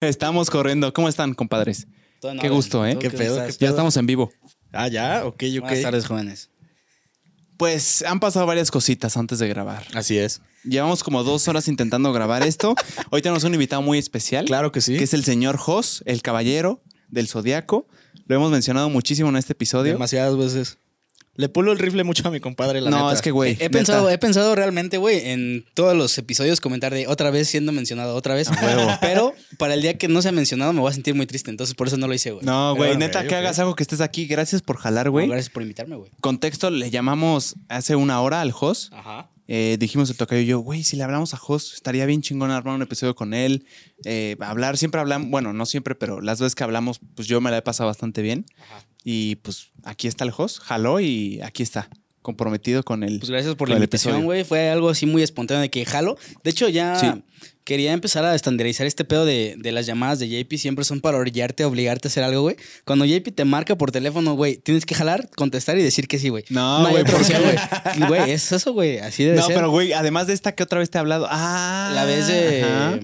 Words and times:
Estamos 0.00 0.48
corriendo. 0.50 0.92
¿Cómo 0.92 1.08
están, 1.08 1.34
compadres? 1.34 1.88
Todo 2.20 2.32
en 2.32 2.38
Qué 2.38 2.46
orden. 2.46 2.56
gusto, 2.56 2.86
¿eh? 2.86 2.94
¿Tú 2.94 3.00
Qué 3.00 3.10
pedo, 3.10 3.38
estás? 3.40 3.58
Ya 3.58 3.68
estamos 3.68 3.96
en 3.96 4.06
vivo. 4.06 4.30
Ah, 4.72 4.86
ya, 4.88 5.22
ok, 5.24 5.42
ok. 5.56 5.60
Buenas 5.62 5.82
tardes, 5.82 6.06
jóvenes. 6.06 6.50
Pues 7.56 8.02
han 8.02 8.20
pasado 8.20 8.46
varias 8.46 8.70
cositas 8.70 9.16
antes 9.16 9.40
de 9.40 9.48
grabar. 9.48 9.84
Así 9.94 10.16
es. 10.18 10.40
Llevamos 10.62 11.02
como 11.02 11.24
dos 11.24 11.48
horas 11.48 11.66
intentando 11.66 12.12
grabar 12.12 12.44
esto. 12.44 12.76
Hoy 13.10 13.22
tenemos 13.22 13.42
un 13.42 13.54
invitado 13.54 13.82
muy 13.82 13.98
especial. 13.98 14.44
Claro 14.44 14.70
que 14.70 14.80
sí. 14.80 14.96
Que 14.96 15.04
es 15.04 15.14
el 15.14 15.24
señor 15.24 15.56
Jos, 15.56 16.02
el 16.06 16.22
caballero 16.22 16.80
del 17.08 17.26
Zodiaco. 17.26 17.88
Lo 18.26 18.36
hemos 18.36 18.52
mencionado 18.52 18.90
muchísimo 18.90 19.30
en 19.30 19.36
este 19.36 19.54
episodio. 19.54 19.92
Demasiadas 19.94 20.36
veces. 20.36 20.78
Le 21.38 21.48
pulo 21.48 21.70
el 21.70 21.78
rifle 21.78 22.02
mucho 22.02 22.26
a 22.26 22.32
mi 22.32 22.40
compadre, 22.40 22.80
la 22.80 22.90
no, 22.90 22.96
neta. 22.96 23.12
es 23.12 23.22
que, 23.22 23.30
güey. 23.30 23.56
he 23.60 23.70
pensado, 23.70 24.10
he 24.10 24.18
pensado 24.18 24.56
realmente, 24.56 24.98
güey, 24.98 25.20
en 25.30 25.64
todos 25.72 25.96
los 25.96 26.18
episodios 26.18 26.60
comentar 26.60 26.92
de 26.92 27.06
otra 27.06 27.30
vez 27.30 27.48
siendo 27.48 27.70
mencionado, 27.70 28.16
otra 28.16 28.34
vez. 28.34 28.50
Pero 29.00 29.34
para 29.56 29.74
el 29.74 29.82
día 29.82 29.96
que 29.96 30.08
no 30.08 30.20
sea 30.20 30.32
mencionado 30.32 30.72
me 30.72 30.80
voy 30.80 30.90
a 30.90 30.94
sentir 30.94 31.14
muy 31.14 31.26
triste, 31.26 31.52
entonces 31.52 31.76
por 31.76 31.86
eso 31.86 31.96
no 31.96 32.08
lo 32.08 32.14
hice, 32.14 32.32
güey. 32.32 32.44
No, 32.44 32.74
güey, 32.74 32.96
neta, 32.96 33.24
que 33.24 33.36
hagas 33.36 33.60
algo 33.60 33.76
que 33.76 33.84
estés 33.84 34.00
aquí. 34.00 34.26
Gracias 34.26 34.62
por 34.62 34.78
jalar, 34.78 35.06
No, 35.06 35.12
güey. 35.12 35.28
Gracias 35.28 35.50
por 35.50 35.62
invitarme, 35.62 35.94
güey. 35.94 36.10
Contexto, 36.20 36.70
le 36.70 36.90
llamamos 36.90 37.54
hace 37.68 37.94
una 37.94 38.20
hora 38.20 38.40
al 38.40 38.50
Jos. 38.50 38.90
Ajá. 38.92 39.30
Eh, 39.46 39.76
dijimos 39.78 40.10
el 40.10 40.16
tocayo 40.16 40.42
y 40.42 40.46
yo, 40.46 40.58
güey, 40.58 40.82
si 40.82 40.96
le 40.96 41.04
hablamos 41.04 41.34
a 41.34 41.36
Jos, 41.36 41.72
estaría 41.72 42.04
bien 42.04 42.20
chingón 42.20 42.50
armar 42.50 42.74
un 42.74 42.82
episodio 42.82 43.14
con 43.14 43.32
él. 43.32 43.64
Eh, 44.04 44.36
hablar, 44.40 44.76
siempre 44.76 45.00
hablamos, 45.00 45.30
bueno, 45.30 45.52
no 45.52 45.66
siempre, 45.66 45.94
pero 45.94 46.20
las 46.20 46.40
veces 46.40 46.56
que 46.56 46.64
hablamos, 46.64 47.00
pues 47.14 47.28
yo 47.28 47.40
me 47.40 47.52
la 47.52 47.58
he 47.58 47.62
pasado 47.62 47.86
bastante 47.86 48.22
bien. 48.22 48.44
Ajá. 48.60 48.84
Y 49.10 49.36
pues 49.36 49.68
aquí 49.84 50.06
está 50.06 50.24
el 50.24 50.32
Jos, 50.32 50.60
jaló 50.60 51.00
y 51.00 51.40
aquí 51.42 51.62
está, 51.62 51.88
comprometido 52.20 52.82
con 52.82 53.02
el. 53.02 53.18
Pues 53.20 53.30
gracias 53.30 53.54
por 53.54 53.70
la 53.70 53.76
invitación, 53.76 54.24
güey. 54.24 54.44
Fue 54.44 54.68
algo 54.68 54.90
así 54.90 55.06
muy 55.06 55.22
espontáneo 55.22 55.62
de 55.62 55.70
que 55.70 55.86
jalo. 55.86 56.18
De 56.44 56.50
hecho, 56.50 56.68
ya 56.68 56.94
Sí. 57.00 57.06
quería 57.64 57.94
empezar 57.94 58.26
a 58.26 58.34
estandarizar 58.34 58.86
este 58.86 59.06
pedo 59.06 59.24
de, 59.24 59.54
de 59.56 59.72
las 59.72 59.86
llamadas 59.86 60.18
de 60.18 60.28
JP. 60.28 60.58
Siempre 60.58 60.84
son 60.84 61.00
para 61.00 61.16
orillarte, 61.16 61.64
obligarte 61.64 62.08
a 62.08 62.10
hacer 62.10 62.22
algo, 62.22 62.42
güey. 62.42 62.56
Cuando 62.84 63.06
JP 63.06 63.34
te 63.34 63.46
marca 63.46 63.78
por 63.78 63.90
teléfono, 63.92 64.34
güey, 64.34 64.58
tienes 64.58 64.84
que 64.84 64.94
jalar, 64.94 65.30
contestar 65.36 65.78
y 65.78 65.82
decir 65.82 66.06
que 66.06 66.18
sí, 66.18 66.28
güey. 66.28 66.44
No, 66.50 66.80
güey, 66.90 67.00
otra 67.00 67.16
¿por 67.16 67.26
qué? 67.26 67.38
güey. 67.38 67.56
Güey, 68.08 68.30
es 68.32 68.52
eso, 68.52 68.74
güey. 68.74 68.98
Así 68.98 69.24
debe 69.24 69.38
no, 69.38 69.46
ser. 69.46 69.54
pero 69.54 69.70
güey, 69.70 69.94
además 69.94 70.26
de 70.26 70.34
esta 70.34 70.52
que 70.52 70.62
otra 70.62 70.80
vez 70.80 70.90
te 70.90 70.98
he 70.98 71.00
hablado. 71.00 71.26
Ah, 71.30 71.92
La 71.94 72.04
vez 72.04 72.26
de. 72.26 72.62
ajá. 72.62 72.98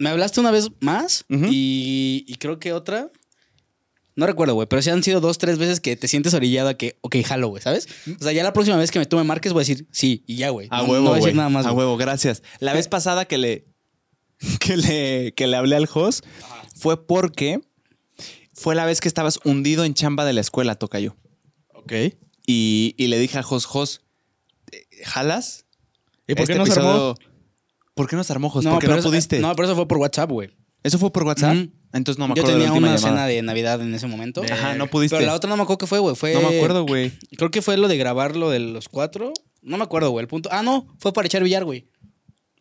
Me 0.00 0.08
hablaste 0.10 0.40
una 0.40 0.50
vez 0.50 0.66
más 0.80 1.24
y 1.28 2.34
creo 2.40 2.58
que 2.58 2.72
otra. 2.72 3.08
No 4.14 4.26
recuerdo, 4.26 4.54
güey, 4.54 4.68
pero 4.68 4.82
sí 4.82 4.90
han 4.90 5.02
sido 5.02 5.20
dos, 5.20 5.38
tres 5.38 5.56
veces 5.58 5.80
que 5.80 5.96
te 5.96 6.06
sientes 6.06 6.34
orillado 6.34 6.68
a 6.68 6.74
que, 6.74 6.98
ok, 7.00 7.16
jalo, 7.24 7.48
güey, 7.48 7.62
¿sabes? 7.62 7.88
O 8.20 8.22
sea, 8.22 8.32
ya 8.32 8.42
la 8.42 8.52
próxima 8.52 8.76
vez 8.76 8.90
que 8.90 8.98
me, 8.98 9.06
tú 9.06 9.16
me 9.16 9.24
marques 9.24 9.52
voy 9.54 9.60
a 9.62 9.64
decir 9.66 9.86
sí 9.90 10.22
y 10.26 10.36
ya, 10.36 10.50
güey. 10.50 10.68
A 10.70 10.82
no, 10.82 10.88
huevo, 10.88 11.04
no 11.04 11.10
voy 11.10 11.18
a 11.18 11.22
decir 11.22 11.34
nada 11.36 11.48
más. 11.48 11.64
A 11.66 11.72
huevo, 11.72 11.96
gracias. 11.96 12.42
La 12.60 12.74
vez 12.74 12.88
pasada 12.88 13.24
que 13.24 13.38
le, 13.38 13.66
que 14.60 14.76
le, 14.76 15.32
que 15.34 15.46
le 15.46 15.56
hablé 15.56 15.76
al 15.76 15.86
Jos 15.86 16.22
fue 16.76 17.06
porque 17.06 17.60
fue 18.52 18.74
la 18.74 18.84
vez 18.84 19.00
que 19.00 19.08
estabas 19.08 19.40
hundido 19.44 19.84
en 19.84 19.94
chamba 19.94 20.24
de 20.24 20.34
la 20.34 20.40
escuela, 20.42 20.74
Tocayo. 20.74 21.16
Ok. 21.74 21.92
Y, 22.46 22.94
y 22.98 23.06
le 23.06 23.18
dije 23.18 23.38
a 23.38 23.42
Jos, 23.42 23.64
Jos, 23.64 24.02
eh, 24.72 24.82
¿jalas? 25.04 25.64
¿Y 26.26 26.34
por 26.34 26.42
Este 26.42 26.52
qué 26.52 26.58
no 26.58 26.66
se 26.66 26.78
armó? 26.78 27.14
¿Por 27.94 28.08
qué 28.08 28.16
no 28.16 28.24
se 28.24 28.32
armó, 28.32 28.50
Jos? 28.50 28.64
Porque 28.64 28.86
no 28.86 28.92
pero 28.92 29.00
eso- 29.00 29.08
pudiste. 29.08 29.38
No, 29.40 29.54
pero 29.54 29.68
eso 29.68 29.76
fue 29.76 29.88
por 29.88 29.98
WhatsApp, 29.98 30.30
güey. 30.30 30.50
¿Eso 30.82 30.98
fue 30.98 31.10
por 31.12 31.22
WhatsApp? 31.24 31.56
Entonces 31.92 32.18
no 32.18 32.26
me 32.28 32.34
Yo 32.34 32.42
acuerdo 32.42 32.58
de 32.58 32.64
tenía 32.64 32.72
la 32.72 32.78
una 32.78 32.96
llamada. 32.96 33.08
cena 33.14 33.26
de 33.26 33.42
Navidad 33.42 33.80
en 33.82 33.94
ese 33.94 34.06
momento. 34.06 34.42
Ajá, 34.50 34.74
no 34.74 34.86
pudiste. 34.86 35.16
Pero 35.16 35.26
la 35.26 35.34
otra 35.34 35.50
no 35.50 35.56
me 35.56 35.62
acuerdo 35.62 35.78
qué 35.78 35.86
fue, 35.86 35.98
güey. 35.98 36.16
Fue. 36.16 36.32
No 36.34 36.40
me 36.48 36.56
acuerdo, 36.56 36.84
güey. 36.86 37.12
Creo 37.36 37.50
que 37.50 37.60
fue 37.62 37.76
lo 37.76 37.88
de 37.88 37.96
grabar 37.98 38.34
lo 38.36 38.50
de 38.50 38.60
los 38.60 38.88
cuatro. 38.88 39.32
No 39.60 39.76
me 39.76 39.84
acuerdo, 39.84 40.10
güey. 40.10 40.22
El 40.22 40.28
punto. 40.28 40.48
Ah, 40.52 40.62
no, 40.62 40.86
fue 40.98 41.12
para 41.12 41.26
echar 41.26 41.42
billar, 41.42 41.64
güey. 41.64 41.88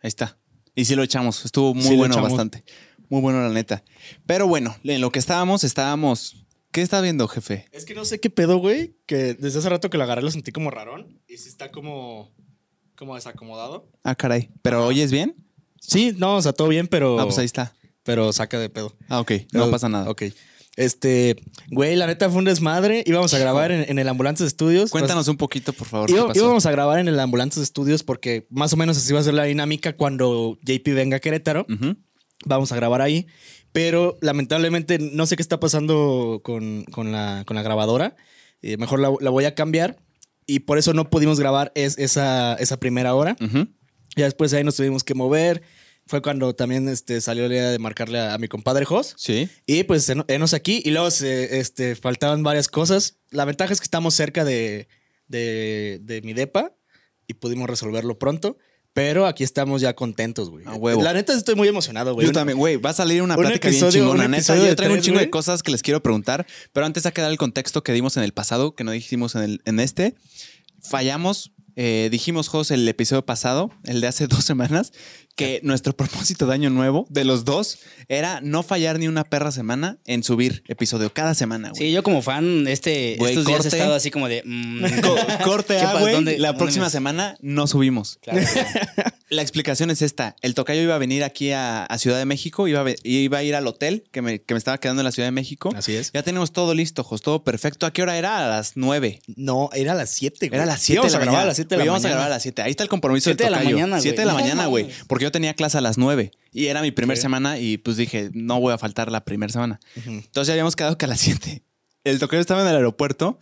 Ahí 0.01 0.07
está. 0.09 0.37
Y 0.75 0.85
sí 0.85 0.95
lo 0.95 1.03
echamos. 1.03 1.45
Estuvo 1.45 1.73
muy 1.73 1.83
Sí 1.83 1.95
bueno, 1.95 2.21
bastante. 2.21 2.63
Muy 3.09 3.21
bueno, 3.21 3.41
la 3.41 3.49
neta. 3.49 3.83
Pero 4.25 4.47
bueno, 4.47 4.75
en 4.83 5.01
lo 5.01 5.11
que 5.11 5.19
estábamos, 5.19 5.63
estábamos. 5.63 6.45
¿Qué 6.71 6.81
está 6.81 7.01
viendo, 7.01 7.27
jefe? 7.27 7.67
Es 7.71 7.83
que 7.85 7.93
no 7.93 8.05
sé 8.05 8.19
qué 8.19 8.29
pedo, 8.29 8.57
güey. 8.57 8.95
Que 9.05 9.33
desde 9.33 9.59
hace 9.59 9.69
rato 9.69 9.89
que 9.89 9.97
lo 9.97 10.03
agarré 10.05 10.21
lo 10.21 10.31
sentí 10.31 10.51
como 10.51 10.71
rarón. 10.71 11.19
Y 11.27 11.37
sí 11.37 11.49
está 11.49 11.71
como. 11.71 12.31
como 12.95 13.15
desacomodado. 13.15 13.89
Ah, 14.03 14.15
caray. 14.15 14.49
¿Pero 14.61 14.85
oyes 14.85 15.11
bien? 15.11 15.35
Sí, 15.79 16.13
no, 16.17 16.35
o 16.37 16.41
sea, 16.41 16.53
todo 16.53 16.67
bien, 16.69 16.87
pero. 16.87 17.19
Ah, 17.19 17.23
pues 17.25 17.37
ahí 17.37 17.45
está. 17.45 17.73
Pero 18.03 18.31
saca 18.33 18.57
de 18.59 18.69
pedo. 18.69 18.95
Ah, 19.09 19.19
ok. 19.19 19.31
No 19.51 19.69
pasa 19.69 19.89
nada. 19.89 20.09
Ok. 20.09 20.23
Este, 20.77 21.35
güey, 21.69 21.95
la 21.95 22.07
neta 22.07 22.29
fue 22.29 22.39
un 22.39 22.45
desmadre. 22.45 23.03
Íbamos 23.05 23.33
a 23.33 23.37
grabar 23.39 23.71
en, 23.71 23.85
en 23.89 23.99
el 23.99 24.07
Ambulantes 24.07 24.47
Estudios. 24.47 24.89
Cuéntanos 24.89 25.27
un 25.27 25.37
poquito, 25.37 25.73
por 25.73 25.87
favor. 25.87 26.07
¿qué 26.07 26.13
Iba- 26.13 26.27
pasó? 26.27 26.39
íbamos 26.39 26.65
a 26.65 26.71
grabar 26.71 26.99
en 26.99 27.07
el 27.09 27.19
Ambulantes 27.19 27.57
Estudios 27.59 28.03
porque 28.03 28.47
más 28.49 28.71
o 28.73 28.77
menos 28.77 28.97
así 28.97 29.11
va 29.13 29.19
a 29.19 29.23
ser 29.23 29.33
la 29.33 29.43
dinámica 29.43 29.95
cuando 29.97 30.57
JP 30.63 30.87
venga 30.93 31.17
a 31.17 31.19
Querétaro. 31.19 31.65
Vamos 32.45 32.71
a 32.71 32.75
grabar 32.75 33.01
ahí. 33.01 33.27
Pero 33.73 34.17
lamentablemente 34.21 34.97
no 34.99 35.25
sé 35.25 35.35
qué 35.35 35.41
está 35.41 35.59
pasando 35.59 36.41
con, 36.43 36.83
con 36.85 37.11
la, 37.11 37.43
con 37.45 37.55
la 37.55 37.63
grabadora. 37.63 38.15
Eh, 38.61 38.77
mejor 38.77 38.99
la, 38.99 39.11
la 39.19 39.29
voy 39.29 39.45
a 39.45 39.55
cambiar. 39.55 39.97
Y 40.47 40.59
por 40.61 40.77
eso 40.77 40.93
no 40.93 41.09
pudimos 41.09 41.39
grabar 41.39 41.71
es, 41.75 41.97
esa, 41.97 42.55
esa 42.55 42.77
primera 42.79 43.13
hora. 43.13 43.35
Ujú. 43.39 43.67
Ya 44.15 44.25
después 44.25 44.51
ahí 44.53 44.63
nos 44.63 44.75
tuvimos 44.75 45.03
que 45.03 45.13
mover. 45.13 45.61
Fue 46.11 46.21
cuando 46.21 46.53
también 46.53 46.89
este, 46.89 47.21
salió 47.21 47.47
la 47.47 47.53
idea 47.55 47.71
de 47.71 47.79
marcarle 47.79 48.19
a, 48.19 48.33
a 48.33 48.37
mi 48.37 48.49
compadre 48.49 48.83
Jos. 48.85 49.15
Sí. 49.17 49.47
Y 49.65 49.83
pues 49.85 50.09
en- 50.09 50.25
enos 50.27 50.53
aquí. 50.53 50.81
Y 50.83 50.91
luego 50.91 51.09
se, 51.09 51.59
este, 51.59 51.95
faltaban 51.95 52.43
varias 52.43 52.67
cosas. 52.67 53.17
La 53.29 53.45
ventaja 53.45 53.71
es 53.71 53.79
que 53.79 53.85
estamos 53.85 54.13
cerca 54.13 54.43
de, 54.43 54.89
de, 55.27 55.99
de 56.01 56.21
mi 56.21 56.33
depa 56.33 56.73
y 57.27 57.35
pudimos 57.35 57.69
resolverlo 57.69 58.19
pronto. 58.19 58.57
Pero 58.93 59.25
aquí 59.25 59.45
estamos 59.45 59.79
ya 59.81 59.93
contentos, 59.95 60.49
güey. 60.49 60.65
A 60.67 60.73
huevo. 60.73 61.01
La 61.01 61.13
neta 61.13 61.33
estoy 61.33 61.55
muy 61.55 61.69
emocionado, 61.69 62.13
güey. 62.13 62.27
Yo 62.27 62.33
también, 62.33 62.57
güey, 62.57 62.75
va 62.75 62.89
a 62.89 62.93
salir 62.93 63.21
una 63.21 63.35
un 63.37 63.41
plática 63.41 63.69
bien 63.69 63.81
episodio- 63.81 64.01
chingona, 64.03 64.25
un 64.25 64.31
neta. 64.31 64.53
Yo 64.57 64.75
traigo 64.75 64.95
un 64.95 65.01
chingo 65.01 65.19
de 65.19 65.29
cosas 65.29 65.63
que 65.63 65.71
les 65.71 65.81
quiero 65.81 66.03
preguntar, 66.03 66.45
pero 66.73 66.85
antes 66.85 67.05
hay 67.05 67.13
que 67.13 67.21
dar 67.21 67.31
el 67.31 67.37
contexto 67.37 67.83
que 67.83 67.93
dimos 67.93 68.17
en 68.17 68.23
el 68.23 68.33
pasado, 68.33 68.75
que 68.75 68.83
no 68.83 68.91
dijimos 68.91 69.35
en, 69.35 69.43
el, 69.43 69.61
en 69.63 69.79
este. 69.79 70.15
Fallamos, 70.81 71.51
eh, 71.77 72.09
dijimos, 72.11 72.47
Jos, 72.49 72.71
el 72.71 72.87
episodio 72.87 73.25
pasado, 73.25 73.71
el 73.85 74.01
de 74.01 74.07
hace 74.07 74.27
dos 74.27 74.43
semanas, 74.43 74.91
que 75.35 75.59
nuestro 75.63 75.93
propósito 75.97 76.45
de 76.47 76.53
año 76.53 76.69
nuevo, 76.69 77.05
de 77.09 77.23
los 77.25 77.45
dos, 77.45 77.79
era 78.07 78.39
no 78.41 78.63
fallar 78.63 78.99
ni 78.99 79.07
una 79.07 79.23
perra 79.23 79.51
semana 79.51 79.97
en 80.05 80.23
subir 80.23 80.63
episodio 80.67 81.13
cada 81.13 81.33
semana, 81.35 81.69
güey. 81.69 81.81
Sí, 81.87 81.91
yo 81.91 82.03
como 82.03 82.21
fan, 82.21 82.67
este, 82.67 83.15
Güey, 83.17 83.31
estos 83.33 83.45
días 83.45 83.61
corte. 83.61 83.75
he 83.75 83.79
estado 83.79 83.95
así 83.95 84.11
como 84.11 84.27
de. 84.27 84.43
mm, 84.45 84.83
Co- 85.01 85.43
corte 85.43 85.75
¿Qué 85.77 85.81
A, 85.81 85.85
pasa? 85.87 85.99
güey. 85.99 86.13
¿Dónde- 86.13 86.37
La 86.37 86.49
dónde 86.49 86.59
próxima 86.59 86.85
me- 86.85 86.91
semana 86.91 87.37
no 87.41 87.67
subimos. 87.67 88.19
Claro. 88.21 88.41
La 89.29 89.41
explicación 89.41 89.89
es 89.91 90.01
esta. 90.01 90.35
El 90.41 90.55
tocayo 90.55 90.81
iba 90.81 90.93
a 90.93 90.97
venir 90.97 91.23
aquí 91.23 91.51
a, 91.53 91.85
a 91.85 91.97
Ciudad 91.97 92.17
de 92.17 92.25
México, 92.25 92.67
iba 92.67 92.81
a, 92.81 92.85
iba 93.03 93.37
a 93.37 93.43
ir 93.43 93.55
al 93.55 93.65
hotel 93.65 94.03
que 94.11 94.21
me, 94.21 94.41
que 94.41 94.53
me 94.53 94.57
estaba 94.57 94.77
quedando 94.77 95.01
en 95.01 95.05
la 95.05 95.13
Ciudad 95.13 95.27
de 95.27 95.31
México. 95.31 95.71
Así 95.73 95.95
es. 95.95 96.11
Ya 96.13 96.21
tenemos 96.21 96.51
todo 96.51 96.73
listo, 96.73 97.03
Jos, 97.05 97.21
todo 97.21 97.41
perfecto. 97.45 97.85
¿A 97.85 97.93
qué 97.93 98.01
hora 98.01 98.17
era? 98.17 98.45
A 98.45 98.49
las 98.49 98.73
9. 98.75 99.21
No, 99.37 99.69
era 99.73 99.93
a 99.93 99.95
las 99.95 100.09
7, 100.09 100.49
güey. 100.49 100.55
Era 100.55 100.63
a 100.63 100.65
las 100.65 100.81
7 100.81 100.95
Íbamos 100.97 101.15
a 101.15 101.19
grabar 101.19 101.43
a 101.43 101.45
las 101.45 101.55
7 101.55 101.69
de 101.69 101.77
la 101.77 101.83
Güey, 101.83 101.85
Íbamos 101.87 102.05
a 102.05 102.09
grabar 102.09 102.27
a 102.27 102.29
las 102.29 102.41
7. 102.41 102.61
Ahí 102.61 102.71
está 102.71 102.83
el 102.83 102.89
compromiso 102.89 103.23
Siete 103.29 103.45
del 103.45 103.45
de 103.45 103.51
la 103.51 103.57
tocayo. 103.63 103.77
mañana, 103.77 104.01
7 104.01 104.19
de 104.19 104.25
la 104.25 104.33
mañana, 104.33 104.65
güey. 104.65 104.83
mames. 104.83 104.97
Porque 105.21 105.27
yo 105.27 105.31
tenía 105.31 105.53
clase 105.53 105.77
a 105.77 105.81
las 105.81 105.99
9 105.99 106.31
y 106.51 106.65
era 106.65 106.81
mi 106.81 106.89
primera 106.89 107.19
semana 107.21 107.59
y 107.59 107.77
pues 107.77 107.95
dije, 107.95 108.31
no 108.33 108.59
voy 108.59 108.73
a 108.73 108.79
faltar 108.79 109.11
la 109.11 109.23
primera 109.23 109.53
semana. 109.53 109.79
Entonces 110.07 110.47
ya 110.47 110.53
habíamos 110.53 110.75
quedado 110.75 110.97
que 110.97 111.05
a 111.05 111.07
las 111.07 111.19
7. 111.19 111.61
El 112.03 112.17
tocayo 112.17 112.41
estaba 112.41 112.63
en 112.63 112.67
el 112.69 112.75
aeropuerto 112.75 113.39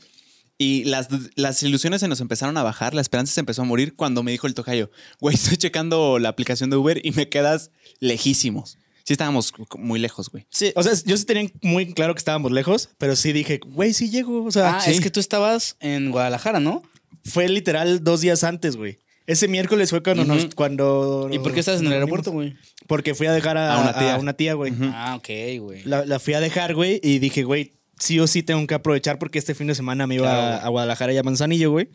y 0.57 0.83
las, 0.83 1.07
las 1.35 1.63
ilusiones 1.63 2.01
se 2.01 2.09
nos 2.09 2.19
empezaron 2.19 2.57
a 2.57 2.63
bajar, 2.63 2.93
la 2.93 2.99
esperanza 2.99 3.33
se 3.33 3.39
empezó 3.39 3.61
a 3.61 3.65
morir 3.65 3.95
cuando 3.95 4.23
me 4.23 4.31
dijo 4.31 4.45
el 4.45 4.55
tocayo, 4.55 4.91
güey, 5.21 5.35
estoy 5.35 5.55
checando 5.55 6.19
la 6.19 6.27
aplicación 6.27 6.69
de 6.69 6.75
Uber 6.75 6.99
y 7.01 7.11
me 7.11 7.29
quedas 7.29 7.71
lejísimos. 8.01 8.77
Sí 9.05 9.13
estábamos 9.13 9.53
muy 9.77 9.99
lejos, 10.01 10.29
güey. 10.29 10.45
Sí, 10.49 10.73
o 10.75 10.83
sea, 10.83 10.91
yo 11.05 11.15
sí 11.15 11.23
tenía 11.23 11.49
muy 11.61 11.93
claro 11.93 12.13
que 12.13 12.19
estábamos 12.19 12.51
lejos, 12.51 12.89
pero 12.97 13.15
sí 13.15 13.31
dije, 13.31 13.61
güey, 13.65 13.93
sí 13.93 14.09
llego. 14.09 14.43
O 14.43 14.51
sea, 14.51 14.75
Ah, 14.75 14.81
sí. 14.81 14.91
es 14.91 14.99
que 14.99 15.09
tú 15.09 15.21
estabas 15.21 15.77
en 15.79 16.11
Guadalajara, 16.11 16.59
¿no? 16.59 16.83
fue 17.23 17.47
literal 17.47 18.03
dos 18.03 18.19
días 18.21 18.43
antes, 18.43 18.75
güey. 18.75 18.99
Ese 19.29 19.47
miércoles 19.47 19.89
fue 19.91 20.01
cuando 20.03 20.23
Ujú. 20.23 20.33
nos. 20.33 20.55
Cuando 20.55 21.29
¿Y 21.31 21.39
por 21.39 21.53
qué 21.53 21.59
estás 21.61 21.75
en 21.79 21.85
el 21.85 21.89
nos 21.91 21.93
aeropuerto, 21.93 22.31
güey? 22.31 22.55
Porque 22.87 23.13
fui 23.13 23.27
a 23.27 23.31
dejar 23.31 23.57
a, 23.57 23.75
A 23.75 23.81
una 23.81 23.93
tía. 23.97 24.15
a 24.15 24.19
una 24.19 24.33
tía, 24.33 24.53
güey. 24.55 24.73
Ah, 24.81 25.15
ok, 25.17 25.29
güey. 25.61 25.83
la, 25.85 26.05
la 26.05 26.19
fui 26.19 26.33
a 26.33 26.39
dejar, 26.39 26.73
güey, 26.73 26.99
y 27.03 27.19
dije, 27.19 27.43
güey, 27.43 27.73
sí 27.99 28.19
o 28.19 28.27
sí 28.27 28.43
tengo 28.43 28.65
que 28.67 28.73
aprovechar 28.73 29.19
porque 29.19 29.37
este 29.39 29.53
fin 29.55 29.67
de 29.67 29.75
semana 29.75 30.07
me 30.07 30.15
iba 30.15 30.25
Claro, 30.29 30.41
a, 30.41 30.49
güey. 30.55 30.65
a 30.65 30.67
Guadalajara 30.69 31.13
y 31.13 31.17
a 31.17 31.23
Manzanillo, 31.23 31.71
güey. 31.71 31.89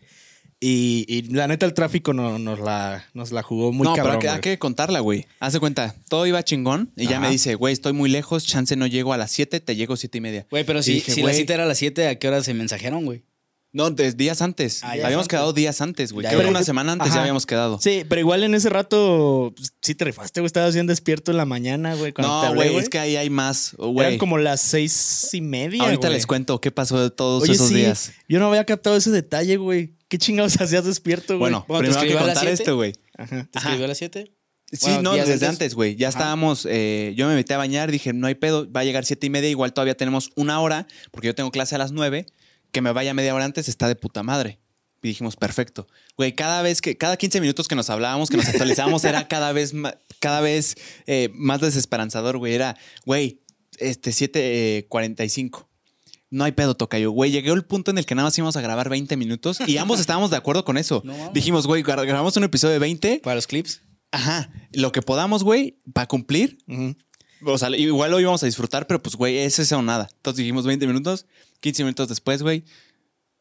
Y, 0.60 1.04
y 1.08 1.22
la 1.34 1.46
neta, 1.48 1.66
el 1.66 1.74
tráfico 1.74 2.12
no- 2.14 2.38
nos, 2.38 2.58
la, 2.60 3.04
nos 3.12 3.32
la 3.32 3.42
jugó 3.42 3.72
muy 3.72 3.86
no, 3.86 3.94
cabrón. 3.94 4.18
pero 4.20 4.32
hay 4.32 4.40
que, 4.40 4.48
hay 4.48 4.54
que 4.54 4.58
contarla, 4.58 5.00
güey. 5.00 5.26
Haz 5.40 5.52
de 5.52 5.60
cuenta, 5.60 5.94
todo 6.08 6.26
iba 6.26 6.42
chingón 6.42 6.92
y 6.96 7.04
ya 7.06 7.16
Ajá. 7.18 7.26
me 7.26 7.30
dice, 7.30 7.54
güey, 7.56 7.72
estoy 7.74 7.92
muy 7.92 8.08
lejos, 8.08 8.46
chance 8.46 8.74
no 8.76 8.86
llego 8.86 9.12
a 9.12 9.18
las 9.18 9.30
7, 9.32 9.60
te 9.60 9.76
llego 9.76 9.96
siete 9.96 10.18
y 10.18 10.20
media. 10.22 10.46
Güey, 10.50 10.64
pero 10.64 10.78
Y 10.78 10.82
si, 10.84 10.92
dije, 10.94 11.12
si 11.12 11.20
la 11.20 11.26
güey. 11.26 11.36
cita 11.36 11.54
era 11.54 11.64
a 11.64 11.66
las 11.66 11.78
7, 11.78 12.06
¿a 12.08 12.18
qué 12.18 12.28
hora 12.28 12.42
se 12.42 12.54
mensajearon, 12.54 13.04
güey? 13.04 13.24
No, 13.74 13.90
desde 13.90 14.16
días 14.16 14.40
antes. 14.40 14.82
Ah, 14.84 14.92
habíamos 14.92 15.14
antes. 15.16 15.28
quedado 15.28 15.52
días 15.52 15.80
antes, 15.80 16.12
güey. 16.12 16.26
Creo 16.26 16.40
que 16.40 16.46
una 16.46 16.62
semana 16.62 16.92
antes 16.92 17.08
Ajá. 17.08 17.16
ya 17.16 17.20
habíamos 17.22 17.44
quedado. 17.44 17.78
Sí, 17.82 18.04
pero 18.08 18.20
igual 18.20 18.44
en 18.44 18.54
ese 18.54 18.70
rato 18.70 19.52
pues, 19.56 19.74
sí 19.82 19.94
te 19.96 20.04
rifaste, 20.04 20.40
güey. 20.40 20.46
Estabas 20.46 20.74
bien 20.74 20.86
despierto 20.86 21.32
en 21.32 21.36
la 21.36 21.44
mañana, 21.44 21.94
güey. 21.96 22.14
No, 22.16 22.54
güey, 22.54 22.76
es 22.76 22.88
que 22.88 22.98
ahí 23.00 23.16
hay 23.16 23.30
más, 23.30 23.74
Eran 23.78 23.92
güey. 23.92 24.18
como 24.18 24.38
las 24.38 24.60
seis 24.60 25.28
y 25.32 25.40
media. 25.40 25.82
Ahorita 25.82 26.06
güey. 26.06 26.14
les 26.14 26.26
cuento 26.26 26.60
qué 26.60 26.70
pasó 26.70 27.00
de 27.02 27.10
todos 27.10 27.42
Oye, 27.42 27.52
esos 27.52 27.68
sí, 27.68 27.74
días. 27.74 28.12
Yo 28.28 28.38
no 28.38 28.46
había 28.46 28.64
captado 28.64 28.96
ese 28.96 29.10
detalle, 29.10 29.56
güey. 29.56 29.96
¿Qué 30.08 30.18
chingados 30.18 30.56
hacías 30.60 30.84
despierto, 30.84 31.34
güey? 31.36 31.50
Bueno, 31.50 31.64
Bueno, 31.66 31.82
¿te 31.82 31.88
primero 31.88 32.00
hay 32.00 32.06
que 32.06 32.12
escribió 32.12 32.24
a 32.24 32.26
las 32.28 32.34
contar 32.38 32.56
siete? 32.56 32.62
esto, 32.62 32.76
güey. 32.76 32.92
Ajá. 33.18 33.48
¿Te 33.50 33.58
escribió 33.58 33.84
a 33.84 33.88
las 33.88 33.98
7? 33.98 34.32
Sí, 34.72 34.78
Bueno, 34.82 35.02
no, 35.02 35.12
desde 35.14 35.32
antes. 35.34 35.48
antes, 35.48 35.74
güey. 35.74 35.96
Ya 35.96 36.08
Ajá. 36.08 36.18
estábamos, 36.18 36.66
eh, 36.70 37.12
yo 37.16 37.26
me 37.28 37.34
metí 37.34 37.52
a 37.52 37.58
bañar, 37.58 37.90
dije, 37.90 38.12
no 38.12 38.26
hay 38.28 38.34
pedo, 38.34 38.70
va 38.72 38.80
a 38.80 38.84
llegar 38.84 39.04
siete 39.04 39.26
y 39.26 39.30
media, 39.30 39.48
igual 39.50 39.72
todavía 39.72 39.96
tenemos 39.96 40.30
una 40.36 40.60
hora, 40.60 40.86
porque 41.10 41.26
yo 41.26 41.34
tengo 41.34 41.50
clase 41.50 41.74
a 41.74 41.78
las 41.78 41.92
nueve, 41.92 42.26
que 42.74 42.82
me 42.82 42.92
vaya 42.92 43.14
media 43.14 43.34
hora 43.34 43.46
antes 43.46 43.70
está 43.70 43.88
de 43.88 43.96
puta 43.96 44.22
madre. 44.22 44.58
Y 45.02 45.08
dijimos, 45.08 45.36
perfecto. 45.36 45.86
Güey, 46.16 46.34
cada 46.34 46.60
vez 46.62 46.80
que, 46.82 46.96
cada 46.96 47.16
15 47.16 47.40
minutos 47.40 47.68
que 47.68 47.74
nos 47.74 47.88
hablábamos, 47.90 48.28
que 48.30 48.36
nos 48.38 48.48
actualizábamos, 48.48 49.04
era 49.04 49.28
cada 49.28 49.52
vez 49.52 49.72
más, 49.74 49.96
cada 50.18 50.40
vez 50.40 50.76
eh, 51.06 51.30
más 51.34 51.60
desesperanzador, 51.60 52.38
güey. 52.38 52.54
Era, 52.54 52.76
güey, 53.06 53.40
este, 53.78 54.10
7.45. 54.88 55.66
No 56.30 56.44
hay 56.44 56.52
pedo, 56.52 56.74
tocayo. 56.74 57.10
Güey, 57.12 57.30
llegué 57.30 57.50
al 57.50 57.64
punto 57.64 57.90
en 57.90 57.98
el 57.98 58.06
que 58.06 58.14
nada 58.14 58.26
más 58.26 58.36
íbamos 58.38 58.56
a 58.56 58.60
grabar 58.60 58.88
20 58.88 59.16
minutos 59.16 59.58
y 59.66 59.76
ambos 59.76 60.00
estábamos 60.00 60.30
de 60.30 60.36
acuerdo 60.36 60.64
con 60.64 60.76
eso. 60.78 61.02
No. 61.04 61.30
Dijimos, 61.32 61.66
güey, 61.66 61.82
gra- 61.82 62.04
grabamos 62.06 62.36
un 62.36 62.44
episodio 62.44 62.72
de 62.72 62.78
20 62.80 63.20
Para 63.22 63.36
los 63.36 63.46
clips. 63.46 63.82
Ajá, 64.10 64.50
lo 64.72 64.90
que 64.90 65.02
podamos, 65.02 65.44
güey, 65.44 65.78
para 65.92 66.06
cumplir. 66.08 66.58
O 67.44 67.58
sea, 67.58 67.68
igual 67.76 68.10
lo 68.10 68.20
íbamos 68.20 68.42
a 68.42 68.46
disfrutar, 68.46 68.86
pero 68.86 69.02
pues, 69.02 69.16
güey, 69.16 69.38
es 69.38 69.58
eso 69.58 69.78
o 69.78 69.82
nada. 69.82 70.08
Entonces 70.16 70.38
dijimos 70.38 70.64
20 70.66 70.86
minutos, 70.86 71.26
15 71.64 71.82
minutos 71.84 72.08
después, 72.10 72.42
güey. 72.42 72.62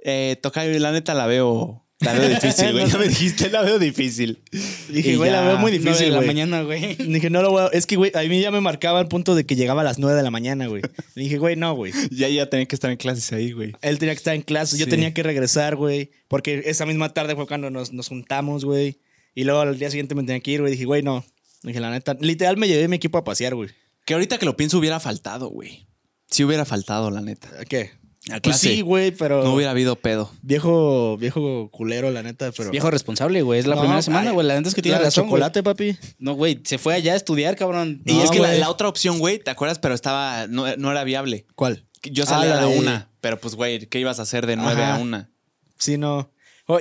Eh, 0.02 0.38
toca, 0.42 0.64
la 0.64 0.94
neta 0.94 1.14
la 1.14 1.28
veo, 1.28 1.86
la 2.00 2.14
veo 2.14 2.30
difícil, 2.30 2.72
güey. 2.72 2.88
Ya 2.90 2.98
me 2.98 3.10
dijiste, 3.10 3.50
la 3.50 3.64
veo 3.64 3.80
difícil. 3.80 4.42
Dije, 4.88 5.18
güey, 5.18 5.30
la 5.30 5.42
veo 5.42 5.58
muy 5.58 5.74
difícil, 5.74 6.06
de 6.06 6.12
la 6.12 6.18
güey. 6.18 6.28
mañana, 6.28 6.62
güey. 6.62 6.96
Dije, 7.00 7.30
no 7.30 7.42
lo 7.42 7.52
voy 7.52 7.64
a... 7.64 7.68
Es 7.68 7.86
que, 7.86 7.98
güey, 7.98 8.14
a 8.16 8.22
mí 8.22 8.40
ya 8.40 8.50
me 8.50 8.62
marcaba 8.62 9.02
el 9.02 9.10
punto 9.10 9.36
de 9.36 9.46
que 9.46 9.58
llegaba 9.58 9.82
a 9.82 9.84
las 9.84 10.00
9 10.00 10.16
de 10.16 10.24
la 10.24 10.32
mañana, 10.32 10.68
güey. 10.68 10.84
Dije, 11.18 11.38
güey, 11.38 11.58
no, 11.58 11.76
güey. 11.76 11.92
Ya, 12.12 12.30
ya 12.30 12.50
tenía 12.50 12.66
que 12.66 12.76
estar 12.76 12.92
en 12.92 12.98
clases 12.98 13.34
ahí, 13.34 13.52
güey. 13.52 13.74
Él 13.82 14.00
tenía 14.00 14.14
que 14.14 14.20
estar 14.20 14.36
en 14.36 14.42
clase, 14.44 14.78
yo 14.78 14.88
tenía 14.88 15.14
que 15.14 15.22
regresar, 15.22 15.76
güey. 15.76 16.12
Porque 16.30 16.64
esa 16.66 16.86
misma 16.86 17.14
tarde 17.14 17.36
fue 17.36 17.46
cuando 17.46 17.70
nos, 17.70 17.92
nos 17.92 18.08
juntamos, 18.08 18.64
güey. 18.64 19.02
Y 19.36 19.44
luego 19.44 19.60
al 19.60 19.78
día 19.78 19.90
siguiente 19.90 20.16
me 20.16 20.24
tenía 20.24 20.40
que 20.40 20.52
ir, 20.52 20.62
güey. 20.62 20.72
Dije, 20.72 20.86
güey, 20.86 21.04
no. 21.04 21.26
Dije, 21.62 21.82
la 21.82 21.92
neta, 21.92 22.16
literal 22.22 22.56
me 22.56 22.70
llevé 22.70 22.88
mi 22.88 22.96
equipo 22.96 23.18
a 23.18 23.26
pasear, 23.26 23.54
güey. 23.56 23.70
Que 24.06 24.14
ahorita 24.14 24.38
que 24.38 24.46
lo 24.46 24.56
pienso 24.56 24.78
hubiera 24.80 25.02
faltado, 25.02 25.50
güey. 25.50 25.88
Sí 26.30 26.44
hubiera 26.44 26.66
faltado, 26.66 27.12
la 27.12 27.22
neta. 27.22 27.50
¿A 27.60 27.66
qué? 27.66 27.92
A 28.32 28.40
Pues 28.40 28.58
sí, 28.58 28.80
güey, 28.82 29.12
pero... 29.12 29.44
No 29.44 29.54
hubiera 29.54 29.72
habido 29.72 29.98
pedo. 29.98 30.32
Viejo, 30.42 31.18
viejo 31.18 31.70
culero, 31.72 32.10
la 32.10 32.24
neta, 32.24 32.52
pero... 32.56 32.72
Viejo 32.72 32.90
responsable, 32.90 33.42
güey. 33.42 33.60
Es 33.60 33.68
la 33.68 33.76
No, 33.76 33.82
primera 33.82 34.02
semana, 34.02 34.32
güey. 34.32 34.48
La 34.48 34.56
neta 34.56 34.70
es 34.70 34.76
que 34.76 34.82
tiene 34.82 34.98
la 34.98 35.04
razón, 35.06 35.26
chocolate, 35.26 35.62
papi. 35.62 35.98
No, 36.20 36.34
güey. 36.34 36.62
Se 36.64 36.78
fue 36.78 36.94
allá 36.94 37.14
a 37.14 37.16
estudiar, 37.18 37.58
cabrón. 37.58 38.02
Y 38.06 38.20
es 38.22 38.32
que 38.32 38.40
la, 38.40 38.70
otra 38.70 38.88
opción, 38.88 39.20
güey, 39.20 39.40
¿te 39.40 39.52
acuerdas? 39.52 39.80
Pero 39.80 39.94
estaba, 39.94 40.48
no, 40.48 40.74
no 40.78 40.92
era 40.92 41.04
viable. 41.04 41.46
¿Cuál? 41.56 41.86
Yo 42.04 42.24
Ah, 42.24 42.28
salía 42.28 42.58
a 42.58 42.62
la 42.62 42.68
de- 42.68 42.80
una, 42.80 43.10
pero 43.20 43.40
pues, 43.40 43.56
güey, 43.56 43.88
¿qué 43.88 44.00
ibas 44.00 44.20
a 44.20 44.24
hacer 44.24 44.46
de 44.48 44.56
nueve 44.56 44.84
Ajá. 44.84 44.96
a 44.96 45.00
una? 45.00 45.30
Sí, 45.78 45.98
no. 45.98 46.32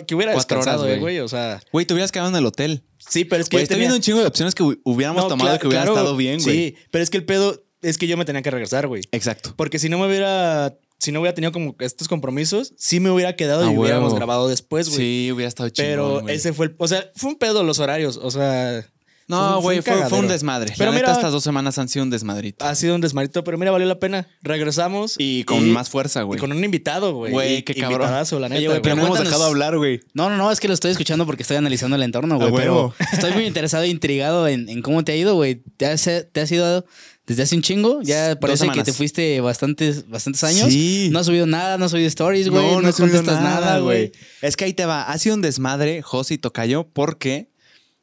Que 0.07 0.15
hubiera 0.15 0.33
Cuatro 0.35 0.59
descansado, 0.59 0.89
eh, 0.89 0.99
güey. 1.01 1.19
O 1.19 1.29
sea, 1.29 1.61
Güey, 1.73 1.85
te 1.87 1.93
hubieras 1.93 2.13
quedado 2.13 2.31
en 2.31 2.37
el 2.37 2.47
hotel. 2.47 2.85
sí, 2.99 3.25
pero 3.25 3.43
es 3.43 3.49
que 3.49 3.57
yo 3.57 3.63
estoy 3.63 3.75
tenía- 3.75 3.81
viendo 3.89 3.97
un 3.97 4.03
chingo 4.03 4.21
de 4.21 4.27
opciones 4.27 4.55
que 4.55 4.63
hu- 4.63 4.81
hubiéramos 4.85 5.25
No, 5.25 5.29
tomado 5.29 5.59
que 5.59 5.67
hubiera 5.67 5.83
claro, 5.83 5.97
estado 5.99 6.17
bien, 6.17 6.41
güey. 6.41 6.57
Sí, 6.57 6.77
pero 6.93 7.03
es 7.03 7.11
que 7.11 7.17
el 7.17 7.25
pedo 7.25 7.65
es 7.83 7.99
que 7.99 8.07
yo 8.07 8.17
me 8.17 8.25
tenía 8.25 8.43
que 8.43 8.51
regresar, 8.53 8.87
güey. 8.87 9.03
Exacto. 9.11 9.55
Porque 9.57 9.81
si 9.81 9.89
no 9.89 9.99
me 9.99 10.07
hubiera, 10.07 10.73
si 11.03 11.13
no 11.13 11.21
hubiera 11.21 11.35
tenido 11.35 11.53
como 11.53 11.75
estos 11.81 12.07
compromisos, 12.09 12.73
sí 12.79 13.01
me 13.01 13.11
hubiera 13.11 13.35
quedado 13.37 13.69
A 13.69 13.73
y 13.73 13.77
hubiéramos 13.77 14.15
grabado 14.15 14.49
después, 14.49 14.89
güey. 14.89 14.99
Sí, 14.99 15.33
hubiera 15.33 15.49
estado 15.49 15.69
chido. 15.69 15.87
pero 15.87 16.29
ese 16.29 16.53
fue 16.53 16.67
el, 16.67 16.75
o 16.79 16.87
sea, 16.89 17.11
fue 17.17 17.31
un 17.31 17.37
pedo 17.39 17.63
los 17.65 17.79
horarios, 17.81 18.19
o 18.23 18.31
sea, 18.31 18.87
No, 19.29 19.63
güey, 19.63 19.81
fue, 19.81 20.07
fue 20.09 20.19
un 20.19 20.29
desmadre. 20.29 20.75
Pero 20.77 20.91
la 20.91 20.97
neta, 20.97 21.09
mira- 21.09 21.17
estas 21.19 21.33
dos 21.33 21.43
semanas 21.43 21.79
han 21.79 21.89
sido 21.89 22.03
un 22.05 22.11
desmadrito. 22.11 22.65
ha 22.65 22.75
sido 22.75 22.95
un 22.95 23.01
desmarito, 23.01 23.43
pero 23.45 23.57
mira, 23.57 23.71
valió 23.71 23.87
la 23.87 23.99
pena. 23.99 24.29
Regresamos 24.43 25.15
Y 25.17 25.45
con 25.45 25.71
más 25.71 25.89
fuerza, 25.89 26.21
y 26.21 26.25
güey. 26.25 26.39
con 26.41 26.53
un 26.53 26.63
invitado, 26.63 27.15
güey. 27.15 27.33
Güey, 27.33 27.55
Y- 27.59 27.63
qué 27.63 27.75
cabrón. 27.75 28.01
invitadazo, 28.03 28.39
la 28.41 28.49
neta. 28.51 28.71
Oye. 28.71 28.81
Pero 28.81 28.97
no 28.97 29.07
hemos 29.07 29.19
dejado 29.21 29.45
hablar, 29.45 29.79
güey. 29.79 30.01
No, 30.13 30.29
no, 30.29 30.37
no, 30.37 30.51
es 30.51 30.61
que 30.61 30.69
lo 30.69 30.75
estoy 30.75 30.91
escuchando 30.91 31.25
porque 31.25 31.43
estoy 31.45 31.57
analizando 31.57 31.97
el 31.97 32.03
entorno, 32.03 32.37
güey. 32.39 32.53
Pero 32.55 32.95
estoy 33.13 33.33
muy 33.33 33.47
interesado 33.47 33.85
e 33.85 33.89
intrigado 33.89 34.47
en, 34.49 34.69
en 34.69 34.83
cómo 34.83 35.03
te 35.05 35.13
ha 35.13 35.17
ido, 35.17 35.35
güey. 35.35 35.63
¿Te 35.79 35.87
has, 35.87 36.03
te 36.31 36.41
has 36.41 36.53
ido 36.53 36.85
desde 37.27 37.43
hace 37.45 37.57
un 37.57 37.63
chingo? 37.63 38.01
Ya 38.03 38.39
parece 38.41 38.69
que 38.71 38.83
te 38.83 38.93
fuiste 38.93 39.41
bastantes, 39.41 40.09
bastantes 40.09 40.43
años. 40.45 40.69
Sí. 40.73 41.09
No 41.13 41.21
has 41.21 41.27
subido 41.27 41.47
nada, 41.47 41.79
no 41.79 41.85
has 41.85 41.91
subido 41.91 42.09
stories, 42.09 42.49
güey. 42.49 42.63
No, 42.65 42.93
subido 42.93 43.17
contestas 43.19 43.43
nada, 43.43 43.79
güey. 43.79 44.13
Es 44.41 44.57
que 44.57 44.65
ahí 44.65 44.73
te 44.73 44.87
va. 44.87 45.05
Ha 45.05 45.19
sido 45.19 45.35
un 45.37 45.43
desmadre, 45.43 46.03
José 46.03 46.35
y 46.35 46.39
Tocayo, 46.39 46.89
porque, 46.93 47.51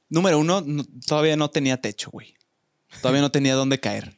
número 0.10 0.39
uno, 0.39 0.62
no- 0.66 0.86
todavía 1.06 1.36
no 1.36 1.50
tenía 1.50 1.77
techo, 1.81 2.10
güey. 2.12 2.36
Todavía 3.01 3.21
no 3.21 3.31
tenía 3.31 3.56
dónde 3.56 3.80
caer. 3.80 4.18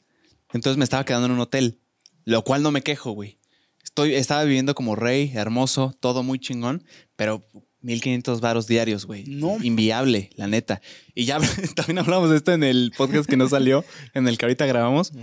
Entonces 0.54 0.78
me 0.78 0.84
estaba 0.84 1.04
quedando 1.06 1.26
en 1.28 1.32
un 1.34 1.40
hotel, 1.40 1.80
lo 2.26 2.44
cual 2.44 2.62
no 2.62 2.72
me 2.72 2.82
quejo, 2.84 3.12
güey. 3.12 3.40
Estoy, 3.84 4.16
estaba 4.16 4.44
viviendo 4.44 4.76
como 4.76 4.96
rey, 4.96 5.32
hermoso, 5.34 5.96
todo 6.00 6.24
muy 6.24 6.40
chingón, 6.40 6.84
pero 7.16 7.46
1500 7.82 8.42
varos 8.42 8.68
diarios, 8.68 9.06
güey. 9.06 9.26
No. 9.26 9.58
Inviable, 9.64 10.30
la 10.36 10.48
neta. 10.48 10.82
Y 11.16 11.26
ya 11.26 11.40
también 11.76 12.00
hablamos 12.00 12.30
de 12.30 12.38
esto 12.38 12.54
en 12.54 12.64
el 12.64 12.92
podcast 12.96 13.30
que 13.30 13.38
no 13.38 13.48
salió, 13.50 13.86
en 14.14 14.28
el 14.28 14.38
que 14.38 14.46
ahorita 14.46 14.66
grabamos. 14.66 15.14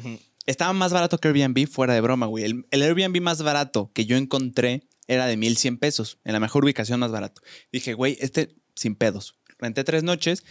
Estaba 0.47 0.73
más 0.73 0.93
barato 0.93 1.19
que 1.19 1.29
Airbnb, 1.29 1.69
fuera 1.69 1.95
de 1.95 2.01
broma, 2.01 2.27
güey. 2.27 2.45
El, 2.45 2.67
el 2.71 2.83
Airbnb 2.83 3.21
más 3.21 3.43
barato 3.43 3.91
que 3.93 4.07
yo 4.07 4.17
encontré 4.17 4.89
era 5.07 5.27
de 5.27 5.37
1100 5.37 5.79
pesos, 5.79 6.19
en 6.25 6.33
la 6.33 6.41
mejor 6.41 6.65
ubicación 6.65 7.01
más 7.01 7.11
barato. 7.11 7.43
Dije, 7.73 7.95
güey, 7.95 8.17
este 8.21 8.55
sin 8.75 8.95
pedos. 8.95 9.37
Renté 9.59 9.85
tres 9.85 10.03
noches, 10.03 10.45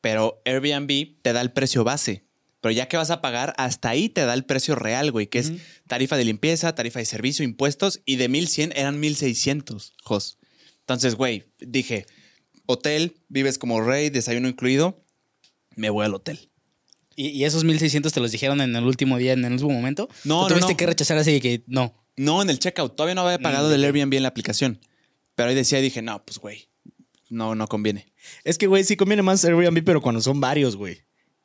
pero 0.00 0.40
Airbnb 0.44 1.20
te 1.22 1.32
da 1.32 1.40
el 1.40 1.52
precio 1.52 1.84
base. 1.84 2.24
Pero 2.60 2.72
ya 2.72 2.88
que 2.88 2.96
vas 2.96 3.10
a 3.10 3.20
pagar, 3.20 3.54
hasta 3.58 3.90
ahí 3.90 4.08
te 4.08 4.24
da 4.24 4.34
el 4.34 4.44
precio 4.44 4.74
real, 4.74 5.12
güey, 5.12 5.26
que 5.26 5.38
es 5.38 5.52
tarifa 5.86 6.16
de 6.16 6.24
limpieza, 6.24 6.74
tarifa 6.74 6.98
de 6.98 7.04
servicio, 7.04 7.44
impuestos, 7.44 8.00
y 8.04 8.16
de 8.16 8.28
1100 8.28 8.72
eran 8.74 8.98
1600, 8.98 9.94
Jos. 10.02 10.38
Entonces, 10.86 11.16
güey, 11.16 11.44
dije, 11.58 12.06
hotel, 12.66 13.16
vives 13.28 13.58
como 13.58 13.80
rey, 13.80 14.08
desayuno 14.10 14.48
incluido, 14.48 15.02
me 15.74 15.90
voy 15.90 16.04
al 16.06 16.14
hotel. 16.14 16.48
¿Y, 17.16 17.28
y 17.28 17.44
esos 17.44 17.64
1600 17.64 18.12
te 18.12 18.20
los 18.20 18.30
dijeron 18.30 18.60
en 18.60 18.76
el 18.76 18.84
último 18.84 19.18
día, 19.18 19.32
en 19.32 19.44
el 19.44 19.54
último 19.54 19.72
momento? 19.72 20.08
No, 20.24 20.40
¿O 20.40 20.42
no, 20.42 20.48
tuviste 20.48 20.72
no. 20.72 20.76
que 20.76 20.86
rechazar 20.86 21.18
así 21.18 21.32
de 21.32 21.40
que 21.40 21.62
no? 21.66 21.94
No, 22.16 22.40
en 22.40 22.50
el 22.50 22.58
checkout. 22.58 22.94
Todavía 22.94 23.14
no 23.14 23.22
había 23.22 23.38
pagado 23.38 23.68
Mm, 23.68 23.72
del. 23.72 23.84
Airbnb 23.84 24.14
en 24.14 24.22
la 24.22 24.28
aplicación. 24.28 24.80
Pero 25.34 25.48
ahí 25.50 25.54
decía, 25.54 25.80
dije, 25.80 26.00
no, 26.02 26.24
pues, 26.24 26.38
güey, 26.38 26.68
no, 27.28 27.54
no 27.54 27.66
conviene. 27.66 28.12
Es 28.44 28.56
que, 28.58 28.66
güey, 28.66 28.84
sí 28.84 28.96
conviene 28.96 29.22
más 29.22 29.44
Airbnb, 29.44 29.82
pero 29.84 30.00
cuando 30.00 30.20
son 30.20 30.40
varios, 30.40 30.76
güey. 30.76 30.98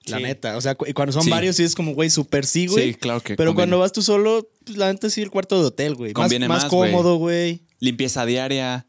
La 0.05 0.17
Sí. 0.17 0.23
neta. 0.23 0.55
O 0.57 0.61
sea, 0.61 0.75
cu- 0.75 0.85
y 0.87 0.93
cuando 0.93 1.11
son 1.13 1.23
Sí. 1.23 1.29
varios, 1.29 1.55
sí 1.55 1.63
es 1.63 1.75
como, 1.75 1.93
güey, 1.93 2.09
súper 2.09 2.45
sí, 2.45 2.67
güey. 2.67 2.89
Sí, 2.93 2.93
claro 2.95 3.19
que 3.21 3.35
Pero 3.35 3.49
conviene. 3.49 3.55
cuando 3.55 3.79
vas 3.79 3.91
tú 3.91 4.01
solo, 4.01 4.49
pues 4.65 4.77
la 4.77 4.91
neta 4.91 5.09
sí 5.09 5.21
el 5.21 5.29
cuarto 5.29 5.59
de 5.59 5.65
hotel, 5.67 5.95
güey. 5.95 6.13
Más, 6.13 6.21
Conviene 6.23 6.47
más 6.47 6.63
más, 6.63 6.71
güey. 6.71 6.91
cómodo, 6.91 7.15
güey. 7.17 7.63
Limpieza 7.81 8.25
diaria. 8.27 8.85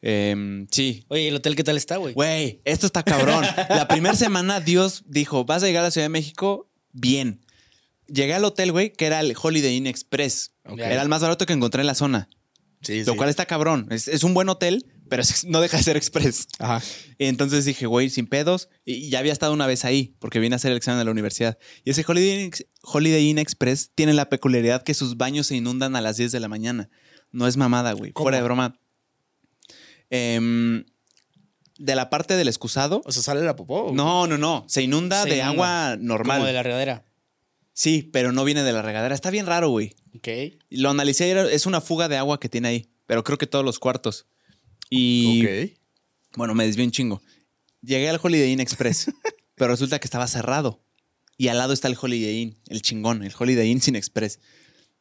Em, 0.00 0.66
sí. 0.70 1.04
Oye, 1.08 1.28
¿el 1.28 1.36
hotel 1.36 1.54
qué 1.54 1.62
tal 1.62 1.76
está, 1.76 1.98
güey? 1.98 2.14
Güey, 2.14 2.62
esto 2.64 2.86
está 2.86 3.02
cabrón. 3.02 3.44
La 3.68 3.86
primera 3.86 4.16
semana 4.16 4.60
Dios 4.60 5.04
dijo, 5.06 5.44
vas 5.44 5.62
a 5.62 5.66
llegar 5.66 5.82
a 5.82 5.88
la 5.88 5.90
Ciudad 5.90 6.06
de 6.06 6.08
México 6.08 6.70
bien. 6.90 7.44
Llegué 8.06 8.32
al 8.32 8.44
hotel, 8.44 8.72
güey, 8.72 8.92
que 8.92 9.04
era 9.04 9.20
el 9.20 9.34
Holiday 9.40 9.76
Inn 9.76 9.86
Express. 9.86 10.54
Era 10.78 11.02
el 11.02 11.08
más 11.10 11.20
barato 11.20 11.44
que 11.44 11.52
encontré 11.52 11.82
en 11.82 11.86
la 11.86 11.94
zona. 11.94 12.30
Sí, 12.80 13.04
Lo 13.04 13.12
sí. 13.12 13.18
cual 13.18 13.28
está 13.28 13.44
cabrón. 13.44 13.86
Es, 13.90 14.08
es 14.08 14.24
un 14.24 14.32
buen 14.32 14.48
hotel, 14.48 14.86
pero 15.10 15.22
no 15.48 15.60
deja 15.60 15.76
de 15.76 15.82
ser 15.82 15.98
express. 15.98 16.48
Ajá. 16.58 16.82
Y 17.18 17.26
entonces 17.26 17.66
dije, 17.66 17.84
güey, 17.84 18.08
sin 18.08 18.26
pedos. 18.26 18.70
Y 18.86 19.10
ya 19.10 19.18
había 19.18 19.34
estado 19.34 19.52
una 19.52 19.66
vez 19.66 19.84
ahí, 19.84 20.14
porque 20.18 20.38
vine 20.38 20.54
a 20.54 20.56
hacer 20.56 20.70
el 20.70 20.78
examen 20.78 20.98
de 20.98 21.04
la 21.04 21.10
universidad. 21.10 21.58
Y 21.84 21.90
ese 21.90 22.04
Holiday 22.08 22.44
Inn, 22.44 22.52
Holiday 22.82 23.28
Inn 23.28 23.38
Express 23.38 23.90
tiene 23.94 24.14
la 24.14 24.30
peculiaridad 24.30 24.82
que 24.82 24.94
sus 24.94 25.18
baños 25.18 25.48
se 25.48 25.56
inundan 25.56 25.94
a 25.94 26.00
las 26.00 26.16
10 26.16 26.32
de 26.32 26.40
la 26.40 26.48
mañana. 26.48 26.88
No 27.32 27.46
es 27.46 27.56
mamada, 27.56 27.92
güey. 27.92 28.12
¿Cómo? 28.12 28.24
Fuera 28.24 28.38
de 28.38 28.44
broma. 28.44 28.78
Em, 30.10 30.84
de 31.78 31.94
la 31.94 32.10
parte 32.10 32.36
del 32.36 32.48
excusado. 32.48 33.02
O 33.04 33.12
sea, 33.12 33.22
sale 33.22 33.42
la 33.42 33.56
popó. 33.56 33.90
No, 33.94 34.26
no, 34.26 34.36
no. 34.38 34.64
Se 34.68 34.82
inunda 34.82 35.22
Se 35.22 35.30
de 35.30 35.36
inunda. 35.36 35.50
agua 35.50 35.96
normal. 36.00 36.38
Como 36.38 36.46
de 36.46 36.52
la 36.52 36.62
regadera. 36.62 37.04
Sí, 37.72 38.02
pero 38.12 38.32
no 38.32 38.44
viene 38.44 38.62
de 38.62 38.72
la 38.72 38.82
regadera. 38.82 39.14
Está 39.14 39.30
bien 39.30 39.46
raro, 39.46 39.70
güey. 39.70 39.94
Ok. 40.16 40.28
Lo 40.70 40.90
analicé 40.90 41.28
y 41.28 41.54
es 41.54 41.66
una 41.66 41.80
fuga 41.80 42.08
de 42.08 42.16
agua 42.16 42.40
que 42.40 42.48
tiene 42.48 42.68
ahí. 42.68 42.90
Pero 43.06 43.24
creo 43.24 43.38
que 43.38 43.46
todos 43.46 43.64
los 43.64 43.78
cuartos. 43.78 44.26
Y 44.90 45.44
Ok. 45.44 45.78
bueno, 46.36 46.54
me 46.54 46.66
desvié 46.66 46.84
un 46.84 46.90
chingo. 46.90 47.22
Llegué 47.82 48.08
al 48.10 48.20
Holiday 48.22 48.50
Inn 48.52 48.60
Express, 48.60 49.10
pero 49.54 49.70
resulta 49.70 49.98
que 49.98 50.06
estaba 50.06 50.26
cerrado. 50.26 50.82
Y 51.38 51.48
al 51.48 51.56
lado 51.56 51.72
está 51.72 51.88
el 51.88 51.96
Holiday 51.98 52.36
Inn, 52.42 52.58
el 52.68 52.82
chingón, 52.82 53.22
el 53.22 53.32
Holiday 53.38 53.70
Inn 53.70 53.80
sin 53.80 53.96
Express. 53.96 54.40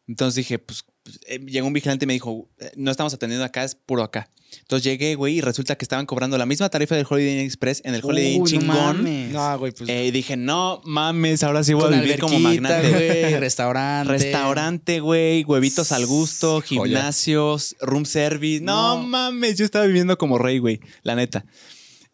Entonces 0.10 0.36
dije, 0.36 0.58
pues, 0.58 0.84
pues, 1.04 1.20
eh, 1.28 1.40
llegó 1.46 1.68
un 1.68 1.74
vigilante 1.74 2.06
y 2.06 2.08
me 2.08 2.14
dijo, 2.14 2.50
eh, 2.58 2.72
no 2.76 2.90
estamos 2.90 3.14
atendiendo 3.14 3.46
acá, 3.46 3.64
es 3.64 3.76
puro 3.76 4.02
acá. 4.04 4.28
Entonces 4.62 4.84
llegué, 4.84 5.14
güey, 5.14 5.38
y 5.38 5.42
resulta 5.42 5.76
que 5.78 5.86
estaban 5.86 6.08
cobrando 6.08 6.36
la 6.40 6.48
misma 6.48 6.68
tarifa 6.70 6.96
del 6.96 7.06
Holiday 7.08 7.34
Inn 7.36 7.46
Express 7.46 7.84
en 7.86 7.94
el 7.94 8.04
Holiday 8.04 8.34
Inn 8.34 8.40
no 8.42 8.46
chingón. 8.48 8.68
mames. 8.76 9.32
No, 9.32 9.60
güey, 9.60 9.72
pues. 9.72 9.88
Eh, 9.88 10.08
y 10.08 10.12
dije, 10.12 10.36
no 10.36 10.82
mames, 10.84 11.44
ahora 11.44 11.64
sí 11.64 11.74
voy 11.74 11.84
Con 11.84 11.94
a 11.94 12.02
vivir 12.02 12.18
como 12.20 12.40
magnate. 12.40 12.90
güey, 12.90 13.36
restaurante. 13.40 14.12
Restaurante, 14.12 15.00
güey, 15.00 15.44
huevitos 15.44 15.92
al 15.92 16.08
gusto, 16.08 16.62
gimnasios, 16.62 17.76
room 17.80 18.06
service. 18.06 18.62
No, 18.64 18.98
No. 18.98 19.04
mames, 19.08 19.60
yo 19.60 19.66
estaba 19.66 19.86
viviendo 19.86 20.18
como 20.18 20.40
rey, 20.40 20.58
güey, 20.58 20.80
la 21.04 21.14
neta. 21.16 21.46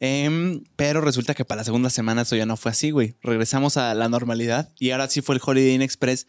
Em, 0.02 0.64
pero 0.76 1.00
resulta 1.00 1.34
que 1.34 1.46
para 1.46 1.62
la 1.62 1.64
segunda 1.64 1.90
semana 1.90 2.24
eso 2.24 2.36
ya 2.36 2.46
no 2.46 2.58
fue 2.58 2.72
así, 2.72 2.92
güey. 2.92 3.16
Regresamos 3.24 3.78
a 3.78 3.94
la 3.94 4.10
normalidad 4.10 4.70
y 4.78 4.92
ahora 4.92 5.08
sí 5.10 5.22
fue 5.22 5.36
el 5.36 5.42
Holiday 5.44 5.74
Inn 5.76 5.82
Express. 5.82 6.28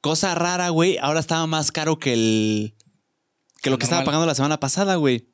Cosa 0.00 0.34
rara, 0.34 0.70
güey, 0.70 0.98
ahora 0.98 1.20
estaba 1.20 1.46
más 1.46 1.72
caro 1.72 1.98
que 1.98 2.12
el 2.12 2.74
que 3.62 3.70
lo 3.70 3.78
que 3.78 3.84
estaba 3.84 4.04
pagando 4.04 4.26
la 4.26 4.34
semana 4.34 4.58
pasada, 4.58 4.96
güey. 4.96 5.28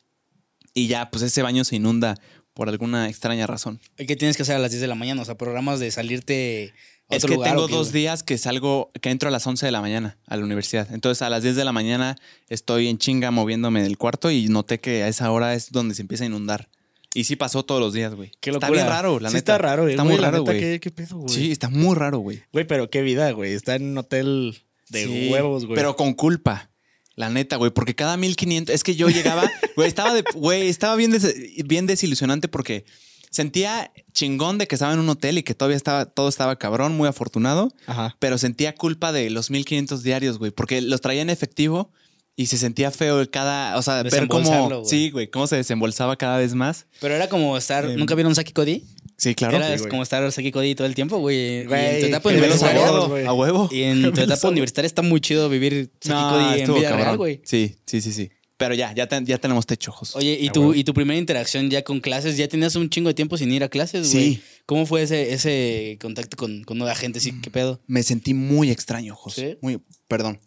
Y 0.74 0.88
ya, 0.88 1.10
pues 1.10 1.22
ese 1.22 1.42
baño 1.42 1.64
se 1.64 1.76
inunda 1.76 2.16
por 2.52 2.68
alguna 2.68 3.08
extraña 3.08 3.46
razón. 3.46 3.80
¿Y 3.98 4.06
qué 4.06 4.16
tienes 4.16 4.36
que 4.36 4.42
hacer 4.42 4.56
a 4.56 4.58
las 4.58 4.70
10 4.70 4.80
de 4.80 4.88
la 4.88 4.94
mañana? 4.94 5.22
O 5.22 5.24
sea, 5.24 5.36
programas 5.36 5.78
de 5.78 5.90
salirte 5.90 6.74
a 7.08 7.16
Es 7.16 7.24
otro 7.24 7.28
que 7.28 7.34
lugar. 7.36 7.50
tengo 7.52 7.64
¿o 7.64 7.68
qué, 7.68 7.74
dos 7.74 7.92
días 7.92 8.22
que 8.22 8.36
salgo, 8.38 8.90
que 9.00 9.10
entro 9.10 9.28
a 9.28 9.32
las 9.32 9.46
11 9.46 9.64
de 9.64 9.72
la 9.72 9.80
mañana 9.80 10.18
a 10.26 10.36
la 10.36 10.44
universidad. 10.44 10.88
Entonces 10.92 11.22
a 11.22 11.30
las 11.30 11.42
10 11.44 11.54
de 11.54 11.64
la 11.64 11.72
mañana 11.72 12.16
estoy 12.48 12.88
en 12.88 12.98
chinga 12.98 13.30
moviéndome 13.30 13.82
del 13.82 13.96
cuarto 13.98 14.30
y 14.30 14.48
noté 14.48 14.80
que 14.80 15.04
a 15.04 15.08
esa 15.08 15.30
hora 15.30 15.54
es 15.54 15.70
donde 15.70 15.94
se 15.94 16.02
empieza 16.02 16.24
a 16.24 16.26
inundar. 16.26 16.68
Y 17.16 17.24
sí 17.24 17.36
pasó 17.36 17.64
todos 17.64 17.80
los 17.80 17.92
días, 17.92 18.14
güey. 18.14 18.30
Qué 18.40 18.50
Está 18.50 18.70
bien 18.70 18.86
raro, 18.86 19.18
la 19.20 19.30
sí 19.30 19.36
neta. 19.36 19.54
está 19.54 19.58
raro, 19.58 19.88
eh, 19.88 19.92
Está 19.92 20.02
güey, 20.02 20.16
muy 20.16 20.24
raro, 20.24 20.42
güey. 20.42 20.58
¿qué, 20.60 20.80
qué 20.80 20.90
pedo, 20.90 21.16
güey? 21.18 21.34
Sí, 21.34 21.50
está 21.52 21.68
muy 21.70 21.94
raro, 21.96 22.18
güey. 22.18 22.42
Güey, 22.52 22.66
pero 22.66 22.90
qué 22.90 23.02
vida, 23.02 23.30
güey. 23.32 23.52
Está 23.52 23.74
en 23.76 23.84
un 23.90 23.98
hotel 23.98 24.58
de 24.90 25.04
Sí, 25.06 25.28
huevos, 25.32 25.64
güey. 25.66 25.76
Pero 25.76 25.96
con 25.96 26.12
culpa. 26.14 26.70
La 27.14 27.30
neta, 27.30 27.56
güey, 27.56 27.70
porque 27.70 27.94
cada 27.94 28.16
1500, 28.18 28.74
es 28.74 28.84
que 28.84 28.94
yo 28.94 29.08
llegaba, 29.08 29.50
güey, 29.76 29.88
estaba 29.88 30.12
de, 30.12 30.22
güey, 30.34 30.68
estaba 30.68 30.94
bien, 30.96 31.10
des- 31.12 31.34
bien 31.64 31.86
desilusionante 31.86 32.46
porque 32.48 32.84
sentía 33.30 33.90
chingón 34.12 34.58
de 34.58 34.66
que 34.66 34.74
estaba 34.74 34.92
en 34.92 34.98
un 34.98 35.08
hotel 35.08 35.38
y 35.38 35.42
que 35.42 35.54
todavía 35.54 35.76
estaba, 35.76 36.06
todo 36.06 36.28
estaba 36.28 36.56
cabrón, 36.56 36.96
muy 36.96 37.08
afortunado, 37.08 37.72
Ajá. 37.86 38.16
pero 38.18 38.36
sentía 38.38 38.74
culpa 38.74 39.12
de 39.12 39.30
los 39.30 39.50
1500 39.50 40.02
diarios, 40.02 40.38
güey, 40.38 40.50
porque 40.50 40.80
los 40.82 41.00
traía 41.00 41.22
en 41.22 41.30
efectivo 41.30 41.90
y 42.36 42.46
se 42.46 42.58
sentía 42.58 42.90
feo 42.90 43.28
cada, 43.30 43.76
o 43.78 43.82
sea, 43.82 44.02
ver 44.02 44.28
cómo, 44.28 44.68
güey. 44.68 44.84
sí, 44.84 45.10
güey, 45.10 45.28
cómo 45.30 45.46
se 45.46 45.56
desembolsaba 45.56 46.16
cada 46.16 46.36
vez 46.38 46.54
más. 46.54 46.86
Pero 47.00 47.14
era 47.14 47.28
como 47.28 47.56
estar. 47.56 47.84
Em, 47.86 47.96
¿Nunca 47.98 48.14
vieron 48.14 48.34
Saki 48.34 48.52
Cody? 48.52 48.84
Sí, 49.16 49.34
claro. 49.34 49.56
era 49.56 49.78
sí, 49.78 49.86
como 49.88 50.02
estar 50.02 50.30
Saki 50.30 50.52
Cody 50.52 50.74
todo 50.74 50.86
el 50.86 50.94
tiempo, 50.94 51.16
güey. 51.18 51.36
Y 51.36 51.60
en 51.62 52.00
tu 52.00 52.06
etapa 52.06 52.28
universitaria. 52.28 52.86
a 52.86 53.32
huevo. 53.32 53.68
Y 53.72 53.82
en 53.82 54.12
tu 54.12 54.20
etapa 54.20 54.48
universitaria 54.48 54.86
está 54.86 55.00
muy 55.02 55.20
chido 55.20 55.48
vivir 55.48 55.90
Saki 56.00 56.08
No, 56.14 56.28
Cody 56.30 56.60
en 56.60 56.74
vida 56.74 56.88
cabrón. 56.90 57.04
real, 57.06 57.16
güey. 57.16 57.40
Sí, 57.44 57.76
sí, 57.86 58.00
sí, 58.02 58.12
sí. 58.12 58.30
Pero 58.58 58.74
ya, 58.74 58.94
ya, 58.94 59.06
ten- 59.06 59.26
ya 59.26 59.36
tenemos 59.36 59.66
techo, 59.66 59.90
ojos. 59.90 60.16
Oye, 60.16 60.38
¿y 60.40 60.48
tu, 60.48 60.72
y 60.72 60.82
tu 60.82 60.94
primera 60.94 61.18
interacción 61.18 61.68
ya 61.70 61.82
con 61.84 62.00
clases? 62.00 62.38
¿Ya 62.38 62.48
tenías 62.48 62.74
un 62.74 62.88
chingo 62.88 63.08
de 63.08 63.14
tiempo 63.14 63.36
sin 63.36 63.52
ir 63.52 63.62
a 63.62 63.68
clases, 63.68 64.10
güey? 64.12 64.34
Sí. 64.36 64.42
¿Cómo 64.64 64.86
fue 64.86 65.02
ese, 65.02 65.34
ese 65.34 65.98
contacto 66.00 66.38
con, 66.38 66.64
con 66.64 66.78
nueva 66.78 66.94
gente? 66.94 67.20
¿Sí? 67.20 67.32
¿Qué 67.42 67.50
pedo? 67.50 67.80
Me 67.86 68.02
sentí 68.02 68.32
muy 68.32 68.70
extraño, 68.70 69.12
ojos. 69.12 69.34
¿Sí? 69.34 69.58
Muy, 69.60 69.78
perdón. 70.08 70.40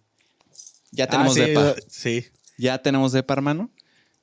Ya 0.92 1.06
Ah, 1.06 1.08
tenemos 1.08 1.34
sí, 1.36 1.42
depa. 1.42 1.76
Sí. 1.90 2.26
Ya 2.58 2.82
tenemos 2.82 3.12
depa, 3.12 3.34
hermano. 3.34 3.72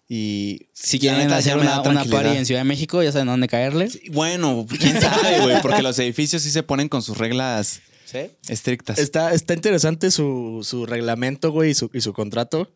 Y 0.08 0.68
Si 0.72 0.98
quieren 1.00 1.32
hacer 1.32 1.56
una, 1.58 1.80
una 1.80 2.04
party 2.04 2.36
en 2.36 2.46
Ciudad 2.46 2.60
de 2.60 2.64
México, 2.64 3.02
ya 3.02 3.10
saben 3.10 3.28
a 3.28 3.32
dónde 3.32 3.48
caerle. 3.48 3.90
Sí, 3.90 4.02
Bueno, 4.12 4.66
quién 4.78 5.00
sabe, 5.00 5.40
güey, 5.40 5.60
porque 5.62 5.82
los 5.82 5.98
edificios 5.98 6.42
sí 6.42 6.50
se 6.50 6.62
ponen 6.62 6.88
con 6.88 7.02
sus 7.02 7.18
reglas 7.18 7.80
¿Sí? 8.04 8.18
estrictas. 8.48 8.98
Está, 8.98 9.32
está 9.34 9.54
interesante 9.54 10.10
su, 10.12 10.60
su 10.62 10.86
reglamento, 10.86 11.50
güey, 11.50 11.70
y 11.70 11.74
su, 11.74 11.90
y 11.92 12.00
su 12.02 12.12
contrato. 12.12 12.72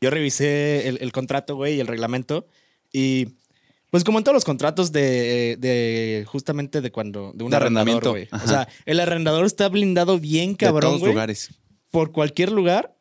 Yo 0.00 0.08
revisé 0.10 0.88
el, 0.88 0.98
el 1.02 1.12
contrato, 1.12 1.54
güey, 1.56 1.74
y 1.76 1.80
el 1.80 1.86
reglamento. 1.86 2.46
Y 2.92 3.28
pues 3.90 4.02
como 4.02 4.18
en 4.18 4.24
todos 4.24 4.34
los 4.34 4.44
contratos 4.44 4.90
de, 4.90 5.56
de 5.58 6.24
justamente 6.26 6.80
de 6.80 6.90
cuando... 6.90 7.32
De 7.34 7.44
un 7.44 7.50
De 7.50 7.56
arrendador, 7.56 8.08
güey. 8.08 8.28
O 8.32 8.48
sea, 8.48 8.68
el 8.86 9.00
arrendador 9.00 9.44
está 9.44 9.68
blindado 9.68 10.18
bien 10.18 10.52
de 10.52 10.56
cabrón, 10.56 10.92
todos 10.92 11.00
güey. 11.00 11.12
lugares. 11.12 11.50
Por 11.90 12.10
cualquier 12.10 12.50
lugar. 12.52 12.93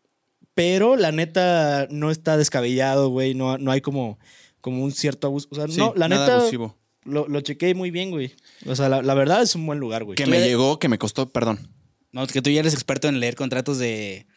Pero 0.55 0.95
la 0.95 1.11
neta 1.11 1.87
no 1.89 2.11
está 2.11 2.37
descabellado, 2.37 3.09
güey. 3.09 3.33
No, 3.33 3.57
no 3.57 3.71
hay 3.71 3.81
como, 3.81 4.19
como 4.61 4.83
un 4.83 4.91
cierto 4.91 5.27
abuso. 5.27 5.47
O 5.51 5.55
sea, 5.55 5.67
Sí, 5.67 5.77
no, 5.77 5.93
la 5.95 6.07
nada 6.07 6.25
neta 6.27 6.37
abusivo. 6.41 6.77
lo, 7.03 7.27
lo 7.27 7.41
chequé 7.41 7.73
muy 7.75 7.89
bien, 7.91 8.11
güey. 8.11 8.33
O 8.67 8.75
sea, 8.75 8.89
la, 8.89 9.01
la 9.01 9.13
verdad 9.13 9.41
es 9.41 9.55
un 9.55 9.65
buen 9.65 9.79
lugar, 9.79 10.03
güey. 10.03 10.15
Que 10.15 10.25
me 10.27 10.41
llegó, 10.41 10.77
que 10.79 10.89
me 10.89 10.97
costó, 10.99 11.29
perdón. 11.29 11.67
No, 12.11 12.27
que 12.27 12.41
tú 12.41 12.49
ya 12.51 12.59
eres 12.59 12.73
experto 12.75 13.07
en 13.07 13.19
leer 13.19 13.35
contratos 13.35 13.79
de, 13.79 14.27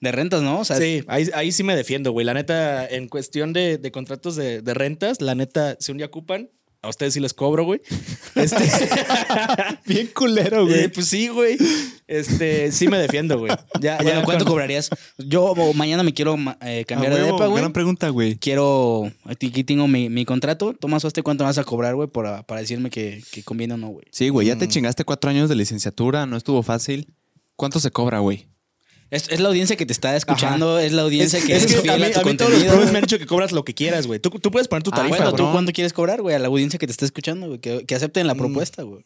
de 0.00 0.12
rentas, 0.12 0.40
¿no? 0.40 0.60
O 0.60 0.64
sea, 0.64 0.78
Sí, 0.78 1.04
ahí, 1.08 1.28
ahí 1.34 1.52
sí 1.52 1.62
me 1.62 1.76
defiendo, 1.76 2.12
güey. 2.12 2.24
La 2.24 2.32
neta, 2.32 2.86
en 2.86 3.06
cuestión 3.08 3.52
de, 3.52 3.76
de 3.76 3.92
contratos 3.92 4.34
de, 4.36 4.62
de 4.62 4.74
rentas, 4.74 5.20
la 5.20 5.34
neta, 5.34 5.76
si 5.78 5.92
un 5.92 5.98
día 5.98 6.06
ocupan, 6.06 6.50
a 6.82 6.88
ustedes 6.88 7.14
sí 7.14 7.20
les 7.20 7.34
cobro, 7.34 7.64
güey. 7.64 7.80
Este, 8.34 8.64
Bien 9.86 10.08
culero, 10.14 10.68
eh, 10.72 10.88
pues 10.90 11.08
sí, 11.08 11.28
güey. 11.28 11.56
Este, 12.06 12.70
sí 12.72 12.86
me 12.88 12.98
defiendo, 12.98 13.38
güey. 13.38 13.52
Ya, 13.80 13.96
Bueno, 13.96 14.20
ya 14.20 14.24
¿cuánto 14.24 14.44
con- 14.44 14.52
cobrarías? 14.52 14.90
Yo 15.18 15.54
mañana 15.74 16.02
me 16.04 16.14
quiero 16.14 16.36
eh, 16.62 16.84
cambiar 16.86 17.12
A 17.12 17.16
de 17.16 17.22
depa, 17.24 17.46
güey. 17.46 17.60
Gran 17.60 17.72
pregunta, 17.72 18.08
güey. 18.10 18.36
Quiero. 18.36 19.10
Aquí 19.24 19.50
tengo 19.64 19.88
mi, 19.88 20.08
mi 20.08 20.24
contrato. 20.24 20.72
Tomás, 20.78 21.04
¿usted 21.04 21.22
cuánto 21.22 21.44
me 21.44 21.48
vas 21.48 21.58
a 21.58 21.64
cobrar, 21.64 21.94
güey? 21.96 22.08
Para, 22.08 22.42
para 22.44 22.60
decirme 22.60 22.90
que, 22.90 23.22
que 23.32 23.42
conviene 23.42 23.74
o 23.74 23.76
no, 23.76 23.88
güey. 23.88 24.06
Sí, 24.12 24.28
güey, 24.28 24.46
ya 24.46 24.56
te 24.56 24.66
Mm. 24.66 24.70
chingaste 24.70 25.04
cuatro 25.04 25.30
años 25.30 25.48
de 25.48 25.56
licenciatura, 25.56 26.26
no 26.26 26.36
estuvo 26.36 26.62
fácil. 26.62 27.12
¿Cuánto 27.56 27.80
se 27.80 27.90
cobra, 27.90 28.20
güey? 28.20 28.46
Es, 29.10 29.28
es 29.30 29.40
la 29.40 29.48
audiencia 29.48 29.74
que 29.76 29.86
te 29.86 29.92
está 29.92 30.14
escuchando, 30.16 30.78
es 30.78 30.92
la 30.92 31.00
audiencia 31.02 31.40
que 31.40 31.56
es, 31.56 31.64
que 31.66 31.74
fiel 31.80 31.90
a 31.90 31.96
mí, 31.96 32.02
a 32.04 32.12
tu 32.12 32.20
a 32.20 32.24
mí 32.24 32.36
todos 32.36 32.50
los 32.50 32.58
contenido. 32.60 32.74
pros 32.78 32.92
me 32.92 32.98
han 32.98 33.04
dicho 33.04 33.18
que 33.18 33.24
cobras 33.24 33.52
lo 33.52 33.64
que 33.64 33.72
quieras, 33.72 34.06
güey. 34.06 34.20
Tú, 34.20 34.28
tú 34.30 34.50
puedes 34.50 34.68
poner 34.68 34.82
tu 34.82 34.90
Ah, 34.92 34.96
tarifa, 34.96 35.16
bueno, 35.16 35.30
¿tú 35.32 35.44
bro. 35.44 35.52
cuánto 35.52 35.72
quieres 35.72 35.94
cobrar, 35.94 36.20
güey? 36.20 36.36
A 36.36 36.38
la 36.38 36.48
audiencia 36.48 36.78
que 36.78 36.86
te 36.86 36.92
está 36.92 37.06
escuchando, 37.06 37.46
güey. 37.48 37.58
Que, 37.58 37.86
que 37.86 37.94
acepten 37.94 38.26
la 38.26 38.34
Mm. 38.34 38.38
propuesta, 38.38 38.82
güey. 38.82 39.04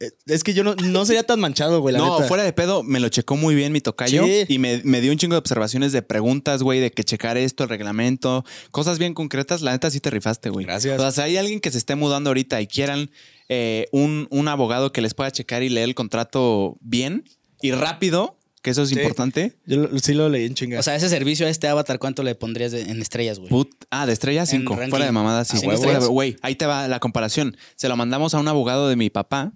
Eh, 0.00 0.10
Es 0.26 0.42
que 0.42 0.54
yo 0.54 0.64
no, 0.64 0.74
no 0.74 1.06
sería 1.06 1.22
tan 1.22 1.38
manchado, 1.38 1.80
güey, 1.80 1.92
la 1.92 2.00
no, 2.00 2.14
neta. 2.16 2.26
fuera 2.26 2.42
de 2.42 2.52
pedo, 2.52 2.82
me 2.82 2.98
lo 2.98 3.08
checó 3.10 3.36
muy 3.36 3.54
bien 3.54 3.70
mi 3.72 3.80
tocayo 3.80 4.24
Sí. 4.24 4.44
y 4.48 4.58
me, 4.58 4.80
me 4.82 5.00
dio 5.00 5.12
un 5.12 5.18
chingo 5.18 5.34
de 5.34 5.38
observaciones 5.38 5.92
de 5.92 6.02
preguntas, 6.02 6.62
güey, 6.64 6.80
de 6.80 6.90
que 6.90 7.04
checar 7.04 7.36
esto, 7.36 7.62
el 7.62 7.70
reglamento, 7.70 8.44
cosas 8.72 8.98
bien 8.98 9.14
concretas. 9.14 9.62
La 9.62 9.70
neta 9.70 9.88
sí 9.90 10.00
te 10.00 10.10
rifaste, 10.10 10.50
güey. 10.50 10.66
Gracias. 10.66 10.98
O 10.98 11.02
sea, 11.02 11.12
si 11.12 11.20
hay 11.20 11.36
alguien 11.36 11.60
que 11.60 11.70
se 11.70 11.78
esté 11.78 11.94
mudando 11.94 12.30
ahorita 12.30 12.60
y 12.60 12.66
quieran 12.66 13.10
eh, 13.48 13.86
un, 13.92 14.26
un 14.30 14.48
abogado 14.48 14.90
que 14.90 15.00
les 15.00 15.14
pueda 15.14 15.30
checar 15.30 15.62
y 15.62 15.68
leer 15.68 15.88
el 15.90 15.94
contrato 15.94 16.76
bien 16.80 17.22
y 17.62 17.70
rápido, 17.72 18.36
que 18.64 18.70
eso 18.70 18.82
es 18.82 18.88
Sí. 18.88 18.96
importante. 18.96 19.56
Yo 19.66 19.76
lo- 19.76 19.98
sí 19.98 20.14
lo 20.14 20.28
leí 20.28 20.46
en 20.46 20.54
chinga. 20.54 20.80
O 20.80 20.82
sea, 20.82 20.96
ese 20.96 21.08
servicio 21.10 21.46
a 21.46 21.50
este 21.50 21.68
avatar, 21.68 21.98
¿cuánto 21.98 22.22
le 22.22 22.34
pondrías 22.34 22.72
de- 22.72 22.82
en 22.90 23.00
estrellas, 23.00 23.38
güey? 23.38 23.50
Put- 23.50 23.84
ah, 23.90 24.06
de 24.06 24.12
estrella 24.14 24.46
5. 24.46 24.74
ranking. 24.74 24.90
Fuera 24.90 25.04
de 25.04 25.12
mamada, 25.12 25.44
sí. 25.44 25.58
Ah, 25.68 25.74
estrellas. 25.74 26.06
Güey, 26.08 26.36
ahí 26.42 26.56
te 26.56 26.64
va 26.66 26.88
la 26.88 26.98
comparación. 26.98 27.56
Se 27.76 27.88
lo 27.88 27.96
mandamos 27.96 28.32
a 28.34 28.40
un 28.40 28.48
abogado 28.48 28.88
de 28.88 28.96
mi 28.96 29.10
papá 29.10 29.52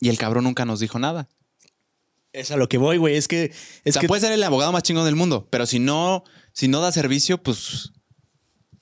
y 0.00 0.10
el 0.10 0.18
cabrón 0.18 0.44
nunca 0.44 0.64
nos 0.64 0.78
dijo 0.80 0.98
nada. 1.00 1.28
es 2.34 2.50
a 2.50 2.56
lo 2.56 2.66
que 2.68 2.78
voy, 2.78 2.96
güey. 2.96 3.16
Es 3.16 3.28
que... 3.28 3.44
Es 3.46 3.52
o 3.84 3.92
sea, 3.92 4.00
que 4.00 4.08
puede 4.08 4.22
ser 4.22 4.32
el 4.32 4.42
abogado 4.42 4.72
más 4.72 4.82
chingón 4.82 5.04
del 5.04 5.16
mundo, 5.16 5.46
pero 5.50 5.66
si 5.66 5.78
no, 5.78 6.24
si 6.54 6.66
no 6.66 6.80
da 6.80 6.90
servicio, 6.92 7.42
pues. 7.42 7.92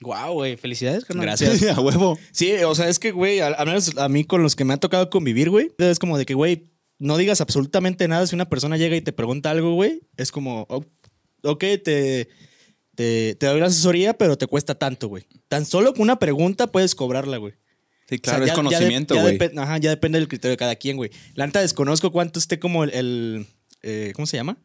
Guau, 0.01 0.35
güey. 0.35 0.57
Felicidades, 0.57 1.05
carnal. 1.05 1.27
Gracias. 1.27 1.61
a 1.77 1.81
huevo. 1.81 2.17
Sí, 2.33 2.53
o 2.65 2.75
sea, 2.77 2.89
es 2.89 2.99
que, 3.01 3.11
güey, 3.11 3.41
al, 3.41 3.55
al 3.59 3.67
menos 3.67 3.97
a 3.99 4.09
mí 4.09 4.25
con 4.25 4.43
los 4.45 4.55
que 4.57 4.65
me 4.65 4.73
ha 4.75 4.77
tocado 4.77 5.11
convivir, 5.11 5.51
güey, 5.51 5.73
es 5.79 5.99
como 5.99 6.17
de 6.17 6.27
que, 6.27 6.35
güey, 6.35 6.71
no 7.01 7.17
digas 7.17 7.41
absolutamente 7.41 8.07
nada 8.07 8.25
si 8.29 8.35
una 8.37 8.49
persona 8.49 8.77
llega 8.77 8.95
y 8.95 9.01
te 9.01 9.13
pregunta 9.13 9.51
algo, 9.51 9.75
güey. 9.75 10.03
Es 10.17 10.31
como, 10.31 10.67
oh, 10.69 10.85
ok, 11.43 11.61
te, 11.83 12.29
te, 12.95 13.35
te 13.35 13.47
doy 13.47 13.59
la 13.59 13.67
asesoría, 13.67 14.15
pero 14.17 14.39
te 14.39 14.47
cuesta 14.47 14.77
tanto, 14.77 15.09
güey. 15.09 15.25
Tan 15.49 15.67
solo 15.67 15.93
con 15.93 16.03
una 16.03 16.19
pregunta 16.21 16.69
puedes 16.69 16.95
cobrarla, 16.95 17.39
güey. 17.39 17.55
Sí, 18.09 18.17
O 18.17 18.19
sea, 18.19 18.19
claro, 18.35 18.47
ya- 18.47 18.53
es 18.53 18.57
conocimiento, 18.57 19.15
güey. 19.21 19.39
Ajá, 19.57 19.79
ya 19.79 19.91
depende 19.91 20.19
del 20.19 20.29
criterio 20.29 20.53
de 20.53 20.57
cada 20.57 20.77
quien, 20.77 20.97
güey. 20.97 21.11
La 21.35 21.47
neta 21.47 21.61
desconozco 21.61 22.13
cuánto 22.13 22.39
esté 22.39 22.59
como 22.59 22.85
el, 22.85 22.91
el, 22.91 23.47
eh, 23.83 24.13
¿cómo 24.15 24.27
se 24.27 24.37
llama? 24.37 24.59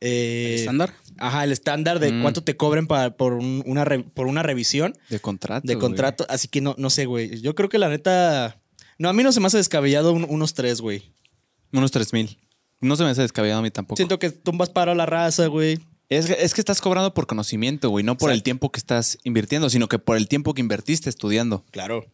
Eh, 0.00 0.50
¿El 0.54 0.60
estándar? 0.60 0.94
Ajá, 1.16 1.42
el 1.44 1.50
estándar 1.50 1.98
de 1.98 2.12
Mm. 2.12 2.22
cuánto 2.22 2.44
te 2.44 2.56
cobren 2.56 2.86
para, 2.86 3.16
por, 3.16 3.32
un- 3.32 3.64
una, 3.66 3.84
re- 3.84 4.04
por 4.04 4.26
una 4.28 4.42
revisión 4.44 4.96
De 5.08 5.18
contrato. 5.18 5.66
de 5.66 5.76
contrato. 5.78 6.24
Así 6.28 6.46
que 6.46 6.60
no, 6.60 6.74
no 6.78 6.90
sé, 6.90 7.06
güey. 7.06 7.40
Yo 7.40 7.54
creo 7.56 7.68
que 7.68 7.78
la 7.78 7.88
neta. 7.88 8.60
No, 8.98 9.08
a 9.08 9.12
mí 9.12 9.22
no 9.24 9.32
se 9.32 9.40
me 9.40 9.46
hace 9.46 9.56
descabellado 9.56 10.12
un- 10.12 10.26
unos 10.28 10.54
tres, 10.54 10.80
güey. 10.80 11.12
Unos 11.72 11.90
3 11.90 12.12
mil. 12.12 12.38
No 12.80 12.96
se 12.96 13.04
me 13.04 13.10
hace 13.10 13.22
descabellado 13.22 13.60
a 13.60 13.62
mí 13.62 13.70
tampoco. 13.70 13.96
Siento 13.96 14.18
que 14.18 14.30
tumbas 14.30 14.70
paro 14.70 14.92
a 14.92 14.94
la 14.94 15.06
raza, 15.06 15.46
güey. 15.48 15.78
Es, 16.08 16.26
que- 16.26 16.36
es 16.40 16.54
que 16.54 16.60
estás 16.60 16.80
cobrando 16.80 17.12
por 17.12 17.26
conocimiento, 17.26 17.90
güey, 17.90 18.04
no 18.04 18.16
por 18.16 18.30
el 18.32 18.42
tiempo 18.42 18.70
que 18.70 18.78
estás 18.78 19.18
invirtiendo, 19.24 19.68
sino 19.68 19.88
que 19.88 19.98
por 19.98 20.16
el 20.16 20.28
tiempo 20.28 20.54
que 20.54 20.60
invertiste 20.60 21.10
estudiando. 21.10 21.64
Claro. 21.70 22.06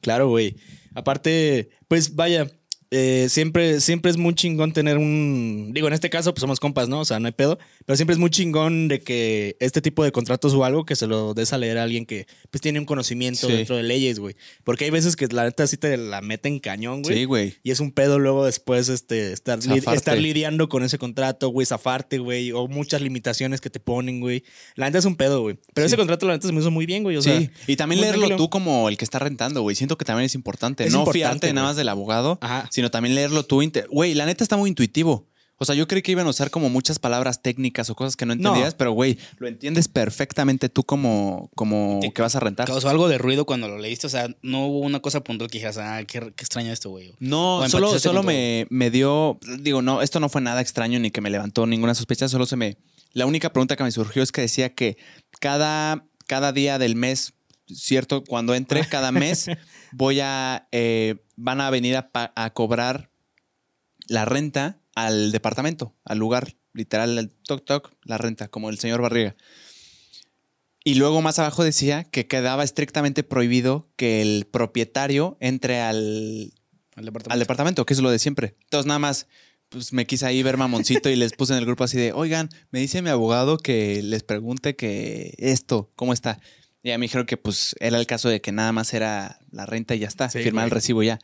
Claro, 0.00 0.28
güey. 0.28 0.56
Aparte, 0.94 1.68
pues 1.88 2.14
vaya. 2.16 2.50
Eh, 2.90 3.26
siempre, 3.28 3.80
siempre 3.80 4.10
es 4.10 4.16
muy 4.16 4.34
chingón 4.34 4.72
tener 4.72 4.96
un. 4.98 5.70
Digo, 5.74 5.88
en 5.88 5.94
este 5.94 6.08
caso, 6.10 6.32
pues 6.32 6.40
somos 6.40 6.60
compas, 6.60 6.88
¿no? 6.88 7.00
O 7.00 7.04
sea, 7.04 7.18
no 7.20 7.26
hay 7.26 7.32
pedo. 7.32 7.58
Pero 7.84 7.96
siempre 7.96 8.14
es 8.14 8.18
muy 8.18 8.30
chingón 8.30 8.88
de 8.88 9.00
que 9.00 9.56
este 9.60 9.80
tipo 9.82 10.04
de 10.04 10.12
contratos 10.12 10.54
o 10.54 10.64
algo 10.64 10.84
que 10.84 10.96
se 10.96 11.06
lo 11.06 11.34
des 11.34 11.52
a 11.52 11.58
leer 11.58 11.78
a 11.78 11.82
alguien 11.82 12.06
que 12.06 12.26
pues 12.50 12.60
tiene 12.62 12.78
un 12.78 12.84
conocimiento 12.84 13.46
Sí. 13.48 13.52
dentro 13.52 13.76
de 13.76 13.82
leyes, 13.82 14.18
güey. 14.18 14.36
Porque 14.64 14.84
hay 14.84 14.90
veces 14.90 15.16
que 15.16 15.26
la 15.28 15.44
neta 15.44 15.66
sí 15.66 15.76
te 15.76 15.96
la 15.96 16.20
meten 16.20 16.58
cañón, 16.60 17.02
güey. 17.02 17.16
Sí, 17.18 17.24
güey. 17.24 17.54
Y 17.62 17.70
es 17.70 17.80
un 17.80 17.92
pedo 17.92 18.18
luego 18.18 18.44
después 18.44 18.88
este, 18.88 19.32
estar, 19.32 19.58
li- 19.58 19.80
Zafarte. 19.80 19.96
estar 19.98 20.18
lidiando 20.18 20.68
con 20.68 20.82
ese 20.84 20.98
contrato, 20.98 21.48
güey, 21.48 21.66
zafarte, 21.66 22.18
güey, 22.18 22.52
o 22.52 22.68
muchas 22.68 23.00
limitaciones 23.02 23.60
que 23.60 23.70
te 23.70 23.80
ponen, 23.80 24.20
güey. 24.20 24.44
La 24.76 24.86
neta 24.86 24.98
es 24.98 25.04
un 25.04 25.16
pedo, 25.16 25.42
güey. 25.42 25.56
Pero 25.74 25.86
Sí. 25.86 25.92
ese 25.92 25.96
contrato, 25.96 26.26
la 26.26 26.34
neta, 26.34 26.46
se 26.46 26.52
me 26.52 26.60
hizo 26.60 26.70
muy 26.70 26.86
bien, 26.86 27.02
güey. 27.02 27.16
O 27.16 27.22
sea, 27.22 27.38
sí, 27.38 27.50
y 27.66 27.76
también 27.76 28.00
leerlo 28.00 28.20
tranquilo. 28.26 28.36
tú 28.36 28.50
como 28.50 28.88
el 28.88 28.96
que 28.96 29.04
está 29.04 29.18
rentando, 29.18 29.62
güey. 29.62 29.74
Siento 29.76 29.96
que 29.98 30.04
también 30.04 30.26
es 30.26 30.34
importante. 30.34 30.84
Es 30.84 30.92
no 30.92 31.00
importante, 31.00 31.18
fiarte 31.18 31.52
nada 31.52 31.68
más 31.68 31.76
del 31.76 31.88
abogado, 31.88 32.38
Ajá. 32.40 32.68
Sino 32.76 32.90
también 32.90 33.14
leerlo 33.14 33.42
tú. 33.42 33.62
Güey, 33.90 34.12
la 34.12 34.26
neta 34.26 34.44
está 34.44 34.58
muy 34.58 34.68
intuitivo. 34.68 35.26
O 35.56 35.64
sea, 35.64 35.74
yo 35.74 35.88
creí 35.88 36.02
que 36.02 36.12
iban 36.12 36.26
a 36.26 36.28
usar 36.28 36.50
como 36.50 36.68
muchas 36.68 36.98
palabras 36.98 37.40
técnicas 37.40 37.88
o 37.88 37.94
cosas 37.94 38.14
que 38.16 38.26
no 38.26 38.34
No. 38.34 38.50
entendías, 38.50 38.74
pero 38.74 38.92
güey, 38.92 39.16
lo 39.38 39.48
entiendes 39.48 39.88
perfectamente 39.88 40.68
tú 40.68 40.84
como, 40.84 41.48
como 41.56 42.00
Te- 42.02 42.12
que 42.12 42.20
vas 42.20 42.36
a 42.36 42.40
rentar. 42.40 42.66
¿Causó 42.66 42.90
algo 42.90 43.08
de 43.08 43.16
ruido 43.16 43.46
cuando 43.46 43.66
lo 43.66 43.78
leíste? 43.78 44.06
O 44.06 44.10
sea, 44.10 44.28
no 44.42 44.66
hubo 44.66 44.80
una 44.80 45.00
cosa 45.00 45.24
puntual 45.24 45.48
que 45.50 45.56
dijeras, 45.56 45.78
ah, 45.78 46.04
qué, 46.06 46.20
qué 46.20 46.42
extraño 46.44 46.70
esto, 46.70 46.90
güey. 46.90 47.14
No, 47.20 47.66
solo, 47.70 47.98
solo 47.98 48.22
me, 48.22 48.66
me 48.68 48.90
dio, 48.90 49.38
digo, 49.60 49.80
no, 49.80 50.02
esto 50.02 50.20
no 50.20 50.28
fue 50.28 50.42
nada 50.42 50.60
extraño 50.60 50.98
ni 51.00 51.10
que 51.10 51.22
me 51.22 51.30
levantó 51.30 51.66
ninguna 51.66 51.94
sospecha, 51.94 52.28
solo 52.28 52.44
se 52.44 52.56
me, 52.56 52.76
la 53.14 53.24
única 53.24 53.50
pregunta 53.50 53.76
que 53.76 53.84
me 53.84 53.90
surgió 53.92 54.22
es 54.22 54.32
que 54.32 54.42
decía 54.42 54.74
que 54.74 54.98
cada, 55.40 56.04
cada 56.26 56.52
día 56.52 56.78
del 56.78 56.96
mes 56.96 57.32
cierto, 57.72 58.24
cuando 58.24 58.54
entre 58.54 58.84
cada 58.88 59.12
mes 59.12 59.48
voy 59.92 60.20
a, 60.20 60.68
eh, 60.72 61.16
van 61.36 61.60
a 61.60 61.70
venir 61.70 61.96
a, 61.96 62.50
cobrar 62.54 63.10
la 64.08 64.24
renta 64.24 64.80
al 64.94 65.32
departamento, 65.32 65.94
al 66.04 66.18
lugar, 66.18 66.54
literal, 66.72 67.18
el 67.18 67.30
toc 67.30 67.64
toc, 67.64 67.92
la 68.02 68.18
renta, 68.18 68.48
como 68.48 68.70
el 68.70 68.78
señor 68.78 69.02
Barriga. 69.02 69.36
Y 70.84 70.94
luego 70.94 71.20
más 71.20 71.38
abajo 71.40 71.64
decía 71.64 72.04
que 72.04 72.28
quedaba 72.28 72.62
estrictamente 72.62 73.24
prohibido 73.24 73.88
que 73.96 74.22
el 74.22 74.46
propietario 74.46 75.36
entre 75.40 75.80
al, 75.80 76.52
Al 76.94 77.04
departamento. 77.04 77.32
al 77.32 77.38
departamento, 77.40 77.86
que 77.86 77.94
es 77.94 78.00
lo 78.00 78.10
de 78.10 78.20
siempre. 78.20 78.56
Entonces 78.62 78.86
nada 78.86 79.00
más, 79.00 79.26
pues 79.68 79.92
me 79.92 80.06
quise 80.06 80.26
ahí 80.26 80.42
ver 80.44 80.56
mamoncito 80.56 81.10
y 81.10 81.16
les 81.16 81.32
puse 81.32 81.54
en 81.54 81.58
el 81.58 81.66
grupo 81.66 81.82
así 81.82 81.98
de, 81.98 82.12
oigan, 82.12 82.50
me 82.70 82.78
dice 82.78 83.02
mi 83.02 83.10
abogado 83.10 83.58
que 83.58 84.00
les 84.02 84.22
pregunte 84.22 84.76
que 84.76 85.34
esto, 85.38 85.90
¿cómo 85.96 86.12
está? 86.12 86.40
Y 86.86 86.90
ya 86.90 86.98
me 86.98 87.06
dijeron 87.06 87.26
que 87.26 87.36
pues 87.36 87.74
era 87.80 87.98
el 87.98 88.06
caso 88.06 88.28
de 88.28 88.40
que 88.40 88.52
nada 88.52 88.70
más 88.70 88.94
era 88.94 89.40
la 89.50 89.66
renta 89.66 89.96
y 89.96 89.98
ya 89.98 90.06
está, 90.06 90.28
Sí, 90.30 90.40
firmar 90.40 90.66
el 90.66 90.70
recibo 90.70 91.02
ya. 91.02 91.18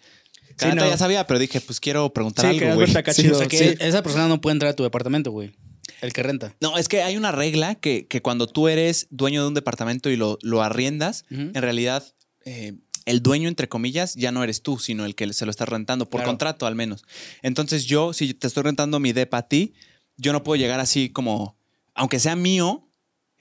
Cada 0.57 0.75
no. 0.75 0.89
ya 0.89 0.97
sabía, 0.97 1.25
pero 1.29 1.39
dije, 1.39 1.61
pues 1.61 1.79
quiero 1.79 2.13
preguntar 2.13 2.47
Sí, 2.47 2.59
algo, 2.59 2.81
que 2.81 2.87
güey. 2.87 3.15
Sí. 3.15 3.29
O 3.29 3.35
sea 3.37 3.47
que 3.47 3.57
Sí. 3.59 3.75
esa 3.79 4.03
persona 4.03 4.27
no 4.27 4.41
puede 4.41 4.55
entrar 4.55 4.73
a 4.73 4.75
tu 4.75 4.83
departamento, 4.83 5.31
güey. 5.31 5.53
El 6.01 6.13
que 6.13 6.25
renta. 6.25 6.57
No, 6.61 6.77
es 6.79 6.89
que 6.89 7.03
hay 7.05 7.17
una 7.17 7.31
regla 7.31 7.77
que, 7.77 8.09
que 8.09 8.21
cuando 8.23 8.49
tú 8.49 8.67
eres 8.67 9.07
dueño 9.11 9.43
de 9.43 9.49
un 9.49 9.55
departamento 9.55 10.11
y 10.11 10.17
lo, 10.17 10.37
lo 10.43 10.63
arriendas, 10.65 11.25
en 11.31 11.55
realidad 11.55 12.03
eh, 12.45 12.73
el 13.05 13.23
dueño, 13.23 13.49
entre 13.49 13.69
comillas, 13.69 14.15
ya 14.17 14.33
no 14.33 14.43
eres 14.43 14.63
tú, 14.63 14.81
sino 14.81 15.05
el 15.05 15.15
que 15.15 15.33
se 15.33 15.45
lo 15.45 15.53
está 15.53 15.65
rentando, 15.65 16.11
por 16.11 16.23
Claro. 16.23 16.31
contrato 16.33 16.67
al 16.67 16.75
menos. 16.75 17.05
Entonces 17.43 17.85
yo, 17.85 18.13
si 18.13 18.35
te 18.35 18.49
estoy 18.49 18.65
rentando 18.65 18.99
mi 18.99 19.13
depa 19.13 19.39
a 19.39 19.49
ti, 19.49 19.75
yo 20.17 20.33
no 20.33 20.43
puedo 20.43 20.57
llegar 20.61 20.81
así 20.81 21.09
como, 21.09 21.57
aunque 21.95 22.19
sea 22.19 22.35
mío, 22.35 22.89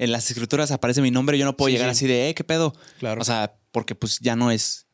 en 0.02 0.12
las 0.12 0.30
escrituras 0.30 0.72
aparece 0.72 1.02
mi 1.02 1.12
nombre, 1.12 1.38
yo 1.38 1.46
no 1.46 1.56
puedo 1.56 1.68
Sí, 1.70 1.74
llegar 1.74 1.90
sí. 1.90 1.92
así 1.92 2.08
de, 2.08 2.30
eh, 2.30 2.36
¿qué 2.36 2.44
pedo? 2.44 2.74
Claro. 3.00 3.22
O 3.22 3.24
sea, 3.24 3.56
porque 3.72 3.96
pues 3.96 4.20
ya 4.20 4.36
no 4.36 4.52
es 4.52 4.88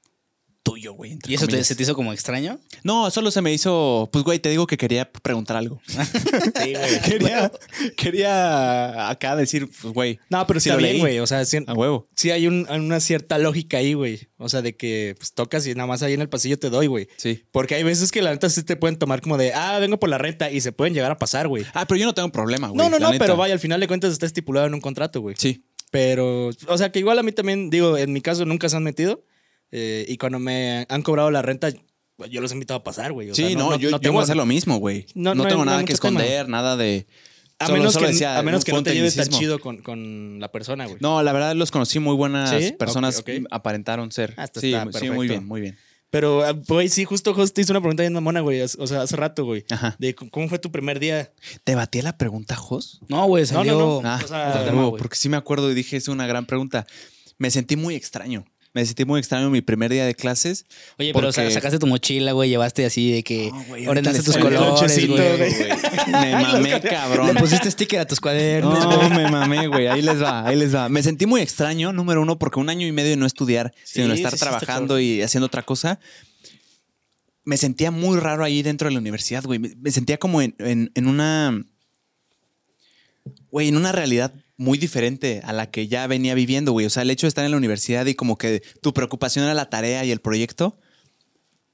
tuyo, 0.71 0.93
güey. 0.93 1.17
¿Y 1.27 1.33
eso 1.35 1.47
te, 1.47 1.63
se 1.63 1.75
te 1.75 1.83
hizo 1.83 1.95
como 1.95 2.13
extraño? 2.13 2.59
No, 2.83 3.09
solo 3.11 3.31
se 3.31 3.41
me 3.41 3.53
hizo, 3.53 4.09
pues 4.11 4.23
güey, 4.23 4.39
te 4.39 4.49
digo 4.49 4.67
que 4.67 4.77
quería 4.77 5.11
preguntar 5.11 5.57
algo. 5.57 5.81
Sí, 5.87 6.73
güey. 6.73 7.01
quería, 7.05 7.51
quería 7.95 9.09
acá 9.09 9.35
decir, 9.35 9.69
pues 9.81 9.93
güey, 9.93 10.19
No, 10.29 10.45
pero 10.47 10.59
Sí 10.59 10.71
bien, 10.77 10.99
güey. 10.99 11.19
O 11.19 11.27
sea, 11.27 11.45
sí, 11.45 11.59
a 11.65 11.73
huevo. 11.73 12.07
sí 12.15 12.31
hay 12.31 12.47
un- 12.47 12.67
una 12.69 12.99
cierta 12.99 13.37
lógica 13.37 13.77
ahí, 13.77 13.93
güey. 13.93 14.27
O 14.37 14.49
sea, 14.49 14.61
de 14.61 14.75
que 14.75 15.15
pues, 15.17 15.33
tocas 15.33 15.65
y 15.67 15.73
nada 15.75 15.87
más 15.87 16.03
ahí 16.03 16.13
en 16.13 16.21
el 16.21 16.29
pasillo 16.29 16.57
te 16.59 16.69
doy, 16.69 16.87
güey. 16.87 17.07
Sí. 17.17 17.43
Porque 17.51 17.75
hay 17.75 17.83
veces 17.83 18.11
que 18.11 18.21
la 18.21 18.31
neta 18.31 18.49
sí 18.49 18.63
te 18.63 18.75
pueden 18.75 18.97
tomar 18.97 19.21
como 19.21 19.37
de, 19.37 19.53
ah, 19.53 19.79
vengo 19.79 19.99
por 19.99 20.09
la 20.09 20.17
renta 20.17 20.51
y 20.51 20.61
se 20.61 20.71
pueden 20.71 20.93
llegar 20.93 21.11
a 21.11 21.17
pasar, 21.17 21.47
güey. 21.47 21.65
Ah, 21.73 21.85
pero 21.87 21.99
yo 21.99 22.05
no 22.05 22.13
tengo 22.13 22.31
problema, 22.31 22.67
güey. 22.67 22.77
No, 22.77 22.89
no, 22.89 22.99
no, 22.99 23.11
neta. 23.11 23.23
pero 23.23 23.37
vaya, 23.37 23.53
al 23.53 23.59
final 23.59 23.79
de 23.79 23.87
cuentas 23.87 24.11
está 24.11 24.25
estipulado 24.25 24.67
en 24.67 24.73
un 24.73 24.81
contrato, 24.81 25.21
güey. 25.21 25.35
Sí. 25.37 25.63
Pero, 25.89 26.49
o 26.67 26.77
sea, 26.77 26.91
que 26.91 26.99
igual 26.99 27.17
a 27.17 27.23
mí 27.23 27.31
también, 27.31 27.69
digo, 27.69 27.97
en 27.97 28.11
mi 28.11 28.21
caso 28.21 28.45
nunca 28.45 28.67
se 28.69 28.75
han 28.75 28.83
metido. 28.83 29.23
Eh, 29.71 30.05
y 30.07 30.17
cuando 30.17 30.39
me 30.39 30.85
han 30.89 31.01
cobrado 31.01 31.31
la 31.31 31.41
renta, 31.41 31.69
yo 32.29 32.41
los 32.41 32.51
he 32.51 32.55
invitado 32.55 32.79
a 32.79 32.83
pasar, 32.83 33.11
güey. 33.13 33.29
O 33.31 33.35
sí, 33.35 33.45
sea, 33.47 33.57
no, 33.57 33.77
yo, 33.77 33.99
tengo- 33.99 34.13
voy 34.13 34.21
a 34.21 34.23
hacer 34.23 34.37
lo 34.37 34.45
mismo, 34.45 34.77
güey. 34.77 35.05
No, 35.13 35.35
No, 35.35 35.43
no 35.43 35.49
tengo 35.49 35.65
no 35.65 35.71
nada 35.71 35.79
que 35.81 35.85
tema. 35.87 35.93
esconder, 35.93 36.49
nada 36.49 36.75
de. 36.77 37.07
A 37.59 37.65
solo- 37.67 37.77
menos, 37.79 37.93
solo 37.93 38.05
que, 38.05 38.11
decía, 38.13 38.37
a 38.37 38.43
menos 38.43 38.63
que 38.63 38.71
no 38.71 38.83
te 38.83 38.93
lleves 38.93 39.15
tan 39.15 39.29
chido 39.29 39.59
con, 39.59 39.77
con 39.81 40.39
la 40.39 40.51
persona, 40.51 40.85
güey. 40.85 40.97
No, 41.01 41.23
la 41.23 41.33
verdad 41.33 41.55
los 41.55 41.71
conocí 41.71 41.97
muy 41.99 42.15
buenas 42.15 42.51
¿Sí? 42.51 42.71
personas, 42.73 43.17
Ok, 43.19 43.29
ok. 43.41 43.47
aparentaron 43.49 44.11
ser. 44.11 44.35
Ah, 44.37 44.43
esto 44.43 44.59
sí, 44.59 44.73
está 44.73 44.99
sí, 44.99 45.09
muy 45.09 45.27
bien, 45.27 45.45
muy 45.45 45.61
bien. 45.61 45.77
Pero, 46.09 46.43
ah, 46.45 46.53
güey, 46.53 46.87
sí, 46.87 47.03
justo, 47.03 47.33
justo 47.33 47.53
te 47.55 47.61
hice 47.61 47.71
una 47.73 47.81
pregunta 47.81 48.01
bien 48.03 48.13
mamona, 48.13 48.39
güey. 48.41 48.61
O 48.61 48.87
sea, 48.87 49.01
hace 49.01 49.15
rato, 49.17 49.43
güey. 49.43 49.65
Ajá. 49.69 49.95
De 49.99 50.15
cómo 50.15 50.47
fue 50.47 50.57
tu 50.59 50.71
primer 50.71 50.99
día. 50.99 51.33
¿Te 51.65 51.75
batí 51.75 52.01
la 52.01 52.17
pregunta, 52.17 52.55
Jos? 52.55 53.01
No, 53.09 53.25
güey, 53.25 53.43
No, 53.43 53.47
salió... 53.47 53.77
no, 53.79 54.01
no. 54.03 54.07
Ah, 54.09 54.21
o 54.23 54.27
sea, 54.27 54.47
otro 54.49 54.59
de 54.59 54.65
tema, 54.65 54.75
nuevo, 54.75 54.89
güey. 54.91 55.01
porque 55.01 55.17
sí 55.17 55.27
me 55.27 55.35
acuerdo 55.37 55.69
y 55.71 55.73
dije, 55.75 55.97
es 55.97 56.07
una 56.07 56.25
gran 56.27 56.45
pregunta. 56.45 56.85
Me 57.39 57.51
sentí 57.51 57.75
muy 57.75 57.95
extraño. 57.95 58.45
Me 58.73 58.85
sentí 58.85 59.05
muy 59.05 59.19
extraño 59.19 59.49
mi 59.49 59.61
primer 59.61 59.91
día 59.91 60.05
de 60.05 60.13
clases. 60.13 60.65
Oye, 60.99 61.11
pero 61.13 61.27
porque- 61.29 61.49
sacaste 61.51 61.79
tu 61.79 61.87
mochila, 61.87 62.33
güey, 62.33 62.49
llevaste 62.49 62.85
así 62.85 63.11
de 63.11 63.23
que 63.23 63.49
No, 63.51 63.63
güey, 63.63 63.85
ahorita 63.85 64.09
ordenaste 64.09 64.23
tus 64.31 64.37
colores, 64.37 65.07
güey. 65.07 65.17
güey. 65.37 65.51
Me 66.11 66.31
mamé, 66.33 66.81
cabrón. 66.81 67.33
Le 67.33 67.39
pusiste 67.39 67.71
sticker 67.71 67.99
a 68.01 68.05
tus 68.05 68.19
cuadernos. 68.19 68.77
No, 68.79 69.09
me 69.15 69.31
mamé, 69.31 69.67
güey. 69.67 69.87
Ahí 69.87 70.01
les 70.03 70.21
va, 70.21 70.45
ahí 70.45 70.55
les 70.55 70.75
va. 70.75 70.89
Me 70.89 71.01
sentí 71.01 71.25
muy 71.25 71.41
extraño, 71.41 71.91
número 71.91 72.21
uno, 72.21 72.37
porque 72.37 72.59
un 72.59 72.69
año 72.69 72.85
y 72.85 72.91
medio 72.91 73.09
de 73.09 73.17
no 73.17 73.25
estudiar, 73.25 73.73
Sí, 73.83 74.01
sino 74.01 74.13
estar 74.13 74.33
sí, 74.33 74.39
trabajando 74.39 74.99
y 74.99 75.21
haciendo 75.23 75.47
otra 75.47 75.63
cosa. 75.63 75.99
Me 77.43 77.57
sentía 77.57 77.89
muy 77.91 78.19
raro 78.19 78.43
ahí 78.43 78.61
dentro 78.61 78.89
de 78.89 78.93
la 78.93 78.99
universidad, 78.99 79.43
güey. 79.43 79.57
Me, 79.57 79.73
me 79.77 79.89
sentía 79.91 80.17
como 80.17 80.41
en, 80.41 80.53
en- 80.59 80.91
en 80.93 81.07
una. 81.07 81.63
Güey, 83.49 83.69
en 83.69 83.77
una 83.77 83.91
realidad 83.91 84.33
muy 84.57 84.77
diferente 84.77 85.41
a 85.43 85.53
la 85.53 85.69
que 85.69 85.87
ya 85.87 86.07
venía 86.07 86.33
viviendo, 86.33 86.71
güey. 86.71 86.85
O 86.85 86.89
sea, 86.89 87.03
el 87.03 87.11
hecho 87.11 87.27
de 87.27 87.29
estar 87.29 87.45
en 87.45 87.51
la 87.51 87.57
universidad 87.57 88.05
y 88.07 88.15
como 88.15 88.37
que 88.37 88.61
tu 88.81 88.93
preocupación 88.93 89.45
era 89.45 89.53
la 89.53 89.69
tarea 89.69 90.03
y 90.03 90.11
el 90.11 90.19
proyecto. 90.19 90.79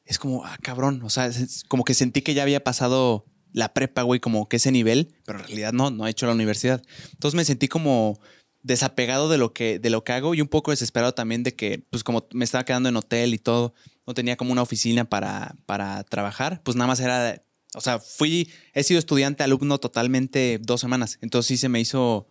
Es 0.05 0.19
como, 0.19 0.45
ah, 0.45 0.57
cabrón. 0.61 1.01
O 1.03 1.09
sea, 1.09 1.31
como 1.69 1.85
que 1.85 1.93
sentí 1.93 2.21
que 2.21 2.33
ya 2.33 2.43
había 2.43 2.63
pasado 2.63 3.25
la 3.53 3.73
prepa, 3.73 4.01
güey, 4.01 4.19
como 4.19 4.49
que 4.49 4.57
ese 4.57 4.71
nivel, 4.71 5.15
pero 5.25 5.39
en 5.39 5.45
realidad 5.45 5.73
no, 5.73 5.91
no 5.91 6.05
he 6.05 6.09
hecho 6.09 6.25
la 6.25 6.33
universidad. 6.33 6.83
Entonces 7.13 7.35
me 7.35 7.45
sentí 7.45 7.67
como 7.67 8.19
desapegado 8.63 9.29
de 9.29 9.37
lo 9.37 9.53
que, 9.53 9.79
de 9.79 9.89
lo 9.89 10.03
que 10.03 10.13
hago 10.13 10.33
y 10.33 10.41
un 10.41 10.47
poco 10.47 10.71
desesperado 10.71 11.13
también 11.13 11.43
de 11.43 11.53
que, 11.55 11.85
pues 11.89 12.03
como 12.03 12.27
me 12.33 12.45
estaba 12.45 12.65
quedando 12.65 12.89
en 12.89 12.95
hotel 12.95 13.33
y 13.33 13.37
todo, 13.37 13.73
no 14.07 14.13
tenía 14.13 14.37
como 14.37 14.51
una 14.51 14.61
oficina 14.61 15.05
para, 15.05 15.55
para 15.65 16.03
trabajar, 16.03 16.61
pues 16.63 16.75
nada 16.75 16.87
más 16.87 16.99
era, 16.99 17.43
o 17.75 17.81
sea, 17.81 17.99
fui, 17.99 18.49
he 18.73 18.83
sido 18.83 18.99
estudiante, 18.99 19.43
alumno 19.43 19.79
totalmente 19.79 20.59
dos 20.61 20.81
semanas, 20.81 21.19
entonces 21.21 21.47
sí 21.47 21.57
se 21.57 21.69
me 21.69 21.81
hizo 21.81 22.27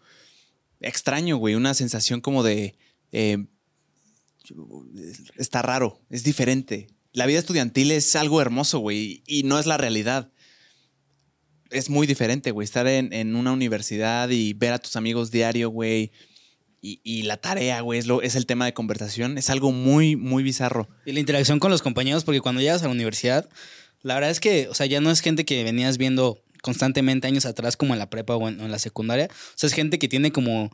extraño, 0.82 1.36
güey, 1.36 1.54
una 1.54 1.74
sensación 1.74 2.20
como 2.20 2.42
de, 2.42 2.76
eh, 3.12 3.38
está 5.36 5.62
raro, 5.62 6.00
es 6.10 6.24
diferente. 6.24 6.88
La 7.12 7.26
vida 7.26 7.38
estudiantil 7.38 7.90
es 7.90 8.16
algo 8.16 8.40
hermoso, 8.40 8.78
güey, 8.78 9.22
y 9.26 9.42
no 9.44 9.58
es 9.58 9.66
la 9.66 9.76
realidad 9.76 10.30
es 11.70 11.88
muy 11.88 12.06
diferente, 12.06 12.50
güey. 12.50 12.66
Estar 12.66 12.86
en, 12.86 13.14
en 13.14 13.34
una 13.34 13.50
universidad 13.50 14.28
y 14.28 14.52
ver 14.52 14.74
a 14.74 14.78
tus 14.78 14.94
amigos 14.96 15.30
diario, 15.30 15.70
güey. 15.70 16.12
Y, 16.82 17.00
y 17.02 17.22
la 17.22 17.38
tarea, 17.38 17.80
güey, 17.80 17.98
es, 17.98 18.06
lo- 18.06 18.20
es 18.20 18.36
el 18.36 18.44
tema 18.44 18.66
de 18.66 18.74
conversación. 18.74 19.38
Es 19.38 19.48
algo 19.48 19.72
muy, 19.72 20.14
muy 20.14 20.42
bizarro. 20.42 20.86
Y 21.06 21.12
la 21.12 21.20
interacción 21.20 21.60
con 21.60 21.70
los 21.70 21.80
compañeros, 21.80 22.24
porque 22.24 22.42
cuando 22.42 22.60
llegas 22.60 22.82
a 22.82 22.88
la 22.88 22.92
universidad, 22.92 23.48
la 24.02 24.12
verdad 24.12 24.28
es 24.30 24.38
que, 24.38 24.68
o 24.68 24.74
sea, 24.74 24.84
ya 24.84 25.00
no 25.00 25.10
es 25.10 25.20
gente 25.20 25.46
que 25.46 25.64
venías 25.64 25.96
viendo 25.96 26.42
constantemente 26.62 27.26
años 27.26 27.44
atrás 27.44 27.76
como 27.76 27.92
en 27.92 27.98
la 27.98 28.08
prepa 28.08 28.34
o 28.36 28.48
en, 28.48 28.58
o 28.60 28.64
en 28.64 28.70
la 28.70 28.78
secundaria. 28.78 29.28
O 29.30 29.52
sea, 29.56 29.66
es 29.66 29.74
gente 29.74 29.98
que 29.98 30.08
tiene 30.08 30.32
como 30.32 30.70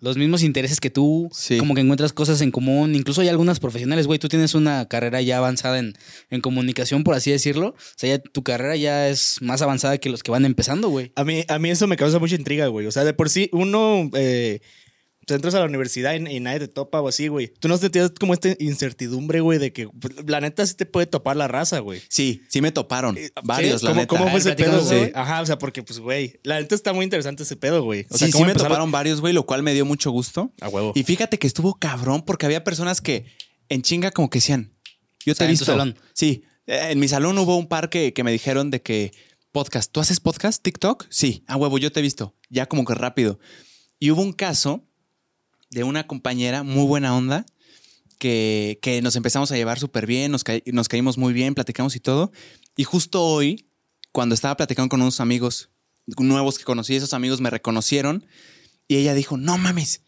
los 0.00 0.16
mismos 0.16 0.42
intereses 0.44 0.78
que 0.78 0.90
tú, 0.90 1.28
Sí. 1.32 1.58
como 1.58 1.74
que 1.74 1.80
encuentras 1.80 2.12
cosas 2.12 2.40
en 2.40 2.50
común. 2.52 2.94
Incluso 2.94 3.20
hay 3.20 3.28
algunas 3.28 3.58
profesionales, 3.58 4.06
güey, 4.06 4.18
tú 4.20 4.28
tienes 4.28 4.54
una 4.54 4.86
carrera 4.86 5.20
ya 5.22 5.38
avanzada 5.38 5.78
en, 5.80 5.94
en 6.30 6.40
comunicación, 6.40 7.02
por 7.02 7.14
así 7.14 7.30
decirlo. 7.32 7.68
O 7.70 7.74
sea, 7.96 8.16
ya 8.16 8.22
tu 8.22 8.42
carrera 8.44 8.76
ya 8.76 9.08
es 9.08 9.38
más 9.40 9.60
avanzada 9.60 9.98
que 9.98 10.08
los 10.08 10.22
que 10.22 10.30
van 10.30 10.44
empezando, 10.44 10.88
güey. 10.88 11.10
A 11.16 11.24
mí, 11.24 11.44
a 11.48 11.58
mí 11.58 11.70
eso 11.70 11.86
me 11.88 11.96
causa 11.96 12.18
mucha 12.20 12.36
intriga, 12.36 12.68
güey. 12.68 12.86
O 12.86 12.92
sea, 12.92 13.02
de 13.04 13.12
por 13.12 13.28
sí, 13.28 13.50
uno 13.52 14.08
eh, 14.14 14.60
te 15.28 15.34
entras 15.34 15.54
a 15.54 15.60
la 15.60 15.66
universidad 15.66 16.14
y, 16.14 16.36
y 16.36 16.40
nadie 16.40 16.60
te 16.60 16.68
topa 16.68 17.00
o 17.00 17.08
así, 17.08 17.28
güey. 17.28 17.52
Tú 17.60 17.68
no 17.68 17.76
sentías 17.78 18.10
como 18.18 18.32
esta 18.34 18.48
incertidumbre, 18.58 19.40
güey, 19.40 19.58
de 19.58 19.72
que 19.72 19.86
pues, 19.88 20.14
la 20.26 20.40
neta 20.40 20.66
sí 20.66 20.74
te 20.74 20.86
puede 20.86 21.06
topar 21.06 21.36
la 21.36 21.46
raza, 21.46 21.78
güey. 21.80 22.00
Sí, 22.08 22.42
sí 22.48 22.60
me 22.60 22.72
toparon. 22.72 23.16
Eh, 23.18 23.30
varios, 23.44 23.80
¿sí? 23.82 23.86
la 23.86 23.90
¿Cómo, 23.92 24.00
neta. 24.00 24.08
¿Cómo 24.08 24.24
fue 24.30 24.40
ver, 24.40 24.40
ese 24.40 24.54
pedo, 24.54 24.84
güey? 24.84 25.12
Ajá, 25.14 25.42
o 25.42 25.46
sea, 25.46 25.58
porque, 25.58 25.82
pues, 25.82 26.00
güey, 26.00 26.40
la 26.42 26.58
neta 26.60 26.74
está 26.74 26.92
muy 26.92 27.04
interesante 27.04 27.42
ese 27.42 27.56
pedo, 27.56 27.82
güey. 27.84 28.06
O 28.10 28.16
sea, 28.16 28.26
sí, 28.26 28.32
sí 28.32 28.32
¿cómo 28.32 28.46
me 28.46 28.54
toparon 28.54 28.90
varios, 28.90 29.20
güey, 29.20 29.34
lo 29.34 29.44
cual 29.46 29.62
me 29.62 29.74
dio 29.74 29.84
mucho 29.84 30.10
gusto. 30.10 30.52
A 30.60 30.68
huevo. 30.68 30.92
Y 30.94 31.02
fíjate 31.04 31.38
que 31.38 31.46
estuvo 31.46 31.74
cabrón 31.78 32.22
porque 32.24 32.46
había 32.46 32.64
personas 32.64 33.00
que 33.00 33.26
en 33.68 33.82
chinga 33.82 34.10
como 34.10 34.30
que 34.30 34.38
decían, 34.38 34.72
yo 35.26 35.32
O 35.32 35.34
te 35.34 35.38
sea, 35.38 35.46
he 35.46 35.50
en 35.50 35.56
tu 35.56 35.60
visto. 35.60 35.64
salón. 35.66 35.98
Sí, 36.14 36.44
eh, 36.66 36.88
en 36.90 36.98
mi 36.98 37.06
salón 37.08 37.36
hubo 37.38 37.56
un 37.56 37.68
par 37.68 37.90
que, 37.90 38.14
que 38.14 38.24
me 38.24 38.32
dijeron 38.32 38.70
de 38.70 38.80
que 38.80 39.12
podcast, 39.52 39.92
¿tú 39.92 40.00
haces 40.00 40.20
podcast, 40.20 40.62
TikTok? 40.62 41.06
Sí, 41.10 41.44
a 41.46 41.56
huevo, 41.56 41.76
yo 41.78 41.92
te 41.92 42.00
he 42.00 42.02
visto. 42.02 42.34
Ya 42.48 42.64
como 42.66 42.84
que 42.86 42.94
rápido. 42.94 43.38
Y 43.98 44.10
hubo 44.10 44.22
un 44.22 44.32
caso 44.32 44.87
de 45.70 45.84
una 45.84 46.06
compañera 46.06 46.62
muy 46.62 46.86
buena 46.86 47.16
onda 47.16 47.46
que, 48.18 48.78
que 48.82 49.00
nos 49.02 49.16
empezamos 49.16 49.52
a 49.52 49.56
llevar 49.56 49.78
súper 49.78 50.06
bien, 50.06 50.32
nos, 50.32 50.44
ca- 50.44 50.60
nos 50.66 50.88
caímos 50.88 51.18
muy 51.18 51.32
bien, 51.32 51.54
platicamos 51.54 51.94
y 51.96 52.00
todo. 52.00 52.32
Y 52.76 52.84
justo 52.84 53.24
hoy, 53.24 53.68
cuando 54.12 54.34
estaba 54.34 54.56
platicando 54.56 54.88
con 54.88 55.00
unos 55.02 55.20
amigos 55.20 55.70
nuevos 56.18 56.58
que 56.58 56.64
conocí, 56.64 56.94
esos 56.96 57.14
amigos 57.14 57.40
me 57.40 57.50
reconocieron 57.50 58.26
y 58.88 58.96
ella 58.96 59.14
dijo, 59.14 59.36
no 59.36 59.58
mames, 59.58 60.02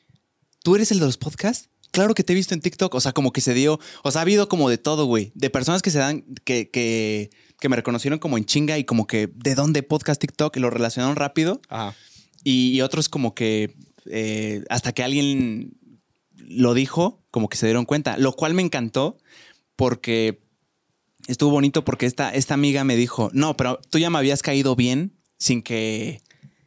¿tú 0.63 0.75
eres 0.75 0.91
el 0.91 0.99
de 0.99 1.07
los 1.07 1.19
podcasts? 1.19 1.69
Claro 1.93 2.15
que 2.15 2.23
te 2.25 2.33
he 2.33 2.37
visto 2.37 2.55
en 2.55 2.61
TikTok. 2.61 2.95
O 2.95 3.01
sea, 3.01 3.13
como 3.13 3.33
que 3.33 3.41
se 3.41 3.53
dio, 3.53 3.81
o 4.05 4.11
sea, 4.11 4.21
ha 4.21 4.23
habido 4.23 4.49
como 4.49 4.71
de 4.71 4.79
todo, 4.79 5.07
güey. 5.07 5.33
De 5.35 5.51
personas 5.51 5.83
que 5.83 5.91
se 5.91 5.99
dan, 5.99 6.23
que, 6.45 6.71
que, 6.71 7.31
que 7.61 7.69
me 7.69 7.75
reconocieron 7.77 8.21
como 8.21 8.39
en 8.39 8.45
chinga 8.45 8.79
y 8.79 8.85
como 8.85 9.07
que 9.09 9.29
de 9.35 9.55
dónde 9.57 9.83
podcast 9.83 10.21
TikTok 10.21 10.57
y 10.57 10.61
lo 10.61 10.71
relacionaron 10.71 11.17
rápido. 11.17 11.61
Ajá. 11.69 11.97
Y, 12.45 12.71
y 12.71 12.81
otros 12.81 13.09
como 13.09 13.35
que 13.35 13.75
eh, 14.11 14.65
hasta 14.69 14.93
que 14.93 15.03
alguien 15.03 15.73
lo 16.37 16.75
dijo, 16.75 17.23
como 17.31 17.49
que 17.49 17.57
se 17.57 17.67
dieron 17.67 17.85
cuenta. 17.85 18.17
Lo 18.19 18.33
cual 18.33 18.55
me 18.55 18.63
encantó 18.63 19.19
porque 19.77 20.41
estuvo 21.27 21.51
bonito 21.51 21.85
porque 21.85 22.07
esta, 22.07 22.31
esta 22.35 22.55
amiga 22.55 22.85
me 22.85 22.97
dijo, 22.97 23.31
no, 23.33 23.57
pero 23.57 23.81
tú 23.91 23.99
ya 23.99 24.11
me 24.11 24.19
habías 24.19 24.43
caído 24.43 24.77
bien 24.77 25.13
sin 25.39 25.63
que... 25.63 26.21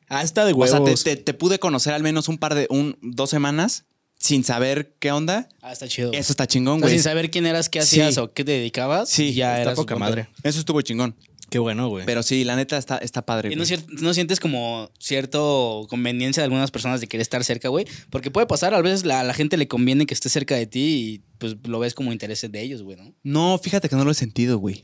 Ah, 0.09 0.21
está 0.23 0.45
de 0.45 0.53
O 0.53 0.57
huevos. 0.57 0.99
sea, 1.01 1.13
te, 1.13 1.15
te- 1.17 1.23
te 1.23 1.33
pude 1.33 1.59
conocer 1.59 1.93
al 1.93 2.03
menos 2.03 2.27
un 2.27 2.37
par 2.37 2.53
de, 2.55 2.67
un, 2.69 2.97
dos 3.01 3.29
semanas 3.29 3.85
sin 4.19 4.43
saber 4.43 4.95
qué 4.99 5.11
onda, 5.11 5.49
Ah, 5.61 5.73
está 5.73 5.87
chido. 5.87 6.11
eso 6.13 6.31
está 6.31 6.47
chingón, 6.47 6.75
O 6.75 6.79
sea, 6.79 6.87
güey. 6.87 6.93
sin 6.95 7.03
saber 7.03 7.29
quién 7.31 7.45
eras, 7.45 7.67
qué 7.67 7.81
Sí. 7.81 7.99
hacías 7.99 8.17
o 8.19 8.31
qué 8.31 8.43
te 8.45 8.51
dedicabas. 8.51 9.09
Sí, 9.09 9.33
ya 9.33 9.59
era 9.59 9.73
poca 9.73 9.95
madre. 9.97 10.29
Eso 10.43 10.59
estuvo 10.59 10.81
chingón. 10.81 11.15
Qué 11.53 11.59
bueno, 11.59 11.87
güey. 11.87 12.03
Pero 12.07 12.23
sí, 12.23 12.43
la 12.43 12.55
neta 12.55 12.79
está, 12.79 12.97
está 12.97 13.27
padre. 13.27 13.53
¿Y 13.53 13.55
no, 13.55 13.63
no 14.01 14.13
sientes 14.15 14.39
como 14.39 14.89
cierto 14.97 15.85
conveniencia 15.87 16.41
de 16.41 16.45
algunas 16.45 16.71
personas 16.71 16.99
de 16.99 17.05
querer 17.07 17.21
estar 17.21 17.43
cerca, 17.43 17.69
güey? 17.69 17.85
Porque 18.09 18.31
puede 18.31 18.47
pasar, 18.47 18.73
a 18.73 18.81
veces 18.81 19.05
la- 19.05 19.19
a 19.19 19.23
la 19.23 19.35
gente 19.35 19.55
le 19.57 19.67
conviene 19.67 20.07
que 20.07 20.15
esté 20.15 20.29
cerca 20.29 20.55
de 20.55 20.65
ti 20.65 20.79
y 20.79 21.23
pues 21.37 21.55
lo 21.67 21.77
ves 21.77 21.93
como 21.93 22.11
intereses 22.11 22.51
de 22.51 22.59
ellos, 22.63 22.81
güey, 22.81 22.97
¿no? 22.97 23.13
No, 23.21 23.59
fíjate 23.59 23.87
que 23.87 23.95
no 23.95 24.03
lo 24.03 24.09
he 24.09 24.15
sentido, 24.15 24.57
güey. 24.57 24.83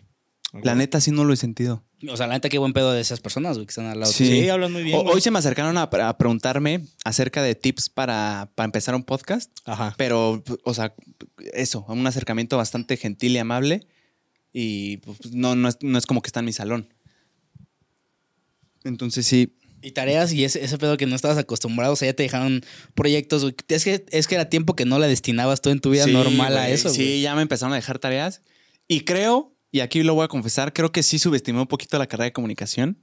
La 0.63 0.75
neta 0.75 1.01
sí 1.01 1.09
no 1.09 1.25
lo 1.25 1.33
he 1.33 1.37
sentido. 1.37 1.83
O 2.07 2.17
sea, 2.17 2.27
la 2.27 2.33
neta, 2.35 2.49
qué 2.49 2.59
buen 2.59 2.73
pedo 2.73 2.91
de 2.91 3.01
esas 3.01 3.19
personas, 3.19 3.57
güey, 3.57 3.65
que 3.65 3.71
están 3.71 3.87
al 3.87 3.99
lado. 3.99 4.11
Sí. 4.11 4.27
Sí, 4.27 4.49
hablan 4.49 4.71
muy 4.71 4.83
bien. 4.83 4.95
O- 4.97 5.01
hoy 5.11 5.21
se 5.21 5.31
me 5.31 5.39
acercaron 5.39 5.75
a, 5.77 5.83
a 5.83 6.17
preguntarme 6.19 6.81
acerca 7.03 7.41
de 7.41 7.55
tips 7.55 7.89
para, 7.89 8.51
para 8.53 8.65
empezar 8.65 8.93
un 8.93 9.03
podcast, 9.03 9.51
Ajá. 9.65 9.95
pero, 9.97 10.43
o 10.63 10.73
sea, 10.75 10.93
eso, 11.53 11.83
un 11.87 12.05
acercamiento 12.05 12.57
bastante 12.57 12.95
gentil 12.95 13.31
y 13.31 13.39
amable. 13.39 13.87
Y 14.61 14.97
pues, 14.97 15.31
no, 15.31 15.55
no, 15.55 15.69
es, 15.69 15.77
no 15.81 15.97
es 15.97 16.05
como 16.05 16.21
que 16.21 16.27
está 16.27 16.41
en 16.41 16.45
mi 16.47 16.51
salón. 16.51 16.93
Entonces 18.83 19.25
sí, 19.25 19.55
Y 19.81 19.91
tareas 19.91 20.33
y 20.33 20.43
ese, 20.43 20.63
ese 20.63 20.77
pedo 20.77 20.97
que 20.97 21.05
no 21.05 21.15
estabas 21.15 21.37
acostumbrado, 21.37 21.93
o 21.93 21.95
sea, 21.95 22.09
ya 22.09 22.13
te 22.13 22.23
dejaron 22.23 22.61
proyectos, 22.93 23.43
güey. 23.43 23.55
Es 23.69 23.83
que, 23.85 24.05
es 24.11 24.27
que 24.27 24.35
era 24.35 24.49
tiempo 24.49 24.75
que 24.75 24.83
no 24.83 24.99
le 24.99 25.07
destinabas 25.07 25.61
tú 25.61 25.69
en 25.69 25.79
tu 25.79 25.91
vida 25.91 26.03
Sí, 26.03 26.11
normal 26.11 26.57
a 26.57 26.69
eso, 26.69 26.89
Sí, 26.89 27.03
güey. 27.05 27.21
ya 27.21 27.35
me 27.35 27.41
empezaron 27.41 27.71
a 27.71 27.77
dejar 27.77 27.99
tareas. 27.99 28.41
Y 28.87 29.01
creo, 29.01 29.55
y 29.71 29.79
aquí 29.79 30.03
lo 30.03 30.13
voy 30.13 30.25
a 30.25 30.27
confesar, 30.27 30.73
creo 30.73 30.91
que 30.91 31.03
sí 31.03 31.19
subestimé 31.19 31.61
un 31.61 31.67
poquito 31.67 31.97
la 31.97 32.07
carrera 32.07 32.25
de 32.25 32.33
comunicación. 32.33 32.97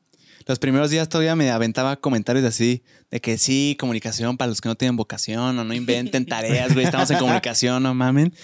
Los 0.47 0.59
primeros 0.59 0.91
días 0.91 1.09
todavía 1.09 1.35
me 1.35 1.51
aventaba 1.51 1.97
comentarios 1.97 2.45
así, 2.45 2.83
de 3.11 3.21
que 3.21 3.39
sí, 3.39 3.77
comunicación 3.81 4.37
para 4.37 4.49
los 4.49 4.61
que 4.61 4.69
no 4.69 4.75
tienen 4.77 4.97
vocación 4.97 5.59
o 5.59 5.65
no 5.65 5.73
inventen 5.75 6.27
tareas, 6.27 6.75
güey, 6.75 6.85
estamos 6.85 7.11
en 7.11 7.19
comunicación, 7.19 7.83
no 7.83 7.95
mamen. 7.95 8.35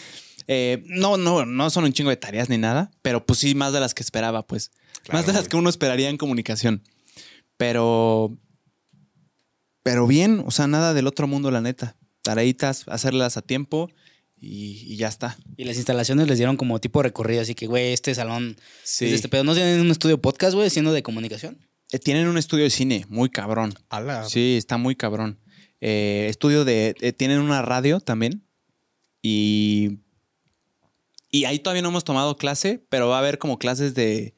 Eh, 0.49 0.83
no, 0.87 1.17
no, 1.17 1.45
no 1.47 1.71
son 1.71 1.85
un 1.85 1.93
chingo 1.93 2.11
de 2.11 2.17
tareas 2.17 2.49
ni 2.49 2.59
nada, 2.59 2.91
pero 3.03 3.25
pues 3.27 3.39
sí, 3.39 3.55
más 3.55 3.73
de 3.73 3.81
las 3.81 3.95
que 3.95 4.03
esperaba, 4.03 4.47
pues. 4.47 4.71
Claro, 5.03 5.19
más 5.19 5.27
de 5.27 5.33
las 5.33 5.49
que 5.49 5.57
uno 5.57 5.69
esperaría 5.71 6.09
en 6.09 6.17
comunicación. 6.17 6.83
Pero, 7.57 8.37
pero 9.83 10.07
bien, 10.07 10.43
o 10.47 10.51
sea, 10.51 10.67
nada 10.67 10.95
del 10.95 11.07
otro 11.07 11.27
mundo, 11.27 11.51
la 11.51 11.61
neta. 11.61 11.97
Tareitas, 12.23 12.85
hacerlas 12.89 13.37
a 13.37 13.43
tiempo 13.43 13.91
y, 14.41 14.85
y 14.93 14.97
ya 14.97 15.09
está. 15.09 15.37
Y 15.57 15.65
las 15.65 15.77
instalaciones 15.77 16.29
les 16.29 16.39
dieron 16.39 16.57
como 16.57 16.81
tipo 16.81 17.03
recorrido, 17.03 17.43
así 17.43 17.55
que, 17.55 17.67
güey, 17.67 17.93
este 17.93 18.15
salón 18.15 18.57
Sí. 18.85 19.07
es 19.07 19.13
este 19.15 19.29
pedo. 19.29 19.45
¿No 19.45 19.55
tienen 19.55 19.81
un 19.81 19.91
estudio 19.91 20.21
podcast, 20.21 20.55
güey, 20.55 20.71
siendo 20.71 20.93
de 20.93 21.03
comunicación? 21.03 21.59
Eh, 21.93 21.99
Tienen 21.99 22.27
un 22.29 22.39
estudio 22.39 22.65
de 22.65 22.71
cine 22.71 23.05
muy 23.09 23.29
cabrón. 23.29 23.75
Ala. 23.91 24.25
Sí, 24.25 24.57
está 24.57 24.77
muy 24.79 24.97
cabrón. 24.97 25.39
Eh, 25.81 26.27
estudio 26.31 26.65
de. 26.65 26.95
eh, 27.01 27.13
tienen 27.13 27.41
una 27.41 27.61
radio 27.63 28.01
también. 28.01 28.45
Y. 29.21 29.99
Y 31.35 31.47
ahí 31.47 31.59
todavía 31.59 31.81
no 31.81 31.89
hemos 31.89 32.05
tomado 32.05 32.37
clase, 32.37 32.85
pero 32.91 33.09
va 33.09 33.17
a 33.17 33.21
haber 33.21 33.39
como 33.39 33.59
clases 33.59 33.95
de. 33.95 34.35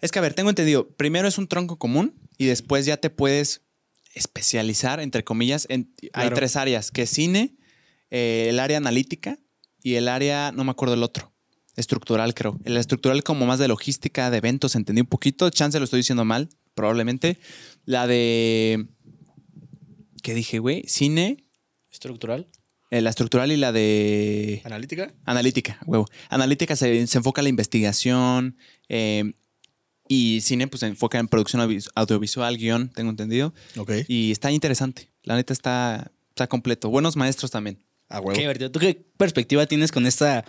Es 0.00 0.10
que, 0.10 0.18
a 0.18 0.22
ver, 0.22 0.34
tengo 0.34 0.50
entendido. 0.50 0.88
Primero 0.88 1.28
es 1.28 1.38
un 1.38 1.46
tronco 1.46 1.78
común 1.78 2.14
y 2.36 2.46
después 2.46 2.84
ya 2.84 2.96
te 2.96 3.10
puedes 3.10 3.62
especializar, 4.12 4.98
entre 4.98 5.22
comillas. 5.22 5.66
En, 5.70 5.94
Hay 6.12 6.30
tres 6.30 6.56
áreas: 6.56 6.90
que 6.90 7.02
es 7.02 7.10
cine, 7.10 7.54
eh, 8.10 8.46
el 8.48 8.58
área 8.58 8.76
analítica 8.76 9.38
y 9.84 9.94
el 9.94 10.08
área, 10.08 10.50
no 10.50 10.64
me 10.64 10.72
acuerdo 10.72 10.94
el 10.94 11.04
otro. 11.04 11.32
Estructural, 11.76 12.34
creo. 12.34 12.58
El 12.64 12.76
estructural 12.76 13.22
como 13.22 13.46
más 13.46 13.60
de 13.60 13.68
logística, 13.68 14.28
de 14.28 14.38
eventos, 14.38 14.74
entendí 14.74 15.00
un 15.00 15.06
poquito. 15.06 15.48
Chance 15.48 15.78
lo 15.78 15.84
estoy 15.84 16.00
diciendo 16.00 16.24
mal, 16.24 16.48
probablemente. 16.74 17.38
La 17.84 18.08
de. 18.08 18.88
¿Qué 20.24 20.34
dije, 20.34 20.58
güey? 20.58 20.82
Cine, 20.88 21.44
Estructural. 21.92 22.48
Eh, 22.92 23.00
la 23.00 23.10
estructural 23.10 23.50
y 23.50 23.56
la 23.56 23.72
de. 23.72 24.60
¿Analítica? 24.64 25.12
Analítica, 25.24 25.78
huevo. 25.86 26.06
Analítica 26.28 26.76
se, 26.76 27.06
se 27.06 27.18
enfoca 27.18 27.40
en 27.40 27.44
la 27.44 27.48
investigación. 27.48 28.56
eh, 28.88 29.32
y 30.08 30.40
cine, 30.42 30.66
pues 30.68 30.80
se 30.80 30.86
enfoca 30.88 31.18
en 31.18 31.26
producción 31.26 31.62
audio- 31.62 31.80
audiovisual, 31.94 32.58
guion, 32.58 32.90
tengo 32.90 33.08
entendido. 33.08 33.54
Ok. 33.78 33.92
Y 34.08 34.30
está 34.30 34.50
interesante. 34.50 35.10
La 35.22 35.36
neta 35.36 35.54
está, 35.54 36.10
está 36.28 36.48
completo. 36.48 36.90
Buenos 36.90 37.16
maestros 37.16 37.50
también. 37.50 37.78
A 38.10 38.16
Qué 38.20 38.26
huevo. 38.26 38.38
divertido. 38.40 38.70
¿Tú 38.70 38.78
qué 38.78 39.06
perspectiva 39.16 39.64
tienes 39.64 39.90
con 39.90 40.04
esta, 40.06 40.44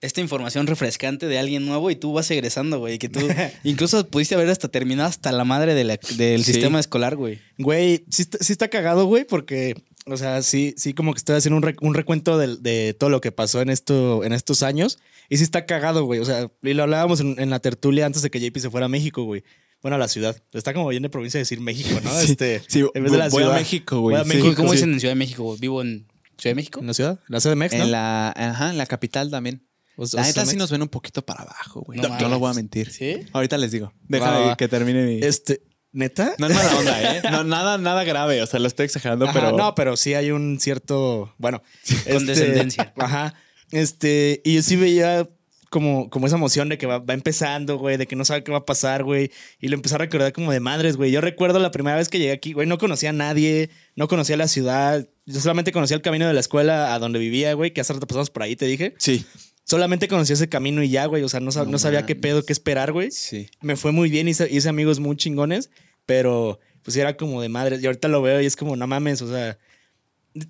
esta 0.00 0.20
información 0.20 0.66
refrescante 0.66 1.26
de 1.28 1.38
alguien 1.38 1.64
nuevo 1.64 1.92
y 1.92 1.96
tú 1.96 2.12
vas 2.12 2.28
egresando, 2.32 2.80
güey? 2.80 2.98
Que 2.98 3.08
tú 3.08 3.20
incluso 3.62 4.04
pudiste 4.08 4.34
haber 4.34 4.48
hasta 4.50 4.66
terminado 4.68 5.08
hasta 5.08 5.30
la 5.30 5.44
madre 5.44 5.74
de 5.74 5.84
la- 5.84 5.98
del 6.16 6.42
Sí. 6.42 6.52
sistema 6.54 6.80
escolar, 6.80 7.14
güey. 7.14 7.38
Güey, 7.58 8.04
sí, 8.10 8.24
sí 8.40 8.52
está 8.52 8.66
cagado, 8.68 9.04
güey, 9.06 9.24
porque, 9.24 9.76
o 10.06 10.16
sea, 10.16 10.42
sí, 10.42 10.74
sí 10.76 10.92
como 10.94 11.12
que 11.14 11.18
estoy 11.18 11.36
haciendo 11.36 11.56
un, 11.56 11.62
re- 11.62 11.76
un 11.80 11.94
recuento 11.94 12.36
de, 12.38 12.94
todo 12.98 13.10
lo 13.10 13.20
que 13.20 13.32
pasó 13.32 13.60
en, 13.62 13.70
esto, 13.70 14.24
en 14.24 14.32
estos 14.32 14.62
años. 14.62 14.98
Y 15.30 15.38
sí 15.38 15.42
está 15.44 15.64
cagado, 15.66 16.04
güey. 16.04 16.20
O 16.20 16.24
sea, 16.24 16.50
y 16.62 16.74
lo 16.74 16.82
hablábamos 16.82 17.20
en, 17.20 17.36
en 17.38 17.50
la 17.50 17.58
tertulia 17.60 18.04
antes 18.06 18.22
de 18.22 18.30
que 18.30 18.40
JP 18.40 18.58
se 18.58 18.70
fuera 18.70 18.86
a 18.86 18.88
México, 18.90 19.24
güey. 19.24 19.42
Bueno, 19.82 19.96
a 19.96 19.98
la 19.98 20.08
ciudad. 20.08 20.36
Está 20.52 20.72
como 20.74 20.88
bien 20.88 21.02
de 21.02 21.08
provincia 21.10 21.38
decir 21.38 21.60
México, 21.60 21.98
¿no? 22.02 22.10
Sí, 22.20 22.32
este, 22.32 22.62
sí, 22.68 22.84
en 22.94 23.02
vez 23.02 23.12
de 23.12 23.18
la 23.18 23.28
voy 23.28 23.42
a 23.42 23.46
ciudad. 23.46 23.58
México, 23.58 24.00
güey, 24.00 24.14
Voy 24.16 24.20
a 24.20 24.24
sí. 24.24 24.36
México, 24.36 24.54
¿Cómo 24.56 24.68
sí. 24.70 24.76
dicen 24.76 24.92
en 24.92 25.00
Ciudad 25.00 25.12
de 25.12 25.18
México? 25.18 25.42
güey? 25.44 25.58
¿Vivo 25.60 25.82
en 25.82 26.06
Ciudad 26.38 26.50
de 26.50 26.54
México? 26.54 26.80
¿En 26.80 26.86
la 26.86 26.94
ciudad? 26.94 27.20
¿La 27.28 27.40
CDMX, 27.40 27.74
no? 27.78 27.84
En 27.84 27.90
la, 27.90 28.28
ajá, 28.36 28.70
en 28.70 28.78
la 28.78 28.86
capital 28.86 29.30
también. 29.30 29.66
La 30.12 30.22
neta 30.22 30.44
sí 30.44 30.56
nos 30.56 30.70
ven 30.72 30.82
un 30.82 30.88
poquito 30.88 31.24
para 31.24 31.42
abajo, 31.42 31.82
güey. 31.82 32.00
No 32.00 32.08
No, 32.08 32.18
no 32.18 32.28
lo 32.28 32.38
voy 32.40 32.50
a 32.50 32.54
mentir. 32.54 32.90
¿Sí? 32.90 33.18
Ahorita 33.32 33.56
les 33.58 33.70
digo. 33.70 33.86
Va, 33.86 33.92
Déjame 34.08 34.46
va. 34.46 34.56
que 34.56 34.66
termine 34.68 35.04
mi. 35.06 35.20
Este, 35.22 35.62
¿neta? 35.94 36.34
No 36.38 36.48
es 36.48 36.54
mala 36.54 36.76
onda, 36.76 37.16
¿eh? 37.16 37.22
No, 37.30 37.44
nada, 37.44 37.78
nada 37.78 38.04
grave. 38.04 38.42
O 38.42 38.46
sea, 38.46 38.60
lo 38.60 38.66
estoy 38.66 38.84
exagerando, 38.84 39.24
Ajá, 39.24 39.32
pero. 39.32 39.56
No, 39.56 39.74
pero 39.74 39.96
sí 39.96 40.12
hay 40.12 40.30
un 40.30 40.60
cierto. 40.60 41.32
Bueno. 41.38 41.62
Con 42.10 42.26
descendencia. 42.26 42.92
Ajá. 42.98 43.34
Este. 43.70 44.42
Y 44.44 44.56
yo 44.56 44.62
sí 44.62 44.76
veía 44.76 45.26
como, 45.70 46.10
como 46.10 46.26
esa 46.26 46.36
emoción 46.36 46.68
de 46.68 46.78
que 46.78 46.86
va, 46.86 46.98
va 46.98 47.14
empezando, 47.14 47.78
güey, 47.78 47.96
de 47.96 48.06
que 48.06 48.14
no 48.14 48.24
sabe 48.24 48.44
qué 48.44 48.52
va 48.52 48.58
a 48.58 48.66
pasar, 48.66 49.04
güey. 49.04 49.30
Y 49.60 49.68
lo 49.68 49.74
empecé 49.74 49.94
a 49.94 49.98
recordar 49.98 50.32
como 50.32 50.52
de 50.52 50.60
madres, 50.60 50.96
güey. 50.96 51.10
Yo 51.10 51.20
recuerdo 51.20 51.58
la 51.58 51.70
primera 51.70 51.96
vez 51.96 52.08
que 52.08 52.18
llegué 52.18 52.32
aquí, 52.32 52.52
güey, 52.52 52.68
no 52.68 52.78
conocía 52.78 53.10
a 53.10 53.12
nadie, 53.12 53.70
no 53.96 54.06
conocía 54.06 54.36
la 54.36 54.48
ciudad. 54.48 55.08
Yo 55.26 55.40
solamente 55.40 55.72
conocía 55.72 55.96
el 55.96 56.02
camino 56.02 56.26
de 56.26 56.32
la 56.32 56.40
escuela 56.40 56.94
a 56.94 56.98
donde 56.98 57.18
vivía, 57.18 57.54
güey, 57.54 57.72
que 57.72 57.80
hace 57.80 57.92
rato 57.92 58.06
pasamos 58.06 58.30
por 58.30 58.42
ahí, 58.42 58.56
te 58.56 58.66
dije. 58.66 58.94
Sí. 58.98 59.24
Solamente 59.64 60.08
conocía 60.08 60.34
ese 60.34 60.48
camino 60.48 60.82
y 60.82 60.90
ya, 60.90 61.06
güey. 61.06 61.22
O 61.22 61.28
sea, 61.28 61.40
no, 61.40 61.50
sab- 61.50 61.64
No 61.66 61.72
no 61.72 61.78
sabía 61.78 62.04
qué 62.06 62.14
pedo, 62.14 62.44
qué 62.44 62.52
esperar, 62.52 62.92
güey 62.92 63.10
Sí. 63.10 63.48
me 63.62 63.76
fue 63.76 63.92
muy 63.92 64.10
bien, 64.10 64.28
hice, 64.28 64.46
hice 64.50 64.68
amigos 64.68 65.00
muy 65.00 65.16
chingones, 65.16 65.70
pero 66.06 66.60
pues 66.82 66.96
era 66.98 67.16
como 67.16 67.40
de 67.40 67.48
madre. 67.48 67.78
Y 67.80 67.86
ahorita 67.86 68.08
lo 68.08 68.20
veo 68.20 68.40
y 68.42 68.46
es 68.46 68.56
como, 68.56 68.76
no 68.76 68.86
mames, 68.86 69.22
o 69.22 69.28
sea, 69.30 69.58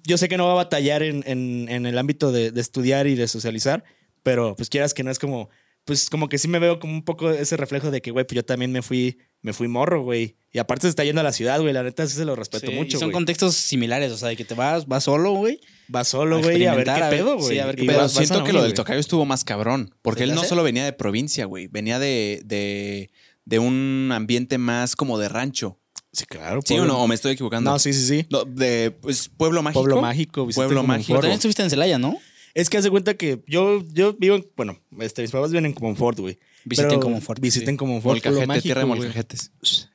yo 0.04 0.18
sé 0.18 0.28
que 0.28 0.36
no 0.36 0.46
va 0.46 0.52
a 0.52 0.56
batallar 0.56 1.02
en, 1.02 1.22
en- 1.26 1.68
en 1.68 1.86
el 1.86 1.96
ámbito 1.98 2.32
de, 2.32 2.50
de 2.50 2.60
estudiar 2.60 3.06
y 3.06 3.14
de 3.14 3.28
socializar, 3.28 3.84
pero 4.22 4.56
pues 4.56 4.68
quieras 4.68 4.94
que 4.94 5.04
no 5.04 5.10
es 5.10 5.18
como, 5.18 5.48
pues 5.84 6.08
como 6.10 6.28
que 6.28 6.38
sí 6.38 6.48
me 6.48 6.58
veo 6.58 6.80
como 6.80 6.92
un 6.94 7.04
poco 7.04 7.30
ese 7.30 7.56
reflejo 7.56 7.90
de 7.90 8.00
que, 8.02 8.10
güey, 8.10 8.24
pues 8.26 8.34
yo 8.34 8.44
también 8.44 8.72
me 8.72 8.82
fui, 8.82 9.18
me 9.42 9.52
fui 9.52 9.68
morro, 9.68 10.02
güey. 10.02 10.36
Y 10.50 10.58
aparte 10.58 10.82
se 10.82 10.88
está 10.88 11.04
yendo 11.04 11.20
a 11.20 11.24
la 11.24 11.32
ciudad, 11.32 11.60
güey, 11.60 11.72
la 11.72 11.82
neta 11.82 12.06
sí 12.06 12.16
se 12.16 12.24
lo 12.24 12.34
respeto 12.34 12.66
Sí, 12.66 12.72
y 12.72 12.76
mucho, 12.76 12.98
son 12.98 13.08
güey. 13.10 13.12
contextos 13.14 13.54
similares, 13.54 14.10
o 14.10 14.16
sea, 14.16 14.28
de 14.30 14.36
que 14.36 14.44
te 14.46 14.54
vas, 14.54 14.86
vas 14.88 15.04
solo, 15.04 15.32
güey. 15.34 15.60
Va 15.94 16.04
solo, 16.04 16.40
güey, 16.40 16.64
a 16.66 16.74
ver 16.74 16.84
qué 16.84 16.90
a 16.90 17.08
ver- 17.10 17.18
pedo, 17.18 17.36
güey. 17.36 17.48
sí, 17.54 17.58
a 17.58 17.66
ver 17.66 17.76
qué 17.76 17.84
Pero 17.86 18.08
siento 18.08 18.44
que 18.44 18.52
lo 18.52 18.62
del 18.62 18.74
tocayo 18.74 19.00
estuvo 19.00 19.24
más 19.24 19.42
cabrón. 19.44 19.94
Porque 20.02 20.22
él 20.22 20.28
¿Desde 20.30 20.36
no 20.36 20.40
hace? 20.42 20.48
solo 20.50 20.62
venía 20.62 20.84
de 20.84 20.92
provincia, 20.92 21.44
güey. 21.46 21.66
Venía 21.66 21.98
de, 21.98 22.40
de, 22.44 23.10
de 23.44 23.58
un 23.58 24.10
ambiente 24.12 24.58
más 24.58 24.96
como 24.96 25.18
de 25.18 25.28
rancho. 25.28 25.78
Sí, 26.12 26.26
claro. 26.26 26.60
¿Sí 26.64 26.74
o 26.74 26.76
pueblo- 26.78 26.92
no? 26.92 27.00
¿O 27.00 27.08
me 27.08 27.14
estoy 27.16 27.32
equivocando? 27.32 27.70
No, 27.70 27.78
sí, 27.78 27.92
sí, 27.92 28.06
sí. 28.06 28.26
No, 28.30 28.44
de 28.44 28.92
pues, 28.92 29.28
Pueblo 29.28 29.62
Mágico. 29.62 29.80
Pueblo 29.82 30.00
Mágico, 30.00 30.46
Vicente 30.46 30.66
Pueblo. 30.66 30.82
Mágico. 30.84 31.14
También 31.14 31.34
estuviste 31.34 31.62
en 31.62 31.70
Celaya, 31.70 31.98
¿no? 31.98 32.16
Es 32.54 32.70
que 32.70 32.76
haz 32.78 32.84
de 32.84 32.90
cuenta 32.90 33.14
que 33.14 33.42
yo, 33.48 33.82
yo 33.92 34.14
vivo 34.14 34.36
en, 34.36 34.46
bueno, 34.56 34.78
este, 35.00 35.22
mis 35.22 35.32
papás 35.32 35.50
viven 35.50 35.66
en 35.66 35.72
Comonfort, 35.72 36.20
güey. 36.20 36.38
Visiten 36.64 36.88
Pero 36.90 37.00
Comonfort, 37.00 37.40
Visiten 37.40 37.74
sí. 37.74 37.76
Comonfort, 37.76 38.22
Pueblo 38.22 38.40
Molcajete, 38.40 38.46
Mágico, 38.46 38.62
tierra 38.62 38.80
de 38.80 38.86
molcajetes. 38.86 39.50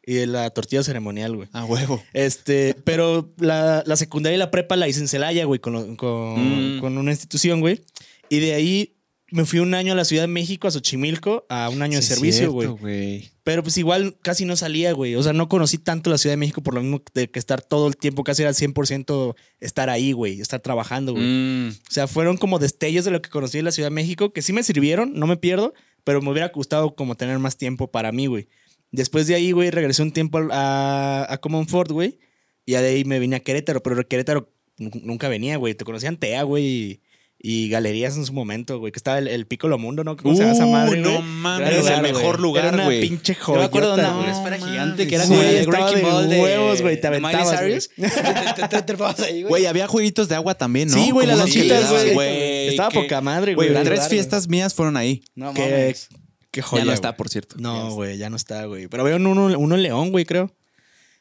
Y 0.06 0.26
la 0.26 0.50
tortilla 0.52 0.84
ceremonial, 0.84 1.36
güey. 1.36 1.50
A 1.52 1.66
huevo. 1.66 2.02
Este, 2.14 2.76
pero 2.84 3.34
la, 3.38 3.84
la 3.86 3.96
secundaria 3.96 4.36
y 4.36 4.40
la 4.40 4.52
prepa 4.52 4.76
la 4.76 4.88
hice 4.88 5.00
en 5.00 5.08
Celaya, 5.08 5.46
güey, 5.46 5.60
con, 5.60 5.96
con, 5.96 6.78
Mm. 6.78 6.80
con 6.80 6.98
una 6.98 7.12
institución, 7.12 7.60
güey. 7.62 7.82
Y 8.30 8.40
de 8.40 8.54
ahí 8.54 8.96
me 9.32 9.46
fui 9.46 9.60
un 9.60 9.74
año 9.76 9.94
a 9.94 9.96
la 9.96 10.06
Ciudad 10.06 10.24
de 10.24 10.28
México, 10.28 10.68
a 10.68 10.72
Xochimilco, 10.72 11.46
a 11.50 11.70
un 11.70 11.82
año 11.84 11.98
de 11.98 12.02
Sí, 12.02 12.12
es 12.14 12.18
servicio, 12.20 12.52
güey. 12.52 13.30
Pero 13.44 13.64
pues 13.64 13.78
igual 13.78 14.18
casi 14.22 14.46
no 14.46 14.56
salía, 14.56 14.92
güey. 14.92 15.16
O 15.16 15.24
sea, 15.24 15.34
no 15.34 15.50
conocí 15.50 15.78
tanto 15.80 16.10
la 16.12 16.18
Ciudad 16.20 16.34
de 16.34 16.38
México 16.38 16.62
por 16.62 16.74
lo 16.76 16.82
mismo 16.82 17.02
de 17.16 17.30
que 17.30 17.40
estar 17.40 17.62
todo 17.62 17.88
el 17.88 17.96
tiempo, 17.98 18.24
casi 18.24 18.42
era 18.44 18.54
100% 18.54 19.36
estar 19.60 19.90
ahí, 19.90 20.12
güey, 20.14 20.40
estar 20.42 20.60
trabajando, 20.62 21.14
güey. 21.14 21.24
Mm, 21.26 21.70
O 21.70 21.92
sea, 21.92 22.08
fueron 22.08 22.38
como 22.38 22.58
destellos 22.60 23.06
de 23.06 23.12
lo 23.12 23.22
que 23.22 23.30
conocí 23.30 23.58
en 23.60 23.66
la 23.66 23.72
Ciudad 23.72 23.90
de 23.90 23.96
México, 23.96 24.34
que 24.34 24.42
sí 24.44 24.54
me 24.54 24.64
sirvieron, 24.64 25.14
no 25.16 25.26
me 25.28 25.38
pierdo, 25.38 25.74
pero 26.04 26.22
me 26.22 26.32
hubiera 26.32 26.50
gustado 26.50 26.96
como 26.96 27.16
tener 27.16 27.40
más 27.40 27.58
tiempo 27.58 27.92
para 27.92 28.12
mí, 28.12 28.28
güey. 28.28 28.48
Después 28.92 29.28
de 29.28 29.36
ahí, 29.36 29.52
güey, 29.52 29.70
regresé 29.70 30.02
un 30.02 30.12
tiempo 30.12 30.40
a, 30.52 31.26
a 31.30 31.38
Comonfort, 31.40 31.92
güey, 31.92 32.20
y 32.66 32.72
de 32.74 32.78
ahí 32.78 33.06
me 33.06 33.20
vine 33.20 33.36
a 33.36 33.40
Querétaro, 33.40 33.82
pero 33.84 34.08
Querétaro 34.08 34.52
nu- 34.78 34.92
nunca 35.04 35.30
venía, 35.30 35.58
güey. 35.58 35.76
Te 35.76 35.86
conocían 35.86 36.18
TEA, 36.18 36.44
güey, 36.44 37.02
y, 37.42 37.70
galerías 37.70 38.18
en 38.18 38.26
su 38.26 38.34
momento, 38.34 38.80
güey. 38.80 38.92
Que 38.92 38.98
estaba 39.00 39.18
el, 39.18 39.28
el 39.30 39.46
Piccolo 39.48 39.78
Mundo, 39.78 40.04
¿no? 40.04 40.18
¿Cómo 40.18 40.36
se 40.36 40.42
llama 40.42 40.54
esa 40.54 40.66
madre, 40.66 41.00
Uh, 41.00 41.04
no 41.04 41.12
güey? 41.14 41.22
mames, 41.24 41.70
es 41.70 41.76
el 41.78 41.82
lugar, 41.84 42.02
mejor 42.02 42.22
güey. 42.24 42.42
lugar, 42.42 42.66
Era 42.66 42.74
una 42.74 42.86
güey. 42.86 43.02
pinche 43.08 43.34
Yo 43.34 43.40
joya. 43.44 43.60
me 43.60 43.66
acuerdo 43.66 43.96
de 43.96 44.02
una, 44.04 44.12
no 44.12 44.26
esfera 44.30 44.58
gigante 44.58 45.08
que 45.08 45.16
era 45.16 45.24
como 45.26 45.42
el 45.42 45.66
de 45.66 46.02
Ball 46.02 46.30
de 46.30 46.42
huevos, 46.42 46.82
güey, 46.82 47.00
te 47.00 47.08
aventabas, 47.08 47.62
güey. 47.62 47.80
Te- 48.70 48.82
trepabas 48.84 49.20
ahí, 49.22 49.44
Güey, 49.44 49.66
había 49.66 49.88
jueguitos 49.88 50.28
de 50.30 50.36
agua 50.36 50.56
también, 50.56 50.90
¿no? 50.90 50.94
Sí, 50.96 51.12
güey, 51.12 51.28
las 51.28 51.38
daban, 51.38 52.14
güey. 52.14 52.68
Estaba 52.70 52.90
poca 52.90 53.22
madre, 53.22 53.56
Güey, 53.56 53.72
güey. 53.72 53.84
tres 53.84 54.08
fiestas 54.08 54.48
mías 54.48 54.74
fueron 54.74 54.98
ahí. 54.98 55.22
No 55.36 55.54
mames. 55.54 56.10
qué 56.52 56.62
joya. 56.62 56.84
ya 56.84 56.86
no 56.88 56.94
está, 56.94 57.10
güey. 57.10 57.18
por 57.18 57.30
cierto. 57.30 57.56
No, 57.60 57.92
güey, 57.92 58.18
ya 58.18 58.30
no 58.30 58.36
está, 58.36 58.66
güey. 58.66 58.88
Pero 58.88 59.04
había 59.04 59.16
uno, 59.16 59.32
uno 59.32 59.76
en 59.76 59.84
León, 59.84 60.12
güey, 60.12 60.26
creo. 60.26 60.52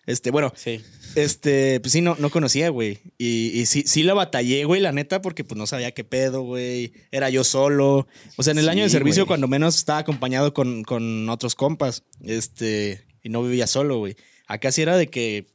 Este, 0.08 0.30
bueno, 0.32 0.52
Sí. 0.56 0.80
este, 1.16 1.78
pues 1.80 1.92
sí, 1.92 2.00
no, 2.00 2.16
no 2.18 2.30
conocía, 2.30 2.70
güey. 2.70 2.98
Y, 3.18 3.50
y 3.60 3.66
sí, 3.66 3.84
sí 3.86 4.02
la 4.02 4.14
batallé, 4.14 4.64
güey, 4.64 4.80
la 4.80 4.90
neta, 4.92 5.20
porque 5.22 5.44
pues 5.44 5.56
no 5.58 5.66
sabía 5.66 5.92
qué 5.92 6.02
pedo, 6.02 6.42
güey. 6.42 6.92
Era 7.12 7.30
yo 7.30 7.44
solo. 7.44 8.08
O 8.36 8.42
sea, 8.42 8.52
en 8.52 8.58
el 8.58 8.64
Sí, 8.64 8.70
año 8.70 8.82
de 8.84 8.88
servicio, 8.90 9.22
güey. 9.24 9.28
cuando 9.28 9.48
menos 9.48 9.76
estaba 9.76 9.98
acompañado 10.00 10.54
con, 10.54 10.82
con 10.84 11.28
otros 11.28 11.54
compas. 11.54 12.04
Este, 12.24 13.04
y 13.22 13.28
no 13.28 13.42
vivía 13.42 13.66
solo, 13.66 13.98
güey. 13.98 14.16
Acá 14.46 14.72
sí 14.72 14.80
era 14.82 14.96
de 14.96 15.08
que 15.08 15.46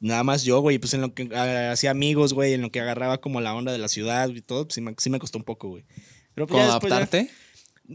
nada 0.00 0.24
más 0.24 0.44
yo, 0.44 0.60
güey, 0.60 0.78
pues 0.78 0.94
en 0.94 1.02
lo 1.02 1.12
que 1.12 1.28
ah, 1.34 1.72
hacía 1.72 1.90
amigos, 1.90 2.32
güey, 2.32 2.54
en 2.54 2.62
lo 2.62 2.70
que 2.72 2.80
agarraba 2.80 3.20
como 3.20 3.40
la 3.42 3.54
onda 3.54 3.70
de 3.72 3.78
la 3.78 3.88
ciudad 3.88 4.30
y 4.30 4.40
todo, 4.40 4.64
pues 4.66 4.76
sí 4.76 4.80
me, 4.80 4.94
sí 4.96 5.10
me 5.10 5.18
costó 5.18 5.36
un 5.36 5.44
poco, 5.44 5.68
güey. 5.68 5.84
Pero 6.34 6.46
pues, 6.46 6.56
¿Cómo 6.56 6.60
ya 6.66 6.72
después 6.72 6.90
ya- 6.90 6.96
adaptarte? 6.96 7.30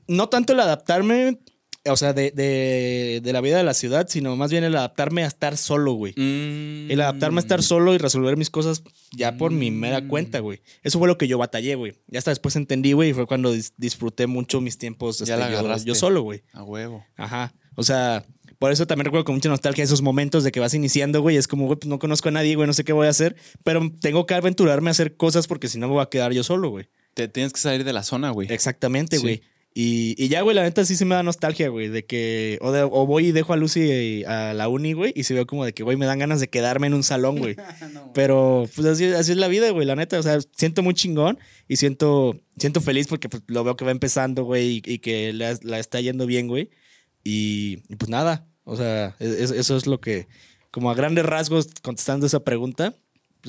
no 0.07 0.29
tanto 0.29 0.53
el 0.53 0.59
adaptarme, 0.59 1.39
o 1.87 1.95
sea, 1.97 2.13
de, 2.13 2.31
de, 2.31 3.21
de 3.23 3.33
la 3.33 3.41
vida 3.41 3.57
de 3.57 3.63
la 3.63 3.73
ciudad, 3.73 4.07
sino 4.09 4.35
más 4.35 4.51
bien 4.51 4.63
el 4.63 4.75
adaptarme 4.75 5.23
a 5.23 5.27
estar 5.27 5.55
solo, 5.57 5.93
güey. 5.93 6.13
Mm. 6.17 6.89
El 6.91 7.01
adaptarme 7.01 7.39
a 7.39 7.41
estar 7.41 7.61
solo 7.63 7.93
y 7.93 7.97
resolver 7.97 8.37
mis 8.37 8.49
cosas 8.49 8.83
ya 9.15 9.37
por 9.37 9.51
mi 9.51 9.71
mera 9.71 10.01
Mm. 10.01 10.07
cuenta, 10.07 10.39
güey. 10.39 10.61
Eso 10.83 10.99
fue 10.99 11.07
lo 11.07 11.17
que 11.17 11.27
yo 11.27 11.37
batallé, 11.37 11.75
güey. 11.75 11.93
Ya 12.07 12.19
hasta 12.19 12.31
después 12.31 12.55
entendí, 12.55 12.93
güey, 12.93 13.11
y 13.11 13.13
fue 13.13 13.27
cuando 13.27 13.53
dis- 13.53 13.73
disfruté 13.77 14.27
mucho 14.27 14.61
mis 14.61 14.77
tiempos 14.77 15.19
Ya 15.19 15.35
este, 15.35 15.37
la 15.37 15.61
yo, 15.77 15.83
yo 15.85 15.95
solo, 15.95 16.21
güey. 16.21 16.43
A 16.53 16.63
huevo. 16.63 17.05
Ajá. 17.17 17.53
O 17.75 17.83
sea, 17.83 18.25
por 18.57 18.71
eso 18.71 18.87
también 18.87 19.05
recuerdo 19.05 19.25
con 19.25 19.35
mucha 19.35 19.49
nostalgia 19.49 19.83
esos 19.83 20.01
momentos 20.01 20.43
de 20.43 20.51
que 20.51 20.59
vas 20.59 20.73
iniciando, 20.73 21.21
güey. 21.21 21.35
Es 21.37 21.47
como, 21.47 21.65
güey, 21.65 21.77
pues 21.77 21.87
no 21.89 21.99
conozco 21.99 22.29
a 22.29 22.31
nadie, 22.31 22.55
güey, 22.55 22.65
no 22.67 22.73
sé 22.73 22.83
qué 22.83 22.93
voy 22.93 23.07
a 23.07 23.09
hacer, 23.11 23.35
pero 23.63 23.81
tengo 24.01 24.25
que 24.25 24.33
aventurarme 24.33 24.89
a 24.89 24.91
hacer 24.91 25.17
cosas 25.17 25.45
porque 25.47 25.67
si 25.67 25.77
no 25.77 25.87
me 25.87 25.93
voy 25.93 26.01
a 26.03 26.09
quedar 26.09 26.31
yo 26.33 26.43
solo, 26.43 26.69
güey. 26.69 26.87
Te 27.13 27.27
tienes 27.27 27.53
que 27.53 27.59
salir 27.59 27.83
de 27.83 27.93
la 27.93 28.03
zona, 28.03 28.31
güey. 28.31 28.51
Exactamente, 28.51 29.17
Sí. 29.17 29.21
güey. 29.21 29.41
Y, 29.77 30.15
y 30.17 30.29
ya, 30.29 30.41
güey, 30.41 30.55
la 30.55 30.63
neta 30.63 30.85
sí 30.85 30.95
se 30.95 31.03
me 31.03 31.15
da 31.15 31.21
nostalgia, 31.23 31.67
güey, 31.67 31.89
de 31.89 32.05
que 32.05 32.57
o, 32.61 32.71
de- 32.71 32.83
o 32.83 33.05
voy 33.05 33.27
y 33.27 33.31
dejo 33.33 33.51
a 33.51 33.57
Lucy 33.57 34.23
a 34.23 34.53
la 34.53 34.69
uni, 34.69 34.93
güey, 34.93 35.11
y 35.17 35.23
se 35.23 35.33
veo 35.33 35.45
como 35.45 35.65
de 35.65 35.73
que, 35.73 35.83
güey, 35.83 35.97
me 35.97 36.05
dan 36.05 36.17
ganas 36.19 36.39
de 36.39 36.47
quedarme 36.47 36.87
en 36.87 36.93
un 36.93 37.03
salón, 37.03 37.37
güey. 37.39 37.57
Pero 38.13 38.69
pues 38.73 38.87
así, 38.87 39.03
así 39.07 39.31
es 39.33 39.37
la 39.37 39.49
vida, 39.49 39.69
güey, 39.71 39.85
la 39.85 39.97
neta. 39.97 40.17
O 40.17 40.23
sea, 40.23 40.39
siento 40.55 40.81
muy 40.81 40.93
chingón 40.93 41.37
y 41.67 41.75
siento, 41.75 42.39
siento 42.57 42.79
feliz 42.79 43.07
porque 43.07 43.27
pues, 43.27 43.43
lo 43.47 43.65
veo 43.65 43.75
que 43.75 43.83
va 43.83 43.91
empezando, 43.91 44.45
güey, 44.45 44.77
y, 44.77 44.81
y 44.93 44.99
que 44.99 45.33
la, 45.33 45.57
la 45.63 45.77
está 45.79 45.99
yendo 45.99 46.25
bien, 46.25 46.47
güey. 46.47 46.69
Y, 47.25 47.83
y, 47.89 47.95
pues 47.97 48.09
nada, 48.09 48.47
o 48.63 48.77
sea, 48.77 49.15
es- 49.19 49.39
es- 49.41 49.51
eso 49.51 49.75
es 49.75 49.87
lo 49.87 49.99
que, 49.99 50.27
como 50.71 50.89
a 50.89 50.95
grandes 50.95 51.25
rasgos, 51.25 51.67
contestando 51.81 52.27
esa 52.27 52.45
pregunta, 52.45 52.95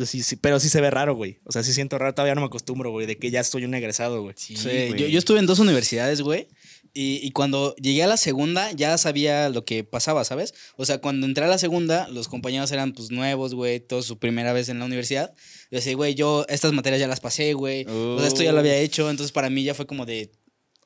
sí, 0.05 0.23
sí, 0.23 0.37
pero 0.37 0.61
sí 0.61 0.69
se 0.69 0.81
ve 0.81 0.91
raro, 0.91 1.15
güey. 1.15 1.39
O 1.45 1.53
sea, 1.53 1.63
sí 1.63 1.73
siento 1.73 1.97
raro, 1.97 2.13
todavía 2.13 2.35
no 2.35 2.43
me 2.43 2.49
acostumbro, 2.49 2.91
güey, 2.91 3.07
de 3.07 3.17
que 3.17 3.31
ya 3.31 3.43
soy 3.43 3.65
un 3.65 3.75
egresado, 3.75 4.23
güey. 4.23 4.35
Sí, 4.37 4.55
güey. 4.63 4.95
yo, 4.97 5.07
yo 5.07 5.19
estuve 5.19 5.39
en 5.39 5.47
dos 5.47 5.59
universidades, 5.59 6.21
güey. 6.21 6.49
Y, 6.93 7.21
y 7.23 7.31
cuando 7.31 7.75
llegué 7.77 8.03
a 8.03 8.07
la 8.07 8.17
segunda, 8.17 8.73
ya 8.73 8.97
sabía 8.99 9.49
lo 9.49 9.65
que 9.65 9.85
pasaba, 9.85 10.25
¿sabes? 10.25 10.55
O 10.77 10.85
sea, 10.85 10.99
cuando 10.99 11.27
entré 11.27 11.45
a 11.45 11.49
la 11.49 11.59
segunda, 11.59 12.09
los 12.09 12.29
compañeros 12.29 12.73
eran 12.73 12.93
pues 12.93 13.11
nuevos, 13.11 13.55
güey, 13.55 13.81
todos 13.81 14.07
su 14.07 14.19
primera 14.19 14.53
vez 14.53 14.69
en 14.69 14.79
la 14.79 14.85
universidad. 14.85 15.35
Yo 15.71 15.77
decía, 15.79 15.95
güey, 15.95 16.15
yo 16.15 16.47
estas 16.49 16.73
materias 16.73 17.01
ya 17.01 17.09
las 17.09 17.21
pasé, 17.21 17.55
güey. 17.55 17.85
O 17.87 18.19
sea, 18.19 18.29
esto 18.29 18.43
ya 18.43 18.53
lo 18.53 18.61
había 18.61 18.77
hecho. 18.77 19.11
Entonces, 19.11 19.33
para 19.33 19.51
mí 19.51 19.63
ya 19.63 19.75
fue 19.75 19.87
como 19.87 20.07
de 20.07 20.33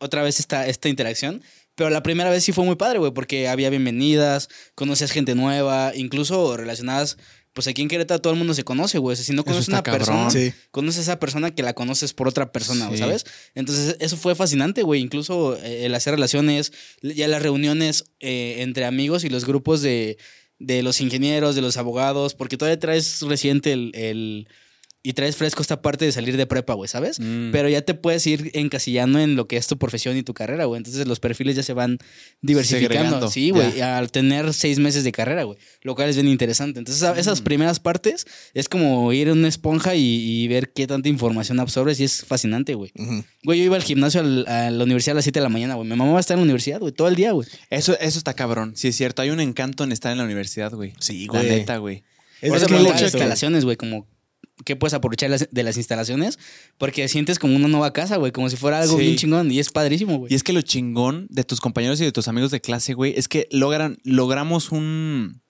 otra 0.00 0.22
vez 0.22 0.40
esta, 0.40 0.66
esta 0.66 0.88
interacción. 0.88 1.42
Pero 1.76 1.90
la 1.90 2.02
primera 2.02 2.28
vez 2.30 2.44
sí 2.44 2.52
fue 2.52 2.64
muy 2.64 2.76
padre, 2.76 2.98
güey, 2.98 3.12
porque 3.12 3.48
había 3.48 3.70
bienvenidas, 3.70 4.48
conocías 4.74 5.12
gente 5.12 5.34
nueva, 5.34 5.92
incluso 5.94 6.56
relacionadas. 6.56 7.16
Pues 7.52 7.66
aquí 7.66 7.82
en 7.82 7.88
Querétaro 7.88 8.20
todo 8.20 8.32
el 8.32 8.38
mundo 8.38 8.54
se 8.54 8.62
conoce, 8.62 8.98
güey. 8.98 9.14
O 9.14 9.16
sea, 9.16 9.24
si 9.24 9.32
no 9.32 9.42
conoces 9.44 9.62
está 9.68 9.78
una 9.78 9.82
cabrón. 9.82 10.06
persona, 10.06 10.30
Sí. 10.30 10.52
conoces 10.70 11.00
a 11.00 11.02
esa 11.02 11.18
persona 11.20 11.52
que 11.52 11.62
la 11.64 11.72
conoces 11.74 12.12
por 12.14 12.28
otra 12.28 12.52
persona, 12.52 12.88
Sí. 12.90 12.98
¿sabes? 12.98 13.24
Entonces, 13.56 13.96
eso 13.98 14.16
fue 14.16 14.34
fascinante, 14.36 14.82
güey. 14.82 15.00
Incluso 15.00 15.56
eh, 15.56 15.86
el 15.86 15.94
hacer 15.96 16.14
relaciones, 16.14 16.72
ya 17.02 17.26
las 17.26 17.42
reuniones 17.42 18.04
eh, 18.20 18.56
entre 18.58 18.84
amigos 18.84 19.24
y 19.24 19.30
los 19.30 19.44
grupos 19.46 19.82
de, 19.82 20.16
de 20.60 20.82
los 20.84 21.00
ingenieros, 21.00 21.54
de 21.56 21.62
los 21.62 21.76
abogados, 21.76 22.34
porque 22.34 22.56
todavía 22.56 22.78
traes 22.78 23.20
reciente 23.22 23.72
el, 23.72 23.90
el- 23.94 24.48
y 25.02 25.14
traes 25.14 25.36
fresco 25.36 25.62
esta 25.62 25.80
parte 25.80 26.04
de 26.04 26.12
salir 26.12 26.36
de 26.36 26.46
prepa, 26.46 26.74
güey, 26.74 26.86
¿sabes? 26.86 27.18
Mm. 27.20 27.52
Pero 27.52 27.68
ya 27.70 27.80
te 27.82 27.94
puedes 27.94 28.26
ir 28.26 28.50
encasillando 28.54 29.18
en 29.18 29.34
lo 29.34 29.46
que 29.48 29.56
es 29.56 29.66
tu 29.66 29.78
profesión 29.78 30.16
y 30.16 30.22
tu 30.22 30.34
carrera, 30.34 30.66
güey. 30.66 30.76
Entonces 30.78 31.06
los 31.08 31.20
perfiles 31.20 31.56
ya 31.56 31.62
se 31.62 31.72
van 31.72 31.96
diversificando. 32.42 32.88
Segregando, 32.94 33.30
Sí, 33.30 33.50
güey. 33.50 33.80
Al 33.80 34.10
tener 34.10 34.52
seis 34.52 34.78
meses 34.78 35.04
de 35.04 35.12
carrera, 35.12 35.44
güey. 35.44 35.58
Lo 35.82 35.94
cual 35.94 36.08
es 36.10 36.16
bien 36.16 36.28
interesante. 36.28 36.78
Entonces, 36.78 37.02
a- 37.02 37.14
Mm. 37.14 37.18
esas 37.18 37.40
primeras 37.40 37.80
partes 37.80 38.26
es 38.54 38.68
como 38.68 39.12
ir 39.12 39.28
en 39.28 39.38
una 39.38 39.48
esponja 39.48 39.94
y, 39.94 40.02
y 40.04 40.48
ver 40.48 40.72
qué 40.72 40.86
tanta 40.86 41.08
información 41.08 41.60
absorbes 41.60 41.98
y 42.00 42.04
es 42.04 42.24
fascinante, 42.24 42.74
güey. 42.74 42.92
Güey, 43.44 43.58
yo 43.58 43.64
iba 43.64 43.76
al 43.76 43.82
gimnasio 43.82 44.20
al- 44.20 44.46
a 44.48 44.70
la 44.70 44.84
universidad 44.84 45.14
a 45.14 45.16
las 45.16 45.24
7 45.24 45.38
de 45.40 45.44
la 45.44 45.48
mañana, 45.48 45.74
güey. 45.76 45.88
Mi 45.88 45.96
mamá 45.96 46.12
va 46.12 46.18
a 46.18 46.20
estar 46.20 46.34
en 46.34 46.40
la 46.40 46.44
universidad, 46.44 46.78
güey, 46.78 46.92
todo 46.92 47.08
el 47.08 47.16
día, 47.16 47.32
güey. 47.32 47.48
Eso, 47.70 47.98
eso 48.00 48.18
está 48.18 48.34
cabrón. 48.34 48.72
Sí, 48.76 48.88
es 48.88 48.96
cierto. 48.96 49.22
Hay 49.22 49.30
un 49.30 49.40
encanto 49.40 49.84
en 49.84 49.92
estar 49.92 50.12
en 50.12 50.18
la 50.18 50.24
universidad, 50.24 50.72
güey. 50.72 50.92
Sí, 51.00 51.26
La 51.26 51.40
güey. 51.40 51.48
neta, 51.48 51.78
güey. 51.78 52.02
Es 52.42 52.52
que 52.64 52.72
bonito, 52.74 52.92
las 52.92 53.02
instalaciones, 53.02 53.64
güey, 53.64 53.76
como 53.76 54.06
qué 54.64 54.76
puedes 54.76 54.94
aprovechar 54.94 55.30
de 55.50 55.62
las 55.62 55.76
instalaciones, 55.76 56.38
porque 56.78 57.08
sientes 57.08 57.38
como 57.38 57.56
una 57.56 57.68
nueva 57.68 57.92
casa, 57.92 58.16
güey, 58.16 58.32
como 58.32 58.48
si 58.50 58.56
fuera 58.56 58.80
algo 58.80 58.96
Sí. 58.96 59.02
bien 59.04 59.16
chingón 59.16 59.50
y 59.50 59.58
es 59.58 59.70
padrísimo, 59.70 60.18
güey. 60.18 60.32
Y 60.32 60.36
es 60.36 60.42
que 60.42 60.52
lo 60.52 60.62
chingón 60.62 61.26
de 61.30 61.44
tus 61.44 61.60
compañeros 61.60 62.00
y 62.00 62.04
de 62.04 62.12
tus 62.12 62.28
amigos 62.28 62.50
de 62.50 62.60
clase, 62.60 62.94
güey, 62.94 63.14
es 63.16 63.28
que 63.28 63.48
logran, 63.50 63.98
logramos 64.04 64.70
un. 64.72 65.42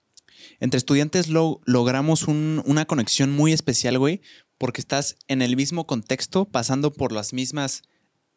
Entre 0.60 0.78
estudiantes 0.78 1.28
lo- 1.28 1.60
logramos 1.64 2.28
un- 2.28 2.62
una 2.66 2.84
conexión 2.84 3.32
muy 3.32 3.52
especial, 3.52 3.98
güey, 3.98 4.20
porque 4.58 4.80
estás 4.80 5.16
en 5.26 5.40
el 5.42 5.56
mismo 5.56 5.86
contexto, 5.86 6.44
pasando 6.44 6.92
por 6.92 7.12
las 7.12 7.32
mismas 7.32 7.82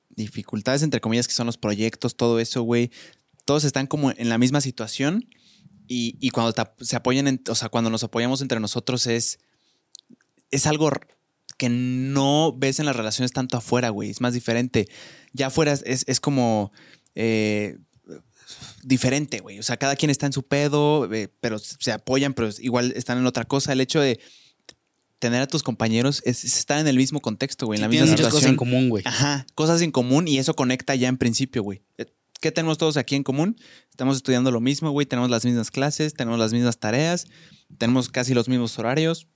dificultades, 0.09 0.83
entre 0.83 1.01
comillas, 1.01 1.27
que 1.27 1.33
son 1.33 1.47
los 1.47 1.57
proyectos, 1.57 2.15
todo 2.15 2.39
eso, 2.39 2.61
güey. 2.61 2.91
Todos 3.45 3.63
están 3.63 3.87
como 3.87 4.11
en 4.11 4.29
la 4.29 4.37
misma 4.37 4.61
situación 4.61 5.27
y, 5.87 6.15
y 6.21 6.29
cuando 6.29 6.53
te- 6.53 6.85
se 6.85 6.95
apoyan, 6.95 7.27
en- 7.27 7.41
o 7.49 7.55
sea, 7.55 7.69
cuando 7.69 7.89
nos 7.89 8.03
apoyamos 8.03 8.41
entre 8.41 8.59
nosotros 8.59 9.05
es, 9.07 9.39
es 10.53 10.67
algo 10.67 10.91
que 11.57 11.69
no 11.69 12.53
ves 12.57 12.79
en 12.79 12.85
las 12.85 12.95
relaciones 12.95 13.31
tanto 13.31 13.57
afuera, 13.57 13.89
güey. 13.89 14.09
Es 14.09 14.21
más 14.21 14.33
diferente. 14.33 14.87
Ya 15.33 15.47
afuera 15.47 15.73
es, 15.73 16.03
es 16.07 16.19
como 16.19 16.71
eh, 17.15 17.77
diferente, 18.83 19.39
güey. 19.39 19.59
O 19.59 19.63
sea, 19.63 19.77
cada 19.77 19.95
quien 19.95 20.09
está 20.09 20.25
en 20.25 20.33
su 20.33 20.43
pedo, 20.43 21.11
eh, 21.13 21.29
pero 21.39 21.59
se 21.59 21.91
apoyan, 21.91 22.33
pero 22.33 22.49
igual 22.59 22.93
están 22.95 23.17
en 23.17 23.25
otra 23.25 23.45
cosa. 23.45 23.73
El 23.73 23.81
hecho 23.81 23.99
de 23.99 24.19
tener 25.19 25.41
a 25.41 25.47
tus 25.47 25.63
compañeros 25.63 26.21
es, 26.25 26.43
es 26.43 26.57
estar 26.57 26.79
en 26.79 26.87
el 26.87 26.97
mismo 26.97 27.21
contexto, 27.21 27.65
güey, 27.65 27.77
en 27.77 27.81
Sí, 27.81 27.83
la 27.83 27.89
misma 27.89 28.17
muchas 28.17 28.31
cosas 28.31 28.49
en 28.49 28.57
común, 28.57 28.89
güey. 28.89 29.03
Ajá, 29.05 29.45
cosas 29.55 29.81
en 29.81 29.91
común 29.91 30.27
y 30.27 30.37
eso 30.37 30.53
conecta 30.53 30.95
ya 30.95 31.07
en 31.07 31.17
principio, 31.17 31.63
güey. 31.63 31.81
Eh, 31.97 32.07
¿Qué 32.41 32.51
tenemos 32.51 32.77
todos 32.77 32.97
aquí 32.97 33.15
en 33.15 33.23
común? 33.23 33.55
Estamos 33.89 34.17
estudiando 34.17 34.51
lo 34.51 34.59
mismo, 34.59 34.91
güey. 34.91 35.05
Tenemos 35.05 35.29
las 35.29 35.45
mismas 35.45 35.71
clases, 35.71 36.13
tenemos 36.13 36.37
las 36.37 36.51
mismas 36.51 36.77
tareas, 36.77 37.25
tenemos 37.77 38.09
casi 38.09 38.33
los 38.33 38.49
mismos 38.49 38.77
horarios. 38.77 39.27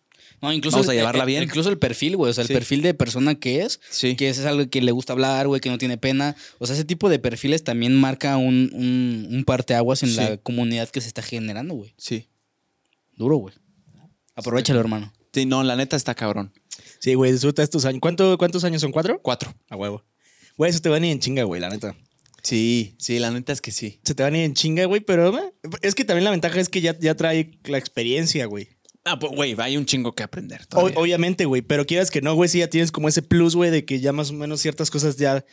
No, 0.41 0.53
incluso 0.53 0.77
Vamos 0.77 0.89
a 0.89 0.91
el- 0.91 0.99
llevarla 0.99 1.23
eh, 1.23 1.27
bien. 1.27 1.43
Incluso 1.43 1.69
el 1.69 1.79
perfil, 1.79 2.15
güey. 2.15 2.29
O 2.29 2.33
sea, 2.33 2.43
el 2.43 2.47
Sí. 2.47 2.53
perfil 2.53 2.81
de 2.83 2.93
persona 2.93 3.35
que 3.35 3.61
es, 3.63 3.79
Sí. 3.89 4.15
que 4.15 4.29
es 4.29 4.39
algo 4.45 4.69
que 4.69 4.81
le 4.81 4.91
gusta 4.91 5.13
hablar, 5.13 5.47
güey, 5.47 5.59
que 5.61 5.69
no 5.69 5.77
tiene 5.79 5.97
pena. 5.97 6.35
O 6.59 6.67
sea, 6.67 6.75
ese 6.75 6.85
tipo 6.85 7.09
de 7.09 7.17
perfiles 7.19 7.63
también 7.63 7.95
marca 7.95 8.37
un, 8.37 8.69
un, 8.73 9.27
un 9.31 9.43
parteaguas 9.45 10.03
en 10.03 10.09
Sí. 10.09 10.15
la 10.17 10.37
comunidad 10.37 10.89
que 10.89 11.01
se 11.01 11.07
está 11.07 11.21
generando, 11.23 11.73
güey. 11.73 11.93
Sí. 11.97 12.27
Duro, 13.15 13.37
güey. 13.37 13.55
Aprovechalo, 14.35 14.79
hermano. 14.79 15.11
Sí, 15.33 15.45
no, 15.45 15.63
la 15.63 15.75
neta 15.75 15.95
está 15.95 16.13
cabrón. 16.13 16.53
Sí, 16.99 17.15
güey, 17.15 17.31
disfruta 17.31 17.63
estos 17.63 17.85
años. 17.85 17.99
¿Cuánto, 18.01 18.37
¿Cuántos 18.37 18.63
años 18.63 18.81
son? 18.81 18.91
¿Cuatro? 18.91 19.19
Cuatro. 19.21 19.53
A 19.69 19.75
huevo. 19.75 20.03
Güey, 20.55 20.69
eso 20.71 20.79
te 20.81 20.89
va 20.89 20.99
ni 20.99 21.11
en 21.11 21.19
chinga, 21.19 21.43
güey, 21.43 21.59
la 21.61 21.69
neta. 21.69 21.95
Sí, 22.43 22.95
sí, 22.99 23.19
la 23.19 23.29
neta 23.31 23.51
es 23.53 23.61
que 23.61 23.71
sí. 23.71 23.99
Se 24.03 24.15
te 24.15 24.23
va 24.23 24.29
ni 24.31 24.39
en 24.41 24.53
chinga, 24.53 24.85
güey, 24.85 25.01
pero 25.01 25.37
eh, 25.37 25.51
es 25.81 25.95
que 25.95 26.05
también 26.05 26.23
la 26.23 26.31
ventaja 26.31 26.59
es 26.59 26.69
que 26.69 26.81
ya, 26.81 26.97
ya 26.99 27.15
trae 27.15 27.59
la 27.65 27.77
experiencia, 27.77 28.45
güey. 28.45 28.69
Ah, 29.07 29.17
pues, 29.19 29.31
güey, 29.33 29.55
hay 29.59 29.77
un 29.77 29.85
chingo 29.85 30.13
que 30.13 30.23
aprender. 30.23 30.61
O- 30.73 30.91
obviamente, 30.95 31.45
güey, 31.45 31.61
pero 31.61 31.85
quieras 31.85 32.11
que 32.11 32.21
no, 32.21 32.33
güey, 32.35 32.49
sí 32.49 32.59
ya 32.59 32.69
tienes 32.69 32.91
como 32.91 33.07
ese 33.07 33.21
plus, 33.21 33.55
güey, 33.55 33.71
de 33.71 33.85
que 33.85 33.99
ya 33.99 34.11
más 34.13 34.29
o 34.31 34.33
menos 34.33 34.59
ciertas 34.61 34.89
cosas 34.91 35.17
ya. 35.17 35.45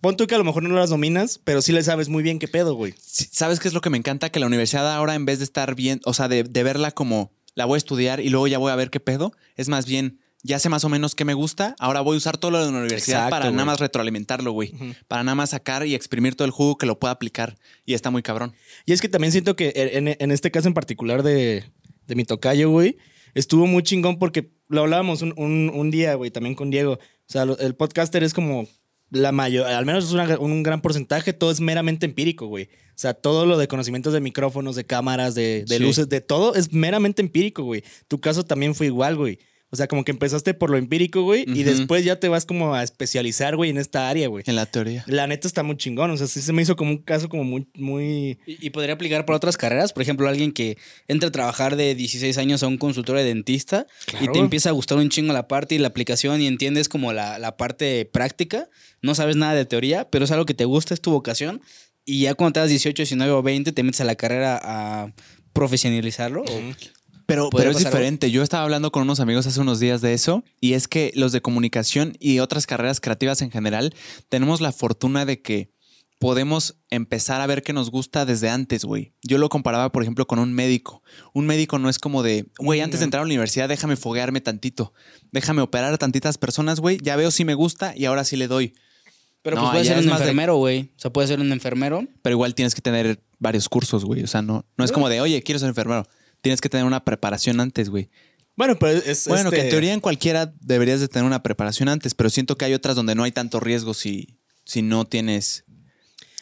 Pon 0.00 0.16
tú 0.16 0.26
que 0.26 0.34
a 0.34 0.38
lo 0.38 0.44
mejor 0.44 0.62
no 0.62 0.74
las 0.76 0.90
dominas, 0.90 1.40
pero 1.42 1.60
sí 1.60 1.72
le 1.72 1.82
sabes 1.82 2.08
muy 2.08 2.22
bien 2.22 2.38
qué 2.38 2.46
pedo, 2.46 2.74
güey. 2.74 2.94
¿Sabes 3.00 3.58
qué 3.58 3.66
es 3.68 3.74
lo 3.74 3.80
que 3.80 3.90
me 3.90 3.98
encanta? 3.98 4.30
Que 4.30 4.38
la 4.38 4.46
universidad 4.46 4.92
ahora, 4.94 5.14
en 5.16 5.24
vez 5.26 5.38
de 5.38 5.44
estar 5.44 5.74
bien, 5.74 6.00
o 6.04 6.14
sea, 6.14 6.28
de, 6.28 6.44
de 6.44 6.62
verla 6.62 6.92
como 6.92 7.32
la 7.54 7.64
voy 7.64 7.76
a 7.76 7.78
estudiar 7.78 8.20
y 8.20 8.28
luego 8.28 8.46
ya 8.46 8.58
voy 8.58 8.70
a 8.70 8.76
ver 8.76 8.90
qué 8.90 9.00
pedo, 9.00 9.32
es 9.56 9.68
más 9.68 9.86
bien, 9.86 10.20
ya 10.44 10.60
sé 10.60 10.68
más 10.68 10.84
o 10.84 10.88
menos 10.88 11.16
qué 11.16 11.24
me 11.24 11.34
gusta, 11.34 11.74
ahora 11.80 12.00
voy 12.00 12.14
a 12.14 12.18
usar 12.18 12.36
todo 12.38 12.52
lo 12.52 12.64
de 12.64 12.70
la 12.70 12.78
universidad 12.78 13.24
Exacto, 13.24 13.30
para 13.30 13.50
nada 13.50 13.64
más 13.64 13.80
retroalimentarlo, 13.80 14.52
güey. 14.52 14.72
Para 15.08 15.24
nada 15.24 15.34
más 15.34 15.50
sacar 15.50 15.84
y 15.84 15.96
exprimir 15.96 16.36
todo 16.36 16.46
el 16.46 16.52
jugo 16.52 16.78
que 16.78 16.86
lo 16.86 17.00
pueda 17.00 17.10
aplicar. 17.12 17.56
Y 17.84 17.94
está 17.94 18.10
muy 18.10 18.22
cabrón. 18.22 18.54
Y 18.86 18.92
es 18.92 19.00
que 19.00 19.08
también 19.08 19.32
siento 19.32 19.56
que 19.56 19.72
en, 19.74 20.06
en 20.16 20.30
este 20.30 20.52
caso 20.52 20.68
en 20.68 20.74
particular 20.74 21.24
de, 21.24 21.64
de 22.08 22.14
mi 22.16 22.24
tocayo, 22.24 22.70
güey, 22.70 22.96
estuvo 23.34 23.66
muy 23.66 23.84
chingón 23.84 24.18
porque 24.18 24.50
lo 24.68 24.80
hablábamos 24.80 25.22
un, 25.22 25.32
un- 25.36 25.70
un 25.72 25.90
día, 25.92 26.14
güey, 26.14 26.30
también 26.32 26.54
con 26.56 26.70
Diego. 26.70 26.94
O 26.94 26.98
sea, 27.26 27.44
lo- 27.44 27.58
el 27.58 27.74
podcaster 27.76 28.22
es 28.24 28.34
como 28.34 28.66
la 29.10 29.32
mayor, 29.32 29.66
al 29.66 29.86
menos 29.86 30.04
es 30.06 30.12
una- 30.12 30.38
un 30.38 30.62
gran 30.62 30.80
porcentaje, 30.82 31.32
todo 31.32 31.50
es 31.50 31.60
meramente 31.60 32.04
empírico, 32.06 32.46
güey. 32.46 32.64
O 32.64 32.96
sea, 33.00 33.14
todo 33.14 33.46
lo 33.46 33.56
de 33.56 33.68
conocimientos 33.68 34.12
de 34.12 34.20
micrófonos, 34.20 34.74
de 34.76 34.84
cámaras, 34.84 35.34
de, 35.34 35.64
de 35.66 35.76
Sí. 35.76 35.82
luces, 35.82 36.08
de 36.08 36.20
todo 36.20 36.54
es 36.54 36.72
meramente 36.72 37.22
empírico, 37.22 37.62
güey. 37.62 37.84
Tu 38.08 38.20
caso 38.20 38.44
también 38.44 38.74
fue 38.74 38.86
igual, 38.86 39.16
güey. 39.16 39.38
O 39.70 39.76
sea, 39.76 39.86
como 39.86 40.02
que 40.02 40.12
empezaste 40.12 40.54
por 40.54 40.70
lo 40.70 40.78
empírico, 40.78 41.22
güey, 41.22 41.44
y 41.46 41.62
después 41.62 42.02
ya 42.04 42.18
te 42.18 42.28
vas 42.28 42.46
como 42.46 42.74
a 42.74 42.82
especializar, 42.82 43.54
güey, 43.54 43.68
en 43.68 43.76
esta 43.76 44.08
área, 44.08 44.26
güey. 44.28 44.42
En 44.46 44.56
la 44.56 44.64
teoría. 44.64 45.04
La 45.06 45.26
neta 45.26 45.46
está 45.46 45.62
muy 45.62 45.76
chingón, 45.76 46.10
o 46.10 46.16
sea, 46.16 46.26
sí 46.26 46.40
se 46.40 46.54
me 46.54 46.62
hizo 46.62 46.74
como 46.74 46.90
un 46.92 46.98
caso 47.02 47.28
como 47.28 47.44
muy, 47.44 47.68
muy... 47.74 48.38
Y, 48.46 48.66
y 48.66 48.70
podría 48.70 48.94
aplicar 48.94 49.26
para 49.26 49.36
otras 49.36 49.58
carreras. 49.58 49.92
Por 49.92 50.02
ejemplo, 50.02 50.26
alguien 50.26 50.52
que 50.52 50.78
entra 51.06 51.28
a 51.28 51.32
trabajar 51.32 51.76
de 51.76 51.94
16 51.94 52.38
años 52.38 52.62
a 52.62 52.66
un 52.66 52.78
consultorio 52.78 53.22
de 53.22 53.28
dentista 53.28 53.86
y 54.20 54.28
te 54.28 54.38
empieza 54.38 54.70
a 54.70 54.72
gustar 54.72 54.96
un 54.96 55.10
chingo 55.10 55.34
la 55.34 55.48
parte 55.48 55.74
y 55.74 55.78
la 55.78 55.88
aplicación 55.88 56.40
y 56.40 56.46
entiendes 56.46 56.88
como 56.88 57.12
la, 57.12 57.38
la 57.38 57.58
parte 57.58 58.06
práctica. 58.06 58.68
No 59.02 59.14
sabes 59.14 59.36
nada 59.36 59.54
de 59.54 59.66
teoría, 59.66 60.08
pero 60.08 60.24
es 60.24 60.30
algo 60.30 60.46
que 60.46 60.54
te 60.54 60.64
gusta, 60.64 60.94
es 60.94 61.02
tu 61.02 61.10
vocación. 61.10 61.60
Y 62.06 62.22
ya 62.22 62.32
cuando 62.34 62.54
te 62.54 62.60
das 62.60 62.70
18, 62.70 63.02
19 63.02 63.32
o 63.32 63.42
20, 63.42 63.72
te 63.72 63.82
metes 63.82 64.00
a 64.00 64.04
la 64.04 64.14
carrera 64.14 64.58
a 64.62 65.12
profesionalizarlo. 65.52 66.42
o- 66.42 66.74
Pero, 67.28 67.50
¿Podría 67.50 67.68
pero 67.68 67.78
es 67.78 67.84
algo? 67.84 67.90
diferente. 67.90 68.30
Yo 68.30 68.42
estaba 68.42 68.62
hablando 68.64 68.90
con 68.90 69.02
unos 69.02 69.20
amigos 69.20 69.46
hace 69.46 69.60
unos 69.60 69.80
días 69.80 70.00
de 70.00 70.14
eso 70.14 70.44
y 70.62 70.72
es 70.72 70.88
que 70.88 71.12
los 71.14 71.30
de 71.30 71.42
comunicación 71.42 72.16
y 72.18 72.38
otras 72.38 72.66
carreras 72.66 73.00
creativas 73.00 73.42
en 73.42 73.50
general 73.50 73.94
tenemos 74.30 74.62
la 74.62 74.72
fortuna 74.72 75.26
de 75.26 75.42
que 75.42 75.70
podemos 76.18 76.78
empezar 76.88 77.42
a 77.42 77.46
ver 77.46 77.62
qué 77.62 77.74
nos 77.74 77.90
gusta 77.90 78.24
desde 78.24 78.48
antes, 78.48 78.86
güey. 78.86 79.12
Yo 79.22 79.36
lo 79.36 79.50
comparaba, 79.50 79.92
por 79.92 80.02
ejemplo, 80.02 80.26
con 80.26 80.38
un 80.38 80.54
médico. 80.54 81.02
Un 81.34 81.44
médico 81.44 81.78
no 81.78 81.90
es 81.90 81.98
como 81.98 82.22
de, 82.22 82.46
güey, 82.58 82.80
antes 82.80 83.00
de 83.00 83.04
entrar 83.04 83.20
a 83.20 83.24
la 83.24 83.28
universidad 83.28 83.68
déjame 83.68 83.96
foguearme 83.96 84.40
tantito. 84.40 84.94
Déjame 85.30 85.60
operar 85.60 85.92
a 85.92 85.98
tantitas 85.98 86.38
personas, 86.38 86.80
güey. 86.80 86.96
Ya 87.02 87.14
veo 87.16 87.30
si 87.30 87.44
me 87.44 87.52
gusta 87.52 87.92
y 87.94 88.06
ahora 88.06 88.24
sí 88.24 88.36
le 88.36 88.48
doy. 88.48 88.72
Pero 89.42 89.56
No, 89.56 89.62
pues 89.64 89.72
puede 89.72 89.84
ser 89.84 89.98
un 89.98 90.10
enfermero, 90.10 90.56
güey. 90.56 90.92
O 90.96 91.00
sea, 91.00 91.12
puede 91.12 91.28
ser 91.28 91.40
un 91.40 91.52
enfermero. 91.52 92.06
Pero 92.22 92.34
igual 92.34 92.54
tienes 92.54 92.74
que 92.74 92.80
tener 92.80 93.22
varios 93.38 93.68
cursos, 93.68 94.06
güey. 94.06 94.22
O 94.22 94.26
sea, 94.26 94.40
no, 94.40 94.64
no 94.78 94.84
es 94.86 94.92
como 94.92 95.10
de, 95.10 95.20
oye, 95.20 95.42
quiero 95.42 95.58
ser 95.58 95.68
enfermero. 95.68 96.06
Tienes 96.40 96.60
que 96.60 96.68
tener 96.68 96.84
una 96.86 97.04
preparación 97.04 97.60
antes, 97.60 97.88
güey. 97.90 98.10
Bueno, 98.56 98.76
pero 98.78 98.92
es... 98.98 99.26
Bueno, 99.28 99.50
que 99.50 99.56
en 99.56 99.62
este- 99.62 99.70
teoría 99.70 99.92
en 99.94 100.00
cualquiera 100.00 100.52
deberías 100.60 101.00
de 101.00 101.08
tener 101.08 101.24
una 101.26 101.42
preparación 101.42 101.88
antes, 101.88 102.14
pero 102.14 102.28
siento 102.30 102.56
que 102.58 102.64
hay 102.64 102.74
otras 102.74 102.96
donde 102.96 103.14
no 103.14 103.22
hay 103.24 103.32
tanto 103.32 103.60
riesgo 103.60 103.94
si, 103.94 104.38
si 104.64 104.82
no 104.82 105.04
tienes 105.06 105.64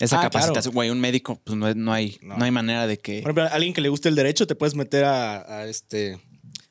esa 0.01 0.19
Ah, 0.21 0.23
capacitación. 0.23 0.73
Güey, 0.75 0.91
un 0.91 1.01
médico, 1.01 1.41
pues 1.45 1.57
no, 1.59 1.73
no 1.75 1.93
hay, 1.93 2.19
No. 2.23 2.37
no. 2.39 2.45
hay 2.45 2.51
manera 2.51 2.87
de 2.87 2.99
que. 2.99 3.21
Por 3.23 3.31
ejemplo, 3.31 3.45
a 3.45 3.49
alguien 3.49 3.73
que 3.75 3.81
le 3.81 3.89
guste 3.91 4.09
el 4.09 4.15
derecho, 4.15 4.47
te 4.47 4.55
puedes 4.55 4.75
meter 4.75 5.05
a, 5.05 5.61
a 5.61 5.67
este 5.67 6.19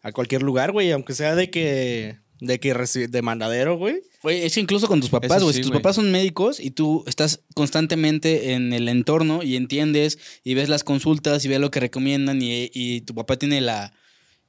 a 0.02 0.12
cualquier 0.12 0.44
lugar, 0.44 0.72
güey, 0.72 0.92
aunque 0.92 1.14
sea 1.16 1.36
de 1.36 1.50
que 1.50 2.18
de 2.40 2.60
que 2.60 2.74
de 2.74 3.22
mandadero, 3.22 3.78
güey. 3.78 4.02
Güey, 4.22 4.44
es 4.44 4.58
incluso 4.58 4.88
con 4.88 5.02
tus 5.02 5.10
papás, 5.10 5.44
güey. 5.44 5.54
sí, 5.54 5.60
si 5.60 5.64
tus 5.64 5.72
papás 5.72 5.96
son 5.96 6.12
médicos 6.12 6.60
y 6.60 6.72
tú 6.72 7.04
estás 7.08 7.42
constantemente 7.54 8.54
en 8.54 8.74
el 8.74 8.88
entorno 8.90 9.44
y 9.44 9.56
entiendes 9.56 10.18
y 10.44 10.54
ves 10.54 10.70
las 10.70 10.84
consultas 10.84 11.46
y 11.46 11.48
ves 11.48 11.60
lo 11.60 11.72
que 11.72 11.80
recomiendan 11.80 12.42
y, 12.42 12.70
y 12.74 13.02
tu 13.02 13.14
papá 13.16 13.38
tiene 13.38 13.62
la 13.62 13.94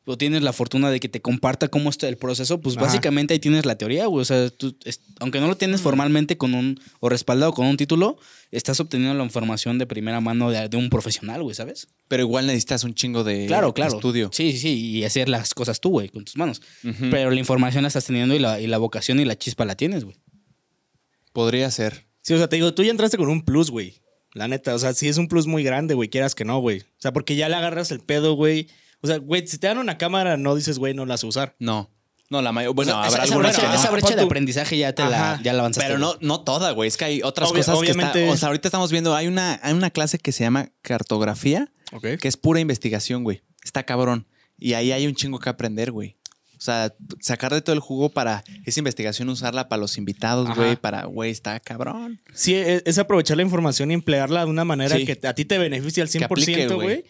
o 0.08 0.16
tienes 0.16 0.42
la 0.42 0.52
fortuna 0.52 0.88
de 0.90 1.00
que 1.00 1.08
te 1.08 1.20
comparta 1.20 1.66
cómo 1.68 1.90
está 1.90 2.08
el 2.08 2.16
proceso, 2.16 2.60
pues 2.60 2.76
Ajá. 2.76 2.86
básicamente 2.86 3.34
ahí 3.34 3.40
tienes 3.40 3.66
la 3.66 3.76
teoría, 3.76 4.06
güey. 4.06 4.22
O 4.22 4.24
sea, 4.24 4.48
tú, 4.50 4.76
es- 4.84 5.00
aunque 5.18 5.40
no 5.40 5.48
lo 5.48 5.56
tienes 5.56 5.80
formalmente 5.80 6.38
con 6.38 6.54
un 6.54 6.80
o 7.00 7.08
respaldado 7.08 7.52
con 7.52 7.66
un 7.66 7.76
título, 7.76 8.16
estás 8.52 8.78
obteniendo 8.78 9.14
la 9.18 9.24
información 9.24 9.78
de 9.78 9.86
primera 9.86 10.20
mano 10.20 10.50
de, 10.50 10.68
de 10.68 10.76
un 10.76 10.90
profesional, 10.90 11.42
güey, 11.42 11.56
¿sabes? 11.56 11.88
Pero 12.06 12.22
igual 12.22 12.46
necesitas 12.46 12.84
un 12.84 12.94
chingo 12.94 13.24
de 13.24 13.46
Claro, 13.46 13.74
claro. 13.74 13.96
estudio. 13.96 14.30
Sí, 14.32 14.52
sí, 14.52 14.58
sí. 14.58 14.90
Y 14.98 15.04
hacer 15.04 15.28
las 15.28 15.52
cosas 15.54 15.80
tú, 15.80 15.90
güey, 15.90 16.08
con 16.08 16.24
tus 16.24 16.36
manos. 16.36 16.62
Pero 17.10 17.30
la 17.32 17.40
información 17.40 17.82
la 17.82 17.88
estás 17.88 18.04
teniendo 18.06 18.34
y 18.34 18.38
la, 18.38 18.60
y 18.60 18.68
la 18.68 18.78
vocación 18.78 19.18
y 19.18 19.24
la 19.24 19.36
chispa 19.36 19.64
la 19.64 19.74
tienes, 19.76 20.04
güey. 20.04 20.16
Podría 21.32 21.70
ser. 21.70 22.06
Sí, 22.22 22.34
o 22.34 22.38
sea, 22.38 22.48
te 22.48 22.56
digo, 22.56 22.72
tú 22.74 22.82
ya 22.82 22.90
entraste 22.90 23.16
con 23.16 23.28
un 23.28 23.42
plus, 23.44 23.70
güey. 23.70 24.02
La 24.32 24.48
neta, 24.48 24.74
o 24.74 24.78
sea, 24.78 24.92
sí 24.94 25.08
es 25.08 25.16
un 25.18 25.28
plus 25.28 25.46
muy 25.46 25.62
grande, 25.62 25.94
güey, 25.94 26.08
quieras 26.10 26.34
que 26.34 26.44
no, 26.44 26.58
güey. 26.60 26.80
O 26.80 26.84
sea, 27.00 27.12
porque 27.12 27.36
ya 27.36 27.48
le 27.48 27.56
agarras 27.56 27.90
el 27.90 28.00
pedo, 28.00 28.34
güey. 28.34 28.68
O 29.02 29.06
sea, 29.06 29.18
güey, 29.18 29.46
si 29.46 29.58
te 29.58 29.66
dan 29.66 29.78
una 29.78 29.98
cámara, 29.98 30.36
no 30.36 30.54
dices, 30.54 30.78
güey, 30.78 30.94
no 30.94 31.06
la 31.06 31.16
sé 31.16 31.26
usar. 31.26 31.54
No. 31.58 31.90
No, 32.28 32.42
la 32.42 32.50
mayoría. 32.50 32.74
Bueno, 32.74 32.92
O 32.92 32.94
sea, 33.02 33.06
habrá 33.06 33.24
esa, 33.24 33.36
brecha, 33.36 33.60
que 33.60 33.66
no. 33.68 33.74
esa 33.74 33.90
brecha 33.92 34.16
de 34.16 34.22
aprendizaje 34.22 34.76
ya 34.78 34.92
te 34.92 35.04
la, 35.04 35.38
ya 35.44 35.52
la 35.52 35.60
avanzaste. 35.60 35.86
Pero 35.88 35.98
no, 36.00 36.16
no 36.20 36.40
toda, 36.42 36.72
güey. 36.72 36.88
Es 36.88 36.96
que 36.96 37.04
hay 37.04 37.22
otras 37.22 37.50
Obvio- 37.50 37.58
cosas 37.60 37.74
que 37.76 37.78
obviamente- 37.92 38.22
está. 38.24 38.34
O 38.34 38.36
sea, 38.36 38.48
ahorita 38.48 38.66
estamos 38.66 38.90
viendo. 38.90 39.14
Hay 39.14 39.28
una, 39.28 39.60
hay 39.62 39.74
una 39.74 39.90
clase 39.90 40.18
que 40.18 40.32
se 40.32 40.42
llama 40.42 40.70
cartografía, 40.82 41.70
que 42.00 42.26
es 42.26 42.36
pura 42.36 42.58
investigación, 42.58 43.22
güey. 43.22 43.42
Está 43.64 43.84
cabrón. 43.84 44.26
Y 44.58 44.72
ahí 44.72 44.90
hay 44.90 45.06
un 45.06 45.14
chingo 45.14 45.38
que 45.38 45.48
aprender, 45.50 45.92
güey. 45.92 46.16
O 46.58 46.60
sea, 46.60 46.92
sacar 47.20 47.52
de 47.52 47.60
todo 47.60 47.74
el 47.74 47.80
jugo 47.80 48.08
para 48.08 48.42
esa 48.64 48.80
investigación, 48.80 49.28
usarla 49.28 49.68
para 49.68 49.78
los 49.80 49.98
invitados, 49.98 50.52
güey. 50.56 50.74
Para, 50.76 51.04
güey, 51.04 51.30
está 51.30 51.60
cabrón. 51.60 52.20
Sí, 52.34 52.54
es, 52.54 52.82
es 52.86 52.98
aprovechar 52.98 53.36
la 53.36 53.42
información 53.42 53.90
y 53.90 53.94
emplearla 53.94 54.44
de 54.46 54.50
una 54.50 54.64
manera 54.64 54.96
Sí. 54.96 55.04
que 55.04 55.20
a 55.28 55.34
ti 55.34 55.44
te 55.44 55.58
beneficie 55.58 56.02
al 56.02 56.08
Que 56.08 56.24
aplique, 56.24 56.66
100%, 56.66 56.74
güey. 56.74 57.04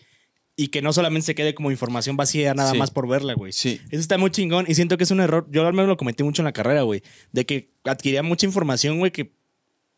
Y 0.58 0.68
que 0.68 0.80
no 0.80 0.92
solamente 0.94 1.26
se 1.26 1.34
quede 1.34 1.54
como 1.54 1.70
información 1.70 2.16
vacía 2.16 2.54
nada 2.54 2.72
Sí. 2.72 2.78
más 2.78 2.90
por 2.90 3.06
verla, 3.06 3.34
güey. 3.34 3.52
Sí. 3.52 3.78
Eso 3.90 4.00
está 4.00 4.16
muy 4.16 4.30
chingón 4.30 4.64
y 4.66 4.74
siento 4.74 4.96
que 4.96 5.04
es 5.04 5.10
un 5.10 5.20
error. 5.20 5.46
Yo 5.50 5.66
al 5.66 5.74
menos 5.74 5.88
lo 5.88 5.96
cometí 5.98 6.22
mucho 6.22 6.40
en 6.42 6.46
la 6.46 6.52
carrera, 6.52 6.82
güey. 6.82 7.02
De 7.32 7.44
que 7.44 7.72
adquiría 7.84 8.22
mucha 8.22 8.46
información, 8.46 8.98
güey, 8.98 9.12
que 9.12 9.32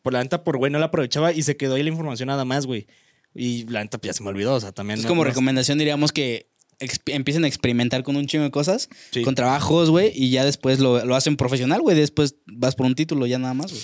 por 0.01 0.11
la 0.13 0.21
neta, 0.21 0.43
por 0.43 0.57
güey, 0.57 0.69
no 0.71 0.77
la 0.79 0.87
aprovechaba 0.87 1.31
y 1.31 1.43
se 1.43 1.55
quedó 1.55 1.75
ahí 1.75 1.83
la 1.83 1.89
información 1.89 2.27
nada 2.27 2.43
más, 2.43 2.65
güey. 2.65 2.87
Y 3.33 3.65
la 3.67 3.81
neta, 3.83 3.99
ya 4.01 4.11
se 4.11 4.21
me 4.21 4.29
olvidó. 4.29 4.53
O 4.55 4.59
sea, 4.59 4.71
también. 4.73 4.99
Es 4.99 5.05
no- 5.05 5.09
como 5.09 5.23
no- 5.23 5.29
recomendación, 5.29 5.77
diríamos 5.77 6.11
que 6.11 6.49
empiecen 7.07 7.43
a 7.43 7.47
experimentar 7.47 8.03
con 8.03 8.15
un 8.17 8.25
chingo 8.25 8.43
de 8.45 8.51
cosas, 8.51 8.89
Sí. 9.11 9.21
con 9.21 9.35
trabajos, 9.35 9.89
güey, 9.89 10.11
y 10.15 10.29
ya 10.29 10.43
después 10.45 10.79
lo, 10.79 11.05
lo 11.05 11.15
hacen 11.15 11.35
profesional, 11.37 11.81
güey. 11.81 11.95
Después 11.97 12.35
vas 12.47 12.75
por 12.75 12.85
un 12.85 12.95
título, 12.95 13.25
ya 13.27 13.37
nada 13.39 13.53
más, 13.53 13.71
güey. 13.71 13.81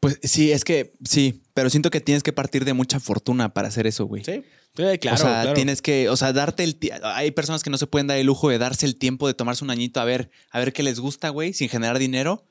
Pues 0.00 0.18
sí, 0.22 0.52
es 0.52 0.64
que 0.64 0.94
sí. 1.04 1.42
Pero 1.54 1.70
siento 1.70 1.90
que 1.90 2.00
tienes 2.00 2.22
que 2.22 2.32
partir 2.32 2.64
de 2.64 2.72
mucha 2.72 3.00
fortuna 3.00 3.52
para 3.52 3.68
hacer 3.68 3.86
eso, 3.86 4.06
güey. 4.06 4.24
Sí. 4.24 4.42
Claro, 4.74 5.14
o 5.14 5.16
sea, 5.16 5.40
claro. 5.42 5.54
tienes 5.54 5.82
que, 5.82 6.08
o 6.08 6.16
sea, 6.16 6.32
darte 6.32 6.62
el 6.62 6.78
Hay 7.02 7.32
personas 7.32 7.64
que 7.64 7.70
no 7.70 7.78
se 7.78 7.88
pueden 7.88 8.06
dar 8.06 8.16
el 8.16 8.26
lujo 8.26 8.48
de 8.48 8.58
darse 8.58 8.86
el 8.86 8.96
tiempo 8.96 9.26
de 9.26 9.34
tomarse 9.34 9.64
un 9.64 9.70
añito 9.70 9.98
a 9.98 10.04
ver, 10.04 10.30
a 10.50 10.60
ver 10.60 10.72
qué 10.72 10.84
les 10.84 11.00
gusta, 11.00 11.30
güey, 11.30 11.52
sin 11.52 11.68
generar 11.68 11.98
dinero. 11.98 12.46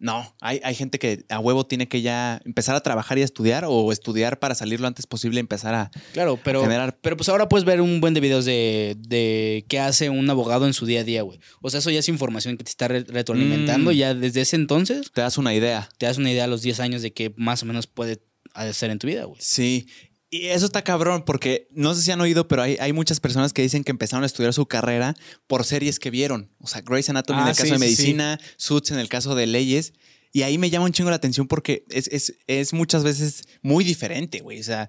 No, 0.00 0.32
hay, 0.40 0.60
hay 0.62 0.74
gente 0.76 0.98
que 1.00 1.24
a 1.28 1.40
huevo 1.40 1.66
tiene 1.66 1.88
que 1.88 2.02
ya 2.02 2.40
empezar 2.44 2.76
a 2.76 2.80
trabajar 2.80 3.18
y 3.18 3.22
a 3.22 3.24
estudiar 3.24 3.64
o 3.66 3.90
estudiar 3.90 4.38
para 4.38 4.54
salir 4.54 4.78
lo 4.80 4.86
antes 4.86 5.06
posible 5.08 5.38
y 5.38 5.40
empezar 5.40 5.74
a... 5.74 5.90
Claro, 6.12 6.38
pero, 6.44 6.62
Generar- 6.62 6.96
pero 7.00 7.16
pues 7.16 7.28
ahora 7.28 7.48
puedes 7.48 7.64
ver 7.64 7.80
un 7.80 8.00
buen 8.00 8.14
de 8.14 8.20
videos 8.20 8.44
de, 8.44 8.96
de 9.00 9.64
qué 9.68 9.80
hace 9.80 10.08
un 10.08 10.30
abogado 10.30 10.66
en 10.66 10.72
su 10.72 10.86
día 10.86 11.00
a 11.00 11.04
día, 11.04 11.22
güey. 11.22 11.40
O 11.62 11.68
sea, 11.70 11.80
eso 11.80 11.90
ya 11.90 11.98
es 11.98 12.08
información 12.08 12.56
que 12.56 12.62
te 12.64 12.70
está 12.70 12.86
re- 12.86 13.04
retroalimentando. 13.08 13.90
Mm. 13.90 13.94
Ya 13.94 14.14
desde 14.14 14.42
ese 14.42 14.54
entonces 14.54 15.10
Te 15.12 15.20
das 15.20 15.36
una 15.36 15.52
idea. 15.52 15.88
te 15.98 16.06
das 16.06 16.16
una 16.18 16.30
idea 16.30 16.44
a 16.44 16.48
los 16.48 16.62
10 16.62 16.78
años 16.78 17.02
de 17.02 17.12
qué 17.12 17.34
más 17.36 17.64
o 17.64 17.66
menos 17.66 17.88
puede 17.88 18.22
hacer 18.54 18.90
en 18.90 18.98
tu 19.00 19.06
vida, 19.08 19.24
güey. 19.24 19.38
Sí. 19.40 19.88
Y 20.30 20.46
eso 20.48 20.66
está 20.66 20.82
cabrón 20.84 21.24
porque 21.24 21.68
no 21.70 21.94
sé 21.94 22.02
si 22.02 22.10
han 22.10 22.20
oído, 22.20 22.48
pero 22.48 22.60
hay, 22.62 22.76
hay 22.80 22.92
muchas 22.92 23.18
personas 23.18 23.52
que 23.54 23.62
dicen 23.62 23.82
que 23.82 23.90
empezaron 23.90 24.24
a 24.24 24.26
estudiar 24.26 24.52
su 24.52 24.66
carrera 24.66 25.14
por 25.46 25.64
series 25.64 25.98
que 25.98 26.10
vieron. 26.10 26.50
O 26.60 26.66
sea, 26.66 26.82
Grey's 26.82 27.08
Anatomy 27.08 27.40
en 27.40 27.46
Ah, 27.46 27.50
el 27.50 27.56
caso 27.56 27.64
de 27.64 27.70
sí, 27.70 27.74
sí. 27.76 27.80
medicina, 27.80 28.40
Suits 28.58 28.90
en 28.90 28.98
el 28.98 29.08
caso 29.08 29.34
de 29.34 29.46
leyes. 29.46 29.94
Y 30.32 30.42
ahí 30.42 30.58
me 30.58 30.68
llama 30.68 30.84
un 30.84 30.92
chingo 30.92 31.08
la 31.08 31.16
atención 31.16 31.48
porque 31.48 31.84
es, 31.88 32.08
es- 32.08 32.34
es 32.46 32.74
muchas 32.74 33.04
veces 33.04 33.44
muy 33.62 33.84
diferente, 33.84 34.40
güey. 34.40 34.60
O 34.60 34.64
sea, 34.64 34.88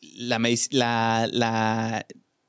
la, 0.00 0.38
la, 0.70 1.28
la- 1.30 2.06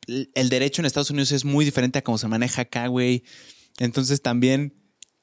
el 0.07 0.49
derecho 0.49 0.81
en 0.81 0.85
Estados 0.85 1.09
Unidos 1.09 1.31
es 1.33 1.43
muy 1.43 1.65
diferente 1.65 1.99
a 1.99 2.03
cómo 2.03 2.17
se 2.17 2.27
maneja 2.29 2.61
acá, 2.61 2.87
güey. 2.87 3.23
Entonces 3.79 4.21
también 4.21 4.73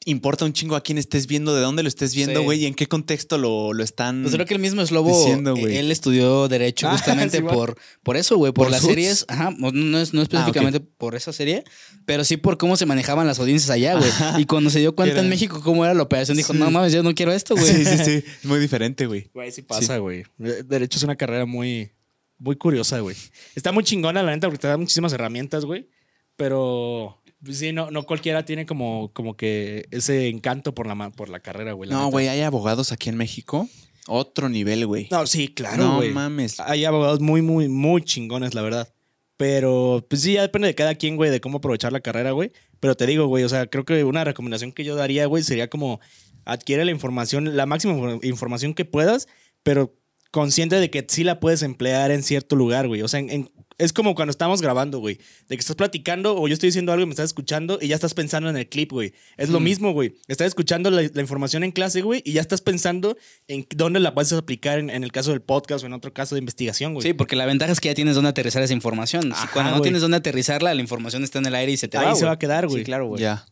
importa 0.05 0.45
un 0.45 0.53
chingo 0.53 0.75
a 0.77 0.83
quién 0.83 0.99
estés 0.99 1.27
viendo, 1.27 1.55
de 1.55 1.61
dónde 1.61 1.83
lo 1.83 1.89
estés 1.89 2.15
viendo, 2.15 2.41
Sí. 2.41 2.45
güey, 2.45 2.63
y 2.63 2.67
en 2.67 2.75
qué 2.75 2.87
contexto 2.87 3.39
lo, 3.39 3.73
lo 3.73 3.85
están. 3.85 4.23
Pues 4.23 4.35
creo 4.35 4.47
que 4.47 4.55
el 4.55 4.61
mismo 4.61 4.85
Slobo, 4.85 5.09
diciendo, 5.17 5.55
güey. 5.55 5.77
eh, 5.77 5.79
él 5.81 5.91
estudió 5.93 6.49
Derecho 6.49 6.89
Ah, 6.91 6.93
justamente 6.93 7.39
sí, 7.39 7.43
por, 7.43 7.77
por 8.03 8.17
eso, 8.17 8.37
güey, 8.37 8.53
por, 8.53 8.65
¿Por 8.67 8.71
las 8.73 8.81
Suits? 8.81 8.95
series. 8.95 9.25
Ajá, 9.29 9.55
no, 9.57 9.71
no 9.71 9.99
es, 9.99 10.13
no 10.13 10.21
Ah, 10.21 10.25
específicamente 10.25 10.81
por 10.81 11.15
esa 11.15 11.33
serie, 11.33 11.65
pero 12.07 12.25
sí 12.25 12.37
por 12.37 12.59
cómo 12.59 12.77
se 12.77 12.87
manejaban 12.87 13.27
las 13.27 13.39
audiencias 13.39 13.71
allá, 13.71 13.95
güey. 13.97 14.11
Y 14.39 14.47
cuando 14.47 14.71
se 14.71 14.81
dio 14.81 14.93
cuenta 14.97 15.13
Era- 15.15 15.23
en 15.23 15.29
México 15.29 15.61
cómo 15.63 15.85
era 15.85 15.95
la 15.95 16.03
operación, 16.03 16.37
dijo, 16.37 16.53
Sí. 16.53 16.59
no 16.59 16.71
mames, 16.71 16.93
yo 16.93 17.03
no 17.03 17.15
quiero 17.15 17.33
esto, 17.33 17.55
güey. 17.55 17.67
Sí, 17.73 17.85
sí, 17.85 17.99
sí. 18.05 18.25
Es 18.41 18.45
muy 18.45 18.59
diferente, 18.61 19.07
güey. 19.07 19.31
Güey, 19.33 19.53
sí 19.53 19.63
pasa, 19.63 19.99
güey. 19.99 20.25
De- 20.39 20.63
Derecho 20.63 20.99
es 20.99 21.05
una 21.05 21.17
carrera 21.17 21.47
muy, 21.47 21.91
muy 22.39 22.57
curiosa, 22.57 22.99
güey. 23.01 23.17
Está 23.55 23.71
muy 23.73 23.85
chingona, 23.85 24.23
la 24.23 24.33
neta, 24.35 24.49
porque 24.49 24.61
te 24.63 24.67
da 24.69 24.77
muchísimas 24.77 25.13
herramientas, 25.13 25.65
güey. 25.65 25.89
Pero 26.37 27.22
sí, 27.51 27.73
no, 27.73 27.91
no 27.91 28.05
cualquiera 28.05 28.45
tiene 28.45 28.67
como, 28.67 29.11
como 29.13 29.37
que 29.37 29.87
ese 29.91 30.29
encanto 30.29 30.75
por 30.75 30.87
la, 30.87 31.11
por 31.11 31.29
la 31.29 31.41
carrera, 31.41 31.73
güey. 31.73 31.89
la 31.91 31.97
No, 31.97 32.01
neta. 32.03 32.11
güey, 32.13 32.29
hay 32.29 32.41
abogados 32.43 32.93
aquí 32.93 33.09
en 33.09 33.17
México. 33.17 33.69
Otro 34.09 34.49
nivel, 34.49 34.87
güey. 34.87 35.09
No, 35.11 35.27
sí, 35.27 35.49
claro, 35.49 35.85
No 35.85 35.97
güey. 35.97 36.11
mames. 36.11 36.59
Hay 36.61 36.85
abogados 36.85 37.21
muy, 37.21 37.41
muy, 37.43 37.69
muy 37.69 38.03
chingones, 38.03 38.55
la 38.55 38.63
verdad. 38.63 38.93
Pero, 39.37 40.05
pues 40.09 40.23
sí, 40.23 40.35
ya 40.35 40.43
depende 40.43 40.69
de 40.69 40.75
cada 40.75 40.95
quien, 40.95 41.17
güey, 41.17 41.31
de 41.31 41.41
cómo 41.41 41.59
aprovechar 41.59 41.93
la 41.93 42.01
carrera, 42.01 42.33
güey. 42.33 42.53
Pero 42.81 42.97
te 42.97 43.07
digo, 43.07 43.27
güey, 43.27 43.45
o 43.45 43.49
sea, 43.49 43.67
creo 43.67 43.85
que 43.85 44.05
una 44.05 44.25
recomendación 44.25 44.73
que 44.73 44.85
yo 44.85 44.95
daría, 44.97 45.27
güey, 45.27 45.43
sería 45.43 45.69
como 45.69 46.01
adquiere 46.45 46.85
la 46.85 46.91
información, 46.91 47.57
la 47.57 47.67
máxima 47.67 47.95
infor- 47.95 48.25
información 48.25 48.75
que 48.75 48.85
puedas, 48.85 49.29
pero 49.63 49.95
consciente 50.33 50.77
de 50.77 50.91
que 50.91 51.05
sí 51.09 51.25
la 51.25 51.39
puedes 51.41 51.63
emplear 51.63 52.11
en 52.11 52.23
cierto 52.23 52.57
lugar, 52.57 52.89
güey. 52.89 53.03
O 53.03 53.09
sea, 53.09 53.21
en, 53.21 53.31
en- 53.31 53.51
Es 53.83 53.93
como 53.93 54.15
cuando 54.15 54.31
estamos 54.31 54.63
grabando, 54.63 54.99
güey. 55.01 55.17
De 55.49 55.57
que 55.57 55.61
estás 55.61 55.77
platicando 55.77 56.37
o 56.37 56.47
yo 56.47 56.55
estoy 56.55 56.69
diciendo 56.69 56.93
algo 56.93 57.03
y 57.03 57.07
me 57.07 57.13
estás 57.13 57.27
escuchando 57.27 57.79
y 57.81 57.89
ya 57.89 57.95
estás 57.97 58.15
pensando 58.15 58.49
en 58.49 58.57
el 58.57 58.69
clip, 58.69 58.93
güey. 58.93 59.13
Es 59.37 59.49
lo 59.49 59.59
mismo, 59.61 59.93
güey. 59.93 60.15
Estás 60.29 60.47
escuchando 60.49 60.91
la, 60.91 61.03
la 61.03 61.21
información 61.21 61.65
en 61.65 61.73
clase, 61.73 62.01
güey, 62.03 62.23
y 62.25 62.33
ya 62.33 62.41
estás 62.41 62.61
pensando 62.61 63.17
en 63.49 63.67
dónde 63.75 63.99
la 64.01 64.11
vas 64.13 64.33
a 64.33 64.39
aplicar 64.39 64.79
en, 64.79 64.89
en 64.91 65.03
el 65.05 65.11
caso 65.11 65.31
del 65.31 65.43
podcast 65.43 65.83
o 65.83 65.87
en 65.87 65.93
otro 65.95 66.13
caso 66.13 66.35
de 66.35 66.39
investigación, 66.39 66.95
güey. 66.95 67.03
Sí, 67.07 67.13
porque 67.13 67.35
la 67.37 67.45
ventaja 67.47 67.73
es 67.73 67.81
que 67.81 67.89
ya 67.89 67.95
tienes 67.95 68.15
dónde 68.15 68.31
aterrizar 68.31 68.63
esa 68.63 68.73
información. 68.73 69.33
Si 69.35 69.47
cuando 69.49 69.73
no 69.73 69.81
tienes 69.81 70.01
dónde 70.01 70.19
aterrizarla, 70.19 70.73
la 70.75 70.81
información 70.81 71.25
está 71.25 71.39
en 71.41 71.47
el 71.47 71.55
aire 71.55 71.73
y 71.73 71.77
se 71.77 71.89
te 71.89 71.99
Ahí 71.99 72.07
va. 72.07 72.15
se 72.15 72.25
va 72.25 72.33
a 72.33 72.39
quedar, 72.39 72.67
güey. 72.69 72.81
Sí, 72.83 72.85
claro, 72.85 73.07
güey. 73.09 73.21
Ya. 73.21 73.47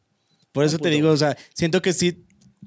Por 0.53 0.65
eso 0.65 0.77
Ah, 0.77 0.83
te 0.83 0.91
digo, 0.91 1.11
o 1.11 1.17
sea, 1.17 1.37
siento 1.55 1.83
que 1.83 1.93
sí 1.93 2.25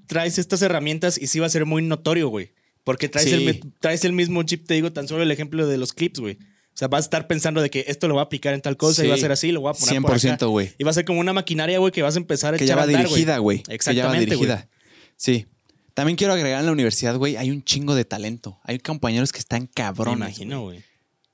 traes 0.08 0.38
estas 0.38 0.62
herramientas 0.62 1.18
y 1.18 1.28
sí 1.28 1.40
va 1.40 1.46
a 1.46 1.50
ser 1.50 1.66
muy 1.66 1.82
notorio, 1.82 2.28
güey. 2.28 2.52
Porque 2.84 3.08
traes, 3.08 3.30
Sí. 3.30 3.36
el, 3.48 3.62
traes 3.80 4.04
el 4.04 4.12
mismo 4.12 4.44
chip, 4.44 4.68
te 4.68 4.74
digo, 4.74 4.92
tan 4.92 5.08
solo 5.08 5.24
el 5.24 5.32
ejemplo 5.32 5.66
de 5.66 5.78
los 5.78 5.94
clips, 5.94 6.20
güey. 6.20 6.38
O 6.74 6.78
sea, 6.78 6.88
vas 6.88 7.00
a 7.00 7.06
estar 7.06 7.28
pensando 7.28 7.62
de 7.62 7.70
que 7.70 7.86
esto 7.88 8.08
lo 8.08 8.16
voy 8.16 8.22
a 8.22 8.24
aplicar 8.24 8.54
en 8.54 8.62
tal 8.62 8.78
cosa 8.78 9.06
y 9.06 9.08
va 9.08 9.14
a 9.16 9.18
ser 9.18 9.32
así, 9.32 9.52
lo 9.52 9.62
voy 9.62 9.70
a 9.72 9.74
poner 9.74 10.02
por 10.02 10.12
acá. 10.12 10.20
100%, 10.38 10.50
güey. 10.50 10.74
Y 10.80 10.84
va 10.84 10.90
a 10.92 10.94
ser 10.94 11.06
como 11.06 11.20
una 11.20 11.32
maquinaria, 11.34 11.78
güey, 11.80 11.92
que 11.92 12.02
vas 12.02 12.16
a 12.16 12.20
empezar 12.20 12.56
a 12.56 12.58
Que 12.58 12.64
echar 12.64 12.76
ya 12.76 12.76
va 12.78 12.82
a 12.82 12.86
andar, 12.86 13.06
dirigida, 13.06 13.38
güey. 13.38 13.58
Que 13.60 13.64
ya 13.64 13.70
va 13.72 13.76
Exactamente, 13.76 14.26
dirigida. 14.26 14.70
Sí. 15.16 15.46
También 15.94 16.16
quiero 16.16 16.34
agregar 16.34 16.60
en 16.60 16.66
la 16.66 16.72
universidad, 16.72 17.16
güey, 17.18 17.38
hay 17.38 17.52
un 17.52 17.64
chingo 17.64 17.94
de 17.94 18.06
talento. 18.06 18.60
Hay 18.64 18.80
compañeros 18.80 19.32
que 19.32 19.38
están 19.40 19.64
Me 19.64 19.68
cabrones. 19.68 20.18
imagino, 20.18 20.62
güey. 20.64 20.84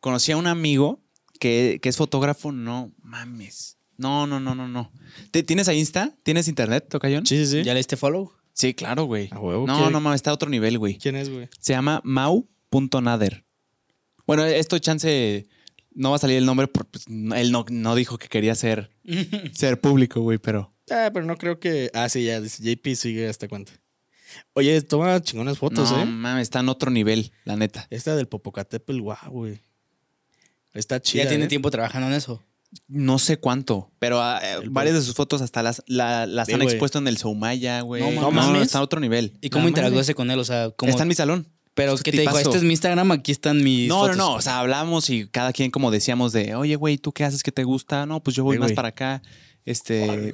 Conocí 0.01 0.33
a 0.33 0.37
un 0.37 0.47
amigo 0.47 1.01
que, 1.39 1.79
que 1.81 1.87
es 1.87 1.95
fotógrafo. 1.95 2.51
No 2.51 2.91
mames. 3.01 3.77
No, 3.95 4.27
no, 4.27 4.39
no, 4.41 4.55
no, 4.55 4.67
no. 4.67 4.91
¿Te- 5.31 5.43
¿Tienes 5.43 5.67
ahí 5.69 5.79
Insta? 5.79 6.13
¿Tienes 6.23 6.47
internet, 6.49 6.87
Tocayón? 6.89 7.25
Sí, 7.25 7.37
sí, 7.45 7.51
sí. 7.59 7.63
¿Ya 7.63 7.73
le 7.73 7.79
diste 7.79 7.95
follow? 7.95 8.31
Sí, 8.53 8.73
claro, 8.73 9.05
güey. 9.05 9.29
A 9.31 9.39
huevo, 9.39 9.65
No, 9.67 9.77
¿quién? 9.77 9.91
no 9.93 10.01
mames, 10.01 10.17
está 10.17 10.31
a 10.31 10.33
otro 10.33 10.49
nivel, 10.49 10.77
güey. 10.77 10.97
¿Quién 10.97 11.15
es, 11.15 11.29
güey? 11.29 11.47
Se 11.59 11.71
llama 11.73 12.01
mau.nader. 12.03 13.45
Bueno, 14.29 14.45
esto 14.45 14.77
chance 14.79 15.47
no 15.93 16.11
va 16.11 16.15
a 16.17 16.19
salir 16.19 16.37
el 16.37 16.45
nombre 16.45 16.67
porque 16.67 16.89
pues, 16.91 17.09
no- 17.09 17.35
él 17.35 17.51
no, 17.51 17.65
no 17.69 17.95
dijo 17.95 18.17
que 18.17 18.27
quería 18.27 18.53
ser, 18.55 18.91
ser 19.53 19.81
público, 19.81 20.21
güey, 20.21 20.37
pero 20.37 20.73
Ah, 20.91 21.11
pero 21.13 21.25
no 21.25 21.37
creo 21.37 21.59
que. 21.59 21.91
Ah, 21.93 22.09
sí, 22.09 22.23
ya. 22.25 22.41
dice, 22.41 22.63
JP 22.63 22.95
sigue 22.95 23.27
hasta 23.27 23.47
cuenta. 23.47 23.71
Oye, 24.53 24.81
toma 24.81 25.21
chingonas 25.21 25.57
fotos, 25.57 25.91
no 25.91 26.01
¿eh? 26.01 26.05
mames, 26.05 26.43
está 26.43 26.59
en 26.59 26.69
otro 26.69 26.89
nivel, 26.91 27.31
la 27.45 27.55
neta. 27.55 27.85
Esta 27.89 28.15
del 28.15 28.27
Popocatépetl, 28.27 28.99
guau, 29.01 29.29
güey. 29.29 29.61
Está 30.73 31.01
chida. 31.01 31.23
ya 31.23 31.29
tiene 31.29 31.45
¿eh? 31.45 31.47
tiempo 31.47 31.71
trabajando 31.71 32.07
en 32.07 32.13
eso. 32.13 32.43
No 32.87 33.17
sé 33.17 33.37
cuánto, 33.37 33.91
pero 33.97 34.21
ah, 34.21 34.39
eh, 34.43 34.57
varias 34.69 34.95
de 34.95 35.01
sus 35.01 35.15
fotos 35.15 35.41
hasta 35.41 35.63
las, 35.63 35.83
la- 35.87 36.27
las 36.27 36.47
Sí, 36.47 36.53
han 36.53 36.61
expuesto 36.61 36.99
en 36.99 37.07
el 37.07 37.17
Soumaya, 37.17 37.81
güey. 37.81 38.03
No 38.03 38.21
No, 38.21 38.31
mames. 38.31 38.61
está 38.63 38.77
a 38.79 38.83
otro 38.83 38.99
nivel. 38.99 39.37
¿Y 39.41 39.49
cómo 39.49 39.63
No 39.63 39.69
interactuaste 39.69 40.13
con 40.13 40.29
él? 40.29 40.37
O 40.37 40.43
sea, 40.43 40.69
¿cómo? 40.71 40.89
Está 40.91 41.01
en 41.03 41.07
mi 41.09 41.15
salón. 41.15 41.47
Pero, 41.79 41.93
Es 41.93 42.03
¿qué 42.03 42.11
te 42.11 42.21
dijo? 42.21 42.37
Este 42.37 42.57
es 42.57 42.63
mi 42.63 42.71
Instagram, 42.71 43.11
aquí 43.11 43.31
están 43.31 43.63
mis 43.63 43.87
No, 43.87 44.01
fotos. 44.01 44.17
no, 44.17 44.29
no. 44.31 44.33
O 44.35 44.41
sea, 44.41 44.59
hablamos 44.59 45.09
y 45.09 45.27
cada 45.27 45.53
quien 45.53 45.71
como 45.71 45.91
decíamos 45.91 46.33
de, 46.33 46.53
oye, 46.55 46.75
güey, 46.75 46.97
¿tú 46.97 47.11
qué 47.11 47.23
haces 47.23 47.41
que 47.43 47.51
te 47.51 47.63
gusta? 47.63 48.05
No, 48.05 48.21
pues 48.21 48.35
yo 48.35 48.43
voy 48.43 48.57
más 48.59 48.67
güey. 48.69 48.75
para 48.75 48.89
acá. 48.89 49.21
Este. 49.65 50.33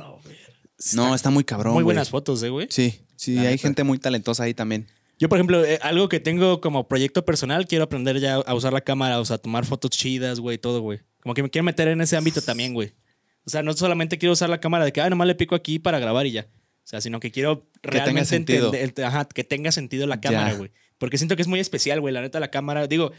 No, 0.94 1.16
está 1.16 1.30
muy 1.30 1.44
cabrón. 1.44 1.74
Muy 1.74 1.84
güey. 1.84 1.94
buenas 1.94 2.10
fotos, 2.10 2.42
¿eh, 2.44 2.50
güey? 2.50 2.68
Sí, 2.70 3.00
sí, 3.16 3.36
La 3.36 3.42
hay 3.44 3.48
neta. 3.52 3.62
gente 3.62 3.84
muy 3.84 3.98
talentosa 3.98 4.44
ahí 4.44 4.54
también. 4.54 4.88
Yo, 5.18 5.30
por 5.30 5.38
ejemplo, 5.38 5.64
eh, 5.64 5.80
algo 5.82 6.10
que 6.10 6.20
tengo 6.20 6.60
como 6.60 6.88
proyecto 6.90 7.24
personal, 7.24 7.68
quiero 7.68 7.86
aprender 7.86 8.20
ya 8.20 8.36
a 8.36 8.54
usar 8.54 8.74
la 8.74 8.82
cámara, 8.82 9.20
o 9.20 9.26
sea, 9.26 9.38
tomar 9.38 9.66
fotos 9.66 9.92
chidas, 9.92 10.42
güey, 10.42 10.58
todo, 10.58 10.82
güey. 10.82 11.00
Como 11.22 11.34
que 11.34 11.42
me 11.44 11.50
quiero 11.50 11.64
meter 11.64 11.88
en 11.88 12.02
ese 12.02 12.18
ámbito 12.18 12.42
también, 12.42 12.74
güey. 12.74 12.92
O 13.46 13.50
sea, 13.50 13.64
no 13.64 13.72
solamente 13.74 14.18
quiero 14.18 14.34
usar 14.34 14.50
la 14.50 14.60
cámara 14.60 14.84
de 14.84 14.92
que, 14.92 15.00
ah, 15.02 15.10
nomás 15.10 15.28
le 15.28 15.36
pico 15.36 15.56
aquí 15.56 15.80
para 15.80 16.00
grabar 16.00 16.26
y 16.26 16.32
ya. 16.32 16.48
O 16.52 16.88
sea, 16.88 17.00
sino 17.00 17.20
que 17.22 17.32
quiero 17.32 17.70
tenga 17.82 18.04
realmente 18.04 18.26
sentido. 18.30 18.74
entender- 18.74 19.06
ajá, 19.06 19.26
que 19.26 19.44
tenga 19.46 19.72
sentido 19.72 20.06
la 20.08 20.20
cámara, 20.20 20.54
güey. 20.56 20.72
Porque 21.06 21.20
siento 21.20 21.36
que 21.36 21.44
es 21.44 21.48
muy 21.48 21.60
especial, 21.60 22.02
güey. 22.02 22.12
La 22.14 22.22
neta, 22.22 22.40
la 22.40 22.50
cámara, 22.50 22.88
digo, 22.88 23.12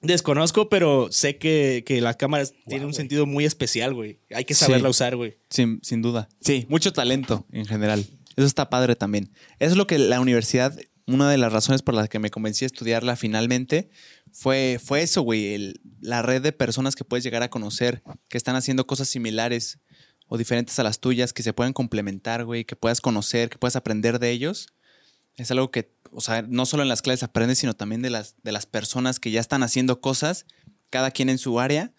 desconozco, 0.00 0.68
pero 0.68 1.12
sé 1.12 1.38
que, 1.38 1.84
que 1.86 2.00
las 2.00 2.16
cámaras 2.16 2.54
tienen 2.66 2.86
un 2.86 2.94
sentido 2.94 3.24
muy 3.26 3.44
especial, 3.44 3.94
güey. 3.94 4.18
Hay 4.34 4.44
que 4.44 4.54
saberla 4.54 4.88
Sí. 4.88 4.90
usar, 4.90 5.16
güey. 5.16 5.38
Sin, 5.48 5.80
sin 5.82 6.02
duda. 6.02 6.28
Sí, 6.40 6.66
mucho 6.68 6.92
talento 6.92 7.46
en 7.52 7.66
general. 7.66 8.04
Eso 8.36 8.46
está 8.46 8.68
padre 8.68 8.96
también. 8.96 9.30
Eso 9.60 9.72
es 9.72 9.76
lo 9.76 9.86
que 9.86 9.98
la 9.98 10.20
universidad, 10.20 10.76
una 11.06 11.30
de 11.30 11.38
las 11.38 11.52
razones 11.52 11.82
por 11.82 11.94
las 11.94 12.08
que 12.08 12.18
me 12.18 12.30
convencí 12.30 12.64
a 12.64 12.66
estudiarla 12.66 13.14
finalmente, 13.16 13.90
fue, 14.32 14.80
fue 14.82 15.02
eso, 15.02 15.22
güey. 15.22 15.74
la 16.00 16.22
red 16.22 16.42
de 16.42 16.52
personas 16.52 16.96
que 16.96 17.04
puedes 17.04 17.22
llegar 17.22 17.42
a 17.44 17.50
conocer, 17.50 18.02
que 18.28 18.38
están 18.38 18.56
haciendo 18.56 18.86
cosas 18.86 19.08
similares 19.08 19.78
o 20.26 20.38
diferentes 20.38 20.78
a 20.78 20.82
las 20.82 20.98
tuyas, 20.98 21.32
que 21.32 21.42
se 21.44 21.52
pueden 21.52 21.74
complementar, 21.74 22.44
güey, 22.44 22.64
que 22.64 22.74
puedas 22.74 23.00
conocer, 23.00 23.50
que 23.50 23.58
puedas 23.58 23.76
aprender 23.76 24.18
de 24.18 24.30
ellos. 24.30 24.66
Es 25.36 25.50
algo 25.50 25.70
que, 25.70 25.92
o 26.12 26.20
sea, 26.20 26.42
no 26.42 26.66
solo 26.66 26.82
en 26.82 26.88
las 26.88 27.02
clases 27.02 27.22
aprendes, 27.24 27.58
sino 27.58 27.74
también 27.74 28.02
de 28.02 28.10
las, 28.10 28.36
de 28.42 28.52
las 28.52 28.66
personas 28.66 29.18
que 29.18 29.30
ya 29.30 29.40
están 29.40 29.62
haciendo 29.62 30.00
cosas, 30.00 30.46
cada 30.90 31.10
quien 31.10 31.28
en 31.28 31.38
su 31.38 31.58
área, 31.58 31.92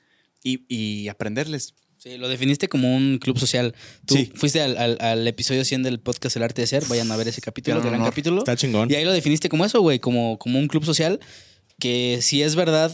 y, 0.43 0.66
y 0.74 1.07
aprenderles. 1.09 1.74
Sí, 1.97 2.18
lo 2.18 2.28
definiste 2.28 2.68
como 2.68 2.95
un 2.95 3.18
club 3.18 3.39
social. 3.39 3.74
Tú 4.05 4.16
Sí. 4.16 4.30
fuiste 4.36 4.61
al, 4.61 4.76
al- 4.78 4.97
al 4.99 5.26
episodio 5.28 5.64
100 5.64 5.84
del 5.84 5.99
podcast 6.01 6.36
El 6.36 6.43
Arte 6.43 6.61
de 6.61 6.68
Ser. 6.68 6.86
Vayan 6.88 7.09
a 7.11 7.16
ver 7.16 7.30
ese 7.30 7.39
capítulo, 7.41 7.80
Gran 7.82 7.93
honor. 7.95 8.09
capítulo. 8.09 8.38
Está 8.39 8.57
chingón. 8.57 8.91
Y 8.91 8.95
ahí 8.95 9.05
lo 9.05 9.14
definiste 9.14 9.47
como 9.47 9.64
eso, 9.64 9.80
güey, 9.82 9.99
como, 9.99 10.38
como 10.38 10.59
un 10.59 10.68
club 10.68 10.84
social 10.84 11.20
que 11.80 12.20
si 12.22 12.41
es 12.43 12.55
verdad 12.55 12.93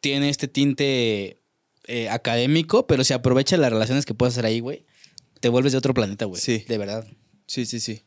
tiene 0.00 0.28
este 0.28 0.46
tinte 0.48 1.42
eh, 1.86 2.08
académico, 2.08 2.86
pero 2.86 3.02
se 3.04 3.14
aprovecha 3.14 3.56
las 3.56 3.72
relaciones 3.72 4.04
que 4.06 4.14
puedes 4.14 4.34
hacer 4.34 4.46
ahí, 4.46 4.60
güey. 4.60 4.86
Te 5.40 5.48
vuelves 5.48 5.72
de 5.72 5.78
otro 5.78 5.92
planeta, 5.92 6.24
güey. 6.26 6.40
Sí. 6.40 6.64
De 6.68 6.78
verdad. 6.78 7.06
Sí, 7.48 7.66
sí, 7.66 7.80
sí. 7.80 8.02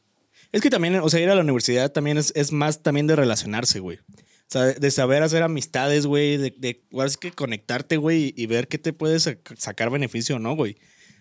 Es 0.51 0.61
que 0.61 0.69
también, 0.69 0.95
o 0.95 1.09
sea, 1.09 1.19
ir 1.19 1.29
a 1.29 1.35
la 1.35 1.41
universidad 1.41 1.91
también 1.91 2.17
es, 2.17 2.31
es 2.35 2.51
más 2.51 2.81
también 2.83 3.07
de 3.07 3.15
relacionarse, 3.15 3.79
güey. 3.79 3.97
O 3.97 4.49
sea, 4.49 4.63
de 4.65 4.91
saber 4.91 5.23
hacer 5.23 5.43
amistades, 5.43 6.05
güey, 6.05 6.37
de, 6.37 6.53
de 6.57 6.85
ahora 6.93 7.09
sí 7.09 7.17
que 7.19 7.31
conectarte, 7.31 7.97
güey, 7.97 8.33
y 8.37 8.45
ver 8.45 8.67
qué 8.69 8.77
te 8.77 8.93
puedes 8.93 9.27
sac- 9.27 9.57
sacar 9.57 9.89
beneficio 9.89 10.37
o 10.37 10.39
no, 10.39 10.55
güey. 10.55 10.77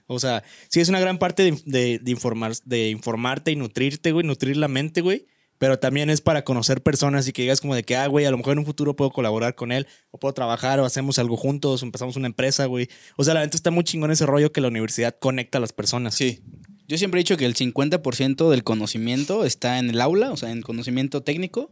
O 0.06 0.20
sea, 0.20 0.44
sí 0.68 0.78
es 0.80 0.88
una 0.88 1.00
gran 1.00 1.18
parte 1.18 1.42
de, 1.42 1.60
de- 1.64 1.98
de 1.98 2.10
informar, 2.12 2.52
de 2.64 2.90
informarte 2.90 3.50
y 3.50 3.56
nutrirte, 3.56 4.12
güey, 4.12 4.24
nutrir 4.24 4.56
la 4.56 4.68
mente, 4.68 5.00
güey. 5.00 5.26
Pero 5.58 5.78
también 5.78 6.10
es 6.10 6.20
para 6.20 6.44
conocer 6.44 6.82
personas 6.82 7.26
y 7.26 7.32
que 7.32 7.40
digas 7.42 7.62
como 7.62 7.74
de 7.74 7.82
que, 7.82 7.96
ah, 7.96 8.06
güey, 8.08 8.26
a 8.26 8.30
lo 8.30 8.36
mejor 8.36 8.52
en 8.52 8.58
un 8.60 8.66
futuro 8.66 8.94
puedo 8.94 9.10
colaborar 9.10 9.54
con 9.54 9.72
él, 9.72 9.86
o 10.10 10.18
puedo 10.18 10.34
trabajar, 10.34 10.78
o 10.80 10.84
hacemos 10.84 11.18
algo 11.18 11.36
juntos, 11.38 11.82
o 11.82 11.86
empezamos 11.86 12.14
una 12.16 12.26
empresa, 12.26 12.66
güey. 12.66 12.88
O 13.16 13.24
sea, 13.24 13.32
la 13.34 13.40
neta 13.40 13.56
está 13.56 13.70
muy 13.70 13.82
chingón 13.82 14.10
ese 14.10 14.26
rollo 14.26 14.52
que 14.52 14.60
la 14.60 14.68
universidad 14.68 15.16
conecta 15.18 15.56
a 15.56 15.62
las 15.62 15.72
personas. 15.72 16.14
Sí. 16.14 16.42
Yo 16.88 16.98
siempre 16.98 17.20
he 17.20 17.22
dicho 17.22 17.36
que 17.36 17.46
el 17.46 17.54
50% 17.54 18.50
del 18.50 18.64
conocimiento 18.64 19.44
está 19.44 19.78
en 19.78 19.90
el 19.90 20.00
aula, 20.00 20.30
o 20.32 20.36
sea, 20.36 20.50
en 20.50 20.62
conocimiento 20.62 21.22
técnico, 21.22 21.70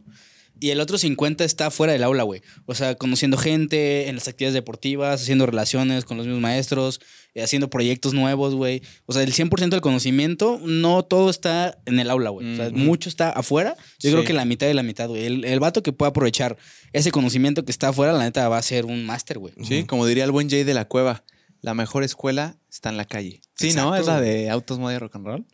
y 0.57 0.69
el 0.69 0.79
otro 0.79 0.97
50% 0.97 1.41
está 1.43 1.69
fuera 1.69 1.91
del 1.91 2.03
aula, 2.03 2.23
güey. 2.23 2.41
O 2.65 2.75
sea, 2.75 2.95
conociendo 2.95 3.35
gente, 3.37 4.07
en 4.07 4.15
las 4.15 4.27
actividades 4.29 4.53
deportivas, 4.53 5.21
haciendo 5.21 5.45
relaciones 5.45 6.05
con 6.05 6.15
los 6.15 6.25
mismos 6.27 6.41
maestros, 6.41 7.01
eh, 7.33 7.43
haciendo 7.43 7.69
proyectos 7.69 8.13
nuevos, 8.13 8.55
güey. 8.55 8.81
O 9.05 9.11
sea, 9.11 9.23
el 9.23 9.33
100% 9.33 9.75
del 9.75 9.81
conocimiento, 9.81 10.61
no 10.63 11.03
todo 11.03 11.29
está 11.29 11.77
en 11.85 11.99
el 11.99 12.09
aula, 12.09 12.29
güey. 12.29 12.53
O 12.53 12.55
sea, 12.55 12.69
mucho 12.69 13.09
está 13.09 13.31
afuera. 13.31 13.75
Yo 13.99 14.09
Sí. 14.09 14.11
creo 14.11 14.23
que 14.23 14.31
la 14.31 14.45
mitad 14.45 14.65
de 14.65 14.73
la 14.73 14.83
mitad, 14.83 15.09
güey. 15.09 15.25
El, 15.25 15.43
el 15.43 15.59
vato 15.59 15.83
que 15.83 15.91
pueda 15.91 16.11
aprovechar 16.11 16.55
ese 16.93 17.11
conocimiento 17.11 17.65
que 17.65 17.71
está 17.73 17.89
afuera, 17.89 18.13
la 18.13 18.23
neta 18.23 18.47
va 18.47 18.57
a 18.57 18.61
ser 18.61 18.85
un 18.85 19.05
máster, 19.05 19.39
güey. 19.39 19.53
Sí, 19.61 19.83
como 19.83 20.05
diría 20.07 20.23
el 20.23 20.31
buen 20.31 20.49
Jay 20.49 20.63
de 20.63 20.73
la 20.73 20.85
Cueva, 20.87 21.25
la 21.65 21.73
mejor 21.73 22.03
escuela 22.03 22.59
está 22.69 22.89
en 22.89 22.97
la 22.97 23.05
calle. 23.05 23.41
Sí, 23.55 23.73
¿no? 23.73 23.95
Es 23.95 24.05
la 24.05 24.21
de 24.21 24.51
Autos 24.51 24.77
Moda 24.77 24.93
y 24.93 24.99
Rock 24.99 25.15
and 25.15 25.25
Roll. 25.25 25.45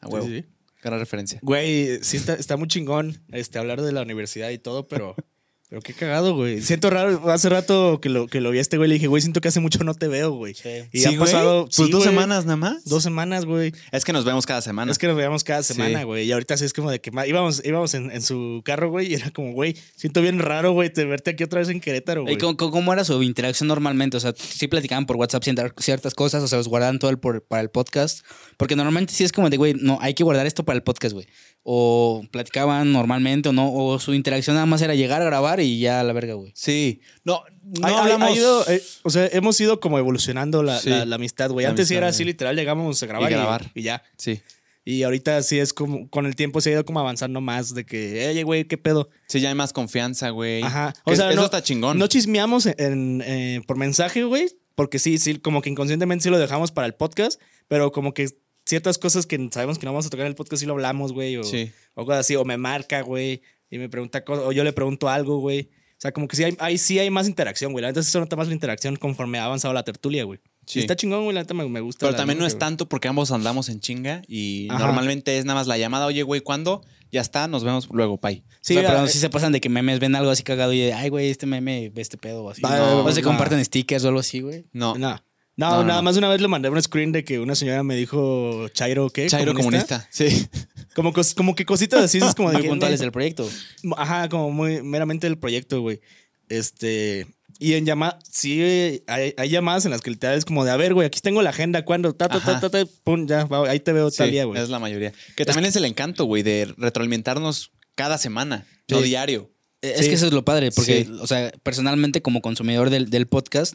A 0.00 0.08
huevo. 0.08 0.26
Sí, 0.26 0.40
sí. 0.40 0.46
Gran 0.82 0.98
referencia. 0.98 1.38
Güey, 1.42 2.02
sí 2.02 2.16
está, 2.16 2.32
está 2.32 2.56
muy 2.56 2.66
chingón 2.66 3.22
este, 3.28 3.58
hablar 3.58 3.82
de 3.82 3.92
la 3.92 4.00
universidad 4.00 4.48
y 4.48 4.56
todo, 4.56 4.88
pero, 4.88 5.14
pero 5.70 5.80
qué 5.82 5.94
cagado, 5.94 6.34
güey. 6.34 6.60
Siento 6.60 6.90
raro, 6.90 7.30
hace 7.30 7.48
rato 7.48 8.00
que 8.02 8.08
lo, 8.08 8.26
que 8.26 8.40
lo 8.40 8.50
vi 8.50 8.58
a 8.58 8.60
este 8.60 8.76
güey, 8.76 8.88
le 8.88 8.94
dije, 8.94 9.06
güey, 9.06 9.22
siento 9.22 9.40
que 9.40 9.46
hace 9.48 9.60
mucho 9.60 9.82
no 9.84 9.94
te 9.94 10.08
veo, 10.08 10.32
güey. 10.32 10.52
Y 10.92 10.98
sí, 10.98 11.04
ha 11.06 11.08
güey. 11.10 11.18
pasado 11.20 11.64
Pues 11.66 11.76
sí, 11.76 11.82
dos 11.84 12.02
güey, 12.02 12.08
semanas 12.08 12.44
nada 12.44 12.56
más. 12.56 12.84
Dos 12.84 13.04
semanas, 13.04 13.44
güey. 13.44 13.72
Es 13.92 14.04
que 14.04 14.12
nos 14.12 14.24
vemos 14.24 14.46
cada 14.46 14.60
semana. 14.62 14.90
Es 14.90 14.98
que 14.98 15.06
nos 15.06 15.14
veíamos 15.16 15.44
cada 15.44 15.62
Sí. 15.62 15.74
semana, 15.74 16.02
güey. 16.02 16.26
Y 16.26 16.32
ahorita 16.32 16.56
sí 16.56 16.64
es 16.64 16.72
como 16.72 16.90
de 16.90 17.00
que 17.00 17.10
íbamos, 17.26 17.62
íbamos 17.64 17.94
en, 17.94 18.10
en 18.10 18.20
su 18.20 18.62
carro, 18.64 18.90
güey, 18.90 19.12
y 19.12 19.14
era 19.14 19.30
como, 19.30 19.52
güey, 19.52 19.76
siento 19.94 20.20
bien 20.22 20.40
raro, 20.40 20.72
güey, 20.72 20.92
te 20.92 21.04
verte 21.04 21.30
aquí 21.30 21.44
otra 21.44 21.60
vez 21.60 21.68
en 21.68 21.80
Querétaro, 21.80 22.22
güey. 22.22 22.34
¿Y 22.34 22.38
cómo, 22.38 22.56
cómo- 22.56 22.92
era 22.92 23.04
su 23.04 23.22
interacción 23.22 23.68
normalmente? 23.68 24.16
O 24.16 24.20
sea, 24.20 24.34
sí 24.36 24.66
platicaban 24.66 25.06
por 25.06 25.14
WhatsApp 25.16 25.44
ciertas- 25.44 25.72
ciertas 25.78 26.14
cosas, 26.14 26.42
o 26.42 26.48
sea, 26.48 26.58
los 26.58 26.66
guardaban 26.66 26.98
todo 26.98 27.10
el 27.12 27.20
por- 27.20 27.44
para 27.44 27.62
el 27.62 27.70
podcast. 27.70 28.24
Porque 28.56 28.74
normalmente 28.74 29.14
sí 29.14 29.22
es 29.22 29.30
como 29.30 29.48
de, 29.48 29.56
güey, 29.56 29.74
no, 29.74 29.98
hay 30.00 30.14
que 30.14 30.24
guardar 30.24 30.46
esto 30.48 30.64
para 30.64 30.76
el 30.76 30.82
podcast, 30.82 31.14
güey. 31.14 31.28
O 31.62 32.22
platicaban 32.30 32.90
normalmente 32.92 33.50
o 33.50 33.52
no, 33.52 33.72
o 33.72 33.98
su 33.98 34.14
interacción 34.14 34.54
nada 34.56 34.66
más 34.66 34.80
era 34.80 34.94
llegar 34.94 35.20
a 35.20 35.26
grabar 35.26 35.60
y 35.60 35.78
ya 35.78 36.00
a 36.00 36.04
la 36.04 36.12
verga, 36.14 36.34
güey. 36.34 36.52
Sí. 36.54 37.00
No, 37.22 37.42
no 37.62 37.86
ha- 37.86 38.00
hablamos. 38.02 38.30
ha 38.30 38.32
ido, 38.32 38.66
eh, 38.68 38.82
o 39.02 39.10
sea, 39.10 39.26
hemos 39.32 39.60
ido 39.60 39.78
como 39.78 39.98
evolucionando 39.98 40.62
la, 40.62 40.78
Sí. 40.80 40.88
la- 40.88 41.04
la 41.04 41.16
amistad, 41.16 41.50
güey. 41.50 41.66
Antes 41.66 41.88
sí 41.88 41.94
era 41.94 42.06
amistad, 42.06 42.16
así, 42.16 42.24
literal, 42.24 42.56
llegábamos 42.56 43.02
a 43.02 43.06
grabar 43.06 43.30
y, 43.30 43.34
grabar. 43.34 43.70
y 43.74 43.82
ya. 43.82 44.02
Sí. 44.16 44.40
Y 44.86 45.02
ahorita 45.02 45.42
sí 45.42 45.58
es 45.58 45.74
como, 45.74 46.08
con 46.08 46.24
el 46.24 46.34
tiempo 46.34 46.62
se 46.62 46.70
ha 46.70 46.72
ido 46.72 46.84
como 46.86 46.98
avanzando 47.00 47.42
más 47.42 47.74
de 47.74 47.84
que, 47.84 48.26
oye, 48.30 48.42
güey, 48.42 48.64
¿qué 48.64 48.78
pedo? 48.78 49.10
Sí, 49.28 49.40
ya 49.40 49.50
hay 49.50 49.54
más 49.54 49.74
confianza, 49.74 50.30
güey. 50.30 50.62
Ajá. 50.62 50.94
O 51.04 51.14
sea, 51.14 51.28
eso 51.28 51.36
no, 51.40 51.44
está 51.44 51.62
chingón. 51.62 51.98
no 51.98 52.06
chismeamos 52.06 52.64
en, 52.64 52.74
en, 52.78 53.22
eh, 53.26 53.60
por 53.66 53.76
mensaje, 53.76 54.24
güey, 54.24 54.46
porque 54.74 54.98
sí, 54.98 55.18
sí, 55.18 55.36
como 55.38 55.60
que 55.60 55.68
inconscientemente 55.68 56.22
sí 56.22 56.30
lo 56.30 56.38
dejamos 56.38 56.72
para 56.72 56.86
el 56.86 56.94
podcast, 56.94 57.38
pero 57.68 57.92
como 57.92 58.14
que 58.14 58.30
ciertas 58.70 58.96
cosas 58.98 59.26
que 59.26 59.36
sabemos 59.52 59.78
que 59.78 59.84
no 59.84 59.92
vamos 59.92 60.06
a 60.06 60.10
tocar 60.10 60.24
en 60.24 60.30
el 60.30 60.34
podcast 60.34 60.60
sí 60.60 60.66
lo 60.66 60.72
hablamos, 60.72 61.12
güey, 61.12 61.36
o, 61.36 61.44
Sí. 61.44 61.70
o 61.94 62.06
cosas 62.06 62.20
así, 62.20 62.36
o 62.36 62.44
me 62.46 62.56
marca, 62.56 63.02
güey, 63.02 63.42
y 63.70 63.76
me 63.78 63.88
pregunta 63.90 64.24
cosas, 64.24 64.44
o 64.46 64.52
yo 64.52 64.64
le 64.64 64.72
pregunto 64.72 65.08
algo, 65.08 65.38
güey. 65.38 65.68
sea, 65.98 66.12
como 66.12 66.26
que 66.28 66.34
sí 66.36 66.44
hay, 66.44 66.56
ahí 66.60 66.78
sí 66.78 66.98
hay 66.98 67.10
más 67.10 67.28
interacción, 67.28 67.72
güey. 67.72 67.82
La 67.82 67.88
neta 67.88 68.02
se 68.02 68.18
nota 68.18 68.34
más 68.34 68.48
la 68.48 68.54
interacción 68.54 68.96
conforme 68.96 69.38
ha 69.38 69.44
avanzado 69.44 69.74
la 69.74 69.82
tertulia, 69.82 70.24
güey. 70.24 70.40
Sí. 70.66 70.78
Y 70.78 70.82
está 70.82 70.96
chingón, 70.96 71.24
güey. 71.24 71.34
La 71.34 71.42
neta 71.42 71.52
me, 71.52 71.68
me 71.68 71.80
gusta. 71.80 72.06
Pero 72.06 72.16
también 72.16 72.38
no 72.38 72.46
es 72.46 72.54
güey. 72.54 72.58
tanto 72.58 72.88
porque 72.88 73.06
ambos 73.08 73.30
andamos 73.32 73.68
en 73.68 73.80
chinga 73.80 74.22
y 74.26 74.66
Ajá. 74.70 74.78
normalmente 74.78 75.36
es 75.36 75.44
nada 75.44 75.58
más 75.60 75.66
la 75.66 75.76
llamada, 75.76 76.06
oye, 76.06 76.22
güey, 76.22 76.40
¿cuándo? 76.40 76.82
Ya 77.12 77.20
está, 77.20 77.48
nos 77.48 77.64
vemos 77.64 77.86
luego, 77.92 78.16
pay. 78.18 78.44
Sí, 78.62 78.76
o 78.78 78.80
sea, 78.80 78.88
pero 78.88 79.04
eh, 79.04 79.08
sí 79.08 79.18
se 79.18 79.28
pasan 79.28 79.52
de 79.52 79.60
que 79.60 79.68
memes 79.68 80.00
ven 80.00 80.14
algo 80.16 80.30
así 80.30 80.42
cagado 80.42 80.72
y 80.72 80.78
de, 80.78 80.94
ay, 80.94 81.10
güey, 81.10 81.28
este 81.28 81.44
meme 81.44 81.90
ve 81.90 82.00
este 82.00 82.16
pedo 82.16 82.44
o 82.44 82.50
así. 82.50 82.62
No, 82.62 82.68
va, 82.70 83.02
o 83.04 83.12
se 83.12 83.20
comparten 83.22 83.62
stickers 83.62 84.02
o 84.04 84.08
algo 84.08 84.20
así, 84.20 84.40
güey. 84.40 84.64
No, 84.72 84.96
No. 84.96 85.20
No, 85.56 85.70
No, 85.70 85.76
no, 85.78 85.84
nada 85.84 85.98
no. 86.00 86.04
más 86.04 86.16
una 86.16 86.28
vez 86.28 86.40
le 86.40 86.48
mandé 86.48 86.70
un 86.70 86.82
screen 86.82 87.12
de 87.12 87.22
que 87.24 87.38
una 87.38 87.54
señora 87.54 87.82
me 87.82 87.94
dijo 87.96 88.68
Chairo, 88.68 89.10
¿qué? 89.10 89.26
Chairo 89.26 89.52
comunista. 89.54 90.06
Sí. 90.10 90.46
Como, 90.94 91.12
cos- 91.12 91.34
como 91.34 91.54
que 91.54 91.64
cositas 91.64 92.02
así, 92.02 92.18
es 92.18 92.34
como 92.34 92.50
de 92.50 92.58
Muy 92.58 92.68
puntuales 92.68 92.98
del 92.98 93.12
proyecto. 93.12 93.48
Ajá, 93.96 94.28
como 94.28 94.50
muy 94.50 94.82
meramente 94.82 95.28
del 95.28 95.38
proyecto, 95.38 95.80
güey. 95.82 96.00
Este. 96.48 97.26
Y 97.60 97.74
en 97.74 97.86
llamadas, 97.86 98.16
sí, 98.30 99.02
hay, 99.06 99.32
hay 99.36 99.48
llamadas 99.50 99.84
en 99.84 99.92
las 99.92 100.00
que 100.00 100.10
literal 100.10 100.36
es 100.36 100.44
como 100.44 100.64
de, 100.64 100.72
a 100.72 100.76
ver, 100.76 100.94
güey, 100.94 101.06
aquí 101.06 101.20
tengo 101.20 101.42
la 101.42 101.50
agenda, 101.50 101.84
¿cuándo? 101.84 102.12
Ta, 102.14 102.28
ta, 102.28 102.40
ta, 102.60 102.70
pum, 103.04 103.26
ya, 103.26 103.46
ahí 103.68 103.78
te 103.80 103.92
veo 103.92 104.10
tal 104.10 104.26
Sí, 104.28 104.32
día, 104.32 104.44
güey. 104.46 104.60
es 104.60 104.68
la 104.68 104.78
mayoría. 104.80 105.12
Que 105.36 105.44
también 105.44 105.66
es 105.66 105.76
el 105.76 105.84
encanto, 105.84 106.24
güey, 106.24 106.42
de 106.42 106.74
retroalimentarnos 106.76 107.70
cada 107.94 108.18
semana, 108.18 108.66
no 108.88 108.98
Sí. 108.98 109.04
diario. 109.04 109.50
Es 109.82 110.00
Sí. 110.00 110.08
que 110.08 110.14
eso 110.14 110.26
es 110.26 110.32
lo 110.32 110.44
padre, 110.44 110.70
porque, 110.72 111.08
o 111.20 111.26
sea, 111.26 111.52
personalmente 111.62 112.20
como 112.22 112.40
consumidor 112.42 112.90
del, 112.90 113.10
del 113.10 113.26
podcast, 113.28 113.74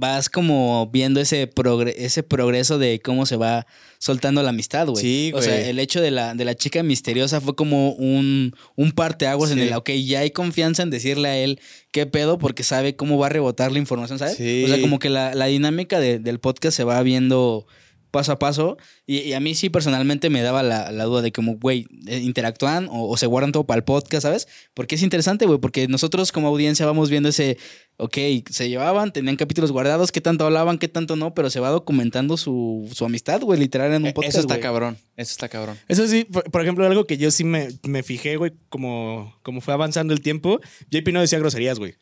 vas 0.00 0.28
como 0.30 0.88
viendo 0.92 1.20
ese, 1.20 1.50
progre- 1.50 1.94
ese 1.96 2.22
progreso 2.22 2.78
de 2.78 3.00
cómo 3.00 3.26
se 3.26 3.34
va 3.36 3.66
soltando 3.98 4.42
la 4.44 4.50
amistad, 4.50 4.86
güey. 4.86 5.02
Sí, 5.02 5.32
O 5.34 5.42
sea, 5.42 5.54
güey. 5.56 5.68
el 5.70 5.78
hecho 5.80 6.00
de 6.00 6.12
la, 6.12 6.34
de 6.34 6.44
la 6.44 6.54
chica 6.54 6.84
misteriosa 6.84 7.40
fue 7.40 7.56
como 7.56 7.90
un, 7.94 8.54
un 8.76 8.92
parteaguas 8.92 9.50
en 9.50 9.58
el, 9.58 9.72
ok, 9.74 9.90
ya 9.90 10.20
hay 10.20 10.30
confianza 10.30 10.84
en 10.84 10.90
decirle 10.90 11.28
a 11.28 11.36
él 11.36 11.60
qué 11.90 12.06
pedo 12.06 12.38
porque 12.38 12.62
sabe 12.62 12.94
cómo 12.94 13.18
va 13.18 13.26
a 13.26 13.30
rebotar 13.30 13.72
la 13.72 13.80
información, 13.80 14.20
¿sabes? 14.20 14.36
Sí. 14.36 14.62
O 14.64 14.68
sea, 14.68 14.80
como 14.80 15.00
que 15.00 15.08
la, 15.10 15.34
la 15.34 15.46
dinámica 15.46 15.98
de- 15.98 16.20
del 16.20 16.38
podcast 16.38 16.76
se 16.76 16.84
va 16.84 17.02
viendo 17.02 17.66
paso 18.10 18.32
a 18.32 18.38
paso. 18.38 18.76
Y, 19.06 19.18
y 19.18 19.32
a 19.32 19.40
mí 19.40 19.54
sí 19.54 19.70
personalmente 19.70 20.30
me 20.30 20.42
daba 20.42 20.62
la, 20.62 20.90
la 20.92 21.04
duda 21.04 21.22
de 21.22 21.32
como, 21.32 21.56
güey, 21.56 21.86
eh, 22.06 22.18
interactúan 22.18 22.88
o, 22.90 23.08
o 23.08 23.16
se 23.16 23.26
guardan 23.26 23.52
todo 23.52 23.64
para 23.64 23.78
el 23.78 23.84
podcast, 23.84 24.22
¿sabes? 24.22 24.48
Porque 24.74 24.94
es 24.96 25.02
interesante, 25.02 25.46
güey, 25.46 25.58
porque 25.58 25.88
nosotros 25.88 26.32
como 26.32 26.48
audiencia 26.48 26.86
vamos 26.86 27.10
viendo 27.10 27.28
ese, 27.28 27.58
ok, 27.96 28.16
se 28.50 28.68
llevaban, 28.68 29.12
tenían 29.12 29.36
capítulos 29.36 29.72
guardados, 29.72 30.12
qué 30.12 30.20
tanto 30.20 30.44
hablaban, 30.44 30.78
qué 30.78 30.88
tanto 30.88 31.16
no, 31.16 31.34
pero 31.34 31.50
se 31.50 31.60
va 31.60 31.70
documentando 31.70 32.36
su, 32.36 32.88
su 32.92 33.04
amistad, 33.04 33.40
güey, 33.42 33.58
literal 33.58 33.92
en 33.92 34.02
un 34.02 34.08
Eh, 34.08 34.12
podcast. 34.12 34.34
Eso 34.36 34.40
está 34.40 34.60
cabrón, 34.60 34.96
eso 35.16 35.32
está 35.32 35.48
cabrón. 35.48 35.76
Eso 35.88 36.06
sí, 36.06 36.24
por, 36.24 36.44
por 36.50 36.62
ejemplo, 36.62 36.86
algo 36.86 37.06
que 37.06 37.18
yo 37.18 37.30
sí 37.30 37.44
me, 37.44 37.68
me 37.82 38.02
fijé, 38.02 38.36
güey, 38.36 38.52
como, 38.68 39.34
como 39.42 39.60
fue 39.60 39.74
avanzando 39.74 40.14
el 40.14 40.20
tiempo, 40.20 40.60
JP 40.90 41.08
no 41.12 41.20
decía 41.20 41.38
groserías, 41.38 41.78
güey. 41.78 41.94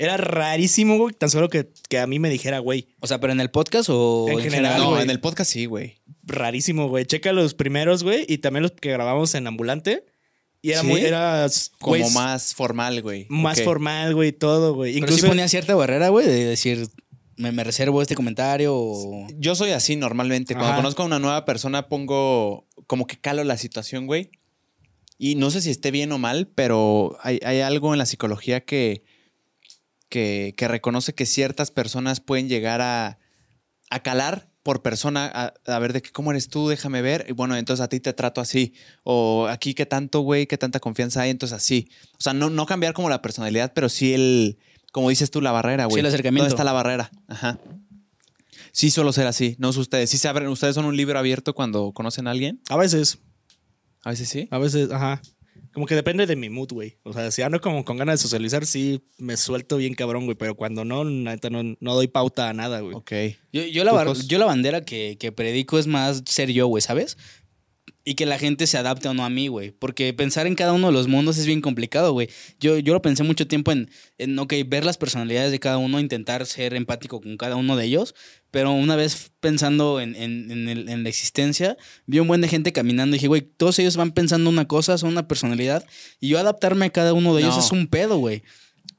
Era 0.00 0.16
rarísimo, 0.16 0.96
güey, 0.96 1.14
tan 1.14 1.28
solo 1.28 1.50
que, 1.50 1.68
que 1.90 1.98
a 1.98 2.06
mí 2.06 2.18
me 2.18 2.30
dijera, 2.30 2.58
güey. 2.58 2.88
O 3.00 3.06
sea, 3.06 3.20
pero 3.20 3.34
en 3.34 3.40
el 3.40 3.50
podcast 3.50 3.90
o 3.92 4.28
En 4.30 4.40
general, 4.40 4.78
no, 4.78 4.90
güey. 4.92 5.02
en 5.02 5.10
el 5.10 5.20
podcast 5.20 5.52
sí, 5.52 5.66
güey. 5.66 5.98
Rarísimo, 6.22 6.88
güey. 6.88 7.04
Checa 7.04 7.34
los 7.34 7.52
primeros, 7.52 8.02
güey, 8.02 8.24
y 8.26 8.38
también 8.38 8.62
los 8.62 8.72
que 8.72 8.90
grabamos 8.90 9.34
en 9.34 9.46
Ambulante. 9.46 10.06
Y 10.62 10.70
era 10.70 10.80
¿Sí? 10.80 10.86
muy, 10.86 11.02
era, 11.02 11.46
Como 11.78 11.98
güey, 11.98 12.10
más 12.14 12.54
formal, 12.54 13.02
güey. 13.02 13.26
más 13.28 13.60
formal, 13.60 14.14
güey, 14.14 14.32
todo, 14.32 14.72
güey. 14.72 14.94
Pero 14.94 15.04
Incluso 15.04 15.22
sí 15.24 15.28
ponía 15.28 15.48
cierta 15.48 15.74
barrera, 15.74 16.08
güey, 16.08 16.26
de 16.26 16.46
decir, 16.46 16.88
me, 17.36 17.52
me 17.52 17.62
reservo 17.62 18.00
este 18.00 18.14
comentario 18.14 18.72
o... 18.74 19.26
Yo 19.36 19.54
soy 19.54 19.72
así 19.72 19.96
normalmente. 19.96 20.54
Cuando 20.54 20.72
Ajá. 20.72 20.76
conozco 20.78 21.02
a 21.02 21.06
una 21.06 21.18
nueva 21.18 21.44
persona, 21.44 21.88
pongo 21.88 22.66
como 22.86 23.06
que 23.06 23.20
calo 23.20 23.44
la 23.44 23.58
situación, 23.58 24.06
güey. 24.06 24.30
Y 25.18 25.34
no 25.34 25.50
sé 25.50 25.60
si 25.60 25.68
esté 25.68 25.90
bien 25.90 26.10
o 26.12 26.16
mal, 26.16 26.48
pero 26.54 27.18
hay, 27.22 27.38
hay 27.44 27.60
algo 27.60 27.92
en 27.92 27.98
la 27.98 28.06
psicología 28.06 28.64
que, 28.64 29.04
que, 30.10 30.52
que 30.58 30.68
reconoce 30.68 31.14
que 31.14 31.24
ciertas 31.24 31.70
personas 31.70 32.20
pueden 32.20 32.48
llegar 32.48 32.82
a, 32.82 33.18
a 33.88 34.02
calar 34.02 34.50
por 34.62 34.82
persona, 34.82 35.30
a, 35.32 35.54
a 35.66 35.78
ver 35.78 35.94
de 35.94 36.02
que 36.02 36.10
cómo 36.10 36.30
eres 36.32 36.48
tú, 36.48 36.68
déjame 36.68 37.00
ver. 37.00 37.24
Y 37.28 37.32
bueno, 37.32 37.56
entonces 37.56 37.82
a 37.82 37.88
ti 37.88 37.98
te 38.00 38.12
trato 38.12 38.42
así. 38.42 38.74
O 39.04 39.46
aquí 39.48 39.72
qué 39.72 39.86
tanto, 39.86 40.20
güey, 40.20 40.46
qué 40.46 40.58
tanta 40.58 40.80
confianza 40.80 41.22
hay, 41.22 41.30
entonces 41.30 41.56
así. 41.56 41.88
O 42.18 42.20
sea, 42.20 42.34
no, 42.34 42.50
no 42.50 42.66
cambiar 42.66 42.92
como 42.92 43.08
la 43.08 43.22
personalidad, 43.22 43.72
pero 43.74 43.88
sí 43.88 44.12
el, 44.12 44.58
como 44.92 45.08
dices 45.08 45.30
tú, 45.30 45.40
la 45.40 45.52
barrera, 45.52 45.86
güey. 45.86 46.00
el 46.00 46.06
acercamiento. 46.06 46.44
¿Dónde 46.44 46.54
está 46.54 46.64
la 46.64 46.72
barrera? 46.72 47.10
Ajá. 47.28 47.58
Sí, 48.72 48.90
suelo 48.90 49.12
ser 49.12 49.26
así. 49.26 49.56
No 49.58 49.72
sé 49.72 49.80
ustedes. 49.80 50.10
¿Sí 50.10 50.18
se 50.18 50.28
abren? 50.28 50.48
¿Ustedes 50.48 50.74
son 50.74 50.84
un 50.84 50.96
libro 50.96 51.18
abierto 51.18 51.54
cuando 51.54 51.92
conocen 51.92 52.26
a 52.26 52.32
alguien? 52.32 52.60
a 52.68 52.76
veces, 52.76 53.18
A 54.04 54.10
veces 54.10 54.28
sí. 54.28 54.46
a 54.50 54.58
veces, 54.58 54.90
ajá. 54.92 55.22
Como 55.72 55.86
que 55.86 55.94
depende 55.94 56.26
de 56.26 56.36
mi 56.36 56.48
mood, 56.48 56.72
güey. 56.72 56.96
O 57.04 57.12
sea, 57.12 57.30
si 57.30 57.42
ando 57.42 57.60
como 57.60 57.84
con 57.84 57.96
ganas 57.96 58.14
de 58.14 58.22
socializar, 58.22 58.66
sí 58.66 59.02
me 59.18 59.36
suelto 59.36 59.76
bien 59.76 59.94
cabrón, 59.94 60.24
güey. 60.24 60.36
Pero 60.36 60.56
cuando 60.56 60.84
no, 60.84 61.04
neta, 61.04 61.48
no, 61.48 61.76
no 61.78 61.94
doy 61.94 62.08
pauta 62.08 62.48
a 62.48 62.52
nada, 62.52 62.80
güey. 62.80 62.94
Ok. 62.96 63.12
Yo, 63.52 63.62
yo, 63.64 63.84
la, 63.84 64.12
yo 64.26 64.38
la 64.38 64.46
bandera 64.46 64.84
que, 64.84 65.16
que 65.18 65.30
predico 65.30 65.78
es 65.78 65.86
más 65.86 66.22
ser 66.26 66.50
yo, 66.50 66.66
güey, 66.66 66.80
¿sabes? 66.80 67.16
Y 68.02 68.14
que 68.14 68.24
la 68.24 68.38
gente 68.38 68.66
se 68.66 68.78
adapte 68.78 69.08
o 69.08 69.14
no 69.14 69.24
a 69.26 69.30
mí, 69.30 69.48
güey. 69.48 69.72
Porque 69.72 70.12
pensar 70.14 70.46
en 70.46 70.54
cada 70.54 70.72
uno 70.72 70.86
de 70.86 70.92
los 70.94 71.06
mundos 71.06 71.36
es 71.36 71.44
bien 71.46 71.60
complicado, 71.60 72.12
güey. 72.12 72.30
Yo, 72.58 72.78
yo 72.78 72.94
lo 72.94 73.02
pensé 73.02 73.22
mucho 73.24 73.46
tiempo 73.46 73.72
en, 73.72 73.90
en, 74.16 74.38
ok, 74.38 74.54
ver 74.66 74.84
las 74.86 74.96
personalidades 74.96 75.50
de 75.52 75.60
cada 75.60 75.76
uno, 75.76 76.00
intentar 76.00 76.46
ser 76.46 76.72
empático 76.74 77.20
con 77.20 77.36
cada 77.36 77.56
uno 77.56 77.76
de 77.76 77.84
ellos. 77.84 78.14
Pero 78.50 78.72
una 78.72 78.96
vez 78.96 79.30
pensando 79.40 80.00
en, 80.00 80.16
en- 80.16 80.50
en 80.50 80.68
el- 80.70 81.02
la 81.02 81.08
existencia, 81.10 81.76
vi 82.06 82.18
un 82.20 82.26
buen 82.28 82.40
de 82.40 82.48
gente 82.48 82.72
caminando 82.72 83.14
y 83.14 83.18
dije, 83.18 83.28
güey, 83.28 83.42
todos 83.42 83.78
ellos 83.78 83.96
van 83.96 84.12
pensando 84.12 84.48
una 84.48 84.66
cosa, 84.66 84.96
son 84.96 85.10
una 85.10 85.28
personalidad. 85.28 85.84
Y 86.20 86.28
yo 86.28 86.38
adaptarme 86.38 86.86
a 86.86 86.90
cada 86.90 87.12
uno 87.12 87.34
de 87.34 87.42
ellos 87.42 87.56
No. 87.58 87.62
es 87.62 87.70
un 87.70 87.86
pedo, 87.86 88.16
güey. 88.16 88.42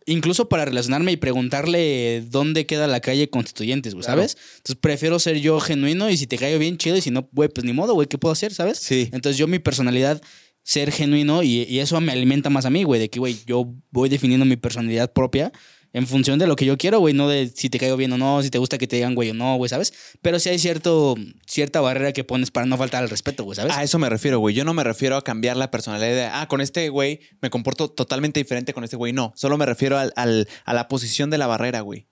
Incluso 0.06 0.50
para 0.50 0.66
relacionarme 0.66 1.12
y 1.12 1.18
preguntarle 1.18 2.24
dónde 2.30 2.66
queda 2.66 2.88
la 2.88 3.02
calle 3.02 3.30
Constituyentes, 3.30 3.94
güey, 3.94 4.04
Claro. 4.04 4.22
¿sabes? 4.22 4.38
Entonces 4.58 4.76
prefiero 4.82 5.20
ser 5.20 5.40
yo 5.40 5.60
genuino 5.60 6.10
y 6.10 6.18
si 6.18 6.26
te 6.28 6.38
caigo 6.38 6.58
bien, 6.60 6.78
chido. 6.78 6.98
Y 6.98 7.02
si 7.02 7.12
no, 7.12 7.30
güey, 7.32 7.50
pues 7.50 7.66
ni 7.66 7.74
modo, 7.74 7.94
güey, 7.94 8.08
¿qué 8.08 8.18
puedo 8.18 8.34
hacer, 8.34 8.54
sabes? 8.54 8.80
Sí. 8.80 9.10
Entonces 9.12 9.38
yo 9.38 9.48
mi 9.48 9.60
personalidad, 9.60 10.22
ser 10.64 10.92
genuino 10.92 11.44
y, 11.44 11.64
y 11.64 11.80
eso 11.80 12.00
me 12.02 12.12
alimenta 12.12 12.50
más 12.50 12.66
a 12.66 12.70
mí, 12.70 12.84
güey, 12.84 13.00
de 13.00 13.10
que, 13.10 13.20
güey, 13.20 13.38
yo 13.46 13.74
voy 13.92 14.10
definiendo 14.10 14.46
mi 14.46 14.58
personalidad 14.58 15.12
propia 15.14 15.52
en 15.94 16.08
función 16.08 16.40
de 16.40 16.48
lo 16.48 16.56
que 16.56 16.66
yo 16.66 16.78
quiero, 16.78 17.00
güey, 17.00 17.14
no 17.14 17.28
de 17.28 17.52
si 17.54 17.70
te 17.70 17.78
caigo 17.80 17.98
bien 17.98 18.12
o 18.14 18.18
no, 18.18 18.42
si 18.42 18.50
te 18.50 18.58
gusta 18.58 18.78
que 18.78 18.88
te 18.88 18.96
digan, 18.96 19.14
güey, 19.16 19.32
o 19.32 19.34
no, 19.34 19.58
güey, 19.58 19.68
¿sabes? 19.70 19.94
Pero 20.22 20.40
sí 20.40 20.50
hay 20.50 20.58
cierto, 20.60 21.16
cierta 21.46 21.82
barrera 21.82 22.14
que 22.14 22.24
pones 22.24 22.50
para 22.52 22.66
no 22.66 22.78
faltar 22.78 23.04
al 23.04 23.10
respeto, 23.10 23.44
güey, 23.44 23.56
¿sabes? 23.58 23.76
A 23.76 23.84
eso 23.84 24.00
me 24.00 24.10
refiero, 24.10 24.40
güey. 24.40 24.56
Yo 24.56 24.64
no 24.64 24.74
me 24.74 24.84
refiero 24.84 25.18
a 25.18 25.24
cambiar 25.24 25.58
la 25.58 25.70
personalidad 25.70 26.08
de, 26.10 26.24
ah, 26.26 26.48
con 26.48 26.62
este 26.62 26.88
güey 26.90 27.20
me 27.42 27.50
comporto 27.50 27.90
totalmente 27.90 28.40
diferente 28.40 28.74
con 28.74 28.84
este 28.84 28.96
güey. 28.96 29.12
No, 29.14 29.34
solo 29.36 29.58
me 29.58 29.66
refiero 29.66 29.98
al, 29.98 30.14
al- 30.16 30.48
a 30.66 30.74
la 30.74 30.88
posición 30.88 31.30
de 31.30 31.38
la 31.38 31.48
barrera, 31.48 31.82
güey. 31.82 32.08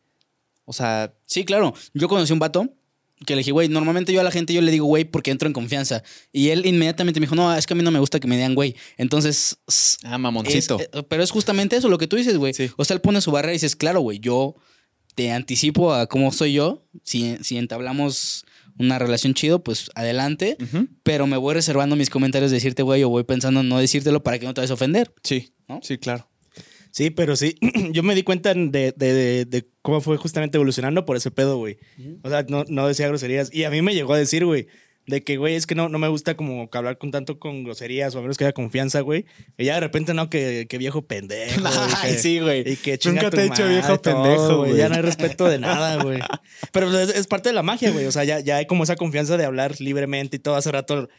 O 0.66 0.74
sea, 0.74 1.14
Sí, 1.26 1.46
claro. 1.46 1.74
Yo 1.94 2.08
conocí 2.10 2.34
un 2.34 2.40
vato 2.40 2.74
que 3.26 3.36
le 3.36 3.40
dije, 3.40 3.52
güey, 3.52 3.68
normalmente 3.68 4.14
yo 4.14 4.22
a 4.22 4.24
la 4.24 4.32
gente 4.32 4.54
yo 4.54 4.62
le 4.62 4.72
digo, 4.72 4.86
güey, 4.86 5.04
porque 5.06 5.32
entro 5.32 5.48
en 5.48 5.54
confianza. 5.54 6.04
Y 6.32 6.50
él 6.50 6.66
inmediatamente 6.66 7.20
me 7.20 7.26
dijo, 7.26 7.36
no, 7.36 7.54
es 7.56 7.68
que 7.68 7.74
a 7.74 7.76
mí 7.78 7.84
no 7.84 7.92
me 7.92 8.00
gusta 8.00 8.20
que 8.20 8.28
me 8.28 8.36
digan, 8.36 8.56
güey. 8.56 8.76
Entonces, 8.98 9.58
ah, 10.04 10.18
mamoncito. 10.18 10.80
eh, 10.80 11.04
pero 11.08 11.22
es 11.24 11.32
justamente 11.32 11.76
eso 11.76 11.90
lo 11.90 11.98
que 11.98 12.08
tú 12.08 12.16
dices, 12.16 12.38
güey. 12.38 12.54
Sí. 12.54 12.70
O 12.78 12.86
sea, 12.86 12.94
él 12.96 13.02
pone 13.02 13.20
su 13.22 13.32
barrera 13.32 13.52
y 13.54 13.56
dices, 13.56 13.76
claro, 13.76 14.00
güey, 14.02 14.20
yo 14.20 14.56
te 15.16 15.32
anticipo 15.32 15.94
a 15.94 16.08
cómo 16.08 16.32
soy 16.32 16.54
yo. 16.54 16.86
Si, 17.04 17.36
si 17.42 17.58
entablamos 17.58 18.46
una 18.78 18.98
relación 19.00 19.34
chido, 19.34 19.62
pues 19.64 19.92
adelante. 19.96 20.56
Pero 21.04 21.28
me 21.28 21.36
voy 21.36 21.54
reservando 21.54 21.98
mis 21.98 22.10
comentarios 22.10 22.52
de 22.52 22.56
decirte, 22.56 22.84
güey, 22.84 23.04
o 23.04 23.10
voy 23.10 23.26
pensando 23.26 23.60
en 23.60 23.68
no 23.68 23.80
decírtelo 23.80 24.24
para 24.24 24.40
que 24.40 24.46
no 24.46 24.54
te 24.54 24.62
vayas 24.62 24.72
a 24.72 24.76
ofender. 24.76 25.14
Sí, 25.24 25.54
¿No? 25.68 25.82
sí, 25.84 25.98
claro. 25.98 26.30
Sí, 26.92 27.10
pero 27.12 27.36
sí, 27.36 27.56
yo 27.92 28.04
me 28.04 28.16
di 28.16 28.24
cuenta 28.24 28.54
de, 28.54 28.68
de- 28.70 28.94
de- 29.14 29.46
de 29.46 29.68
cómo 29.82 30.02
fue 30.02 30.18
justamente 30.18 30.58
evolucionando 30.58 31.06
por 31.06 31.16
ese 31.18 31.32
pedo, 31.32 31.58
güey. 31.58 31.78
O 32.24 32.30
sea, 32.30 32.44
no, 32.50 32.66
no 32.68 32.88
decía 32.88 33.08
groserías. 33.08 33.54
Y 33.54 33.64
a 33.64 33.70
mí 33.70 33.82
me 33.82 33.94
llegó 33.94 34.14
a 34.14 34.18
decir, 34.18 34.46
güey, 34.46 34.68
de 35.08 35.24
que, 35.24 35.38
güey, 35.38 35.56
es 35.56 35.66
que 35.66 35.74
no, 35.74 35.90
no 35.90 35.98
me 35.98 36.08
gusta 36.08 36.36
como 36.36 36.70
que 36.70 36.78
hablar 36.78 36.98
con 37.00 37.10
tanto 37.10 37.40
con 37.40 37.64
groserías 37.64 38.14
o 38.14 38.20
a 38.20 38.22
menos 38.22 38.38
que 38.38 38.44
haya 38.44 38.54
confianza, 38.54 39.02
güey. 39.02 39.26
Y 39.58 39.66
ya 39.66 39.76
de 39.76 39.80
repente, 39.80 40.14
no, 40.14 40.30
que, 40.30 40.68
que 40.70 40.78
viejo 40.78 41.04
pendejo. 41.04 41.62
Ay, 42.04 42.14
que- 42.14 42.18
sí, 42.20 42.40
güey. 42.40 42.68
Y 42.74 42.76
que 42.76 42.98
chinga 43.00 43.22
Nunca 43.24 43.30
tu 43.32 43.38
te 43.38 43.42
he 43.42 43.50
dicho 43.50 43.68
viejo 43.68 44.02
pendejo, 44.02 44.58
güey. 44.58 44.76
Ya 44.78 44.90
no 44.90 44.96
hay 44.96 45.02
respeto 45.02 45.46
de 45.48 45.58
nada, 45.60 46.04
güey. 46.04 46.20
Pero 46.72 46.96
es, 47.00 47.10
es 47.10 47.28
parte 47.28 47.50
de 47.50 47.54
la 47.54 47.64
magia, 47.64 47.92
güey. 47.92 48.06
O 48.06 48.12
sea, 48.12 48.24
ya, 48.24 48.40
ya 48.40 48.58
hay 48.58 48.66
como 48.68 48.84
esa 48.84 48.96
confianza 48.96 49.38
de 49.38 49.46
hablar 49.46 49.80
libremente 49.80 50.38
y 50.38 50.40
todo. 50.40 50.56
Hace 50.56 50.72
rato 50.72 51.10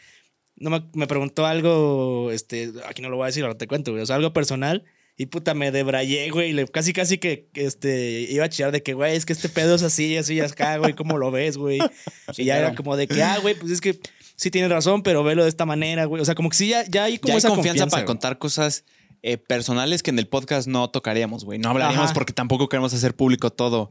no 0.56 0.70
me, 0.70 0.82
me 0.94 1.06
preguntó 1.06 1.46
algo, 1.46 2.30
este, 2.32 2.70
aquí 2.86 3.02
no 3.02 3.08
lo 3.08 3.16
voy 3.16 3.24
a 3.24 3.26
decir, 3.26 3.42
ahora 3.44 3.56
te 3.58 3.66
cuento, 3.66 3.90
güey. 3.92 4.02
O 4.02 4.06
sea, 4.06 4.16
algo 4.16 4.32
personal. 4.32 4.84
Y 5.20 5.26
puta, 5.26 5.52
me 5.52 5.70
debrayé, 5.70 6.30
güey. 6.30 6.54
le- 6.54 6.66
Casi, 6.66 6.94
casi 6.94 7.18
que 7.18 7.50
este, 7.52 8.20
iba 8.30 8.46
a 8.46 8.48
chillar 8.48 8.72
de 8.72 8.82
que, 8.82 8.94
güey, 8.94 9.16
es 9.16 9.26
que 9.26 9.34
este 9.34 9.50
pedo 9.50 9.74
es 9.74 9.82
así, 9.82 10.16
así, 10.16 10.32
y 10.36 10.40
acá, 10.40 10.78
güey, 10.78 10.94
¿cómo 10.94 11.18
lo 11.18 11.30
ves, 11.30 11.58
güey? 11.58 11.78
Sí, 12.32 12.40
y 12.40 12.44
ya 12.46 12.54
claro. 12.54 12.66
era 12.68 12.74
como 12.74 12.96
de 12.96 13.06
que, 13.06 13.22
ah, 13.22 13.36
güey, 13.42 13.54
pues 13.54 13.70
es 13.70 13.82
que 13.82 14.00
sí 14.36 14.50
tienes 14.50 14.70
razón, 14.70 15.02
pero 15.02 15.22
velo 15.22 15.42
de 15.42 15.50
esta 15.50 15.66
manera, 15.66 16.06
güey. 16.06 16.22
O 16.22 16.24
sea, 16.24 16.34
como 16.34 16.48
que 16.48 16.56
sí, 16.56 16.68
ya, 16.68 16.86
ya 16.86 17.04
hay 17.04 17.18
como 17.18 17.28
Ya 17.28 17.34
hay 17.34 17.38
esa 17.38 17.48
confianza, 17.50 17.86
para 17.88 18.00
güey. 18.02 18.06
contar 18.06 18.38
cosas 18.38 18.84
eh, 19.22 19.36
personales 19.36 20.02
que 20.02 20.08
en 20.08 20.18
el 20.18 20.26
podcast 20.26 20.66
no 20.66 20.88
tocaríamos, 20.88 21.44
güey. 21.44 21.58
No 21.58 21.68
hablaríamos 21.68 22.06
Ajá. 22.06 22.14
porque 22.14 22.32
tampoco 22.32 22.70
queremos 22.70 22.94
hacer 22.94 23.14
público 23.14 23.50
todo. 23.50 23.90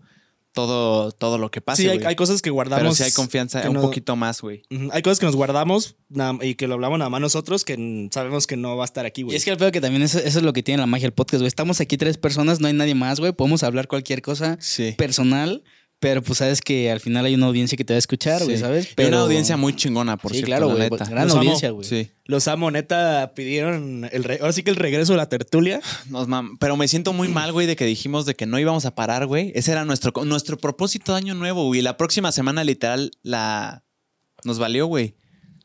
Todo, 0.54 1.12
todo 1.12 1.38
lo 1.38 1.52
que 1.52 1.62
pase. 1.62 1.84
sí, 1.84 1.90
hay, 1.90 2.00
hay 2.04 2.16
cosas 2.16 2.42
que 2.42 2.50
guardamos. 2.50 2.82
Pero 2.84 2.96
sí 2.96 3.04
hay 3.04 3.12
confianza 3.12 3.68
un 3.68 3.76
no- 3.76 3.82
poquito 3.82 4.16
más, 4.16 4.42
güey. 4.42 4.64
Hay 4.92 5.02
cosas 5.02 5.20
que 5.20 5.26
nos 5.26 5.36
guardamos 5.36 5.96
y 6.42 6.56
que 6.56 6.68
lo 6.68 6.74
hablamos 6.76 6.98
nada 7.00 7.10
más 7.10 7.22
nosotros 7.22 7.64
que 7.66 8.10
sabemos 8.12 8.48
que 8.48 8.58
no 8.58 8.76
va 8.76 8.84
a 8.84 8.86
estar 8.86 9.06
aquí, 9.06 9.22
Y 9.22 9.24
güey. 9.26 9.38
es 9.38 9.46
que 9.46 9.52
el 9.52 9.58
pedo 9.58 9.72
que 9.72 9.82
también 9.82 10.02
eso, 10.04 10.20
eso 10.20 10.40
es 10.40 10.44
lo 10.44 10.54
que 10.54 10.64
tiene 10.64 10.80
la 10.80 10.88
magia 10.88 11.06
del 11.06 11.14
podcast, 11.14 11.42
güey. 11.42 11.48
Estamos 11.48 11.80
aquí 11.82 11.98
tres 11.98 12.18
personas, 12.18 12.60
no 12.60 12.68
hay 12.68 12.74
nadie 12.74 12.96
más, 12.96 13.20
güey. 13.20 13.32
Podemos 13.32 13.64
hablar 13.64 13.88
cualquier 13.88 14.22
cosa 14.22 14.58
Sí. 14.60 14.94
personal, 14.98 15.64
pero 16.00 16.22
pues 16.22 16.38
sabes 16.40 16.62
que 16.62 16.90
al 16.92 17.00
final 17.00 17.26
hay 17.26 17.36
una 17.36 17.48
audiencia 17.48 17.76
que 17.78 17.84
te 17.84 17.94
va 17.94 17.96
a 17.96 18.00
escuchar, 18.00 18.44
güey, 18.44 18.56
Sí. 18.56 18.62
¿sabes? 18.62 18.90
Pero 18.96 19.10
una 19.10 19.20
audiencia 19.22 19.58
muy 19.58 19.76
chingona, 19.76 20.16
por 20.18 20.32
sí, 20.32 20.38
cierto, 20.38 20.48
claro, 20.48 20.68
la 20.78 20.88
güey. 20.88 21.00
Gran 21.10 21.28
Los 21.28 21.36
audiencia, 21.38 21.72
güey. 21.72 21.88
Sí. 21.88 22.12
Los 22.26 22.48
amo, 22.48 22.72
neta, 22.72 23.34
pidieron 23.36 24.08
el 24.12 24.24
re- 24.24 24.38
ahora 24.40 24.54
sí 24.54 24.64
que 24.64 24.70
el 24.70 24.76
regreso 24.78 25.14
de 25.14 25.18
la 25.18 25.28
tertulia. 25.30 25.82
Nos 26.10 26.28
mam- 26.28 26.58
Pero 26.60 26.78
me 26.78 26.88
siento 26.88 27.12
muy 27.12 27.28
mal, 27.28 27.52
güey, 27.52 27.68
de 27.68 27.76
que 27.76 27.86
dijimos 27.86 28.26
de 28.26 28.36
que 28.36 28.46
no 28.46 28.58
íbamos 28.60 28.86
a 28.86 28.96
parar, 28.96 29.26
güey. 29.26 29.52
Ese 29.56 29.72
era 29.72 29.84
nuestro, 29.86 30.14
nuestro 30.26 30.58
propósito 30.58 31.12
de 31.12 31.18
año 31.18 31.34
nuevo, 31.36 31.66
güey. 31.66 31.82
La 31.82 31.98
próxima 31.98 32.32
semana, 32.32 32.64
literal, 32.64 33.12
la 33.24 33.84
nos 34.46 34.58
valió, 34.60 34.86
güey. 34.86 35.16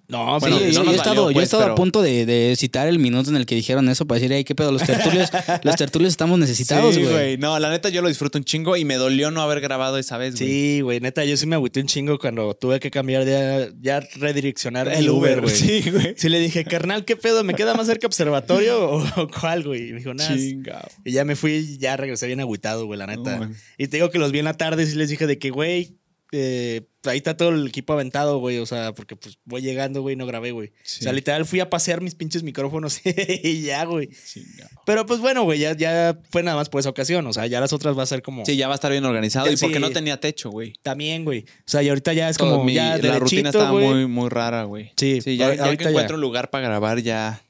No, 0.07 0.39
Bueno, 0.39 0.59
sí, 0.59 0.65
no 0.75 0.85
yo, 0.85 0.93
he 0.93 0.95
estado, 0.97 1.15
yo 1.15 1.31
he 1.31 1.33
pues, 1.33 1.45
estado 1.45 1.63
a 1.63 1.67
pero- 1.67 1.75
punto 1.77 2.03
de, 2.03 2.27
de 2.27 2.55
citar 2.57 2.89
el 2.89 2.99
minuto 2.99 3.31
en 3.31 3.37
el 3.37 3.47
que 3.47 3.55
dijeron 3.55 3.89
eso 3.89 4.07
para 4.07 4.21
decir, 4.21 4.33
ay, 4.35 4.45
qué 4.45 4.55
pedo, 4.55 4.71
los 4.71 4.83
tertulios, 4.83 5.31
los 5.63 5.77
tertulios 5.77 6.13
estamos 6.13 6.39
necesitados, 6.39 6.95
Sí, 6.95 7.03
güey. 7.03 7.39
No, 7.39 7.59
la 7.59 7.71
neta 7.71 7.89
yo 7.89 8.03
lo 8.03 8.09
disfruto 8.09 8.37
un 8.37 8.45
chingo 8.45 8.77
y 8.77 8.85
me 8.85 8.97
dolió 8.97 9.31
no 9.31 9.41
haber 9.41 9.61
grabado 9.63 9.97
esa 9.97 10.19
vez, 10.19 10.37
güey. 10.37 10.49
Sí, 10.51 10.81
güey, 10.83 11.01
neta, 11.01 11.25
yo 11.25 11.37
sí 11.39 11.47
me 11.47 11.55
agüité 11.57 11.81
un 11.81 11.87
chingo 11.87 12.19
cuando 12.19 12.53
tuve 12.55 12.81
que 12.81 12.91
cambiar 12.91 13.25
ya, 13.25 13.69
ya 13.81 14.01
redireccionar 14.17 14.89
El 14.89 15.09
Uber, 15.09 15.41
güey. 15.41 15.55
Sí, 15.55 15.91
güey. 15.91 16.15
Sí 16.19 16.29
le 16.29 16.39
dije, 16.41 16.65
carnal, 16.65 17.05
¿qué 17.05 17.17
pedo? 17.17 17.43
¿Me 17.43 17.55
queda 17.55 17.75
más 17.75 17.87
cerca 17.87 18.07
observatorio 18.07 18.91
o, 18.91 19.23
o 19.23 19.29
cuál, 19.29 19.63
güey? 19.65 19.89
Y 19.89 19.93
me 19.93 19.99
dijo, 20.01 20.13
nada. 20.13 20.35
Y 20.37 21.13
ya 21.13 21.25
me 21.25 21.35
fui 21.37 21.79
ya 21.79 21.97
regresé 21.97 22.27
bien 22.27 22.41
agüitado, 22.41 22.85
güey, 22.87 22.99
la 22.99 23.07
neta. 23.07 23.39
No, 23.39 23.51
y 23.79 23.87
te 23.89 23.97
digo 23.97 24.11
que 24.11 24.19
los 24.19 24.33
vi 24.33 24.41
en 24.41 24.45
la 24.45 24.55
tarde 24.55 24.83
y 24.83 24.87
sí 24.87 24.97
les 24.97 25.09
dije 25.09 25.27
de 25.27 25.39
que, 25.39 25.51
güey, 25.51 25.97
eh, 26.33 26.83
ahí 27.05 27.16
está 27.18 27.37
todo 27.37 27.51
el 27.51 27.66
equipo 27.68 27.93
aventado, 27.93 28.39
güey. 28.39 28.59
O 28.59 28.66
sea, 28.66 28.93
porque 28.95 29.14
pues 29.16 29.39
voy 29.45 29.62
llegando, 29.62 30.03
güey, 30.03 30.16
no 30.16 30.27
grabé, 30.27 30.51
güey. 30.51 30.72
Sí. 30.83 31.01
O 31.01 31.03
sea, 31.05 31.12
literal 31.12 31.45
fui 31.47 31.61
a 31.61 31.70
pasear 31.70 32.01
mis 32.01 32.14
pinches 32.14 32.43
micrófonos 32.43 33.01
y 33.05 33.62
ya, 33.62 33.85
güey. 33.85 34.09
Chingado. 34.09 34.70
Pero 34.87 35.07
pues 35.07 35.20
bueno, 35.20 35.45
güey, 35.45 35.59
ya, 35.61 35.77
ya 35.77 36.18
fue 36.31 36.43
nada 36.43 36.57
más 36.57 36.68
por 36.68 36.81
esa 36.81 36.89
ocasión. 36.91 37.27
O 37.27 37.33
sea, 37.33 37.47
ya 37.47 37.61
las 37.61 37.72
otras 37.72 37.97
va 37.97 38.03
a 38.03 38.07
ser 38.07 38.22
como... 38.22 38.45
Sí, 38.45 38.57
ya 38.57 38.66
va 38.68 38.75
a 38.75 38.77
estar 38.77 38.91
bien 38.91 39.05
organizado. 39.05 39.47
Y 39.51 39.57
porque 39.57 39.77
sí. 39.77 39.81
no 39.81 39.91
tenía 39.91 40.18
techo, 40.18 40.51
güey. 40.51 40.72
También, 40.83 41.25
güey. 41.25 41.41
O 41.41 41.62
sea, 41.66 41.83
y 41.83 41.89
ahorita 41.89 42.12
ya 42.14 42.29
es 42.29 42.39
como 42.39 42.64
mi- 42.64 42.75
ya 42.75 42.97
la 42.99 43.18
rutina 43.18 43.51
estaba 43.51 43.70
güey. 43.70 43.87
muy, 43.87 44.07
muy 44.07 44.29
rara, 44.29 44.64
güey. 44.64 44.93
Sí, 44.97 45.20
Sí, 45.20 45.37
ya, 45.37 45.49
ahor- 45.51 45.57
ya 45.57 45.64
ahorita 45.66 45.85
que 45.85 45.91
encuentro 45.91 46.16
un 46.16 46.20
lugar 46.22 46.51
para 46.51 46.66
grabar, 46.68 47.01
ya. 47.01 47.41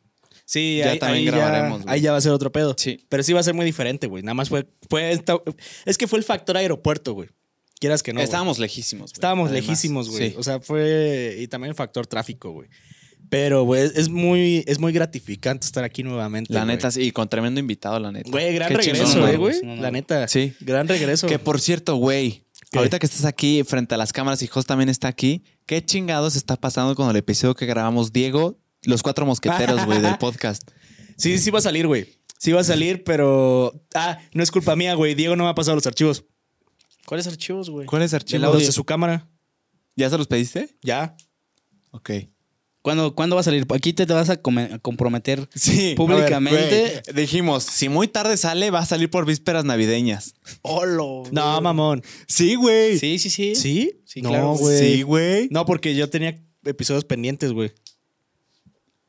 Sí, 0.47 0.77
Ya 0.85 0.91
ahí, 0.91 0.99
también 0.99 1.21
ahí 1.21 1.25
grabaremos, 1.27 1.79
Ya, 1.79 1.85
güey. 1.85 1.95
ahí 1.95 2.01
ya 2.03 2.13
va 2.13 2.19
a 2.19 2.21
ser 2.21 2.33
otro 2.33 2.53
pedo. 2.53 2.75
Sí. 2.77 2.99
Pero 3.09 3.23
sí 3.23 3.33
va 3.33 3.41
a 3.41 3.43
ser 3.43 3.55
muy 3.55 3.65
diferente, 3.65 4.09
güey. 4.09 4.23
Nada 4.23 4.35
más 4.35 4.51
fue. 4.51 4.67
fue 4.91 5.11
esta- 5.13 5.39
es 5.87 5.97
que 5.97 6.07
fue 6.07 6.19
el 6.19 6.25
factor 6.25 6.57
aeropuerto, 6.59 7.15
güey. 7.15 7.31
Quieras 7.81 8.03
que 8.03 8.13
no. 8.13 8.21
Estábamos 8.21 8.59
lejísimos, 8.59 9.11
güey. 9.11 9.15
Estábamos 9.15 9.51
Además, 9.51 9.67
lejísimos, 9.69 10.11
güey. 10.11 10.31
Sí. 10.31 10.37
O 10.39 10.43
sea, 10.43 10.61
fue. 10.61 11.37
Y 11.41 11.49
también 11.49 11.71
el 11.71 11.75
factor 11.75 12.07
tráfico, 12.07 12.51
güey. 12.53 12.69
Pero, 13.31 13.65
güey, 13.65 13.91
es 13.95 14.09
muy, 14.09 14.63
es 14.67 14.79
muy 14.79 14.93
gratificante 14.93 15.67
estar 15.67 15.83
aquí 15.83 16.03
nuevamente. 16.03 16.53
La 16.53 16.65
neta, 16.65 16.91
sí, 16.91 17.03
y 17.03 17.11
con 17.11 17.29
tremendo 17.29 17.59
invitado, 17.59 17.99
la 17.99 18.13
neta. 18.13 18.31
Güey, 18.31 18.55
gran 18.55 18.69
Qué 18.69 18.77
regreso, 18.77 19.05
chingón, 19.05 19.19
eh, 19.31 19.37
güey. 19.37 19.37
güey. 19.37 19.55
Sí, 19.55 19.67
no, 19.67 19.77
no. 19.77 19.83
La 19.83 19.91
neta. 19.91 20.29
Sí. 20.29 20.55
Gran 20.61 20.87
regreso. 20.87 21.27
Que 21.27 21.39
por 21.39 21.61
cierto, 21.61 21.97
güey, 21.97 22.45
¿Qué? 22.71 22.79
ahorita 22.79 22.99
que 22.99 23.07
estás 23.07 23.25
aquí 23.25 23.65
frente 23.65 23.95
a 23.95 23.99
las 23.99 24.13
cámaras 24.13 24.43
y 24.43 24.47
Jos 24.47 24.67
también 24.67 24.89
está 24.89 25.09
aquí, 25.09 25.43
¿qué 25.67 25.85
chingados 25.85 26.37
está 26.37 26.57
pasando 26.57 26.95
con 26.95 27.09
el 27.11 27.17
episodio 27.17 27.55
que 27.55 27.67
grabamos 27.67 28.13
Diego, 28.13 28.61
los 28.83 29.03
cuatro 29.03 29.27
mosqueteros, 29.27 29.85
güey, 29.87 30.01
del 30.01 30.17
podcast? 30.19 30.71
Sí, 31.17 31.39
sí 31.39 31.51
va 31.51 31.59
a 31.59 31.63
salir, 31.63 31.87
güey. 31.87 32.07
Sí 32.39 32.53
va 32.53 32.61
a 32.61 32.65
salir, 32.65 33.05
pero. 33.05 33.73
Ah, 33.95 34.19
no 34.33 34.43
es 34.43 34.51
culpa 34.51 34.77
mía, 34.77 34.95
güey. 34.95 35.15
Diego 35.15 35.35
no 35.35 35.45
me 35.45 35.51
ha 35.51 35.55
pasado 35.55 35.75
los 35.77 35.87
archivos. 35.87 36.25
¿Cuáles 37.07 37.27
archivos, 37.27 37.71
güey? 37.71 37.87
¿Cuáles 37.87 38.15
archivos? 38.15 38.55
Los 38.55 38.67
de 38.67 38.73
su 38.73 38.85
cámara. 38.85 39.29
¿Ya 39.97 40.11
se 40.11 40.19
los 40.19 40.27
pediste? 40.27 40.77
Ya. 40.83 41.17
Ok. 41.91 42.11
¿Cuándo, 42.85 43.15
¿Cuándo 43.15 43.35
va 43.37 43.41
a 43.41 43.43
salir? 43.43 43.67
Aquí 43.75 43.95
te, 43.95 44.05
te 44.05 44.13
vas 44.13 44.29
a, 44.29 44.37
comprometer. 44.37 45.49
Sí. 45.55 45.95
Públicamente. 45.97 46.59
a 46.59 46.61
ver, 46.61 47.03
güey, 47.07 47.17
dijimos, 47.17 47.65
si 47.65 47.89
muy 47.89 48.09
tarde 48.09 48.37
sale, 48.37 48.71
va 48.71 48.81
a 48.81 48.85
salir 48.85 49.09
por 49.09 49.25
vísperas 49.25 49.65
navideñas. 49.65 50.35
No, 51.33 51.61
mamón. 51.63 52.03
Sí, 52.29 52.57
güey. 52.57 52.99
Sí, 52.99 53.19
sí, 53.19 53.31
sí. 53.31 53.55
¿Sí? 53.55 54.03
Sí, 54.05 54.21
no, 54.21 54.29
claro. 54.29 54.53
güey. 54.57 54.79
Sí, 54.79 55.01
güey. 55.01 55.49
No, 55.51 55.65
porque 55.65 55.95
yo 55.95 56.11
tenía 56.11 56.39
episodios 56.63 57.07
pendientes, 57.07 57.53
güey. 57.53 57.73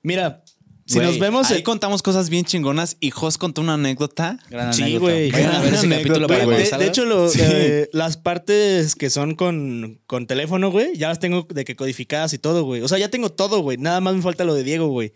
Mira, 0.04 0.45
si 0.86 0.99
nos 0.99 1.17
vemos. 1.19 1.49
Ahí 1.51 1.57
el- 1.57 1.63
contamos 1.63 2.01
cosas 2.03 2.29
bien 2.29 2.45
chingonas 2.45 2.97
y 2.99 3.11
Jos 3.11 3.38
contó 3.38 3.61
una 3.61 3.73
anécdota. 3.73 4.39
Gran 4.49 4.73
Sí, 4.73 4.97
güey. 4.97 5.31
De, 5.31 6.77
de 6.77 6.88
hecho, 6.88 7.05
lo- 7.05 7.29
Sí. 7.29 7.39
eh, 7.41 7.89
las 7.93 8.17
partes 8.17 8.95
que 8.95 9.09
son 9.09 9.36
con, 9.36 9.99
con 10.07 10.27
teléfono, 10.27 10.71
güey, 10.71 10.95
ya 10.97 11.09
las 11.09 11.19
tengo 11.19 11.47
de 11.49 11.65
que 11.65 11.75
codificadas 11.75 12.33
y 12.33 12.38
todo, 12.38 12.63
güey. 12.63 12.81
O 12.81 12.88
sea, 12.88 12.97
ya 12.97 13.09
tengo 13.09 13.31
todo, 13.31 13.59
güey. 13.61 13.77
Nada 13.77 13.99
más 14.01 14.15
me 14.15 14.21
falta 14.21 14.43
lo 14.45 14.53
de 14.53 14.63
Diego, 14.63 14.88
güey. 14.88 15.13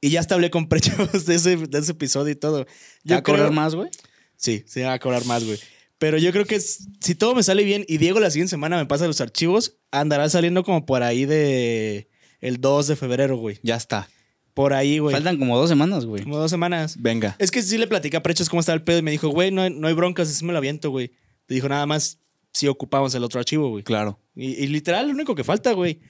Y 0.00 0.10
ya 0.10 0.20
hasta 0.20 0.34
hablé 0.34 0.50
con 0.50 0.68
Prechos 0.68 0.96
de 1.26 1.34
ese, 1.34 1.56
de 1.56 1.78
ese 1.78 1.92
episodio 1.92 2.32
y 2.32 2.36
todo. 2.36 2.66
¿Ya 3.04 3.18
a 3.18 3.22
cobrar 3.22 3.46
creo- 3.46 3.52
más, 3.52 3.74
güey? 3.74 3.88
Sí, 4.36 4.64
sí, 4.66 4.80
va 4.80 4.94
a 4.94 4.98
cobrar 4.98 5.24
más, 5.26 5.44
güey. 5.44 5.58
Pero 5.98 6.18
yo 6.18 6.32
creo 6.32 6.44
que 6.46 6.56
es- 6.56 6.88
si 7.00 7.14
todo 7.14 7.34
me 7.34 7.42
sale 7.44 7.62
bien 7.62 7.84
y 7.86 7.98
Diego 7.98 8.18
la 8.18 8.30
siguiente 8.30 8.50
semana 8.50 8.76
me 8.76 8.86
pasa 8.86 9.06
los 9.06 9.20
archivos, 9.20 9.76
andará 9.92 10.28
saliendo 10.28 10.64
como 10.64 10.84
por 10.84 11.02
ahí 11.04 11.26
de 11.26 12.08
el 12.40 12.60
2 12.60 12.88
de 12.88 12.96
febrero, 12.96 13.36
güey. 13.36 13.60
Ya 13.62 13.76
está. 13.76 14.08
Por 14.54 14.74
ahí, 14.74 14.98
güey. 14.98 15.14
Faltan 15.14 15.38
como 15.38 15.56
dos 15.58 15.68
semanas, 15.68 16.04
güey. 16.04 16.22
Como 16.24 16.36
dos 16.36 16.50
semanas. 16.50 16.96
Venga. 17.00 17.36
Es 17.38 17.50
que 17.50 17.62
sí 17.62 17.78
le 17.78 17.86
platicé 17.86 18.16
a 18.16 18.22
Prechos 18.22 18.48
cómo 18.50 18.60
estaba 18.60 18.74
el 18.76 18.82
pedo 18.84 18.98
y 18.98 19.02
me 19.02 19.10
dijo, 19.10 19.28
güey, 19.28 19.50
no, 19.50 19.62
hay- 19.62 19.70
no 19.74 19.88
hay 19.88 19.94
broncas, 19.94 20.28
así 20.28 20.44
me 20.44 20.52
lo 20.52 20.58
aviento, 20.58 20.90
güey. 20.90 21.12
Te 21.46 21.54
dijo 21.54 21.68
nada 21.68 21.86
más 21.86 22.18
si 22.52 22.68
ocupamos 22.68 23.14
el 23.14 23.24
otro 23.24 23.40
archivo, 23.40 23.70
güey. 23.70 23.82
Claro. 23.82 24.20
Y, 24.36 24.52
y 24.62 24.66
literal, 24.66 25.06
lo 25.08 25.14
único 25.14 25.34
que 25.34 25.42
falta, 25.44 25.72
güey. 25.72 26.00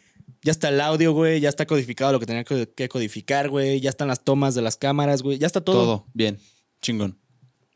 Ya 0.43 0.51
está 0.51 0.70
el 0.70 0.80
audio, 0.80 1.12
güey. 1.12 1.40
Ya 1.40 1.49
está 1.49 1.66
codificado 1.66 2.11
lo 2.12 2.18
que 2.18 2.26
tenía 2.26 2.43
que 2.45 2.88
codificar, 2.88 3.49
güey. 3.49 3.80
Ya 3.80 3.90
están 3.90 4.09
las 4.09 4.24
tomas 4.24 4.55
de 4.57 4.62
las 4.62 4.76
cámaras, 4.76 5.22
güey. 5.22 5.38
Ya 5.38 5.47
está 5.47 5.61
todo. 5.61 5.76
Todo. 5.84 6.07
Bien. 6.14 6.38
Chingón. 6.80 7.18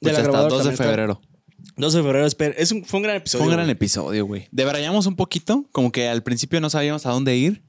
Pues 0.01 0.15
hasta 0.17 0.25
grabadora 0.29 0.51
2 0.51 0.59
de 0.59 0.63
también 0.65 0.73
está. 0.75 0.85
febrero. 0.85 1.21
12 1.77 1.97
de 1.99 2.03
febrero, 2.03 2.27
espera. 2.27 2.55
Es 2.59 2.73
un, 2.73 2.85
fue 2.85 2.99
un 2.99 3.05
gran 3.05 3.17
episodio. 3.17 3.45
Fue 3.45 3.49
un 3.49 3.53
gran 3.57 3.67
güey. 3.67 3.73
episodio, 3.73 4.27
güey. 4.27 4.49
Debrayamos 4.51 5.07
un 5.07 5.15
poquito, 5.17 5.65
como 5.73 5.93
que 5.93 6.09
al 6.09 6.23
principio 6.25 6.61
no 6.61 6.69
sabíamos 6.71 7.07
a 7.07 7.11
dónde 7.11 7.37
ir, 7.37 7.63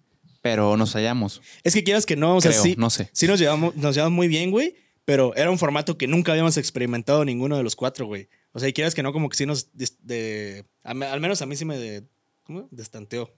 pero 0.51 0.77
nos 0.77 0.93
hallamos. 0.93 1.41
Es 1.63 1.73
que 1.73 1.83
quieras 1.83 2.05
que 2.05 2.15
no, 2.15 2.37
o 2.37 2.41
sea, 2.41 2.51
Creo, 2.51 2.63
sí, 2.63 2.75
no 2.77 2.89
sé. 2.89 3.09
sí 3.13 3.27
nos 3.27 3.39
llevamos, 3.39 3.75
nos 3.75 3.95
llevamos 3.95 4.15
muy 4.15 4.27
bien, 4.27 4.51
güey. 4.51 4.75
Pero 5.05 5.33
era 5.37 5.49
un 5.49 5.57
formato 5.57 5.97
que 5.97 6.05
nunca 6.07 6.33
habíamos 6.33 6.57
experimentado 6.57 7.23
ninguno 7.23 7.55
de 7.55 7.63
los 7.63 7.75
cuatro, 7.77 8.05
güey. 8.07 8.27
O 8.51 8.59
sea, 8.59 8.67
y 8.67 8.73
quieras 8.73 8.93
que 8.93 9.03
no, 9.03 9.13
como 9.13 9.29
que 9.29 9.37
sí 9.37 9.45
nos. 9.45 9.69
de- 9.73 10.65
al 10.83 11.19
menos 11.21 11.41
a 11.41 11.45
mí 11.45 11.55
sí 11.55 11.63
me. 11.65 11.77
De, 11.77 12.03
¿Cómo? 12.43 12.67
Destanteó. 12.71 13.33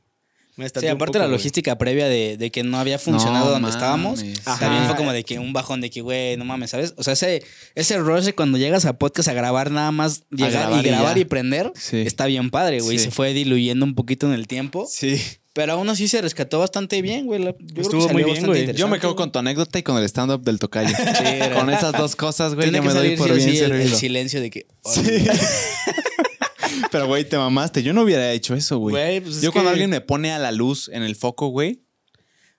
Me 0.56 0.68
Sí, 0.68 0.88
aparte 0.88 0.98
poco, 1.14 1.20
la 1.20 1.26
güey. 1.28 1.38
logística 1.38 1.78
previa 1.78 2.10
de, 2.10 2.36
de 2.38 2.52
que 2.52 2.64
no 2.64 2.80
había 2.80 3.00
funcionado 3.00 3.46
No 3.46 3.52
donde 3.52 3.62
mames. 3.70 3.76
estábamos. 3.76 4.24
Ajá. 4.46 4.60
También 4.60 4.86
fue 4.88 4.96
como 4.98 5.14
de 5.14 5.24
que 5.24 5.40
un 5.40 5.54
bajón 5.54 5.80
de 5.80 5.90
que, 5.90 6.02
güey, 6.02 6.36
no 6.36 6.44
mames, 6.44 6.72
¿sabes? 6.72 6.94
O 6.98 7.04
sea, 7.04 7.14
ese, 7.14 7.44
ese 7.76 7.98
rush 7.98 8.26
de 8.26 8.34
cuando 8.36 8.58
llegas 8.58 8.84
a 8.86 8.98
podcast 8.98 9.30
a 9.30 9.34
grabar 9.34 9.72
nada 9.72 9.92
más, 9.94 10.24
llegar 10.32 10.52
grabar 10.52 10.84
y 10.84 10.88
y 10.88 10.92
grabar 10.92 11.16
ya. 11.16 11.22
y 11.22 11.26
prender, 11.26 11.72
Sí. 11.76 12.02
está 12.02 12.26
bien 12.26 12.50
padre, 12.50 12.82
güey. 12.82 12.98
Sí. 12.98 13.06
Se 13.06 13.12
fue 13.12 13.34
diluyendo 13.34 13.86
un 13.86 13.96
poquito 13.96 14.28
en 14.28 14.34
el 14.34 14.48
tiempo. 14.48 14.86
Sí. 14.92 15.22
Pero 15.54 15.74
aún 15.74 15.90
así 15.90 16.08
se 16.08 16.22
rescató 16.22 16.60
bastante 16.60 17.02
bien, 17.02 17.26
güey. 17.26 17.42
La- 17.42 17.52
yo 17.52 17.58
creo 17.58 17.74
que 17.76 17.82
Estuvo 17.82 18.10
muy 18.10 18.24
bien, 18.24 18.46
güey. 18.46 18.74
Yo 18.74 18.88
me 18.88 19.00
quedo 19.00 19.16
con 19.16 19.32
tu 19.32 19.40
anécdota 19.40 19.80
y 19.80 19.84
con 19.84 19.98
el 19.98 20.04
stand-up 20.06 20.42
del 20.44 20.60
tocayo. 20.60 20.96
con 21.56 21.70
esas 21.70 21.92
dos 21.94 22.16
cosas, 22.16 22.54
güey, 22.56 22.72
yo 22.72 22.84
me 22.84 22.94
doy 22.94 23.18
por 23.18 23.34
bien 23.34 23.50
el, 23.50 23.56
el 23.56 23.58
servido. 23.58 23.98
silencio 23.98 24.42
de 24.42 24.50
que... 24.52 24.68
Sí. 24.86 25.02
Pero, 26.92 27.08
güey, 27.08 27.28
te 27.28 27.38
mamaste. 27.38 27.84
Yo 27.84 27.94
no 27.94 28.04
hubiera 28.04 28.32
hecho 28.32 28.56
eso, 28.56 28.78
güey. 28.78 28.94
Güey, 28.94 29.22
pues 29.22 29.38
es 29.38 29.42
Yo 29.42 29.52
cuando 29.52 29.70
que- 29.70 29.74
alguien 29.74 29.90
me 29.90 30.02
pone 30.02 30.32
a 30.32 30.40
la 30.40 30.52
luz 30.52 30.90
en 30.94 31.04
el 31.04 31.16
foco, 31.16 31.48
güey, 31.48 31.82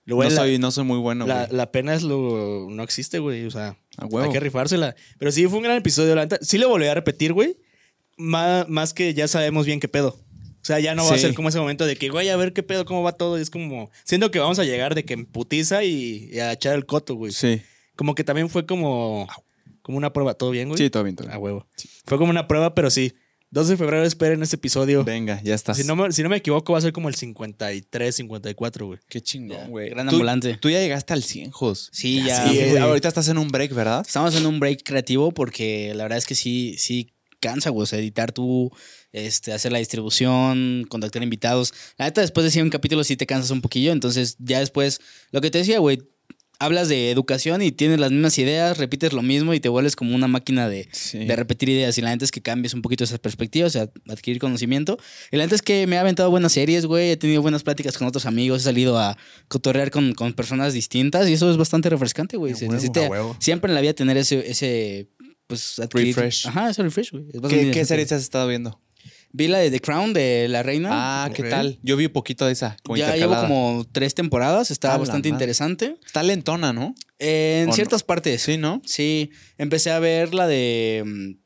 no, 0.05 0.21
la- 0.21 0.29
soy, 0.29 0.57
no 0.59 0.71
soy 0.71 0.83
muy 0.83 0.97
bueno, 0.99 1.25
la, 1.27 1.45
güey. 1.45 1.57
la 1.57 1.71
pena 1.71 1.93
es 1.93 2.03
lo. 2.03 2.67
No 2.69 2.83
existe, 2.83 3.19
güey. 3.19 3.45
O 3.45 3.51
sea, 3.51 3.77
A 3.97 4.05
huevo. 4.05 4.25
hay 4.27 4.31
que 4.31 4.39
rifársela. 4.39 4.95
Pero 5.17 5.31
sí, 5.31 5.47
fue 5.47 5.57
un 5.57 5.63
gran 5.63 5.77
episodio. 5.77 6.15
La 6.15 6.23
neta. 6.23 6.37
Sí 6.41 6.57
lo 6.57 6.67
volví 6.69 6.87
a 6.87 6.93
repetir, 6.93 7.33
güey. 7.33 7.57
Más, 8.17 8.67
más 8.67 8.93
que 8.93 9.13
ya 9.13 9.27
sabemos 9.27 9.65
bien 9.65 9.79
qué 9.79 9.87
pedo. 9.87 10.19
O 10.61 10.65
sea, 10.65 10.79
ya 10.79 10.93
no 10.95 11.03
va 11.05 11.15
a 11.15 11.17
ser 11.17 11.33
como 11.33 11.49
ese 11.49 11.59
momento 11.59 11.85
de 11.85 11.95
que, 11.95 12.09
güey, 12.09 12.29
a 12.29 12.37
ver 12.37 12.53
qué 12.53 12.61
pedo, 12.63 12.85
cómo 12.85 13.01
va 13.03 13.13
todo. 13.13 13.37
Y 13.39 13.41
es 13.41 13.49
como. 13.49 13.89
Siento 14.03 14.29
que 14.31 14.39
vamos 14.39 14.59
a 14.59 14.63
llegar 14.63 14.93
de 14.95 15.03
que 15.05 15.13
en 15.13 15.25
putiza 15.25 15.83
y, 15.83 16.29
y 16.31 16.39
a 16.39 16.51
echar 16.53 16.75
el 16.75 16.85
coto, 16.85 17.15
güey. 17.15 17.31
Sí. 17.31 17.61
Como 17.95 18.13
que 18.15 18.23
también 18.23 18.49
fue 18.49 18.65
como. 18.65 19.27
Como 19.81 19.97
una 19.97 20.13
prueba. 20.13 20.35
¿Todo 20.35 20.51
bien, 20.51 20.67
güey? 20.69 20.77
Sí, 20.77 20.89
todo 20.89 21.03
bien, 21.03 21.15
todo 21.15 21.27
bien. 21.27 21.35
A 21.35 21.39
huevo. 21.39 21.65
Fue 22.05 22.17
como 22.19 22.29
una 22.29 22.47
prueba, 22.47 22.75
pero 22.75 22.89
sí. 22.91 23.13
12 23.53 23.71
de 23.71 23.77
febrero 23.77 24.05
esperen 24.05 24.41
este 24.43 24.55
episodio. 24.55 25.03
Venga, 25.03 25.41
ya 25.43 25.53
estás. 25.55 25.75
Si 25.75 25.83
no, 25.83 25.97
me, 25.97 26.09
si 26.13 26.23
no 26.23 26.29
me 26.29 26.37
equivoco, 26.37 26.71
va 26.71 26.79
a 26.79 26.81
ser 26.81 26.93
como 26.93 27.09
el 27.09 27.15
53, 27.15 28.15
54, 28.15 28.85
güey. 28.85 28.99
Qué 29.09 29.19
chingón, 29.19 29.69
güey. 29.71 29.89
gran 29.89 30.07
Tú- 30.07 30.13
ambulante. 30.15 30.55
Tú 30.55 30.69
ya 30.69 30.79
llegaste 30.79 31.11
al 31.11 31.21
100, 31.23 31.51
Jos. 31.51 31.89
Sí, 31.91 32.23
ya. 32.25 32.47
Sí, 32.47 32.55
güey. 32.55 32.77
ahorita 32.77 33.09
estás 33.09 33.27
en 33.27 33.37
un 33.37 33.49
break, 33.49 33.73
¿verdad? 33.73 34.05
Estamos 34.07 34.35
en 34.35 34.45
un 34.45 34.59
break 34.61 34.83
creativo 34.85 35.33
porque 35.33 35.93
la 35.95 36.03
verdad 36.03 36.17
es 36.19 36.25
que 36.27 36.35
sí, 36.35 36.75
sí 36.77 37.11
cansa, 37.41 37.71
güey. 37.71 37.83
O 37.83 37.85
sea, 37.87 37.99
editar 37.99 38.31
tú, 38.31 38.71
este, 39.13 39.53
hacer 39.53 39.71
la 39.71 39.79
distribución, 39.79 40.85
contactar 40.89 41.23
invitados. 41.23 41.73
La 41.97 42.05
neta, 42.05 42.21
después 42.21 42.43
de 42.43 42.51
100 42.51 42.69
capítulos 42.69 43.07
sí 43.07 43.15
te 43.17 43.25
cansas 43.25 43.51
un 43.51 43.61
poquillo. 43.61 43.91
Entonces, 43.91 44.35
ya 44.39 44.59
después, 44.59 44.99
lo 45.31 45.41
que 45.41 45.51
te 45.51 45.59
decía, 45.59 45.79
güey, 45.79 45.99
hablas 46.59 46.89
de 46.89 47.09
educación 47.09 47.63
y 47.63 47.71
tienes 47.71 47.99
las 47.99 48.11
mismas 48.11 48.37
ideas, 48.37 48.77
repites 48.77 49.13
lo 49.13 49.23
mismo 49.23 49.55
y 49.55 49.59
te 49.59 49.67
vuelves 49.67 49.95
como 49.95 50.13
una 50.13 50.27
máquina 50.27 50.69
de, 50.69 50.87
Sí. 50.91 51.17
de 51.25 51.35
repetir 51.35 51.69
ideas. 51.69 51.97
Y 51.97 52.01
la 52.01 52.11
neta 52.11 52.23
es 52.23 52.29
que 52.31 52.41
cambies 52.43 52.75
un 52.75 52.83
poquito 52.83 53.03
esas 53.03 53.17
perspectivas, 53.17 53.75
o 53.75 53.79
sea, 53.79 53.89
adquirir 54.07 54.39
conocimiento. 54.39 54.99
Y 55.31 55.37
la 55.37 55.43
neta 55.45 55.55
es 55.55 55.63
que 55.63 55.87
me 55.87 55.97
ha 55.97 56.01
aventado 56.01 56.29
buenas 56.29 56.51
series, 56.53 56.85
güey. 56.85 57.09
He 57.11 57.17
tenido 57.17 57.41
buenas 57.41 57.63
pláticas 57.63 57.97
con 57.97 58.07
otros 58.07 58.27
amigos, 58.27 58.61
he 58.61 58.63
salido 58.65 58.99
a 58.99 59.17
cotorrear 59.47 59.89
con, 59.89 60.13
con 60.13 60.33
personas 60.33 60.73
distintas 60.73 61.27
y 61.27 61.33
eso 61.33 61.49
es 61.49 61.57
bastante 61.57 61.89
refrescante, 61.89 62.37
güey. 62.37 62.53
Se 62.53 62.65
huevo, 62.65 62.73
necesita 62.75 63.09
siempre 63.39 63.71
en 63.71 63.75
la 63.75 63.81
vida 63.81 63.93
tener 63.93 64.17
ese, 64.17 64.47
ese 64.49 65.09
pues, 65.47 65.79
adquirir. 65.79 66.15
Refresh. 66.15 66.47
Ajá, 66.47 66.69
ese 66.69 66.83
refresh, 66.83 67.11
güey. 67.11 67.25
Es 67.33 67.41
¿Qué, 67.49 67.71
¿Qué 67.71 67.85
series 67.85 68.11
has 68.11 68.21
estado 68.21 68.47
viendo? 68.47 68.79
Vi 69.33 69.47
la 69.47 69.59
de 69.59 69.71
The 69.71 69.79
Crown 69.79 70.13
de 70.13 70.47
La 70.49 70.63
Reina. 70.63 70.89
Ah, 70.91 71.29
¿qué 71.33 71.43
tal? 71.43 71.79
Yo 71.83 71.95
vi 71.97 72.07
poquito 72.07 72.45
de 72.45 72.53
esa. 72.53 72.77
como 72.83 72.97
ya 72.97 73.15
llevo 73.15 73.35
como 73.35 73.85
tres 73.91 74.13
temporadas, 74.13 74.71
está 74.71 74.97
bastante 74.97 75.29
interesante. 75.29 75.97
Está 76.05 76.23
lentona, 76.23 76.73
¿no? 76.73 76.95
En 77.19 77.71
ciertas 77.73 78.03
partes. 78.03 78.41
Sí, 78.41 78.57
¿no? 78.57 78.81
Sí, 78.85 79.31
empecé 79.57 79.91
a 79.91 79.99
ver 79.99 80.33
la 80.33 80.47
de 80.47 81.03
mm, 81.05 81.40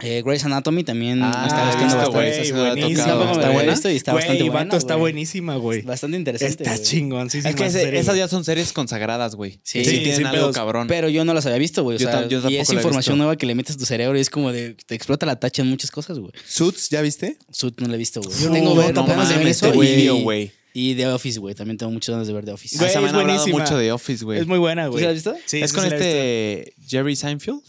eh, 0.00 0.22
Grey's 0.24 0.44
Anatomy 0.44 0.84
también. 0.84 1.20
Ah, 1.22 1.40
me 1.42 1.46
está 1.48 1.64
visto, 1.84 1.96
bastante. 1.96 2.10
buenísima. 2.16 2.58
tocado. 2.74 3.24
Me 3.24 3.32
¿Está 3.32 3.50
buena? 3.50 3.72
visto 3.72 3.90
y 3.90 3.96
está 3.96 4.12
bastante 4.14 4.42
buena. 4.42 4.64
Vato 4.64 4.76
está 4.76 4.96
buenísima, 4.96 5.56
güey. 5.56 5.82
Bastante 5.82 6.16
interesante. 6.16 6.64
Está 6.64 6.82
chingón, 6.82 7.30
sí, 7.30 7.40
sí. 7.42 7.48
Es 7.48 7.54
que 7.54 7.66
ese- 7.66 7.98
esas 7.98 8.16
ya 8.16 8.28
son 8.28 8.44
series 8.44 8.72
consagradas, 8.72 9.34
güey. 9.36 9.52
Sí. 9.62 9.84
Sí, 9.84 9.84
Sí, 9.84 9.90
tienen 9.98 10.16
sin 10.16 10.26
algo 10.26 10.38
pedos. 10.38 10.54
cabrón. 10.56 10.86
Pero 10.88 11.08
yo 11.08 11.24
no 11.24 11.32
las 11.34 11.46
había 11.46 11.58
visto, 11.58 11.82
güey. 11.82 11.96
O 11.96 11.98
sea, 12.00 12.26
y 12.48 12.56
es 12.56 12.70
información 12.70 13.14
visto. 13.14 13.16
nueva 13.16 13.36
que 13.36 13.46
le 13.46 13.54
metes 13.54 13.76
a 13.76 13.78
tu 13.78 13.86
cerebro 13.86 14.18
y 14.18 14.20
es 14.20 14.30
como 14.30 14.52
de. 14.52 14.74
Te 14.86 14.94
explota 14.94 15.24
la 15.26 15.36
tacha 15.40 15.62
en 15.62 15.68
muchas 15.68 15.90
cosas, 15.90 16.18
güey. 16.18 16.32
Suits, 16.46 16.90
¿ya 16.90 17.00
viste? 17.02 17.38
Suit 17.50 17.80
no 17.80 17.88
la 17.88 17.94
he 17.94 17.98
visto, 17.98 18.20
güey. 18.20 18.36
Yo 18.38 18.50
tengo 18.50 18.74
no, 18.74 18.80
ver- 18.82 18.94
no 18.94 19.06
ganas 19.06 19.28
de 19.30 19.36
ver 19.38 19.46
eso. 19.48 19.72
güey. 19.72 20.52
Y 20.78 20.94
The 20.94 21.06
Office, 21.06 21.38
güey. 21.40 21.54
También 21.54 21.78
tengo 21.78 21.90
muchas 21.90 22.12
ganas 22.12 22.26
de 22.28 22.34
ver 22.34 22.44
The 22.44 22.52
Office. 22.52 22.76
Güey, 22.76 22.90
Esa 22.90 23.00
me 23.00 23.06
es 23.06 23.14
buenísima. 23.14 23.60
mucho 23.60 23.78
de 23.78 23.92
Office, 23.92 24.22
güey. 24.22 24.40
Es 24.40 24.46
muy 24.46 24.58
buena, 24.58 24.84
¿Tú 24.84 24.90
güey. 24.90 25.00
sí 25.00 25.04
la 25.04 25.08
has 25.10 25.14
visto? 25.14 25.34
Sí, 25.46 25.62
es 25.62 25.70
sí, 25.70 25.74
con 25.74 25.88
sí 25.88 25.94
este 25.94 26.74
Jerry 26.86 27.16
Seinfeld. 27.16 27.62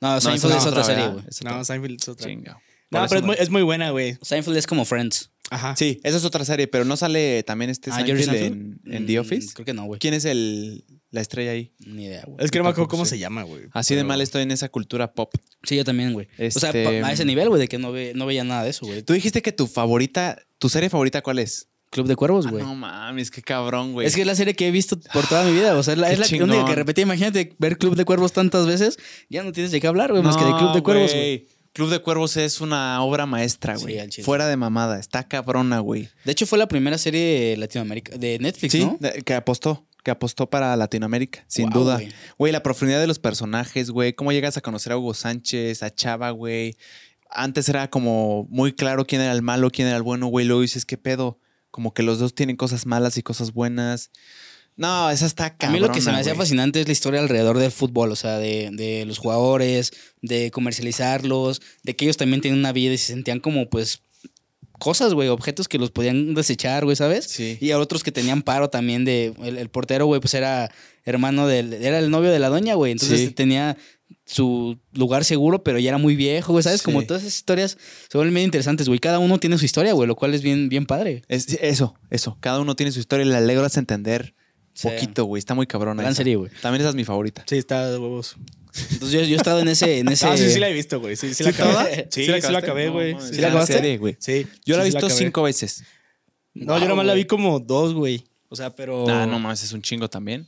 No, 0.00 0.20
Seinfeld 0.20 0.54
es 0.56 0.66
otra 0.66 0.84
serie, 0.84 1.08
güey. 1.08 1.24
No, 1.44 1.64
Seinfeld 1.64 2.00
es 2.00 2.08
otra. 2.08 2.26
Chinga. 2.28 2.58
No, 2.90 3.04
pero 3.08 3.20
es 3.20 3.26
muy, 3.26 3.36
es 3.38 3.50
muy 3.50 3.62
buena, 3.62 3.90
güey. 3.90 4.16
Seinfeld 4.22 4.56
es 4.56 4.66
como 4.66 4.84
Friends. 4.84 5.30
Ajá. 5.50 5.74
Sí, 5.76 6.00
esa 6.02 6.16
es 6.16 6.24
otra 6.24 6.44
serie, 6.44 6.66
pero 6.66 6.84
no 6.84 6.96
sale 6.96 7.42
también 7.44 7.70
este 7.70 7.90
Ah, 7.90 7.96
Seinfeld 8.04 8.34
en, 8.34 8.80
en 8.84 9.06
The 9.06 9.16
Mm, 9.18 9.20
Office. 9.20 9.48
Creo 9.54 9.64
que 9.64 9.72
no, 9.74 9.84
güey. 9.84 9.98
¿Quién 10.00 10.14
es 10.14 10.24
el, 10.24 10.84
la 11.10 11.20
estrella 11.20 11.52
ahí? 11.52 11.72
Ni 11.86 12.04
idea, 12.06 12.22
güey. 12.26 12.44
Es 12.44 12.50
que 12.50 12.58
no 12.58 12.64
me 12.64 12.70
acuerdo 12.70 12.88
cómo 12.88 13.04
se 13.06 13.18
llama, 13.18 13.42
güey. 13.44 13.62
Así 13.72 13.94
de 13.94 14.04
mal 14.04 14.20
estoy 14.20 14.42
en 14.42 14.50
esa 14.50 14.68
cultura 14.68 15.12
pop. 15.14 15.32
Sí, 15.62 15.76
yo 15.76 15.84
también, 15.84 16.12
güey. 16.12 16.26
O 16.26 16.50
sea, 16.50 16.70
Este- 16.70 17.02
a 17.02 17.12
ese 17.12 17.24
nivel, 17.24 17.48
güey, 17.48 17.60
de 17.60 17.68
que 17.68 17.78
no, 17.78 17.92
ve, 17.92 18.12
no 18.14 18.26
veía 18.26 18.44
nada 18.44 18.64
de 18.64 18.70
eso, 18.70 18.86
güey. 18.86 19.02
Tú 19.02 19.12
dijiste 19.14 19.40
que 19.42 19.52
tu 19.52 19.66
favorita, 19.66 20.38
tu 20.58 20.68
serie 20.68 20.90
favorita, 20.90 21.22
¿cuál 21.22 21.38
es? 21.38 21.68
Club 21.96 22.06
de 22.08 22.14
Cuervos, 22.16 22.46
Ah, 22.46 22.50
güey. 22.50 22.62
no 22.64 22.74
mames, 22.74 23.30
qué 23.30 23.42
cabrón, 23.42 23.92
güey. 23.92 24.06
Es 24.06 24.14
que 24.14 24.20
es 24.20 24.26
la 24.26 24.34
serie 24.34 24.54
que 24.54 24.68
he 24.68 24.70
visto 24.70 24.98
por 25.12 25.26
toda 25.26 25.44
mi 25.44 25.52
vida. 25.52 25.76
O 25.76 25.82
sea, 25.82 25.94
es 25.94 25.98
la, 25.98 26.06
Qué 26.08 26.12
es 26.14 26.18
la 26.20 26.26
chingón. 26.26 26.50
única 26.50 26.64
que 26.66 26.74
repetí. 26.74 27.00
Imagínate 27.00 27.54
ver 27.58 27.78
Club 27.78 27.96
de 27.96 28.04
Cuervos 28.04 28.32
tantas 28.32 28.66
veces. 28.66 28.98
Ya 29.28 29.42
no 29.42 29.52
tienes 29.52 29.72
de 29.72 29.80
qué 29.80 29.86
hablar, 29.86 30.10
güey, 30.12 30.22
más 30.22 30.36
que 30.36 30.44
de 30.44 30.54
Club 30.54 30.72
de 30.74 30.82
Cuervos, 30.82 31.12
güey. 31.12 31.48
Club 31.72 31.90
de 31.90 31.98
Cuervos 31.98 32.36
es 32.38 32.60
una 32.60 33.02
obra 33.02 33.26
maestra, 33.26 33.76
Sí, 33.76 33.82
güey. 33.82 34.08
chile. 34.08 34.24
Fuera 34.24 34.46
de 34.46 34.56
mamada. 34.56 34.98
Está 34.98 35.24
cabrona, 35.28 35.80
güey. 35.80 36.08
De 36.24 36.32
hecho, 36.32 36.46
fue 36.46 36.58
la 36.58 36.68
primera 36.68 36.96
serie 36.98 37.50
de 37.50 37.56
Latinoamérica, 37.58 38.16
de 38.16 38.38
Netflix, 38.38 38.72
Sí, 38.72 38.84
¿no? 38.84 38.98
que 39.24 39.34
apostó. 39.34 39.86
Que 40.04 40.12
apostó 40.12 40.48
para 40.48 40.76
Latinoamérica, 40.76 41.44
sin 41.48 41.68
Guau, 41.68 41.82
duda. 41.82 42.00
Güey, 42.38 42.52
la 42.52 42.62
profundidad 42.62 43.00
de 43.00 43.08
los 43.08 43.18
personajes, 43.18 43.90
güey. 43.90 44.12
Cómo 44.12 44.30
llegas 44.32 44.56
a 44.56 44.60
conocer 44.60 44.92
a 44.92 44.96
Hugo 44.98 45.14
Sánchez, 45.14 45.82
a 45.82 45.92
Chava, 45.92 46.30
güey. 46.30 46.76
Antes 47.28 47.68
era 47.68 47.90
como 47.90 48.46
muy 48.48 48.72
claro 48.72 49.04
quién 49.04 49.20
era 49.20 49.32
el 49.32 49.42
malo, 49.42 49.70
quién 49.70 49.88
era 49.88 49.96
el 49.96 50.04
bueno, 50.04 50.28
güey. 50.28 50.46
Luego 50.46 50.62
dices, 50.62 50.86
¿qué 50.86 50.96
pedo? 50.96 51.40
Como 51.76 51.92
que 51.92 52.02
los 52.02 52.18
dos 52.18 52.34
tienen 52.34 52.56
cosas 52.56 52.86
malas 52.86 53.18
y 53.18 53.22
cosas 53.22 53.52
buenas. 53.52 54.10
No, 54.76 55.10
esa 55.10 55.26
está 55.26 55.44
A 55.44 55.56
cabrona, 55.58 55.72
mí 55.78 55.86
lo 55.86 55.92
que 55.92 56.00
se 56.00 56.10
me 56.10 56.16
hacía 56.18 56.34
fascinante 56.34 56.80
es 56.80 56.86
la 56.86 56.92
historia 56.92 57.20
alrededor 57.20 57.58
del 57.58 57.70
fútbol, 57.70 58.12
o 58.12 58.16
sea, 58.16 58.38
de, 58.38 58.70
de 58.72 59.04
los 59.04 59.18
jugadores, 59.18 59.92
de 60.22 60.50
comercializarlos, 60.50 61.60
de 61.82 61.94
que 61.96 62.06
ellos 62.06 62.16
también 62.16 62.40
tienen 62.40 62.60
una 62.60 62.72
vida 62.72 62.94
y 62.94 62.98
se 62.98 63.08
sentían 63.12 63.40
como, 63.40 63.68
pues, 63.68 64.00
cosas, 64.78 65.12
güey, 65.12 65.28
objetos 65.28 65.68
que 65.68 65.76
los 65.78 65.90
podían 65.90 66.32
desechar, 66.32 66.84
güey, 66.84 66.96
¿sabes? 66.96 67.26
Sí. 67.26 67.58
Y 67.60 67.72
a 67.72 67.78
otros 67.78 68.02
que 68.02 68.10
tenían 68.10 68.40
paro 68.42 68.70
también 68.70 69.04
de... 69.04 69.34
El, 69.42 69.58
el 69.58 69.68
portero, 69.68 70.06
güey, 70.06 70.20
pues 70.22 70.32
era 70.32 70.70
hermano 71.04 71.46
del... 71.46 71.74
Era 71.74 71.98
el 71.98 72.10
novio 72.10 72.30
de 72.30 72.38
la 72.38 72.48
doña, 72.48 72.74
güey. 72.74 72.92
Entonces 72.92 73.20
Sí. 73.20 73.30
tenía 73.30 73.76
su 74.28 74.76
lugar 74.92 75.24
seguro, 75.24 75.62
pero 75.62 75.78
ya 75.78 75.88
era 75.90 75.98
muy 75.98 76.16
viejo, 76.16 76.52
güey, 76.52 76.62
¿sabes? 76.62 76.80
Sí. 76.80 76.84
Como 76.84 77.02
todas 77.02 77.22
esas 77.22 77.36
historias 77.36 77.78
se 78.10 78.18
vuelven 78.18 78.34
bien 78.34 78.44
interesantes, 78.46 78.88
güey. 78.88 78.98
Cada 78.98 79.18
uno 79.20 79.38
tiene 79.38 79.56
su 79.56 79.64
historia, 79.64 79.92
güey, 79.92 80.08
lo 80.08 80.16
cual 80.16 80.34
es 80.34 80.42
bien, 80.42 80.68
bien 80.68 80.84
padre. 80.84 81.22
Es, 81.28 81.46
eso, 81.62 81.94
eso. 82.10 82.36
Cada 82.40 82.60
uno 82.60 82.74
tiene 82.74 82.90
su 82.92 82.98
historia 82.98 83.24
y 83.24 83.28
la 83.28 83.38
alegras 83.38 83.76
entender 83.76 84.34
Sí. 84.74 84.88
poquito, 84.88 85.24
güey. 85.24 85.38
Está 85.38 85.54
muy 85.54 85.66
cabrona. 85.66 86.02
Gran 86.02 86.12
esa. 86.12 86.18
serie, 86.18 86.36
güey. 86.36 86.50
También 86.60 86.82
esa 86.82 86.90
es 86.90 86.94
mi 86.96 87.04
favorita. 87.04 87.44
Sí, 87.48 87.56
está 87.56 87.90
de 87.90 87.96
huevos. 87.96 88.36
Entonces 88.92 89.10
yo, 89.10 89.22
yo 89.26 89.32
he 89.32 89.36
estado 89.38 89.60
en 89.60 89.68
ese... 89.68 90.00
En 90.00 90.08
ese 90.12 90.26
Ah, 90.26 90.36
sí, 90.36 90.50
sí 90.50 90.58
la 90.58 90.68
he 90.68 90.74
visto, 90.74 91.00
güey. 91.00 91.16
Sí, 91.16 91.32
sí, 91.32 91.44
la 91.44 91.52
¿Sí, 91.52 91.62
acabé. 91.62 92.08
Sí, 92.10 92.26
¿Sí 92.26 92.26
sí 92.26 92.40
la 92.42 92.50
la, 92.50 92.58
acabé, 92.58 92.90
güey. 92.90 93.14
sí, 93.18 93.28
¿Sí 93.28 93.34
la 93.36 93.40
la 93.42 93.48
acabaste? 93.48 93.72
serie, 93.72 93.96
güey. 93.96 94.16
Sí. 94.18 94.46
Yo 94.66 94.76
la 94.76 94.82
he 94.82 94.84
visto 94.84 94.98
acabé. 95.06 95.14
cinco 95.14 95.44
veces. 95.44 95.82
No, 96.52 96.78
yo 96.78 96.88
nomás 96.88 97.06
la 97.06 97.14
vi 97.14 97.24
como 97.24 97.58
dos, 97.58 97.94
güey. 97.94 98.24
O 98.50 98.56
sea, 98.56 98.74
pero. 98.74 99.08
Ah, 99.08 99.24
no 99.26 99.38
mames, 99.38 99.62
es 99.62 99.72
un 99.72 99.80
chingo 99.80 100.10
también. 100.10 100.46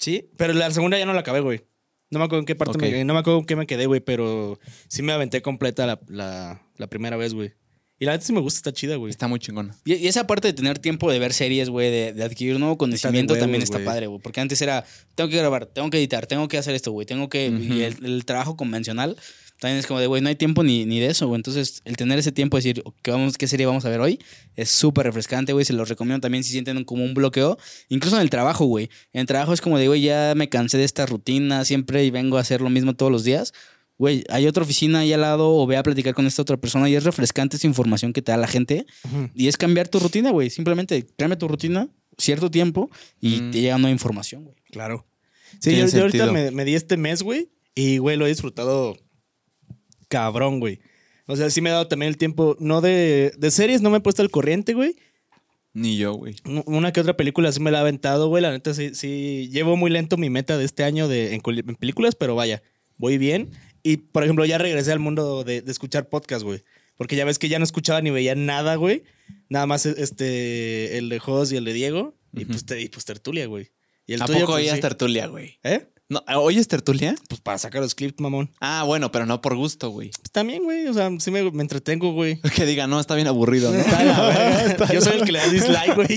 Sí, 0.00 0.28
pero 0.36 0.52
la 0.52 0.70
segunda 0.72 0.98
ya 0.98 1.06
no 1.06 1.12
la 1.12 1.20
acabé, 1.20 1.38
güey. 1.38 1.62
No 2.10 2.18
me 2.18 2.24
acuerdo 2.24 2.40
en 2.40 2.46
qué 2.46 2.54
parte 2.56 2.76
Ok. 2.76 2.82
me, 2.82 3.04
no 3.04 3.14
me 3.14 3.20
acuerdo 3.20 3.40
en 3.40 3.46
qué 3.46 3.56
me 3.56 3.66
quedé, 3.66 3.86
güey, 3.86 4.00
pero 4.00 4.58
sí 4.88 5.02
me 5.02 5.12
aventé 5.12 5.42
completa 5.42 5.86
la, 5.86 6.00
la, 6.08 6.62
la 6.76 6.86
primera 6.88 7.16
vez, 7.16 7.34
güey. 7.34 7.52
Y 8.00 8.06
la 8.06 8.12
neta 8.12 8.24
sí 8.24 8.32
me 8.32 8.40
gusta, 8.40 8.56
está 8.58 8.72
chida, 8.72 8.96
güey. 8.96 9.10
Está 9.10 9.28
muy 9.28 9.38
chingona. 9.38 9.76
Y, 9.84 9.94
y 9.94 10.08
esa 10.08 10.26
parte 10.26 10.48
de 10.48 10.54
tener 10.54 10.78
tiempo 10.78 11.12
de 11.12 11.18
ver 11.18 11.34
series, 11.34 11.68
güey, 11.68 11.90
de, 11.90 12.12
de 12.14 12.24
adquirir 12.24 12.58
nuevo 12.58 12.78
conocimiento 12.78 13.34
huevos, 13.34 13.44
también 13.44 13.62
está 13.62 13.78
padre, 13.84 14.06
güey. 14.06 14.20
Porque 14.22 14.40
antes 14.40 14.60
era, 14.62 14.84
tengo 15.14 15.28
que 15.28 15.36
grabar, 15.36 15.66
tengo 15.66 15.90
que 15.90 15.98
editar, 15.98 16.26
tengo 16.26 16.48
que 16.48 16.56
hacer 16.56 16.74
esto, 16.74 16.92
güey, 16.92 17.06
tengo 17.06 17.28
que... 17.28 17.48
Y 17.48 17.82
el, 17.82 18.02
el 18.04 18.24
trabajo 18.24 18.56
convencional 18.56 19.18
también 19.60 19.78
es 19.78 19.86
como 19.86 20.00
de, 20.00 20.06
güey, 20.06 20.22
no 20.22 20.28
hay 20.28 20.36
tiempo 20.36 20.62
ni, 20.62 20.84
ni 20.86 20.98
de 21.00 21.06
eso, 21.08 21.26
güey. 21.28 21.36
Entonces, 21.38 21.82
el 21.84 21.96
tener 21.96 22.18
ese 22.18 22.32
tiempo 22.32 22.56
de 22.56 22.62
decir, 22.62 22.82
¿qué, 23.02 23.10
vamos, 23.10 23.36
qué 23.38 23.46
serie 23.46 23.66
vamos 23.66 23.84
a 23.84 23.90
ver 23.90 24.00
hoy? 24.00 24.18
Es 24.56 24.70
súper 24.70 25.04
refrescante, 25.06 25.52
güey. 25.52 25.64
Se 25.64 25.72
los 25.74 25.88
recomiendo 25.88 26.20
también 26.20 26.42
si 26.44 26.50
sienten 26.52 26.82
como 26.84 27.04
un 27.04 27.14
bloqueo. 27.14 27.58
Incluso 27.88 28.16
en 28.16 28.22
el 28.22 28.30
trabajo, 28.30 28.64
güey. 28.64 28.88
En 29.12 29.20
el 29.20 29.26
trabajo 29.26 29.52
es 29.52 29.60
como 29.60 29.78
de, 29.78 29.86
güey, 29.86 30.00
ya 30.02 30.32
me 30.34 30.48
cansé 30.48 30.78
de 30.78 30.84
esta 30.84 31.04
rutina 31.06 31.64
siempre 31.64 32.04
y 32.04 32.10
vengo 32.10 32.38
a 32.38 32.40
hacer 32.40 32.60
lo 32.62 32.70
mismo 32.70 32.94
todos 32.94 33.12
los 33.12 33.22
días. 33.22 33.52
Güey, 33.98 34.24
hay 34.30 34.46
otra 34.46 34.62
oficina 34.62 35.00
ahí 35.00 35.12
al 35.12 35.20
lado 35.20 35.54
o 35.54 35.66
ve 35.66 35.76
a 35.76 35.82
platicar 35.82 36.14
con 36.14 36.26
esta 36.26 36.40
otra 36.40 36.56
persona 36.56 36.88
y 36.88 36.94
es 36.94 37.04
refrescante 37.04 37.58
esa 37.58 37.66
información 37.66 38.14
que 38.14 38.22
te 38.22 38.32
da 38.32 38.38
la 38.38 38.46
gente. 38.48 38.86
Y 39.34 39.48
es 39.48 39.58
cambiar 39.58 39.88
tu 39.88 39.98
rutina, 40.00 40.30
güey. 40.30 40.48
Simplemente 40.48 41.06
cambia 41.18 41.36
tu 41.36 41.48
rutina 41.48 41.86
cierto 42.16 42.50
tiempo 42.50 42.90
y 43.20 43.40
Mm. 43.42 43.50
te 43.50 43.60
llega 43.60 43.76
nueva 43.76 43.92
información, 43.92 44.44
güey. 44.44 44.56
Claro. 44.70 45.06
Sí, 45.58 45.76
yo, 45.76 45.86
yo 45.86 46.00
ahorita 46.02 46.32
me 46.32 46.64
di 46.64 46.74
este 46.76 46.96
mes, 46.96 47.22
güey, 47.22 47.50
y, 47.74 47.98
güey, 47.98 48.16
lo 48.16 48.24
he 48.24 48.30
disfrutado 48.30 48.96
cabrón, 50.10 50.60
güey. 50.60 50.80
O 51.26 51.36
sea, 51.36 51.48
sí 51.48 51.60
me 51.62 51.70
he 51.70 51.72
dado 51.72 51.88
también 51.88 52.08
el 52.10 52.18
tiempo, 52.18 52.56
no 52.60 52.80
de, 52.82 53.32
de 53.38 53.50
series, 53.50 53.80
no 53.80 53.88
me 53.88 53.98
he 53.98 54.00
puesto 54.00 54.20
al 54.20 54.30
corriente, 54.30 54.74
güey. 54.74 54.96
Ni 55.72 55.96
yo, 55.96 56.14
güey. 56.14 56.34
Una 56.66 56.92
que 56.92 57.00
otra 57.00 57.16
película 57.16 57.52
sí 57.52 57.60
me 57.60 57.70
la 57.70 57.78
he 57.78 57.80
aventado, 57.82 58.26
güey. 58.28 58.42
La 58.42 58.50
neta 58.50 58.74
sí, 58.74 58.94
sí 58.94 59.48
llevo 59.52 59.76
muy 59.76 59.90
lento 59.90 60.16
mi 60.16 60.28
meta 60.28 60.58
de 60.58 60.64
este 60.64 60.82
año 60.82 61.06
de, 61.06 61.34
en, 61.34 61.40
películas, 61.76 62.16
pero 62.16 62.34
vaya, 62.34 62.60
voy 62.96 63.16
bien. 63.18 63.50
Y, 63.84 63.98
por 63.98 64.24
ejemplo, 64.24 64.44
ya 64.44 64.58
regresé 64.58 64.90
al 64.90 64.98
mundo 64.98 65.44
de, 65.44 65.62
de 65.62 65.70
escuchar 65.70 66.08
podcast, 66.08 66.42
güey. 66.42 66.64
Porque 66.96 67.14
ya 67.16 67.24
ves 67.24 67.38
que 67.38 67.48
ya 67.48 67.58
no 67.58 67.64
escuchaba 67.64 68.02
ni 68.02 68.10
veía 68.10 68.34
nada, 68.34 68.74
güey. 68.74 69.04
Nada 69.48 69.66
más 69.66 69.86
este, 69.86 70.98
el 70.98 71.08
de 71.08 71.18
Jos 71.20 71.52
y 71.52 71.56
el 71.56 71.64
de 71.64 71.72
Diego. 71.72 72.14
Y, 72.34 72.44
pues, 72.44 72.66
te- 72.66 72.80
y 72.80 72.88
pues 72.88 73.04
tertulia, 73.04 73.46
güey. 73.46 73.70
Y 74.06 74.14
el 74.14 74.22
¿A 74.22 74.26
tuyo, 74.26 74.40
poco 74.40 74.52
pues, 74.52 74.64
oías 74.64 74.74
sí. 74.74 74.80
tertulia, 74.82 75.28
güey? 75.28 75.58
¿Eh? 75.62 75.86
No, 76.10 76.24
¿Oyes 76.40 76.66
tertulia? 76.66 77.14
Pues 77.28 77.40
para 77.40 77.56
sacar 77.56 77.80
los 77.80 77.94
clips, 77.94 78.20
mamón. 78.20 78.50
Ah, 78.58 78.82
bueno, 78.84 79.12
pero 79.12 79.26
no 79.26 79.40
por 79.40 79.54
gusto, 79.54 79.90
güey. 79.90 80.10
Pues 80.10 80.32
también, 80.32 80.64
güey. 80.64 80.88
O 80.88 80.92
sea, 80.92 81.08
sí 81.20 81.30
me, 81.30 81.48
me 81.52 81.62
entretengo, 81.62 82.12
güey. 82.12 82.40
Que 82.56 82.66
diga, 82.66 82.88
no, 82.88 82.98
está 82.98 83.14
bien 83.14 83.28
aburrido, 83.28 83.70
¿no? 83.70 83.78
Está 83.78 83.98
de 84.00 84.04
la 84.06 84.20
verga. 84.20 84.86
Yo 84.92 85.00
soy 85.00 85.20
el 85.20 85.24
que 85.24 85.30
le 85.30 85.38
da 85.38 85.46
dislike, 85.46 85.94
güey. 85.94 86.08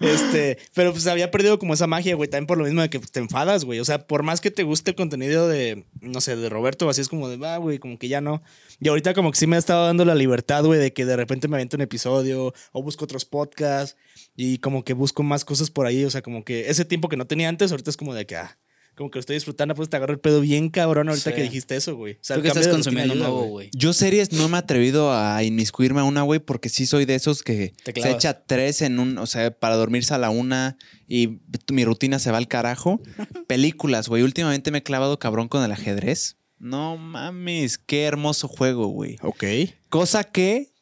Este, 0.00 0.58
pero 0.74 0.90
pues 0.90 1.06
había 1.06 1.30
perdido 1.30 1.60
como 1.60 1.74
esa 1.74 1.86
magia, 1.86 2.16
güey. 2.16 2.28
También 2.28 2.48
por 2.48 2.58
lo 2.58 2.64
mismo 2.64 2.82
de 2.82 2.90
que 2.90 2.98
te 2.98 3.20
enfadas, 3.20 3.64
güey. 3.64 3.78
O 3.78 3.84
sea, 3.84 4.08
por 4.08 4.24
más 4.24 4.40
que 4.40 4.50
te 4.50 4.64
guste 4.64 4.90
el 4.90 4.96
contenido 4.96 5.46
de, 5.46 5.86
no 6.00 6.20
sé, 6.20 6.34
de 6.34 6.48
Roberto, 6.48 6.88
así 6.90 7.00
es 7.00 7.08
como 7.08 7.28
de, 7.28 7.36
va, 7.36 7.58
güey, 7.58 7.78
como 7.78 8.00
que 8.00 8.08
ya 8.08 8.20
no. 8.20 8.42
Y 8.80 8.88
ahorita 8.88 9.14
como 9.14 9.30
que 9.30 9.38
sí 9.38 9.46
me 9.46 9.54
ha 9.54 9.60
estado 9.60 9.86
dando 9.86 10.04
la 10.04 10.16
libertad, 10.16 10.64
güey, 10.64 10.80
de 10.80 10.92
que 10.92 11.04
de 11.04 11.14
repente 11.14 11.46
me 11.46 11.56
avento 11.58 11.76
un 11.76 11.82
episodio 11.82 12.52
o 12.72 12.82
busco 12.82 13.04
otros 13.04 13.24
podcasts 13.24 13.96
y 14.34 14.58
como 14.58 14.84
que 14.84 14.94
busco 14.94 15.22
más 15.22 15.44
cosas 15.44 15.70
por 15.70 15.86
ahí. 15.86 16.04
O 16.04 16.10
sea, 16.10 16.22
como 16.22 16.44
que 16.44 16.70
ese 16.70 16.84
tiempo 16.84 17.08
que 17.08 17.16
no 17.16 17.28
tenía 17.28 17.48
antes, 17.48 17.70
ahorita 17.70 17.90
es 17.90 17.96
como 17.96 18.12
de 18.12 18.26
que, 18.26 18.34
ah, 18.34 18.58
como 18.96 19.10
que 19.10 19.18
lo 19.18 19.20
estoy 19.20 19.34
disfrutando, 19.36 19.74
pues 19.74 19.88
te 19.90 19.96
agarro 19.96 20.12
el 20.14 20.18
pedo 20.20 20.40
bien 20.40 20.70
cabrón 20.70 21.08
ahorita 21.10 21.30
Sí. 21.30 21.36
que 21.36 21.42
dijiste 21.42 21.76
eso, 21.76 21.94
güey. 21.96 22.14
O 22.14 22.18
sea, 22.22 22.36
Tú 22.36 22.42
que 22.42 22.48
estás 22.48 22.66
consumiendo 22.68 23.12
ayuda, 23.12 23.28
nuevo, 23.28 23.44
güey. 23.46 23.70
Yo 23.74 23.92
series 23.92 24.32
no 24.32 24.48
me 24.48 24.56
he 24.56 24.58
atrevido 24.60 25.12
a 25.12 25.42
inmiscuirme 25.42 26.00
a 26.00 26.04
una, 26.04 26.22
güey, 26.22 26.40
porque 26.40 26.68
sí 26.70 26.86
soy 26.86 27.04
de 27.04 27.14
esos 27.14 27.42
que 27.42 27.74
se 27.94 28.10
echa 28.10 28.44
tres 28.46 28.80
en 28.82 28.98
un, 28.98 29.18
o 29.18 29.26
sea, 29.26 29.50
para 29.50 29.76
dormirse 29.76 30.14
a 30.14 30.18
la 30.18 30.30
una 30.30 30.78
y 31.06 31.40
mi 31.70 31.84
rutina 31.84 32.18
se 32.18 32.30
va 32.30 32.38
al 32.38 32.48
carajo. 32.48 33.00
Películas, 33.46 34.08
güey. 34.08 34.22
Últimamente 34.22 34.70
me 34.70 34.78
he 34.78 34.82
clavado 34.82 35.18
cabrón 35.18 35.48
con 35.48 35.62
el 35.62 35.72
ajedrez. 35.72 36.36
No 36.58 36.96
mames, 36.96 37.76
qué 37.76 38.04
hermoso 38.04 38.48
juego, 38.48 38.86
güey. 38.86 39.16
Ok. 39.20 39.44
Cosa 39.90 40.24
que 40.24 40.72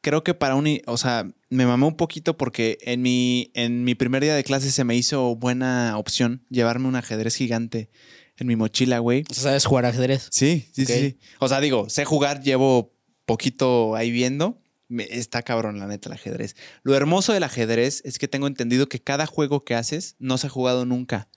creo 0.00 0.24
que 0.24 0.32
para 0.32 0.54
un, 0.54 0.80
o 0.86 0.96
sea, 0.96 1.30
me 1.50 1.66
mamé 1.66 1.86
un 1.86 1.96
poquito 1.96 2.36
porque 2.36 2.78
en 2.82 3.02
mi, 3.02 3.50
en 3.54 3.84
mi 3.84 3.94
primer 3.94 4.22
día 4.22 4.34
de 4.34 4.44
clase 4.44 4.70
se 4.70 4.84
me 4.84 4.96
hizo 4.96 5.34
buena 5.36 5.98
opción 5.98 6.44
llevarme 6.48 6.88
un 6.88 6.96
ajedrez 6.96 7.34
gigante 7.36 7.90
en 8.36 8.46
mi 8.46 8.56
mochila, 8.56 9.00
güey. 9.00 9.24
O 9.30 9.34
sea, 9.34 9.42
¿sabes 9.44 9.64
jugar 9.66 9.84
ajedrez? 9.84 10.28
Sí, 10.30 10.68
sí, 10.72 10.82
Ok. 10.82 10.88
sí, 10.88 10.94
sí. 11.10 11.18
O 11.40 11.48
sea, 11.48 11.60
digo, 11.60 11.90
sé 11.90 12.04
jugar, 12.04 12.42
llevo 12.42 12.94
poquito 13.26 13.96
ahí 13.96 14.10
viendo. 14.10 14.62
Me- 14.88 15.04
está 15.10 15.42
cabrón, 15.42 15.78
la 15.78 15.86
neta, 15.86 16.08
el 16.08 16.14
ajedrez. 16.14 16.56
Lo 16.82 16.94
hermoso 16.96 17.32
del 17.32 17.42
ajedrez 17.42 18.00
es 18.04 18.18
que 18.18 18.28
tengo 18.28 18.46
entendido 18.46 18.88
que 18.88 19.00
cada 19.02 19.26
juego 19.26 19.64
que 19.64 19.74
haces 19.74 20.16
no 20.18 20.38
se 20.38 20.46
ha 20.46 20.50
jugado 20.50 20.84
nunca. 20.86 21.28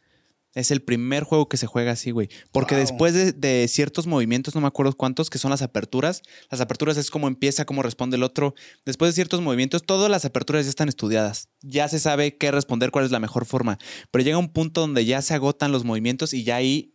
Es 0.53 0.71
el 0.71 0.81
primer 0.81 1.23
juego 1.23 1.49
que 1.49 1.57
se 1.57 1.65
juega 1.67 1.91
así, 1.93 2.11
güey. 2.11 2.29
Porque 2.51 2.75
Wow. 2.75 2.81
después 2.83 3.13
de, 3.13 3.31
de 3.31 3.67
ciertos 3.67 4.05
movimientos, 4.07 4.53
no 4.55 4.61
me 4.61 4.67
acuerdo 4.67 4.93
cuántos, 4.93 5.29
que 5.29 5.37
son 5.39 5.51
las 5.51 5.61
aperturas. 5.61 6.21
Las 6.51 6.61
aperturas 6.61 6.95
es 6.97 7.09
cómo 7.09 7.27
empieza, 7.27 7.65
cómo 7.65 7.81
responde 7.83 8.17
el 8.17 8.23
otro. 8.23 8.53
Después 8.85 9.09
de 9.09 9.13
ciertos 9.15 9.41
movimientos, 9.41 9.83
todas 9.83 10.09
las 10.11 10.25
aperturas 10.25 10.65
ya 10.65 10.69
están 10.69 10.89
estudiadas. 10.89 11.49
Ya 11.61 11.87
se 11.87 11.99
sabe 11.99 12.37
qué 12.37 12.51
responder, 12.51 12.91
cuál 12.91 13.05
es 13.05 13.11
la 13.11 13.19
mejor 13.19 13.45
forma. 13.45 13.77
Pero 14.11 14.23
llega 14.23 14.37
un 14.37 14.53
punto 14.53 14.81
donde 14.81 15.05
ya 15.05 15.21
se 15.21 15.33
agotan 15.33 15.71
los 15.71 15.83
movimientos 15.85 16.33
y 16.33 16.43
ya 16.43 16.57
ahí 16.57 16.92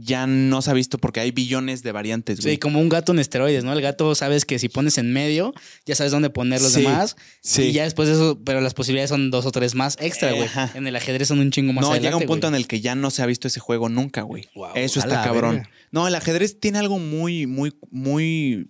ya 0.00 0.26
no 0.26 0.62
se 0.62 0.70
ha 0.70 0.74
visto 0.74 0.98
porque 0.98 1.20
hay 1.20 1.30
billones 1.30 1.82
de 1.82 1.92
variantes, 1.92 2.40
güey. 2.40 2.54
Sí, 2.54 2.58
como 2.58 2.80
un 2.80 2.88
gato 2.88 3.12
en 3.12 3.18
esteroides, 3.18 3.64
¿no? 3.64 3.72
El 3.72 3.80
gato 3.80 4.14
sabes 4.14 4.44
que 4.44 4.58
si 4.58 4.68
pones 4.68 4.98
en 4.98 5.12
medio, 5.12 5.52
ya 5.86 5.94
sabes 5.94 6.12
dónde 6.12 6.30
poner 6.30 6.60
los 6.62 6.72
Sí, 6.72 6.82
demás. 6.82 7.16
sí. 7.42 7.62
Y 7.64 7.72
ya 7.72 7.84
después 7.84 8.08
de 8.08 8.14
eso, 8.14 8.40
pero 8.44 8.60
las 8.60 8.74
posibilidades 8.74 9.10
son 9.10 9.30
dos 9.30 9.46
o 9.46 9.52
tres 9.52 9.74
más 9.74 9.96
extra, 10.00 10.32
güey. 10.32 10.48
En 10.74 10.86
el 10.86 10.94
ajedrez 10.96 11.28
son 11.28 11.40
un 11.40 11.50
chingo 11.50 11.72
más 11.72 11.82
no, 11.82 11.88
adelante, 11.90 12.06
llega 12.06 12.16
un 12.16 12.26
punto 12.26 12.46
güey. 12.48 12.56
en 12.56 12.62
el 12.62 12.68
que 12.68 12.80
ya 12.80 12.94
no 12.94 13.10
se 13.10 13.22
ha 13.22 13.26
visto 13.26 13.48
ese 13.48 13.60
juego 13.60 13.88
nunca, 13.88 14.22
güey. 14.22 14.48
Wow, 14.54 14.70
Eso 14.74 15.00
está 15.00 15.22
cabrón. 15.24 15.56
verga. 15.56 15.70
No, 15.90 16.06
el 16.06 16.14
ajedrez 16.14 16.60
tiene 16.60 16.78
algo 16.78 16.98
muy, 16.98 17.46
muy, 17.46 17.74
muy 17.90 18.68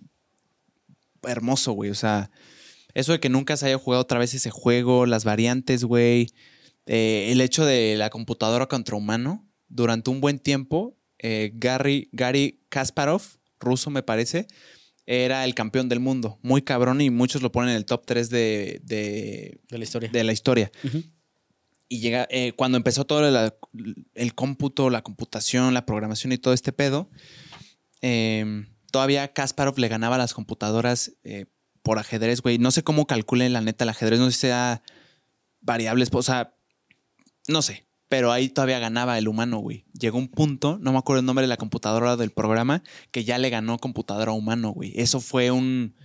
hermoso, 1.23 1.73
güey. 1.73 1.89
O 1.91 1.95
sea, 1.95 2.31
eso 2.93 3.11
de 3.11 3.19
que 3.19 3.29
nunca 3.29 3.57
se 3.57 3.67
haya 3.67 3.77
jugado 3.77 4.01
otra 4.01 4.19
vez 4.19 4.33
ese 4.33 4.49
juego, 4.49 5.05
las 5.05 5.23
variantes, 5.25 5.83
güey. 5.83 6.27
Eh, 6.85 7.29
el 7.31 7.41
hecho 7.41 7.65
de 7.65 7.95
la 7.97 8.09
computadora 8.09 8.67
contra 8.67 8.95
humano. 8.95 9.45
Durante 9.71 10.09
un 10.09 10.19
buen 10.19 10.39
tiempo, 10.39 10.97
eh, 11.19 11.51
Gary, 11.53 12.09
Gary 12.11 12.61
Kasparov, 12.69 13.21
ruso 13.59 13.89
me 13.89 14.03
parece, 14.03 14.47
era 15.05 15.43
el 15.45 15.55
campeón 15.55 15.89
del 15.89 15.99
mundo. 15.99 16.39
Muy 16.41 16.61
cabrón 16.61 17.01
y 17.01 17.09
muchos 17.09 17.41
lo 17.41 17.51
ponen 17.51 17.71
en 17.71 17.75
el 17.77 17.85
top 17.85 18.05
3 18.05 18.29
de, 18.29 18.79
de, 18.83 19.59
De 19.69 19.77
la 19.77 19.83
historia. 19.83 20.09
de 20.11 20.23
la 20.23 20.31
historia. 20.33 20.71
Y 21.87 21.99
llega, 22.01 22.27
eh, 22.29 22.53
cuando 22.55 22.77
empezó 22.77 23.05
todo 23.05 23.29
la- 23.31 23.55
el 24.13 24.35
cómputo, 24.35 24.89
la 24.91 25.01
computación, 25.01 25.73
la 25.73 25.85
programación 25.87 26.31
y 26.31 26.37
todo 26.37 26.53
este 26.53 26.71
pedo, 26.71 27.09
eh, 28.01 28.65
todavía 28.91 29.33
Kasparov 29.33 29.77
le 29.79 29.87
ganaba 29.87 30.15
a 30.15 30.19
las 30.19 30.33
computadoras 30.33 31.13
eh, 31.23 31.45
por 31.81 31.97
ajedrez, 31.97 32.41
güey. 32.41 32.57
No 32.59 32.69
sé 32.71 32.83
cómo 32.83 33.07
calculen 33.07 33.53
la 33.53 33.61
neta 33.61 33.83
el 33.85 33.89
ajedrez, 33.89 34.19
no 34.19 34.25
sé 34.27 34.31
si 34.33 34.39
sea 34.41 34.83
variables, 35.61 36.09
o 36.11 36.21
sea, 36.21 36.55
no 37.47 37.61
sé. 37.61 37.87
Pero 38.09 38.31
ahí 38.31 38.49
todavía 38.49 38.79
ganaba 38.79 39.17
el 39.17 39.27
humano, 39.27 39.59
güey. 39.59 39.85
Llegó 39.93 40.17
un 40.17 40.27
punto, 40.27 40.77
no 40.81 40.91
me 40.91 40.97
acuerdo 40.97 41.19
el 41.19 41.25
nombre 41.25 41.43
de 41.43 41.47
la 41.47 41.57
computadora 41.57 42.17
del 42.17 42.31
programa, 42.31 42.81
que 43.11 43.23
ya 43.23 43.37
le 43.37 43.49
ganó 43.51 43.77
computadora 43.77 44.31
humano, 44.31 44.71
güey. 44.71 44.93
Eso 44.95 45.19
fue 45.21 45.51
un, 45.51 45.95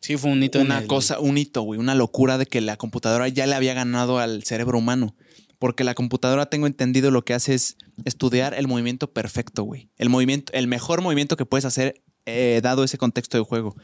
Sí, 0.00 0.16
fue 0.18 0.30
un 0.30 0.42
hito 0.42 0.60
una 0.60 0.78
el- 0.80 0.86
cosa, 0.86 1.18
un 1.18 1.38
hito, 1.38 1.62
güey, 1.62 1.80
una 1.80 1.94
locura 1.94 2.36
de 2.38 2.44
que 2.46 2.60
la 2.60 2.76
computadora 2.76 3.26
ya 3.28 3.46
le 3.46 3.54
había 3.54 3.72
ganado 3.74 4.18
al 4.18 4.44
cerebro 4.44 4.78
humano. 4.78 5.16
Porque 5.58 5.84
la 5.84 5.94
computadora, 5.94 6.46
tengo 6.50 6.66
entendido, 6.66 7.10
lo 7.10 7.24
que 7.24 7.32
hace 7.32 7.54
es 7.54 7.78
estudiar 8.04 8.52
el 8.52 8.68
movimiento 8.68 9.10
perfecto, 9.14 9.62
güey. 9.62 9.88
El 9.96 10.10
movimiento, 10.10 10.52
el 10.52 10.66
mejor 10.66 11.00
movimiento 11.00 11.38
que 11.38 11.46
puedes 11.46 11.64
hacer 11.64 12.02
eh, 12.26 12.60
dado 12.62 12.84
ese 12.84 12.98
contexto 12.98 13.38
de 13.38 13.44
juego. 13.44 13.74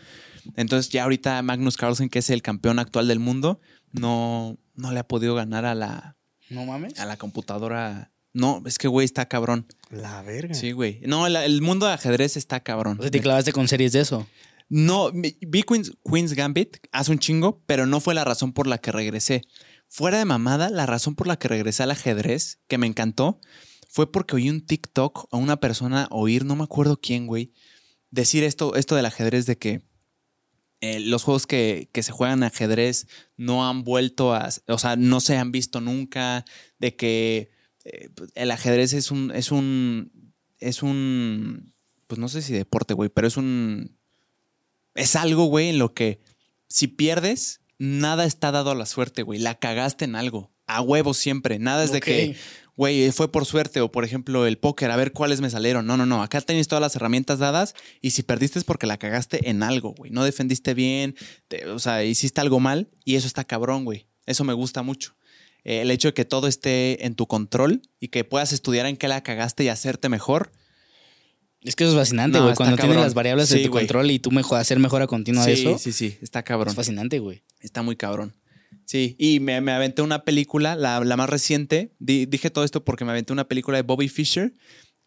Entonces, 0.57 0.93
ya 0.93 1.05
ahorita 1.05 1.41
Magnus 1.41 1.79
Carlsen, 1.79 2.11
que 2.11 2.18
es 2.18 2.29
el 2.29 2.43
campeón 2.43 2.79
actual 2.79 3.09
del 3.09 3.20
mundo, 3.20 3.61
no, 3.93 4.59
no 4.75 4.93
le 4.93 4.99
ha 5.01 5.09
podido 5.09 5.35
ganar 5.35 5.64
a 5.64 5.75
la, 5.75 6.16
No 6.53 6.65
mames. 6.67 6.99
a 6.99 7.07
la 7.07 7.17
computadora. 7.17 8.13
No, 8.35 8.63
es 8.67 8.79
que, 8.79 8.89
güey, 8.89 9.05
está 9.05 9.27
cabrón. 9.27 9.67
La 9.91 10.23
verga. 10.23 10.55
Sí, 10.55 10.73
güey. 10.73 11.01
No, 11.07 11.27
el, 11.27 11.37
el 11.37 11.61
mundo 11.61 11.87
de 11.87 11.93
ajedrez 11.93 12.37
está 12.37 12.61
cabrón. 12.61 12.99
O 12.99 13.03
sea, 13.03 13.11
te 13.11 13.21
clavaste 13.21 13.53
con 13.53 13.69
series 13.69 13.93
de 13.93 14.01
eso. 14.01 14.27
No, 14.69 15.11
vi 15.13 15.63
Queen's, 15.65 15.93
Queen's 16.03 16.33
Gambit 16.33 16.79
hace 16.93 17.13
un 17.13 17.19
chingo, 17.19 17.63
pero 17.67 17.85
no 17.85 18.01
fue 18.01 18.15
la 18.15 18.25
razón 18.25 18.53
por 18.55 18.67
la 18.67 18.79
que 18.79 18.91
regresé. 18.91 19.43
Fuera 19.89 20.17
de 20.17 20.25
mamada, 20.25 20.71
la 20.71 20.87
razón 20.87 21.15
por 21.15 21.27
la 21.27 21.39
que 21.39 21.49
regresé 21.49 21.83
al 21.83 21.91
ajedrez, 21.91 22.61
que 22.69 22.79
me 22.79 22.87
encantó, 22.87 23.39
fue 23.91 24.11
porque 24.11 24.37
oí 24.37 24.49
un 24.49 24.65
TikTok 24.65 25.29
a 25.31 25.37
una 25.37 25.59
persona 25.59 26.09
oír, 26.11 26.47
no 26.47 26.57
me 26.57 26.65
acuerdo 26.65 26.99
quién, 26.99 27.27
güey, 27.27 27.53
decir 28.11 28.45
esto, 28.45 28.75
esto 28.75 28.97
del 28.97 29.05
ajedrez 29.05 29.45
de 29.45 29.59
que 29.59 29.83
eh, 30.83 30.99
los 30.99 31.22
juegos 31.22 31.47
que, 31.47 31.89
que 31.93 32.03
se 32.03 32.11
juegan 32.11 32.43
ajedrez 32.43 33.07
no 33.37 33.68
han 33.68 33.85
vuelto 33.85 34.35
a, 34.35 34.49
o 34.66 34.78
sea, 34.78 34.97
no 34.97 35.20
se 35.20 35.39
han 35.39 35.53
visto 35.53 35.80
nunca, 35.80 36.45
de 36.80 36.97
que 36.97 37.53
eh, 37.85 38.09
el 38.35 38.51
ajedrez 38.51 38.93
es 38.93 39.12
un, 39.12 39.30
es 39.30 39.53
un, 39.53 40.33
es 40.59 40.83
un, 40.83 41.72
pues 42.09 42.18
no 42.18 42.28
sé 42.28 42.43
si 42.43 42.53
deporte, 42.53 42.95
güey, 42.95 43.11
pero 43.11 43.28
es 43.28 43.37
un, 43.37 43.97
es 44.97 45.14
algo, 45.14 45.45
güey, 45.45 45.68
en 45.68 45.78
lo 45.78 45.95
que 45.95 46.20
si 46.66 46.89
pierdes, 46.89 47.61
nada 47.78 48.24
está 48.24 48.51
dado 48.51 48.72
a 48.72 48.74
la 48.74 48.87
suerte, 48.87 49.22
güey, 49.22 49.39
la 49.39 49.55
cagaste 49.61 50.05
en 50.05 50.16
algo, 50.16 50.51
a 50.66 50.80
huevo 50.80 51.14
siempre, 51.14 51.61
nada 51.61 51.85
es 51.85 51.93
de 51.93 52.01
que, 52.01 52.35
güey, 52.77 53.11
fue 53.12 53.31
por 53.31 53.45
suerte 53.47 53.81
o 53.81 53.91
por 53.93 54.05
ejemplo 54.05 54.47
el 54.47 54.59
póker, 54.59 54.91
a 54.91 54.97
ver 54.97 55.12
cuáles 55.12 55.41
me 55.41 55.51
salieron. 55.51 55.87
No, 55.87 55.97
no, 55.97 56.07
no, 56.07 56.23
acá 56.23 56.41
tienes 56.41 56.68
todas 56.68 56.81
las 56.81 56.97
herramientas 56.97 57.39
dadas 57.39 57.75
y 58.01 58.11
si 58.11 58.23
perdiste 58.23 58.59
es 58.59 58.64
porque 58.64 58.87
la 58.87 58.99
cagaste 58.99 59.49
en 59.51 59.62
algo, 59.62 59.95
güey. 59.97 60.11
No 60.11 60.25
defendiste 60.25 60.75
bien, 60.75 61.14
te- 61.49 61.66
o 61.68 61.79
sea, 61.79 62.05
hiciste 62.05 62.41
algo 62.41 62.61
mal 62.61 62.89
y 63.05 63.16
eso 63.16 63.27
está 63.27 63.45
cabrón, 63.45 63.85
güey. 63.85 64.07
Eso 64.27 64.45
me 64.45 64.53
gusta 64.53 64.83
mucho. 64.83 65.14
Eh, 65.64 65.83
el 65.83 65.91
hecho 65.91 66.09
de 66.09 66.14
que 66.14 66.25
todo 66.25 66.49
esté 66.49 67.05
en 67.07 67.14
tu 67.14 67.27
control 67.27 67.83
y 68.01 68.09
que 68.09 68.25
puedas 68.25 68.53
estudiar 68.53 68.87
en 68.87 68.97
qué 68.97 69.07
la 69.09 69.23
cagaste 69.23 69.62
y 69.64 69.68
hacerte 69.68 70.09
mejor. 70.09 70.51
Es 71.61 71.77
que 71.77 71.85
eso 71.85 71.93
es 71.93 71.99
fascinante, 71.99 72.41
güey. 72.41 72.55
Cuando 72.57 72.77
tienes 72.77 72.97
las 72.97 73.14
variables 73.14 73.49
de 73.49 73.59
Sí, 73.59 73.64
tu 73.66 73.70
control 73.70 74.11
y 74.11 74.18
tú 74.18 74.33
mejor, 74.33 74.59
hacer 74.59 74.81
mejora 74.81 75.07
continua 75.07 75.47
de 75.47 75.55
sí, 75.55 75.62
eso. 75.62 75.79
sí, 75.79 75.93
sí, 75.93 76.18
está 76.20 76.43
cabrón. 76.43 76.70
Es 76.70 76.75
fascinante, 76.75 77.20
güey. 77.20 77.45
Está 77.61 77.83
muy 77.83 77.95
cabrón. 77.95 78.35
Sí, 78.85 79.16
y 79.18 79.41
me, 79.41 79.61
me 79.61 79.72
aventé 79.72 80.03
una 80.03 80.24
película, 80.24 80.76
la, 80.76 81.01
la 81.01 81.16
más 81.16 81.30
reciente. 81.30 81.93
Di- 81.99 82.26
dije 82.26 82.51
todo 82.51 82.64
esto 82.64 82.85
porque 82.85 83.05
me 83.05 83.12
aventé 83.12 83.33
una 83.33 83.49
película 83.49 83.78
de 83.78 83.83
Bobby 83.83 84.09
Fischer 84.09 84.55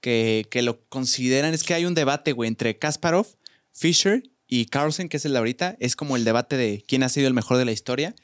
que, 0.02 0.48
que 0.50 0.62
lo 0.62 0.86
consideran. 0.88 1.54
Es 1.54 1.64
que 1.64 1.74
hay 1.74 1.86
un 1.86 1.94
debate, 1.94 2.32
güey, 2.32 2.48
entre 2.48 2.78
Kasparov, 2.78 3.28
Fischer 3.72 4.24
y 4.48 4.66
Carlsen, 4.68 5.10
que 5.10 5.18
es 5.18 5.26
el 5.26 5.34
de 5.34 5.38
ahorita. 5.40 5.78
Es 5.80 5.96
como 5.96 6.16
el 6.16 6.24
debate 6.24 6.58
de 6.58 6.84
quién 6.88 7.04
ha 7.04 7.10
sido 7.10 7.28
el 7.28 7.34
mejor 7.34 7.58
de 7.58 7.66
la 7.66 7.72
historia. 7.72 8.16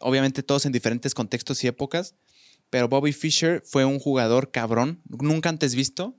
Obviamente, 0.00 0.42
todos 0.42 0.66
en 0.66 0.72
diferentes 0.72 1.14
contextos 1.14 1.62
y 1.64 1.66
épocas. 1.66 2.14
Pero 2.70 2.88
Bobby 2.88 3.12
Fischer 3.12 3.62
fue 3.66 3.84
un 3.84 3.98
jugador 3.98 4.50
cabrón, 4.50 5.02
nunca 5.08 5.50
antes 5.50 5.74
visto, 5.74 6.16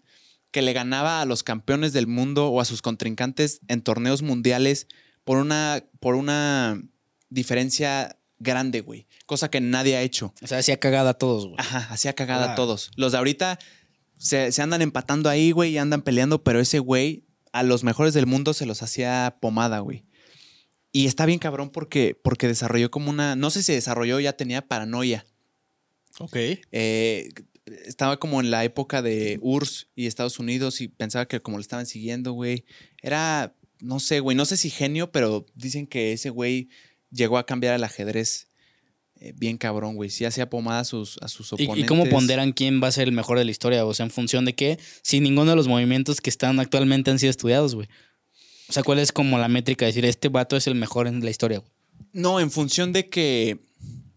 que 0.51 0.61
le 0.61 0.73
ganaba 0.73 1.19
a 1.19 1.25
los 1.25 1.41
campeones 1.41 1.93
del 1.93 2.05
mundo 2.05 2.49
o 2.49 2.61
a 2.61 2.65
sus 2.65 2.83
contrincantes 2.83 3.61
en 3.67 3.81
torneos 3.81 4.21
mundiales 4.21 4.87
por 5.23 5.39
una, 5.39 5.83
por 5.99 6.13
una 6.13 6.83
diferencia 7.29 8.19
grande, 8.39 8.81
güey. 8.81 9.07
Cosa 9.25 9.49
que 9.49 9.61
nadie 9.61 9.95
ha 9.95 10.01
hecho. 10.01 10.33
O 10.41 10.47
sea, 10.47 10.59
hacía 10.59 10.79
cagada 10.79 11.11
a 11.11 11.13
todos, 11.15 11.45
güey. 11.45 11.55
Ajá, 11.59 11.87
hacía 11.89 12.13
cagada 12.13 12.53
a 12.53 12.55
todos. 12.55 12.91
Los 12.95 13.11
de 13.11 13.17
ahorita 13.17 13.59
se, 14.17 14.51
se 14.51 14.61
andan 14.61 14.81
empatando 14.81 15.29
ahí, 15.29 15.51
güey, 15.51 15.71
y 15.71 15.77
andan 15.77 16.01
peleando, 16.01 16.43
pero 16.43 16.59
ese 16.59 16.79
güey 16.79 17.25
a 17.51 17.63
los 17.63 17.83
mejores 17.83 18.13
del 18.13 18.25
mundo 18.25 18.53
se 18.53 18.65
los 18.65 18.81
hacía 18.81 19.37
pomada, 19.39 19.79
güey. 19.79 20.05
Y 20.91 21.07
está 21.07 21.25
bien 21.25 21.39
cabrón 21.39 21.69
porque, 21.71 22.19
porque 22.21 22.47
desarrolló 22.47 22.91
como 22.91 23.09
una, 23.09 23.35
no 23.35 23.49
sé 23.49 23.63
si 23.63 23.73
desarrolló, 23.73 24.19
ya 24.19 24.33
tenía 24.33 24.67
paranoia. 24.67 25.25
Ok. 26.19 26.35
Eh, 26.71 27.29
estaba 27.85 28.19
como 28.19 28.41
en 28.41 28.51
la 28.51 28.63
época 28.63 29.01
de 29.01 29.39
URSS 29.41 29.87
y 29.95 30.07
Estados 30.07 30.39
Unidos 30.39 30.81
y 30.81 30.87
pensaba 30.87 31.27
que 31.27 31.41
como 31.41 31.57
lo 31.57 31.61
estaban 31.61 31.85
siguiendo, 31.85 32.33
güey, 32.33 32.65
era, 33.01 33.55
no 33.79 33.99
sé, 33.99 34.19
güey, 34.19 34.37
no 34.37 34.45
sé 34.45 34.57
si 34.57 34.69
genio, 34.69 35.11
pero 35.11 35.45
dicen 35.55 35.87
que 35.87 36.13
ese 36.13 36.29
güey 36.29 36.69
llegó 37.13 37.37
a 37.37 37.45
cambiar 37.45 37.75
el 37.75 37.83
ajedrez 37.83 38.47
eh, 39.19 39.33
bien 39.37 39.57
cabrón, 39.57 39.95
güey. 39.95 40.09
Sí 40.09 40.25
hacía 40.25 40.49
pomada 40.49 40.79
a 40.79 40.83
sus, 40.83 41.17
a 41.21 41.27
sus 41.27 41.51
¿Y, 41.51 41.55
oponentes. 41.55 41.83
y 41.83 41.85
cómo 41.87 42.05
ponderan 42.09 42.51
quién 42.51 42.81
va 42.83 42.87
a 42.87 42.91
ser 42.91 43.07
el 43.07 43.13
mejor 43.13 43.37
de 43.37 43.45
la 43.45 43.51
historia? 43.51 43.85
O 43.85 43.93
sea, 43.93 44.05
en 44.05 44.11
función 44.11 44.43
de 44.45 44.53
qué, 44.55 44.79
si 45.01 45.19
ninguno 45.19 45.51
de 45.51 45.55
los 45.55 45.67
movimientos 45.67 46.19
que 46.19 46.29
están 46.29 46.59
actualmente 46.59 47.11
han 47.11 47.19
sido 47.19 47.29
estudiados, 47.29 47.75
güey. 47.75 47.87
O 48.69 48.73
sea, 48.73 48.81
¿cuál 48.83 48.99
es 48.99 49.11
como 49.11 49.37
la 49.37 49.47
métrica 49.47 49.85
de 49.85 49.91
decir 49.91 50.05
este 50.05 50.29
vato 50.29 50.55
es 50.57 50.67
el 50.67 50.75
mejor 50.75 51.07
en 51.07 51.23
la 51.23 51.29
historia, 51.29 51.59
güey? 51.59 51.71
No, 52.11 52.39
en 52.39 52.49
función 52.51 52.91
de 52.93 53.07
que. 53.09 53.59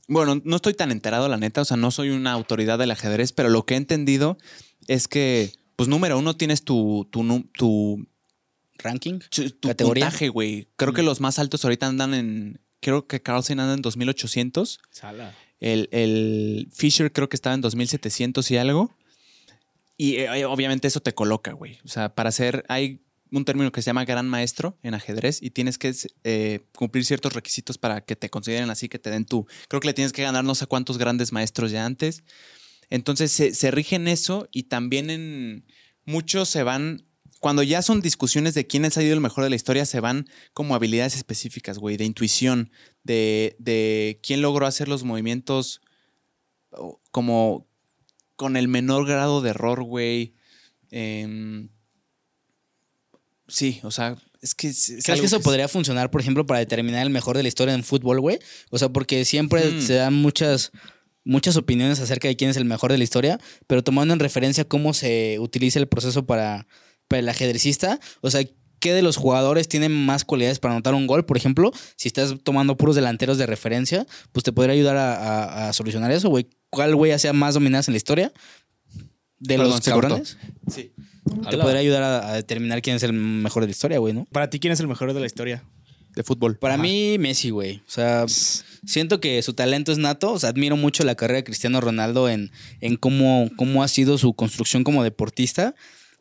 Bueno, 0.09 0.41
no 0.45 0.57
estoy 0.57 0.73
tan 0.75 0.91
enterado, 0.93 1.29
la 1.29 1.37
neta. 1.37 1.63
O 1.63 1.65
sea, 1.65 1.77
no 1.77 1.91
soy 1.91 2.11
una 2.11 2.33
autoridad 2.33 2.79
del 2.79 2.91
ajedrez, 2.93 3.33
pero 3.33 3.49
lo 3.49 3.67
que 3.67 3.75
he 3.75 3.77
entendido 3.77 4.39
es 4.87 5.09
que, 5.09 5.53
pues, 5.75 5.89
número 5.89 6.17
uno, 6.19 6.37
tienes 6.37 6.63
tu, 6.63 7.09
tu, 7.11 7.25
tu, 7.53 8.07
¿Ranking? 8.79 9.19
tu- 9.31 9.51
tu 9.51 9.69
¿Categoría? 9.69 10.07
puntaje, 10.07 10.29
güey. 10.29 10.69
Creo 10.77 10.93
que 10.93 11.03
los 11.03 11.21
más 11.21 11.39
altos 11.39 11.65
ahorita 11.65 11.87
andan 11.87 12.15
en. 12.15 12.61
Creo 12.81 13.07
que 13.07 13.21
Carlsen 13.23 13.61
anda 13.61 13.75
en 13.75 13.83
2800. 13.83 14.81
Sala. 14.91 15.35
El, 15.61 15.89
el 15.93 16.69
Fisher 16.73 17.13
creo 17.13 17.29
que 17.29 17.37
estaba 17.37 17.55
en 17.55 17.61
2700 17.61 18.51
y 18.51 18.57
algo. 18.57 18.97
Y 19.97 20.17
eh, 20.17 20.45
obviamente 20.45 20.89
eso 20.89 21.01
te 21.01 21.15
coloca, 21.15 21.53
güey. 21.53 21.79
O 21.85 21.89
sea, 21.89 22.15
para 22.15 22.29
hacer. 22.29 22.65
Hay 22.69 23.03
un 23.33 23.45
término 23.45 23.73
que 23.73 23.83
se 23.83 23.87
llama 23.87 24.05
gran 24.05 24.29
maestro 24.29 24.79
en 24.83 24.95
ajedrez 24.95 25.43
y 25.43 25.51
tienes 25.51 25.79
que 25.79 25.95
eh, 26.25 26.61
cumplir 26.77 27.05
ciertos 27.05 27.33
requisitos 27.33 27.77
para 27.77 28.03
que 28.03 28.15
te 28.15 28.31
consideren 28.31 28.71
así, 28.71 28.89
que 28.89 28.99
te 28.99 29.11
den 29.11 29.25
tú. 29.25 29.47
Creo 29.69 29.81
que 29.81 29.89
le 29.89 29.95
tienes 29.95 30.13
que 30.13 30.23
ganar 30.23 30.45
no 30.45 30.55
sé 30.55 30.67
cuántos 30.67 30.99
grandes 30.99 31.33
maestros 31.33 31.71
ya 31.73 31.85
antes. 31.85 32.23
Entonces 32.89 33.33
se, 33.33 33.53
se 33.55 33.71
rige 33.71 33.97
en 33.97 34.07
eso 34.07 34.49
y 34.53 34.65
también 34.65 35.11
en 35.11 35.65
muchos 36.05 36.49
se 36.49 36.63
van 36.63 37.05
cuando 37.41 37.63
ya 37.63 37.83
son 37.83 38.01
discusiones 38.01 38.55
de 38.55 38.67
quién 38.67 38.85
ha 38.85 38.91
salido 38.91 39.15
el 39.15 39.21
mejor 39.21 39.45
de 39.45 39.51
la 39.51 39.57
historia, 39.57 39.85
se 39.87 40.01
van 40.01 40.29
como 40.55 40.75
habilidades 40.75 41.17
específicas, 41.17 41.79
güey, 41.79 41.97
de 41.97 42.05
intuición, 42.05 42.71
de, 43.05 43.57
de 43.59 44.19
quién 44.23 44.41
logró 44.43 44.67
hacer 44.67 44.89
los 44.89 45.05
movimientos 45.05 45.81
como 47.11 47.67
con 48.37 48.57
el 48.57 48.69
menor 48.69 49.07
grado 49.07 49.41
de 49.41 49.51
error, 49.51 49.83
güey. 49.83 50.35
Em, 50.91 51.69
sí, 53.49 53.81
o 53.83 53.91
sea, 53.91 54.17
es 54.43 54.55
que... 54.55 54.69
es- 54.69 54.89
es 54.91 55.05
¿Crees 55.05 55.09
algo 55.11 55.23
que 55.23 55.27
eso 55.27 55.37
es- 55.39 55.43
podría 55.43 55.69
funcionar, 55.69 56.11
por 56.11 56.21
ejemplo, 56.21 56.47
para 56.47 56.61
determinar 56.61 57.03
el 57.03 57.11
mejor 57.11 57.37
de 57.37 57.43
la 57.43 57.49
historia 57.49 57.75
en 57.75 57.85
fútbol, 57.85 58.21
güey? 58.21 58.39
O 58.71 58.79
sea, 58.79 58.89
porque 58.91 59.25
siempre 59.25 59.65
Mm. 59.71 59.81
se 59.81 59.95
dan 59.95 60.15
muchas, 60.15 60.71
muchas 61.25 61.57
opiniones 61.57 62.01
acerca 62.01 62.29
de 62.29 62.37
quién 62.37 62.51
es 62.51 62.57
el 62.57 62.65
mejor 62.65 62.93
de 62.93 62.99
la 62.99 63.05
historia, 63.05 63.39
pero 63.67 63.83
tomando 63.83 64.15
en 64.15 64.21
referencia 64.21 64.65
cómo 64.65 64.95
se 64.95 65.39
utiliza 65.41 65.79
el 65.79 65.89
proceso 65.89 66.27
para, 66.27 66.67
para 67.09 67.21
el 67.21 67.29
ajedrecista, 67.29 68.01
o 68.21 68.31
sea, 68.31 68.43
¿qué 68.81 68.93
de 68.93 69.03
los 69.03 69.17
jugadores 69.17 69.69
tienen 69.69 69.93
más 69.93 70.25
cualidades 70.25 70.59
para 70.59 70.75
anotar 70.75 70.95
un 70.95 71.07
gol? 71.07 71.25
Por 71.25 71.37
ejemplo, 71.37 71.73
si 71.97 72.09
estás 72.09 72.35
tomando 72.43 72.77
puros 72.77 72.95
delanteros 72.97 73.39
de 73.39 73.47
referencia, 73.47 74.07
pues 74.33 74.45
te 74.45 74.53
podría 74.53 74.75
ayudar 74.75 74.97
a, 74.97 75.15
a- 75.17 75.69
a 75.69 75.73
solucionar 75.73 76.11
eso, 76.11 76.29
güey. 76.29 76.49
¿Cuál 76.71 76.95
güey 76.95 77.13
hacía 77.13 77.33
más 77.33 77.55
dominadas 77.55 77.89
en 77.89 77.95
la 77.95 77.99
historia? 77.99 78.33
De 79.39 79.57
Perdón, 79.57 79.71
los 79.73 79.81
cortó. 79.81 79.91
cabrones. 80.01 80.39
Sí. 80.71 80.93
Te 81.51 81.59
podría 81.59 81.81
ayudar 81.81 82.03
a, 82.03 82.29
a 82.31 82.35
determinar 82.35 82.81
quién 82.83 82.97
es 82.97 83.03
el 83.03 83.13
mejor 83.13 83.63
de 83.63 83.69
la 83.69 83.73
historia, 83.73 83.99
güey, 83.99 84.15
¿no? 84.15 84.27
Para 84.33 84.49
ti, 84.51 84.59
¿quién 84.59 84.73
es 84.73 84.81
el 84.81 84.87
mejor 84.89 85.13
de 85.13 85.21
la 85.21 85.27
historia? 85.27 85.63
De 86.15 86.23
fútbol. 86.23 86.57
Para 86.57 86.75
Ajá. 86.75 86.83
mí, 86.83 87.19
Messi, 87.19 87.51
güey. 87.51 87.83
O 87.87 87.91
sea, 87.91 88.25
siento 88.87 89.21
que 89.21 89.43
su 89.43 89.53
talento 89.53 89.93
es 89.93 89.99
nato. 89.99 90.33
O 90.33 90.39
sea, 90.39 90.49
admiro 90.49 90.77
mucho 90.77 91.05
la 91.05 91.15
carrera 91.15 91.39
de 91.39 91.45
Cristiano 91.45 91.81
Ronaldo 91.83 92.29
en, 92.31 92.51
en 92.81 92.97
cómo, 92.97 93.51
cómo 93.57 93.83
ha 93.83 93.89
sido 93.89 94.17
su 94.17 94.33
construcción 94.35 94.83
como 94.83 95.03
deportista. 95.05 95.75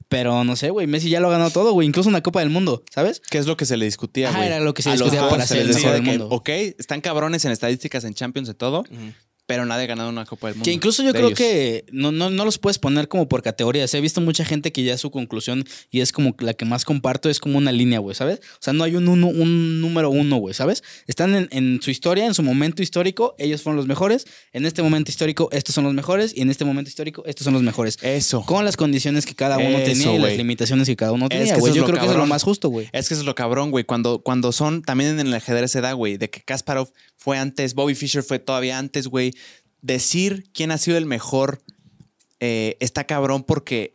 Pero 0.08 0.44
no 0.44 0.56
sé, 0.56 0.70
güey. 0.70 0.88
Messi 0.88 1.10
ya 1.10 1.20
lo 1.20 1.28
ha 1.30 1.32
ganado 1.32 1.50
todo, 1.50 1.74
güey. 1.74 1.88
Incluso 1.88 2.10
una 2.10 2.22
Copa 2.22 2.40
del 2.40 2.50
Mundo, 2.50 2.84
¿sabes? 2.94 3.22
¿Qué 3.30 3.38
es 3.38 3.48
lo 3.48 3.58
que 3.58 3.66
se 3.66 3.76
le 3.76 3.86
discutía, 3.86 4.32
güey? 4.32 4.46
era 4.46 4.60
lo 4.60 4.74
que 4.74 4.84
se 4.84 4.90
A 4.90 4.94
los 4.94 5.12
discutía 5.12 5.22
dos 5.22 5.32
para 5.32 5.46
se 5.46 5.56
ser 5.56 5.66
el 5.66 5.74
mejor 5.74 5.92
del 5.94 6.04
que, 6.04 6.10
mundo. 6.10 6.28
Ok, 6.30 6.50
están 6.50 7.02
cabrones 7.02 7.44
en 7.46 7.52
estadísticas, 7.52 8.04
en 8.04 8.14
Champions, 8.14 8.48
de 8.48 8.54
todo, 8.54 8.84
pero 9.46 9.66
nadie 9.66 9.84
ha 9.84 9.88
ganado 9.88 10.10
una 10.10 10.26
Copa 10.26 10.48
del 10.48 10.56
Mundo. 10.56 10.66
Que 10.66 10.72
incluso 10.72 11.04
yo 11.04 11.12
creo 11.12 11.28
ellos. 11.28 11.38
que 11.38 11.86
no, 11.92 12.12
no, 12.12 12.30
no 12.30 12.46
los 12.46 12.58
puedes 12.58 12.80
poner 12.80 13.08
como 13.08 13.28
por 13.28 13.42
categorías. 13.44 13.94
He 13.94 14.02
visto 14.02 14.22
mucha 14.22 14.44
gente 14.46 14.72
que 14.72 14.84
ya 14.84 14.98
su 14.98 15.12
conclusión 15.12 15.64
y 15.92 16.02
es 16.02 16.12
como 16.12 16.36
la 16.40 16.54
que 16.54 16.66
más 16.66 16.86
comparto, 16.86 17.30
es 17.30 17.40
como 17.40 17.58
una 17.58 17.72
línea, 17.72 18.00
güey, 18.00 18.16
¿sabes? 18.16 18.40
O 18.40 18.58
sea, 18.62 18.74
no 18.74 18.84
hay 18.84 18.96
un, 18.96 19.08
uno- 19.08 19.28
un 19.28 19.82
número 19.82 20.10
uno, 20.10 20.38
güey, 20.38 20.54
¿sabes? 20.54 20.84
Están 21.08 21.36
en, 21.36 21.48
en 21.52 21.80
su 21.82 21.92
historia, 21.92 22.26
en 22.26 22.34
su 22.34 22.44
momento 22.44 22.82
histórico, 22.82 23.36
ellos 23.38 23.62
fueron 23.62 23.78
los 23.78 23.88
mejores. 23.88 24.26
En 24.54 24.66
este 24.66 24.82
momento 24.82 25.12
histórico, 25.12 25.50
estos 25.52 25.76
son 25.76 25.84
los 25.84 25.94
mejores. 25.94 26.34
Y 26.36 26.42
en 26.42 26.50
este 26.50 26.66
momento 26.66 26.90
histórico, 26.90 27.24
estos 27.26 27.46
son 27.46 27.54
los 27.54 27.64
mejores. 27.64 27.98
Eso. 28.02 28.44
Con 28.46 28.66
las 28.66 28.78
condiciones 28.78 29.26
que 29.26 29.36
cada 29.36 29.58
uno 29.58 29.78
Eso, 29.78 29.92
tenía 29.92 30.16
y 30.16 30.20
las 30.20 30.38
limitaciones 30.38 30.88
que 30.88 30.96
cada 30.96 31.12
uno 31.12 31.30
tenía, 31.30 31.58
güey. 31.58 31.74
Yo 31.74 31.86
creo 31.86 32.00
que 32.00 32.06
eso 32.06 32.14
es 32.14 32.18
lo 32.20 32.26
más 32.26 32.44
justo, 32.44 32.70
güey. 32.70 32.90
Es 32.94 33.08
que 33.08 33.14
eso 33.14 33.22
es 33.22 33.26
lo 33.26 33.36
cabrón, 33.36 33.72
güey. 33.72 33.84
Cuando, 33.84 34.20
cuando 34.20 34.52
son, 34.52 34.82
también 34.82 35.20
en 35.20 35.28
el 35.28 35.34
ajedrez 35.34 35.72
se 35.72 35.82
da, 35.82 35.94
güey, 35.94 36.18
de 36.18 36.30
que 36.30 36.42
Kasparov 36.42 36.90
fue 37.26 37.40
antes, 37.40 37.74
Bobby 37.74 37.96
Fischer 37.96 38.22
fue 38.22 38.38
todavía 38.38 38.78
antes, 38.78 39.08
güey. 39.08 39.34
Decir 39.82 40.48
quién 40.54 40.70
ha 40.70 40.78
sido 40.78 40.96
el 40.96 41.08
mejor 41.08 41.64
eh, 42.40 42.78
está 42.80 43.06
cabrón 43.06 43.44
porque 43.44 43.94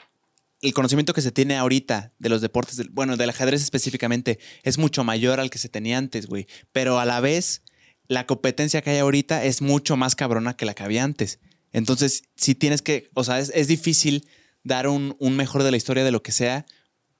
el 0.62 0.74
conocimiento 0.74 1.14
que 1.14 1.22
se 1.22 1.31
tiene 1.31 1.57
ahorita 1.57 2.12
de 2.18 2.28
los 2.28 2.41
deportes, 2.41 2.76
del- 2.76 2.89
bueno, 2.91 3.16
del 3.16 3.31
ajedrez 3.31 3.62
específicamente, 3.62 4.41
es 4.64 4.78
mucho 4.78 5.05
mayor 5.05 5.39
al 5.39 5.49
que 5.49 5.59
se 5.59 5.68
tenía 5.68 5.97
antes, 5.97 6.26
güey. 6.26 6.49
Pero 6.72 6.99
a 6.99 7.05
la 7.05 7.20
vez, 7.20 7.62
la 8.09 8.26
competencia 8.26 8.83
que 8.83 8.91
hay 8.91 8.99
ahorita 8.99 9.45
es 9.45 9.62
mucho 9.62 9.97
más 9.97 10.16
cabrona 10.16 10.57
que 10.57 10.64
la 10.64 10.74
que 10.74 10.83
había 10.83 11.05
antes. 11.05 11.39
Entonces, 11.72 12.24
si 12.35 12.57
tienes 12.57 12.83
que, 12.83 13.11
o 13.14 13.22
sea, 13.22 13.39
es, 13.39 13.68
difícil 13.68 14.26
dar 14.64 14.89
un 14.89 15.37
mejor 15.37 15.62
de 15.62 15.70
la 15.70 15.76
historia 15.76 16.03
de 16.03 16.11
lo 16.11 16.24
que 16.24 16.33
sea, 16.33 16.66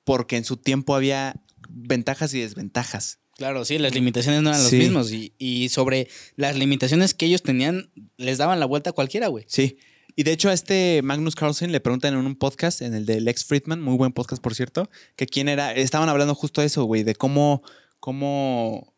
porque 0.03 0.37
en 0.37 0.45
su 0.45 0.57
tiempo 0.57 0.97
había 0.97 1.37
ventajas 1.69 2.35
y 2.35 2.41
desventajas. 2.41 3.20
Claro, 3.41 3.65
sí, 3.65 3.79
las 3.79 3.95
limitaciones 3.95 4.43
no 4.43 4.51
eran 4.51 4.63
los 4.63 4.71
mismos. 4.71 5.11
Y, 5.13 5.33
y 5.39 5.71
sobre 5.71 6.09
las 6.37 6.59
limitaciones 6.59 7.15
que 7.15 7.25
ellos 7.25 7.43
tenían, 7.43 7.91
les 8.19 8.37
daban 8.37 8.61
la 8.61 8.67
vuelta 8.67 8.91
a 8.91 8.93
cualquiera, 8.93 9.29
güey. 9.29 9.47
Sí. 9.49 9.79
Y 10.15 10.25
de 10.25 10.33
hecho 10.33 10.51
a 10.51 10.53
este 10.53 11.01
Magnus 11.03 11.37
Carlsen 11.37 11.73
le 11.73 11.81
preguntan 11.81 12.13
en 12.13 12.27
un 12.27 12.37
podcast, 12.37 12.83
en 12.83 12.93
el 12.93 13.07
de 13.07 13.19
Lex 13.23 13.47
Friedman, 13.47 13.81
muy 13.81 13.97
buen 13.97 14.13
podcast 14.13 14.43
por 14.43 14.55
cierto, 14.55 14.91
que 15.17 15.25
quién 15.25 15.49
era, 15.49 15.73
estaban 15.73 16.11
hablando 16.11 16.35
justo 16.35 16.61
de 16.61 16.67
eso, 16.67 16.85
güey, 16.85 17.03
de 17.03 17.15
cómo, 17.15 17.63
cómo, 17.99 18.93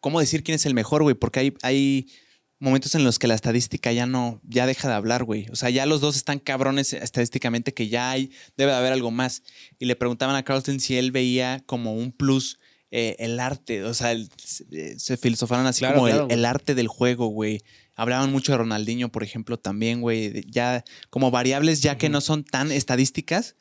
cómo 0.00 0.20
decir 0.20 0.44
quién 0.44 0.56
es 0.56 0.66
el 0.66 0.74
mejor, 0.74 1.02
güey, 1.02 1.14
porque 1.14 1.40
hay, 1.40 1.54
hay 1.62 2.08
momentos 2.58 2.94
en 2.94 3.04
los 3.04 3.18
que 3.18 3.26
la 3.26 3.36
estadística 3.36 3.90
ya 3.90 4.04
no, 4.04 4.42
ya 4.44 4.66
deja 4.66 4.88
de 4.88 4.94
hablar, 4.96 5.24
güey. 5.24 5.46
O 5.50 5.56
sea, 5.56 5.70
ya 5.70 5.86
los 5.86 6.02
dos 6.02 6.14
están 6.14 6.40
cabrones 6.40 6.92
estadísticamente 6.92 7.72
que 7.72 7.88
ya 7.88 8.10
hay, 8.10 8.32
debe 8.54 8.72
de 8.72 8.76
haber 8.76 8.92
algo 8.92 9.10
más. 9.10 9.42
Y 9.78 9.86
le 9.86 9.96
preguntaban 9.96 10.36
a 10.36 10.44
Carlsen 10.44 10.78
si 10.78 10.98
él 10.98 11.10
veía 11.10 11.62
como 11.64 11.94
un 11.94 12.12
plus 12.12 12.58
eh, 12.90 13.16
el 13.18 13.38
arte, 13.40 13.84
o 13.84 13.92
sea, 13.94 14.12
el- 14.12 14.30
se, 14.96 15.16
filosofaron 15.16 15.66
así 15.66 15.80
Claro, 15.80 15.96
como 15.96 16.08
el- 16.08 16.12
claro, 16.14 16.28
el, 16.30 16.36
güey. 16.38 16.44
arte 16.46 16.74
del 16.74 16.88
juego, 16.88 17.26
güey. 17.28 17.60
Hablaban 17.94 18.30
mucho 18.32 18.52
de 18.52 18.58
Ronaldinho, 18.58 19.10
por 19.10 19.22
ejemplo, 19.24 19.58
también, 19.58 20.00
güey. 20.00 20.42
Ya 20.50 20.84
como 21.10 21.30
variables 21.30 21.80
ya 21.82 21.98
que 21.98 22.08
no 22.08 22.20
son 22.20 22.44
tan 22.44 22.70
estadísticas, 22.72 23.56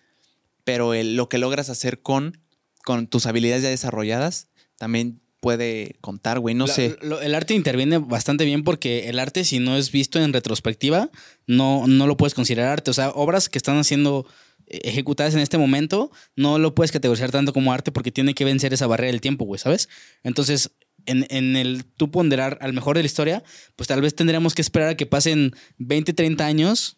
pero 0.63 0.93
el- 0.93 1.15
lo 1.15 1.27
que 1.29 1.37
logras 1.39 1.69
hacer 1.69 2.01
con, 2.01 2.39
con 2.83 3.07
tus 3.07 3.25
habilidades 3.25 3.63
ya 3.63 3.69
desarrolladas 3.69 4.47
también 4.77 5.19
puede 5.39 5.97
contar, 6.01 6.39
güey. 6.39 6.55
No 6.55 6.67
La- 6.67 6.73
sé. 6.73 6.95
lo- 7.01 7.21
el 7.21 7.35
arte 7.35 7.53
interviene 7.53 7.97
bastante 7.99 8.43
bien 8.45 8.63
porque 8.63 9.07
el 9.09 9.19
arte, 9.19 9.43
si 9.43 9.59
no 9.59 9.75
es 9.77 9.91
visto 9.91 10.19
en 10.21 10.33
retrospectiva, 10.33 11.09
no, 11.47 11.85
no 11.87 12.07
lo 12.07 12.17
puedes 12.17 12.33
considerar 12.33 12.69
arte. 12.71 12.91
O 12.91 12.93
sea, 12.93 13.09
obras 13.09 13.49
que 13.49 13.57
están 13.57 13.77
eh, 13.77 14.27
ejecutadas 14.67 15.33
en 15.33 15.39
este 15.39 15.57
momento, 15.57 16.11
no 16.35 16.59
lo 16.59 16.75
puedes 16.75 16.91
categorizar 16.91 17.31
tanto 17.31 17.53
como 17.53 17.73
arte 17.73 17.91
porque 17.91 18.11
tiene 18.11 18.33
que 18.33 18.45
vencer 18.45 18.73
esa 18.73 18.87
barrera 18.87 19.11
del 19.11 19.21
tiempo, 19.21 19.45
güey, 19.45 19.59
¿sabes? 19.59 19.89
Entonces, 20.23 20.71
en, 21.05 21.25
en 21.29 21.55
el 21.55 21.85
tú 21.85 22.11
ponderar 22.11 22.57
al 22.61 22.73
mejor 22.73 22.97
de 22.97 23.03
la 23.03 23.07
historia, 23.07 23.43
pues 23.75 23.87
tal 23.87 24.01
vez 24.01 24.13
tendríamos 24.15 24.55
que 24.55 24.61
esperar 24.61 24.89
a 24.89 24.97
que 24.97 25.05
pasen 25.05 25.53
20, 25.77 26.13
30 26.13 26.45
años 26.45 26.97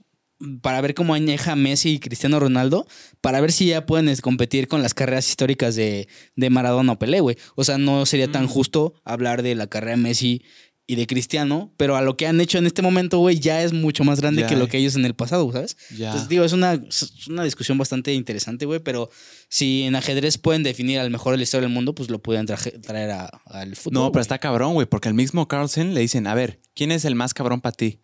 para 0.62 0.80
ver 0.80 0.94
cómo 0.94 1.14
añeja 1.14 1.56
Messi 1.56 1.96
y 1.96 2.00
Cristiano 2.00 2.40
Ronaldo, 2.40 2.88
para 3.20 3.42
ver 3.42 3.52
si 3.52 3.66
ya 3.66 3.86
pueden 3.86 4.08
es, 4.08 4.22
competir 4.22 4.68
con 4.70 4.82
las 4.82 4.94
carreras 4.94 5.28
históricas 5.28 5.76
de, 5.76 6.08
de 6.36 6.50
Maradona 6.50 6.94
o 6.94 7.00
Pelé, 7.00 7.20
güey. 7.20 7.38
O 7.56 7.66
sea, 7.66 7.78
no 7.78 8.06
sería 8.06 8.32
tan 8.32 8.46
Mm. 8.46 8.48
justo 8.48 8.94
hablar 9.04 9.44
de 9.44 9.56
la 9.56 9.68
carrera 9.68 9.98
de 9.98 10.02
Messi 10.04 10.44
y 10.92 10.96
de 10.96 11.06
Cristiano, 11.06 11.72
pero 11.78 11.96
a 11.96 12.02
lo 12.02 12.18
que 12.18 12.26
han 12.26 12.42
hecho 12.42 12.58
en 12.58 12.66
este 12.66 12.82
momento, 12.82 13.20
güey, 13.20 13.40
ya 13.40 13.62
es 13.62 13.74
mucho 13.74 14.04
más 14.04 14.20
grande 14.20 14.42
Ya. 14.42 14.48
que 14.48 14.56
lo 14.56 14.68
que 14.68 14.80
ellos 14.80 14.96
en 14.96 15.06
el 15.06 15.14
pasado, 15.14 15.52
¿sabes? 15.52 15.78
Ya. 15.96 16.08
Entonces, 16.08 16.30
digo, 16.30 16.44
es 16.44 16.52
una, 16.52 16.74
es 16.74 17.28
una 17.28 17.44
discusión 17.44 17.78
bastante 17.78 18.12
interesante, 18.16 18.66
güey, 18.66 18.80
pero 18.80 19.12
si 19.50 19.84
en 19.84 19.96
ajedrez 19.96 20.40
pueden 20.40 20.64
definir 20.64 20.98
al 21.00 21.12
mejor 21.12 21.34
de 21.34 21.38
la 21.38 21.44
historia 21.44 21.68
del 21.68 21.74
mundo, 21.76 21.94
pues 21.94 22.10
lo 22.10 22.18
pueden 22.24 22.48
traer 22.48 23.12
al 23.46 23.76
fútbol. 23.76 23.94
No, 23.94 24.12
pero 24.12 24.22
está 24.22 24.40
cabrón, 24.40 24.74
güey, 24.74 24.88
porque 24.88 25.10
al 25.10 25.14
mismo 25.14 25.48
Carlsen 25.48 25.94
le 25.94 26.02
dicen, 26.02 26.26
a 26.26 26.34
ver, 26.34 26.60
¿quién 26.74 26.92
es 26.92 27.06
el 27.06 27.14
más 27.14 27.36
cabrón 27.36 27.62
para 27.62 27.76
ti? 27.76 28.02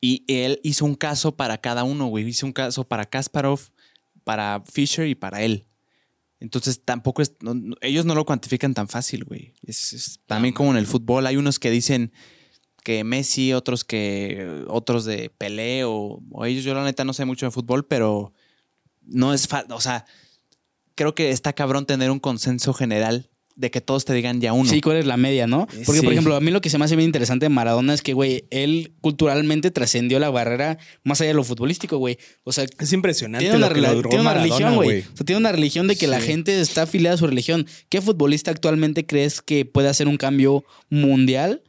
Y 0.00 0.24
él 0.26 0.58
hizo 0.62 0.86
un 0.86 0.94
caso 0.94 1.36
para 1.36 1.58
cada 1.58 1.84
uno, 1.84 2.06
güey. 2.06 2.26
Hizo 2.26 2.46
un 2.46 2.52
caso 2.52 2.84
para 2.88 3.04
Kasparov, 3.04 3.60
para 4.24 4.62
Fisher 4.72 5.06
y 5.06 5.14
para 5.14 5.42
él. 5.42 5.66
Entonces 6.42 6.82
tampoco 6.84 7.22
es, 7.22 7.36
no- 7.40 7.54
no- 7.54 7.76
ellos 7.80 8.04
no 8.04 8.14
lo 8.14 8.24
cuantifican 8.26 8.74
tan 8.74 8.88
fácil, 8.88 9.24
güey. 9.24 9.54
Es, 9.62 9.92
es 9.92 10.20
también 10.26 10.52
como 10.54 10.70
en 10.72 10.76
el 10.76 10.86
fútbol, 10.86 11.26
hay 11.26 11.36
unos 11.36 11.58
que 11.58 11.70
dicen 11.70 12.12
que 12.84 13.04
Messi, 13.04 13.52
otros 13.52 13.84
que 13.84 14.64
otros 14.68 15.04
de 15.04 15.30
Pelé 15.30 15.84
o, 15.84 16.20
o 16.30 16.44
ellos. 16.44 16.64
Yo 16.64 16.74
la 16.74 16.84
neta 16.84 17.04
no 17.04 17.12
sé 17.12 17.24
mucho 17.24 17.46
de 17.46 17.52
fútbol, 17.52 17.86
pero 17.86 18.32
no 19.02 19.32
es 19.32 19.48
o 19.70 19.80
sea, 19.80 20.04
creo 20.94 21.14
que 21.14 21.30
está 21.30 21.52
cabrón 21.52 21.86
tener 21.86 22.10
un 22.10 22.20
consenso 22.20 22.74
general 22.74 23.30
de 23.62 23.70
que 23.70 23.80
todos 23.80 24.04
te 24.04 24.12
digan 24.12 24.40
ya 24.42 24.52
uno. 24.52 24.68
Sí, 24.68 24.80
cuál 24.82 24.98
es 24.98 25.06
la 25.06 25.16
media, 25.16 25.46
¿no? 25.46 25.66
Porque, 25.86 26.02
por 26.02 26.12
ejemplo, 26.12 26.34
a 26.36 26.40
mí 26.40 26.50
lo 26.50 26.60
que 26.60 26.68
se 26.68 26.76
me 26.78 26.84
hace 26.84 26.96
bien 26.96 27.06
interesante 27.06 27.46
de 27.46 27.48
Maradona 27.48 27.94
es 27.94 28.02
que, 28.02 28.12
güey, 28.12 28.44
él 28.50 28.92
culturalmente 29.00 29.70
trascendió 29.70 30.18
la 30.18 30.28
barrera 30.28 30.76
más 31.04 31.20
allá 31.20 31.28
de 31.28 31.34
lo 31.34 31.44
futbolístico, 31.44 31.96
güey. 31.96 32.18
O 32.44 32.52
sea, 32.52 32.66
Es 32.78 32.92
impresionante 32.92 33.44
tiene 33.44 33.56
una, 33.56 33.68
lo 33.68 33.74
que 33.74 33.80
rela- 33.80 33.92
logró 33.92 34.10
tiene 34.10 34.20
una 34.22 34.30
Maradona, 34.34 34.54
religión, 34.56 34.74
güey. 34.74 35.00
O 35.00 35.16
sea, 35.16 35.24
tiene 35.24 35.38
una 35.38 35.52
religión 35.52 35.86
de 35.88 35.96
que 35.96 36.06
la 36.08 36.20
gente 36.20 36.60
está 36.60 36.82
afiliada 36.82 37.14
a 37.14 37.18
su 37.18 37.26
religión. 37.26 37.66
¿Qué 37.88 38.02
futbolista 38.02 38.50
actualmente 38.50 39.06
crees 39.06 39.40
que 39.40 39.64
puede 39.64 39.88
hacer 39.88 40.08
un 40.08 40.16
cambio 40.16 40.64
mundial 40.90 41.62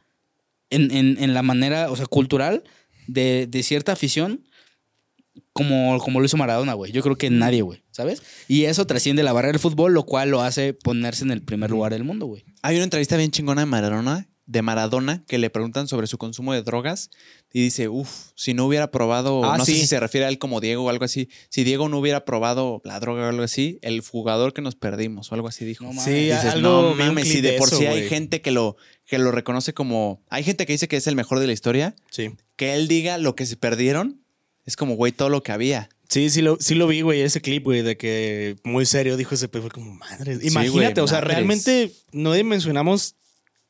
en, 0.70 0.90
en- 0.90 1.16
en 1.22 1.32
la 1.32 1.42
manera, 1.42 1.90
o 1.90 1.96
sea, 1.96 2.06
cultural 2.06 2.64
de, 3.06 3.46
de 3.48 3.62
cierta 3.62 3.92
afición? 3.92 4.40
Como, 5.52 5.98
como 5.98 6.20
lo 6.20 6.26
hizo 6.26 6.36
Maradona, 6.36 6.74
güey. 6.74 6.92
Yo 6.92 7.02
creo 7.02 7.16
que 7.16 7.30
nadie, 7.30 7.62
güey. 7.62 7.82
¿Sabes? 7.90 8.22
Y 8.48 8.64
eso 8.64 8.86
trasciende 8.86 9.22
la 9.22 9.32
barrera 9.32 9.52
del 9.52 9.60
fútbol, 9.60 9.94
lo 9.94 10.04
cual 10.04 10.30
lo 10.30 10.42
hace 10.42 10.74
ponerse 10.74 11.24
en 11.24 11.30
el 11.30 11.42
primer 11.42 11.70
lugar 11.70 11.92
del 11.92 12.04
mundo, 12.04 12.26
güey. 12.26 12.44
Hay 12.62 12.74
una 12.76 12.84
entrevista 12.84 13.16
bien 13.16 13.30
chingona 13.30 13.62
de 13.62 13.66
Maradona 13.66 14.28
de 14.46 14.60
Maradona 14.60 15.24
que 15.26 15.38
le 15.38 15.48
preguntan 15.48 15.88
sobre 15.88 16.06
su 16.06 16.18
consumo 16.18 16.52
de 16.52 16.62
drogas 16.62 17.08
y 17.50 17.62
dice, 17.62 17.88
uff, 17.88 18.10
si 18.34 18.52
no 18.52 18.66
hubiera 18.66 18.90
probado, 18.90 19.42
Ah, 19.50 19.56
no 19.56 19.64
sé 19.64 19.72
si 19.72 19.86
se 19.86 19.98
refiere 19.98 20.26
a 20.26 20.28
él 20.28 20.38
como 20.38 20.60
Diego 20.60 20.84
o 20.84 20.90
algo 20.90 21.06
así, 21.06 21.30
si 21.48 21.64
Diego 21.64 21.88
no 21.88 21.98
hubiera 21.98 22.26
probado 22.26 22.82
la 22.84 23.00
droga 23.00 23.24
o 23.24 23.28
algo 23.30 23.42
así, 23.42 23.78
el 23.80 24.02
jugador 24.02 24.52
que 24.52 24.60
nos 24.60 24.74
perdimos 24.74 25.32
o 25.32 25.34
algo 25.34 25.48
así 25.48 25.64
dijo. 25.64 25.84
No 25.84 25.94
mames. 25.94 26.04
Sí, 26.04 26.10
Dices, 26.26 26.44
algo 26.44 26.60
no 26.90 26.94
mames, 26.94 27.26
si 27.26 27.40
de 27.40 27.54
por 27.54 27.68
eso, 27.68 27.78
sí 27.78 27.86
hay 27.86 28.06
gente 28.06 28.42
que 28.42 28.50
lo, 28.50 28.76
que 29.06 29.16
lo 29.18 29.30
reconoce 29.32 29.72
como, 29.72 30.22
hay 30.28 30.44
gente 30.44 30.66
que 30.66 30.74
dice 30.74 30.88
que 30.88 30.96
es 30.98 31.06
el 31.06 31.16
mejor 31.16 31.40
de 31.40 31.46
la 31.46 31.54
historia, 31.54 31.96
Sí. 32.10 32.32
que 32.56 32.74
él 32.74 32.86
diga 32.86 33.16
lo 33.16 33.34
que 33.36 33.46
se 33.46 33.56
perdieron, 33.56 34.23
es 34.66 34.76
como, 34.76 34.94
güey, 34.96 35.12
todo 35.12 35.28
lo 35.28 35.42
que 35.42 35.52
había. 35.52 35.88
Sí, 36.08 36.30
sí 36.30 36.42
lo, 36.42 36.56
sí 36.60 36.74
lo 36.74 36.86
vi, 36.86 37.00
güey, 37.00 37.22
ese 37.22 37.40
clip, 37.40 37.64
güey, 37.64 37.82
de 37.82 37.96
que 37.96 38.56
muy 38.62 38.86
serio 38.86 39.16
dijo 39.16 39.34
ese, 39.34 39.48
pues 39.48 39.62
fue 39.62 39.70
como 39.70 39.94
madre. 39.94 40.38
Sí, 40.40 40.48
Imagínate, 40.48 41.00
güey, 41.00 41.04
o 41.04 41.08
sea, 41.08 41.18
madres. 41.18 41.34
realmente 41.34 41.92
no 42.12 42.32
dimensionamos 42.34 43.16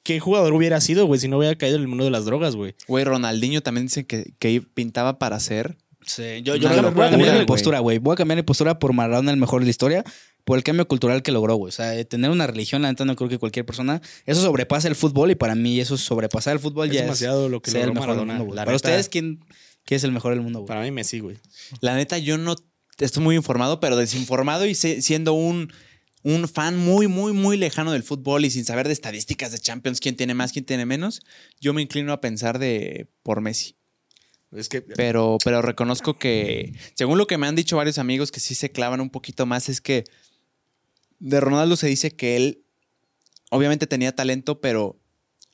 qué 0.03 0.21
jugador 0.21 0.53
hubiera 0.53 0.81
sido, 0.81 1.07
güey, 1.07 1.21
si 1.21 1.29
no 1.29 1.39
hubiera 1.39 1.57
caído 1.57 1.77
en 1.77 1.83
el 1.83 1.89
mundo 1.89 2.05
de 2.05 2.11
las 2.11 2.25
drogas, 2.27 2.57
güey. 2.57 2.75
Güey, 2.89 3.05
Ronaldinho 3.05 3.63
también 3.63 3.87
dice 3.87 4.05
que, 4.07 4.35
que 4.39 4.61
pintaba 4.63 5.19
para 5.19 5.41
ser. 5.41 5.77
Sí, 6.07 6.43
yo, 6.43 6.57
yo 6.57 6.69
Una 6.69 6.69
voy 6.69 6.69
a- 6.69 6.69
voy 6.69 6.79
a 6.79 6.83
locura, 6.83 7.11
cambiar 7.11 7.39
mi 7.39 7.47
postura, 7.47 7.79
güey. 7.79 7.99
Voy 7.99 8.13
a 8.13 8.17
cambiar 8.17 8.37
mi 8.37 8.43
postura 8.43 8.79
por 8.79 8.93
Maradona, 8.93 9.31
el 9.31 9.39
mejor 9.39 9.61
de 9.61 9.65
la 9.67 9.71
historia, 9.71 10.05
por 10.45 10.59
el 10.59 10.65
cambio 10.65 10.87
cultural 10.87 11.23
que 11.23 11.33
logró, 11.33 11.55
güey. 11.55 11.71
O 11.71 11.73
sea, 11.73 11.95
eh, 11.99 12.05
tener 12.05 12.31
una 12.31 12.47
religión, 12.47 12.83
la 12.83 12.89
neta, 12.91 13.07
no 13.07 13.17
creo 13.17 13.31
que 13.31 13.39
cualquier 13.39 13.65
persona. 13.65 14.03
Eso 14.27 14.43
sobrepasa 14.43 14.87
el 14.89 14.97
fútbol 14.97 15.31
y 15.31 15.35
para 15.35 15.55
mí, 15.55 15.81
eso 15.81 15.97
sobrepasar 15.97 16.53
el 16.55 16.59
fútbol 16.59 16.89
Es 16.89 16.95
ya 16.97 17.03
demasiado 17.03 17.49
lo 17.49 17.63
que 17.63 17.71
el 17.71 17.77
logró 17.79 17.95
mejor 17.95 18.09
del 18.09 18.17
Maradona. 18.27 18.35
mundo, 18.41 18.55
Para 18.55 18.73
neta, 18.73 18.77
ustedes, 18.77 19.09
¿quién, 19.09 19.41
quién 19.85 19.97
es 19.97 20.05
el 20.05 20.13
mejor 20.13 20.33
del 20.33 20.41
mundo, 20.43 20.61
güey? 20.61 20.69
Para 20.69 20.83
mí 20.83 20.91
Messi, 20.91 21.21
güey. 21.21 21.37
La 21.81 21.95
neta, 21.95 22.19
yo 22.19 22.39
no 22.39 22.57
estoy 22.99 23.23
muy 23.23 23.37
informado, 23.37 23.81
pero 23.81 23.97
desinformado 23.97 24.67
y 24.67 24.75
se- 24.75 25.03
siendo 25.03 25.33
un, 25.33 25.73
un 26.23 26.49
fan 26.49 26.77
muy, 26.77 27.07
muy, 27.09 27.33
muy 27.33 27.57
lejano 27.57 27.93
del 27.93 28.03
fútbol 28.03 28.45
y 28.45 28.51
sin 28.51 28.65
saber 28.65 28.87
de 28.87 28.93
estadísticas 28.93 29.53
de 29.53 29.59
Champions, 29.59 30.01
quién 30.01 30.17
tiene 30.17 30.35
más, 30.35 30.53
quién 30.53 30.65
tiene 30.65 30.87
menos, 30.87 31.23
yo 31.61 31.75
me 31.75 31.83
inclino 31.83 32.13
a 32.13 32.21
pensar 32.21 32.59
de 32.59 33.09
por 33.23 33.41
Messi. 33.41 33.77
Es 34.53 34.69
que 34.69 34.81
Pero, 34.83 35.39
pero 35.43 35.63
reconozco 35.63 36.17
que, 36.17 36.75
según 36.95 37.19
lo 37.19 37.27
que 37.27 37.39
me 37.39 37.49
han 37.49 37.57
dicho 37.57 37.77
varios 37.77 37.99
amigos 37.99 38.31
que 38.31 38.39
sí 38.39 38.55
se 38.55 38.71
clavan 38.71 39.01
un 39.01 39.11
poquito 39.11 39.47
más, 39.47 39.69
es 39.69 39.81
que 39.81 40.05
de 41.19 41.41
Ronaldo 41.41 41.77
se 41.77 41.89
dice 41.89 42.15
que 42.15 42.37
él 42.37 42.65
obviamente 43.51 43.89
tenía 43.89 44.15
talento, 44.15 44.61
pero 44.61 44.97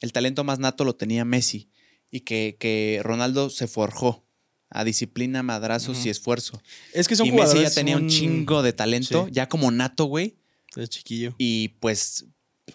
el 0.01 0.13
talento 0.13 0.45
más 0.45 0.59
nato 0.59 0.85
lo 0.85 0.97
tenía 0.97 1.25
Messi 1.25 1.70
y 2.11 2.21
que, 2.21 2.57
que 2.59 3.01
Ronaldo 3.03 3.51
se 3.51 3.67
forjó 3.67 4.25
a 4.71 4.85
disciplina, 4.85 5.43
madrazos 5.43 6.07
y 6.07 6.11
esfuerzo. 6.11 6.63
es 6.95 7.09
que 7.09 7.17
son 7.17 7.27
y 7.27 7.33
Messi 7.33 7.61
ya 7.61 7.71
tenía 7.73 7.97
un 7.97 8.09
chingo 8.09 8.63
de 8.63 8.73
talento, 8.73 9.25
Sí. 9.27 9.33
ya 9.33 9.49
como 9.49 9.71
nato, 9.71 10.05
güey, 10.05 10.37
Es 10.77 10.89
chiquillo. 10.91 11.35
y 11.39 11.69
pues 11.81 12.27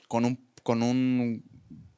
con 0.10 0.26
un, 0.26 0.46
con 0.64 0.84
un 0.84 1.44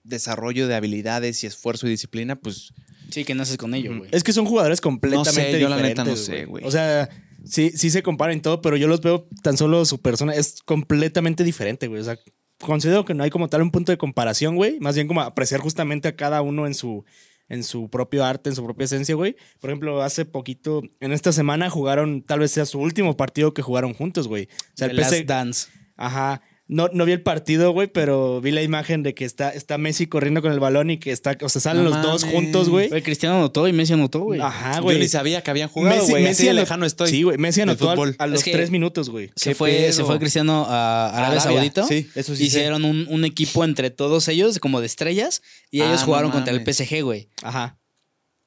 desarrollo 0.03 0.67
de 0.67 0.75
habilidades 0.75 1.43
y 1.43 1.47
esfuerzo 1.47 1.87
y 1.87 1.91
disciplina, 1.91 2.35
pues 2.35 2.73
Sí, 3.09 3.23
que 3.23 3.33
naces 3.35 3.57
con 3.57 3.73
ello, 3.73 3.97
güey. 3.97 4.09
Es 4.13 4.23
que 4.23 4.33
son 4.33 4.45
jugadores 4.45 4.81
completamente 4.81 5.41
No 5.43 5.51
sé, 5.57 5.59
yo 5.61 5.69
la 5.69 5.77
neta 5.77 6.03
no 6.03 6.15
sé, 6.17 6.45
güey. 6.45 6.63
O 6.65 6.71
sea, 6.71 7.09
sí, 7.45 7.71
sí 7.73 7.89
se 7.89 8.03
comparan 8.03 8.41
todo, 8.41 8.61
pero 8.61 8.75
yo 8.77 8.87
los 8.89 8.99
veo 9.01 9.27
tan 9.43 9.55
solo 9.57 9.83
su 9.85 10.01
persona 10.01 10.33
es 10.35 10.61
completamente 10.63 11.43
diferente, 11.45 11.87
güey. 11.87 12.01
O 12.01 12.03
sea, 12.03 12.19
considero 12.59 13.05
que 13.05 13.13
no 13.13 13.23
hay 13.23 13.29
como 13.29 13.47
tal 13.47 13.61
un 13.61 13.71
punto 13.71 13.91
de 13.93 13.97
comparación, 13.97 14.57
güey. 14.57 14.77
Más 14.81 14.95
bien 14.95 15.07
como 15.07 15.21
apreciar 15.21 15.61
justamente 15.61 16.09
a 16.09 16.15
cada 16.17 16.41
uno 16.41 16.67
en 16.67 16.73
su, 16.73 17.05
en 17.49 17.63
su 17.63 17.89
propio 17.89 18.25
arte, 18.25 18.49
en 18.49 18.55
su 18.55 18.63
propia 18.63 18.85
esencia, 18.85 19.15
güey. 19.15 19.35
Por 19.59 19.69
ejemplo, 19.69 20.01
hace 20.01 20.25
poquito, 20.25 20.81
en 20.99 21.11
esta 21.11 21.31
semana 21.31 21.69
jugaron, 21.69 22.21
tal 22.21 22.39
vez 22.39 22.51
sea 22.51 22.65
su 22.65 22.79
último 22.79 23.15
partido 23.17 23.53
que 23.53 23.61
jugaron 23.61 23.93
juntos, 23.93 24.27
güey. 24.27 24.45
O 24.45 24.77
sea, 24.77 24.87
The 24.87 24.91
el 24.91 24.97
Last 24.97 25.25
Dance. 25.25 25.69
Ajá. 25.95 26.41
No, 26.69 26.89
no 26.91 27.05
vi 27.05 27.13
el 27.13 27.21
partido, 27.21 27.71
güey, 27.71 27.87
pero 27.87 28.41
vi 28.41 28.51
la 28.51 28.61
imagen 28.61 29.01
de 29.01 29.13
que 29.13 29.23
está, 29.23 29.51
está 29.51 29.77
Messi 29.77 30.05
corriendo 30.07 30.41
con 30.41 30.51
el 30.51 30.59
balón 30.59 30.89
y 30.89 30.97
que 30.97 31.11
está, 31.11 31.37
o 31.41 31.47
sea, 31.47 31.61
salen 31.61 31.85
No 31.85 31.91
los 31.91 32.01
dos 32.01 32.23
juntos, 32.25 32.67
güey. 32.67 32.89
Güey, 32.89 33.01
Cristiano 33.01 33.37
anotó 33.37 33.67
y 33.69 33.73
Messi 33.73 33.93
anotó, 33.93 34.19
güey. 34.19 34.41
Ajá, 34.41 34.77
yo 34.77 34.83
güey. 34.83 34.99
ni 34.99 35.07
sabía 35.07 35.41
que 35.41 35.49
habían 35.49 35.69
jugado, 35.69 36.05
güey. 36.07 36.25
Así 36.27 36.43
de 36.43 36.51
anot- 36.51 36.55
lejano 36.55 36.85
estoy. 36.85 37.09
Sí, 37.09 37.23
güey. 37.23 37.37
Messi 37.37 37.61
anotó 37.61 37.89
al- 37.91 38.15
a 38.19 38.27
los 38.27 38.39
Es 38.39 38.43
que- 38.43 38.51
tres 38.51 38.69
minutos, 38.69 39.09
güey. 39.09 39.31
Se 39.37 39.51
¿Qué 39.51 39.55
fue, 39.55 39.93
se 39.93 40.03
fue 40.03 40.19
Cristiano 40.19 40.65
a 40.67 41.09
Arabia, 41.17 41.39
Saudita. 41.39 41.85
sí, 41.85 42.09
eso 42.15 42.35
sí. 42.35 42.43
Hicieron 42.43 42.83
un, 42.83 43.07
un 43.09 43.23
equipo 43.23 43.63
entre 43.63 43.89
todos 43.89 44.27
ellos, 44.27 44.59
como 44.59 44.81
de 44.81 44.87
estrellas, 44.87 45.41
y 45.71 45.79
Ah, 45.81 45.85
ellos 45.87 46.01
no 46.01 46.05
jugaron 46.07 46.31
contra 46.31 46.53
el. 46.53 46.65
PSG, 46.65 47.01
güey. 47.01 47.29
Ajá. 47.43 47.77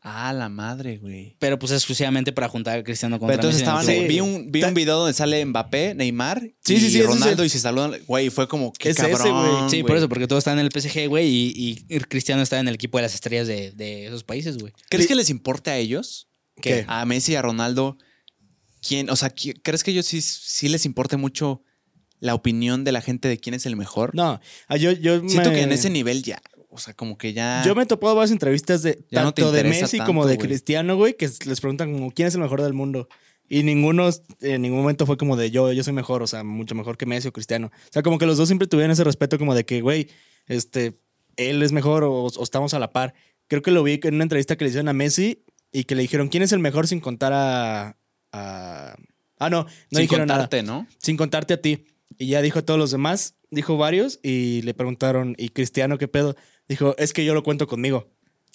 Ah, 0.02 0.32
la 0.32 0.48
madre, 0.48 0.96
güey. 0.96 1.36
Pero 1.38 1.58
pues 1.58 1.72
exclusivamente 1.72 2.32
para 2.32 2.48
juntar 2.48 2.78
a 2.78 2.82
Cristiano 2.82 3.18
contra 3.18 3.36
Pero 3.36 3.48
entonces 3.50 3.68
Messi 3.68 3.80
estaban, 3.90 4.02
Sí. 4.02 4.08
vi 4.08 4.20
un, 4.20 4.50
vi 4.50 4.62
un 4.64 4.72
video 4.72 4.98
donde 4.98 5.12
sale 5.12 5.44
Mbappé, 5.44 5.94
Neymar 5.94 6.40
Sí, 6.64 6.76
y 6.76 6.80
sí, 6.80 6.90
sí, 6.90 7.02
Ronaldo 7.02 7.44
y 7.44 7.50
se 7.50 7.58
saludan. 7.58 8.00
Güey, 8.06 8.30
fue 8.30 8.48
como 8.48 8.72
que 8.72 8.88
Es 8.88 8.98
ese, 8.98 9.10
cabrón. 9.10 9.58
güey. 9.60 9.70
Sí, 9.70 9.82
por 9.82 9.96
eso, 9.98 10.08
porque 10.08 10.26
todos 10.26 10.40
están 10.40 10.58
en 10.58 10.64
el 10.64 10.72
PSG, 10.72 11.06
güey, 11.06 11.28
y, 11.28 11.84
y 11.90 11.98
Cristiano 12.00 12.40
está 12.40 12.58
en 12.58 12.68
el 12.68 12.74
equipo 12.76 12.96
de 12.96 13.02
las 13.02 13.14
estrellas 13.14 13.46
de, 13.46 13.72
de 13.72 14.06
esos 14.06 14.24
países, 14.24 14.56
güey. 14.56 14.72
¿Crees 14.88 15.06
que 15.06 15.14
les 15.14 15.28
importa 15.28 15.72
a 15.72 15.76
ellos? 15.76 16.28
¿Qué? 16.62 16.84
A 16.88 17.04
Messi 17.04 17.32
y 17.32 17.34
a 17.36 17.42
Ronaldo. 17.42 17.98
¿Quién? 18.86 19.10
O 19.10 19.16
sea, 19.16 19.30
¿crees 19.62 19.84
que 19.84 19.90
ellos 19.90 20.06
sí, 20.06 20.22
sí 20.22 20.68
les 20.70 20.86
importe 20.86 21.18
mucho 21.18 21.62
la 22.20 22.34
opinión 22.34 22.84
de 22.84 22.92
la 22.92 23.00
gente 23.02 23.28
de 23.28 23.38
quién 23.38 23.54
es 23.54 23.66
el 23.66 23.76
mejor? 23.76 24.14
No, 24.14 24.40
ah, 24.68 24.76
yo, 24.76 24.92
yo 24.92 25.20
Siento 25.28 25.50
me- 25.50 25.56
que 25.56 25.62
en 25.62 25.72
ese 25.72 25.90
nivel 25.90 26.22
ya, 26.22 26.40
o 26.70 26.78
sea, 26.78 26.94
como 26.94 27.18
que 27.18 27.32
ya. 27.32 27.62
Yo 27.64 27.74
me 27.74 27.82
he 27.82 27.86
topado 27.86 28.14
varias 28.14 28.30
entrevistas 28.30 28.82
de 28.82 29.04
Ya 29.10 29.22
no 29.22 29.32
te 29.32 29.42
tanto 29.42 29.52
de 29.56 29.64
Messi 29.64 29.98
tanto, 29.98 30.06
como 30.10 30.26
de. 30.26 30.38
Cristiano, 30.38 30.96
güey, 30.96 31.14
que 31.16 31.28
les 31.46 31.60
preguntan 31.60 31.92
como 31.92 32.10
quién 32.12 32.28
es 32.28 32.34
el 32.34 32.40
mejor 32.40 32.62
del 32.62 32.72
mundo. 32.72 33.08
Y 33.48 33.64
ninguno 33.64 34.08
en 34.40 34.62
ningún 34.62 34.78
momento 34.80 35.06
fue 35.06 35.16
como 35.16 35.36
de 35.36 35.50
yo, 35.50 35.72
yo 35.72 35.82
soy 35.82 35.92
mejor, 35.92 36.22
o 36.22 36.26
sea, 36.28 36.44
mucho 36.44 36.74
mejor 36.76 36.96
que 36.96 37.04
Messi 37.06 37.28
o 37.28 37.32
Cristiano. 37.32 37.66
O 37.66 37.92
sea, 37.92 38.02
como 38.02 38.16
que 38.18 38.26
los 38.26 38.36
dos 38.38 38.48
siempre 38.48 38.68
tuvieron 38.68 38.92
ese 38.92 39.02
respeto 39.02 39.38
como 39.38 39.54
de 39.56 39.64
que, 39.66 39.80
güey, 39.80 40.08
este, 40.46 41.00
él 41.36 41.60
es 41.62 41.72
mejor 41.72 42.04
o, 42.04 42.12
o 42.26 42.42
estamos 42.44 42.74
a 42.74 42.78
la 42.78 42.92
par. 42.92 43.12
Creo 43.48 43.60
que 43.62 43.72
lo 43.72 43.82
vi 43.82 43.98
en 44.04 44.14
una 44.14 44.22
entrevista 44.22 44.56
que 44.56 44.64
le 44.64 44.68
hicieron 44.70 44.88
a 44.88 44.92
Messi 44.92 45.42
y 45.72 45.82
que 45.84 45.96
le 45.96 46.02
dijeron 46.02 46.28
quién 46.28 46.44
es 46.44 46.52
el 46.52 46.60
mejor 46.60 46.86
sin 46.86 47.00
contar 47.00 47.32
a... 47.32 47.96
a- 48.32 48.94
Ah, 49.42 49.48
no, 49.48 49.62
no 49.64 49.68
sin 49.90 50.00
dijeron 50.02 50.28
nada 50.28 50.40
contarte, 50.42 50.62
¿no? 50.62 50.86
sin 50.98 51.16
contarte 51.16 51.54
a 51.54 51.60
ti. 51.62 51.86
Y 52.18 52.26
ya 52.26 52.42
dijo 52.42 52.58
a 52.58 52.62
todos 52.62 52.78
los 52.78 52.90
demás, 52.90 53.36
dijo 53.50 53.78
varios, 53.78 54.20
y 54.22 54.60
le 54.62 54.74
preguntaron, 54.74 55.34
¿y 55.38 55.48
Cristiano 55.48 55.96
qué 55.96 56.08
pedo? 56.08 56.36
Dijo, 56.70 56.94
es 56.98 57.12
que 57.12 57.24
yo 57.24 57.34
lo 57.34 57.42
cuento 57.42 57.66
conmigo. 57.66 58.08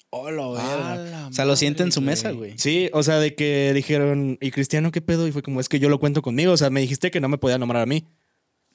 Hola, 0.08 0.44
A 0.58 0.96
la 0.96 1.26
O 1.28 1.32
sea, 1.34 1.44
lo 1.44 1.54
siente 1.54 1.82
en 1.82 1.92
su 1.92 2.00
mesa, 2.00 2.30
güey. 2.30 2.54
Sí, 2.56 2.88
o 2.94 3.02
sea, 3.02 3.18
de 3.18 3.34
que 3.34 3.72
dijeron, 3.74 4.38
¿y 4.40 4.52
Cristiano 4.52 4.90
qué 4.90 5.02
pedo? 5.02 5.28
Y 5.28 5.32
fue 5.32 5.42
como, 5.42 5.60
es 5.60 5.68
que 5.68 5.78
yo 5.78 5.90
lo 5.90 6.00
cuento 6.00 6.22
conmigo. 6.22 6.52
O 6.52 6.56
sea, 6.56 6.70
me 6.70 6.80
dijiste 6.80 7.10
que 7.10 7.20
no 7.20 7.28
me 7.28 7.36
podía 7.36 7.58
nombrar 7.58 7.82
a 7.82 7.86
mí. 7.86 8.06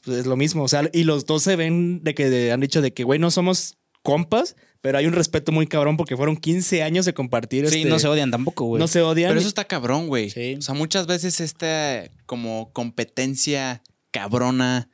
Pues 0.05 0.19
es 0.19 0.25
lo 0.27 0.35
mismo. 0.37 0.61
O 0.61 0.67
sea, 0.67 0.87
y 0.93 1.05
los 1.05 1.25
dos 1.25 1.41
se 1.41 1.55
ven 1.55 2.03
de 2.03 2.13
que 2.13 2.51
han 2.51 2.59
dicho 2.59 2.83
de 2.83 2.93
que, 2.93 3.03
güey, 3.03 3.17
no 3.17 3.31
somos 3.31 3.79
compas, 4.03 4.55
pero 4.79 4.99
hay 4.99 5.07
un 5.07 5.13
respeto 5.13 5.51
muy 5.51 5.65
cabrón 5.65 5.97
porque 5.97 6.15
fueron 6.15 6.37
15 6.37 6.83
años 6.83 7.05
de 7.07 7.15
compartir. 7.15 7.67
Sí, 7.69 7.79
este- 7.79 7.89
no 7.89 7.97
se 7.97 8.09
odian 8.09 8.29
tampoco, 8.29 8.65
güey. 8.65 8.79
no 8.79 8.87
se 8.87 9.01
odian. 9.01 9.29
Pero 9.31 9.39
eso 9.39 9.49
está 9.49 9.65
cabrón, 9.65 10.05
güey. 10.07 10.29
Sí. 10.29 10.53
O 10.59 10.61
sea, 10.61 10.75
muchas 10.75 11.07
veces 11.07 11.39
esta 11.41 12.03
como 12.27 12.71
competencia 12.73 13.81
cabrona, 14.11 14.87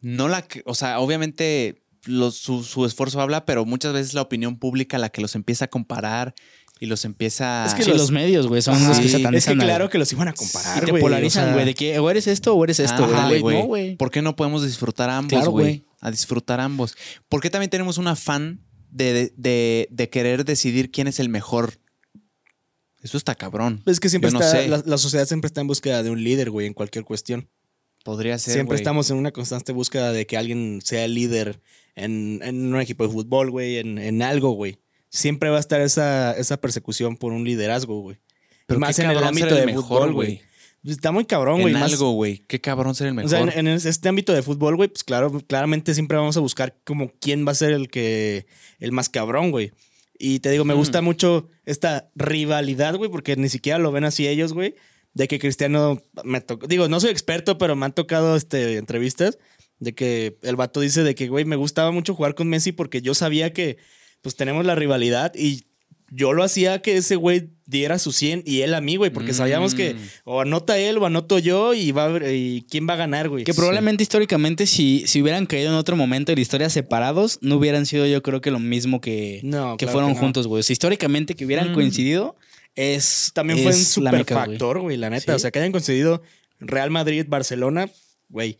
no 0.00 0.26
la 0.26 0.42
que, 0.42 0.62
o 0.66 0.74
sea, 0.74 0.98
obviamente 0.98 1.82
los- 2.08 2.36
su, 2.36 2.62
su 2.64 2.84
esfuerzo 2.84 3.20
habla, 3.20 3.44
pero 3.44 3.64
muchas 3.64 3.92
veces 3.92 4.14
la 4.14 4.22
opinión 4.22 4.58
pública 4.58 4.98
la 4.98 5.10
que 5.10 5.20
los 5.20 5.34
empieza 5.34 5.66
a 5.66 5.68
comparar 5.68 6.34
y 6.80 6.86
los 6.86 7.04
empieza 7.04 7.66
Es 7.66 7.74
que 7.74 7.82
Sí, 7.82 7.90
los- 7.90 7.98
los, 7.98 8.10
medios, 8.10 8.46
güey, 8.46 8.62
son 8.62 8.74
Ajá. 8.76 8.88
los 8.88 8.98
que 8.98 9.04
Sí. 9.08 9.10
satanizan. 9.10 9.34
es 9.34 9.46
que 9.60 9.64
claro 9.64 9.88
que 9.90 9.98
los 9.98 10.12
iban 10.12 10.28
a 10.28 10.32
comparar, 10.32 10.82
y 10.82 10.92
te 10.92 10.98
polarizan, 11.00 11.42
o 11.42 11.46
sea, 11.46 11.54
güey, 11.54 11.64
de 11.66 11.74
que 11.74 11.98
o 11.98 12.08
eres 12.10 12.26
esto 12.26 12.54
o 12.54 12.64
eres 12.64 12.78
esto, 12.80 13.06
güey. 13.40 13.90
No. 13.92 13.96
¿Por 13.98 14.10
qué 14.10 14.22
no 14.22 14.36
podemos 14.36 14.64
disfrutar 14.64 15.10
ambos, 15.10 15.30
Claro, 15.32 15.50
güey? 15.50 15.84
A 16.00 16.10
disfrutar 16.10 16.60
ambos. 16.60 16.96
¿Por 17.28 17.40
qué 17.40 17.50
también 17.50 17.70
tenemos 17.70 17.98
un 17.98 18.06
afán 18.08 18.60
de, 18.90 19.12
de- 19.12 19.32
de- 19.36 19.88
de 19.90 20.08
querer 20.08 20.44
decidir 20.44 20.90
quién 20.90 21.08
es 21.08 21.18
el 21.20 21.28
mejor? 21.28 21.80
Eso 23.02 23.16
está 23.16 23.34
cabrón. 23.34 23.82
Es 23.86 24.00
que 24.00 24.08
siempre 24.08 24.30
Yo 24.30 24.38
no 24.38 24.44
está, 24.44 24.60
sé. 24.60 24.68
la, 24.68 24.82
la 24.84 24.98
sociedad 24.98 25.26
siempre 25.26 25.46
está 25.46 25.60
en 25.60 25.66
búsqueda 25.68 26.02
de 26.02 26.10
un 26.10 26.22
líder, 26.22 26.50
güey, 26.50 26.66
en 26.66 26.74
cualquier 26.74 27.04
cuestión. 27.04 27.48
Podría 28.04 28.38
ser. 28.38 28.54
Siempre 28.54 28.76
estamos 28.76 29.10
en 29.10 29.16
una 29.18 29.32
constante 29.32 29.72
búsqueda 29.72 30.12
de 30.12 30.26
que 30.26 30.36
alguien 30.36 30.80
sea 30.84 31.04
el 31.04 31.14
líder 31.14 31.60
en, 31.98 32.40
en 32.42 32.74
un 32.74 32.80
equipo 32.80 33.06
de 33.06 33.12
fútbol, 33.12 33.50
güey, 33.50 33.78
en, 33.78 33.98
en 33.98 34.22
algo, 34.22 34.50
güey. 34.52 34.78
Siempre 35.10 35.48
va 35.50 35.56
a 35.56 35.60
estar 35.60 35.80
esa, 35.80 36.32
esa 36.36 36.60
persecución 36.60 37.16
por 37.16 37.32
un 37.32 37.44
liderazgo, 37.44 38.00
güey. 38.00 38.18
Pero 38.66 38.78
más 38.80 38.98
en 38.98 39.10
el 39.10 39.18
ámbito 39.24 39.54
de 39.54 39.72
fútbol, 39.74 40.12
güey. 40.12 40.40
Está 40.84 41.10
muy 41.12 41.24
cabrón, 41.24 41.60
güey. 41.62 41.74
En 41.74 41.80
más- 41.80 41.92
algo, 41.92 42.12
güey. 42.12 42.38
Qué 42.46 42.60
cabrón 42.60 42.94
ser 42.94 43.08
el 43.08 43.14
mejor. 43.14 43.26
O 43.26 43.30
sea, 43.30 43.40
en, 43.40 43.66
en 43.66 43.68
este 43.68 44.08
ámbito 44.08 44.32
de 44.32 44.42
fútbol, 44.42 44.76
güey, 44.76 44.88
pues 44.88 45.02
claro, 45.04 45.30
claramente 45.46 45.92
siempre 45.94 46.16
vamos 46.16 46.36
a 46.36 46.40
buscar 46.40 46.76
como 46.84 47.10
quién 47.20 47.46
va 47.46 47.52
a 47.52 47.54
ser 47.56 47.72
el 47.72 47.88
que, 47.88 48.46
el 48.78 48.92
más 48.92 49.08
cabrón, 49.08 49.50
güey. 49.50 49.72
Y 50.18 50.40
te 50.40 50.50
digo, 50.50 50.64
me 50.64 50.74
Hmm. 50.74 50.78
gusta 50.78 51.00
mucho 51.02 51.48
esta 51.64 52.10
rivalidad, 52.14 52.94
güey, 52.96 53.10
porque 53.10 53.36
ni 53.36 53.48
siquiera 53.48 53.78
lo 53.78 53.90
ven 53.92 54.04
así 54.04 54.26
ellos, 54.28 54.52
güey. 54.52 54.74
De 55.14 55.26
que 55.26 55.38
Cristiano 55.38 56.00
me 56.22 56.40
tocó. 56.40 56.66
Digo, 56.66 56.88
no 56.88 57.00
soy 57.00 57.10
experto, 57.10 57.58
pero 57.58 57.74
me 57.74 57.86
han 57.86 57.92
tocado 57.94 58.36
este, 58.36 58.76
entrevistas 58.76 59.38
de 59.80 59.94
que 59.94 60.38
el 60.42 60.56
vato 60.56 60.80
dice 60.80 61.02
de 61.02 61.14
que, 61.14 61.28
güey, 61.28 61.44
me 61.44 61.56
gustaba 61.56 61.90
mucho 61.90 62.14
jugar 62.14 62.34
con 62.34 62.48
Messi 62.48 62.72
porque 62.72 63.00
yo 63.02 63.14
sabía 63.14 63.52
que, 63.52 63.78
pues 64.22 64.34
tenemos 64.36 64.64
la 64.66 64.74
rivalidad 64.74 65.32
y 65.36 65.64
yo 66.10 66.32
lo 66.32 66.42
hacía 66.42 66.80
que 66.80 66.96
ese 66.96 67.16
güey 67.16 67.50
diera 67.66 67.98
su 67.98 68.12
100 68.12 68.42
y 68.46 68.62
él 68.62 68.72
a 68.72 68.80
mí, 68.80 68.96
güey, 68.96 69.10
porque 69.10 69.34
sabíamos 69.34 69.74
que 69.74 69.92
Mm. 69.92 69.98
o 70.24 70.40
anota 70.40 70.78
él 70.78 70.96
o 70.96 71.04
anoto 71.04 71.38
yo 71.38 71.74
y 71.74 71.92
va 71.92 72.06
a 72.06 72.32
y 72.32 72.64
quién 72.70 72.88
va 72.88 72.94
a 72.94 72.96
ganar, 72.96 73.28
güey. 73.28 73.44
Que 73.44 73.52
probablemente 73.52 74.02
históricamente 74.02 74.66
si, 74.66 75.04
si 75.06 75.20
hubieran 75.20 75.44
caído 75.44 75.68
en 75.68 75.74
otro 75.76 75.94
momento 75.96 76.32
de 76.32 76.36
la 76.36 76.40
historia 76.42 76.70
separados, 76.70 77.38
no 77.42 77.56
hubieran 77.56 77.84
sido 77.84 78.06
yo 78.06 78.22
creo 78.22 78.40
que 78.40 78.50
lo 78.50 78.58
mismo 78.58 79.02
que, 79.02 79.40
No, 79.44 79.76
que 79.76 79.84
claro 79.84 79.92
fueron 79.92 80.10
que 80.12 80.14
no. 80.14 80.20
juntos, 80.22 80.46
güey. 80.46 80.60
O 80.60 80.62
sea, 80.62 80.72
históricamente 80.72 81.34
que 81.34 81.44
hubieran 81.44 81.72
Mm. 81.72 81.74
coincidido 81.74 82.36
es 82.74 83.30
También 83.34 83.58
fue 83.58 83.72
un 83.72 83.78
es 83.78 83.88
super 83.88 84.24
factor, 84.24 84.80
güey, 84.80 84.96
la 84.96 85.10
neta. 85.10 85.32
Sí. 85.32 85.36
O 85.36 85.38
sea, 85.38 85.50
que 85.50 85.58
hayan 85.58 85.72
conseguido 85.72 86.22
Real 86.58 86.90
Madrid, 86.90 87.26
Barcelona, 87.28 87.90
güey. 88.30 88.56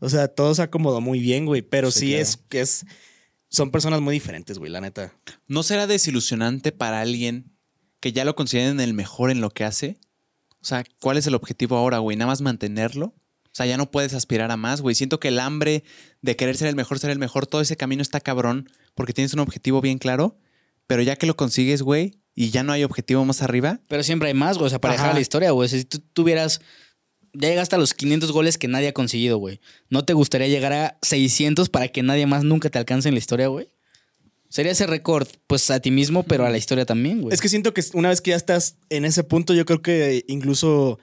O 0.00 0.08
sea, 0.08 0.28
todo 0.28 0.54
se 0.54 0.62
acomodó 0.62 1.00
muy 1.00 1.20
bien, 1.20 1.46
güey. 1.46 1.62
Pero 1.62 1.90
sí, 1.90 2.00
Sí, 2.00 2.06
claro. 2.08 2.22
es 2.22 2.36
que 2.48 2.60
es. 2.60 2.86
Son 3.48 3.70
personas 3.70 4.00
muy 4.00 4.14
diferentes, 4.14 4.58
güey, 4.58 4.70
la 4.70 4.80
neta. 4.80 5.12
¿No 5.48 5.62
será 5.62 5.86
desilusionante 5.86 6.72
para 6.72 7.00
alguien 7.00 7.52
que 8.00 8.12
ya 8.12 8.24
lo 8.24 8.34
consideren 8.36 8.80
el 8.80 8.94
mejor 8.94 9.30
en 9.30 9.40
lo 9.40 9.50
que 9.50 9.64
hace? 9.64 9.98
O 10.62 10.64
sea, 10.64 10.84
¿cuál 11.00 11.16
es 11.16 11.26
el 11.26 11.34
objetivo 11.34 11.76
ahora, 11.76 11.98
güey? 11.98 12.16
¿Nada 12.16 12.30
más 12.30 12.42
mantenerlo? 12.42 13.06
O 13.06 13.52
sea, 13.52 13.66
ya 13.66 13.76
no 13.76 13.90
puedes 13.90 14.14
aspirar 14.14 14.50
a 14.52 14.56
más, 14.56 14.80
güey. 14.80 14.94
Siento 14.94 15.18
que 15.18 15.28
el 15.28 15.40
hambre 15.40 15.82
de 16.22 16.36
querer 16.36 16.56
ser 16.56 16.68
el 16.68 16.76
mejor, 16.76 17.00
ser 17.00 17.10
el 17.10 17.18
mejor, 17.18 17.46
todo 17.48 17.60
ese 17.60 17.76
camino 17.76 18.02
está 18.02 18.20
cabrón 18.20 18.70
porque 18.94 19.12
tienes 19.12 19.34
un 19.34 19.40
objetivo 19.40 19.80
bien 19.80 19.98
claro, 19.98 20.38
pero 20.86 21.02
ya 21.02 21.16
que 21.16 21.26
lo 21.26 21.34
consigues, 21.36 21.82
güey, 21.82 22.20
y 22.36 22.50
ya 22.50 22.62
no 22.62 22.72
hay 22.72 22.84
objetivo 22.84 23.24
más 23.24 23.42
arriba, 23.42 23.80
Pero 23.88 24.04
siempre 24.04 24.28
hay 24.28 24.34
más, 24.34 24.56
güey. 24.58 24.66
O 24.66 24.70
sea, 24.70 24.80
para 24.80 24.94
Ajá. 24.94 25.02
dejar 25.02 25.14
la 25.16 25.20
historia, 25.20 25.50
güey. 25.50 25.68
Si 25.68 25.84
tú 25.84 25.98
tuvieras. 25.98 26.60
Ya 27.32 27.48
llegaste 27.48 27.76
a 27.76 27.78
los 27.78 27.94
500 27.94 28.32
goles 28.32 28.58
que 28.58 28.66
nadie 28.68 28.88
ha 28.88 28.92
conseguido, 28.92 29.38
güey. 29.38 29.60
¿No 29.88 30.04
te 30.04 30.12
gustaría 30.14 30.48
llegar 30.48 30.72
a 30.72 30.98
600 31.02 31.68
para 31.68 31.88
que 31.88 32.02
nadie 32.02 32.26
más 32.26 32.42
nunca 32.44 32.70
te 32.70 32.78
alcance 32.78 33.08
en 33.08 33.14
la 33.14 33.18
historia, 33.18 33.46
güey? 33.48 33.68
Sería 34.48 34.72
ese 34.72 34.86
récord, 34.88 35.28
pues 35.46 35.70
a 35.70 35.78
ti 35.80 35.92
mismo, 35.92 36.24
pero 36.24 36.44
a 36.44 36.50
la 36.50 36.58
historia 36.58 36.84
también, 36.84 37.20
güey. 37.20 37.32
Es 37.32 37.40
que 37.40 37.48
siento 37.48 37.72
que 37.72 37.82
una 37.94 38.08
vez 38.08 38.20
que 38.20 38.30
ya 38.30 38.36
estás 38.36 38.78
en 38.88 39.04
ese 39.04 39.22
punto, 39.22 39.54
yo 39.54 39.64
creo 39.64 39.80
que 39.80 40.24
incluso 40.26 40.98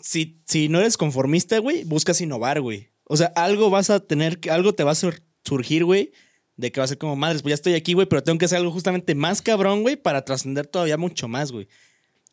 si, 0.00 0.40
si 0.46 0.68
no 0.68 0.78
eres 0.80 0.96
conformista, 0.96 1.58
güey, 1.58 1.82
buscas 1.84 2.20
innovar, 2.20 2.60
güey. 2.60 2.90
O 3.04 3.16
sea, 3.16 3.32
algo 3.34 3.70
vas 3.70 3.90
a 3.90 3.98
tener, 4.00 4.38
algo 4.50 4.72
te 4.74 4.84
va 4.84 4.92
a 4.92 4.94
sur- 4.94 5.20
surgir, 5.44 5.84
güey, 5.84 6.12
de 6.56 6.70
que 6.70 6.80
va 6.80 6.84
a 6.84 6.88
ser 6.88 6.98
como, 6.98 7.16
madres, 7.16 7.42
pues 7.42 7.50
ya 7.50 7.54
estoy 7.56 7.74
aquí, 7.74 7.92
güey, 7.94 8.06
pero 8.06 8.22
tengo 8.22 8.38
que 8.38 8.44
hacer 8.44 8.58
algo 8.58 8.70
justamente 8.70 9.14
más 9.16 9.42
cabrón, 9.42 9.82
güey, 9.82 9.96
para 9.96 10.24
trascender 10.24 10.66
todavía 10.68 10.96
mucho 10.96 11.26
más, 11.26 11.50
güey. 11.50 11.66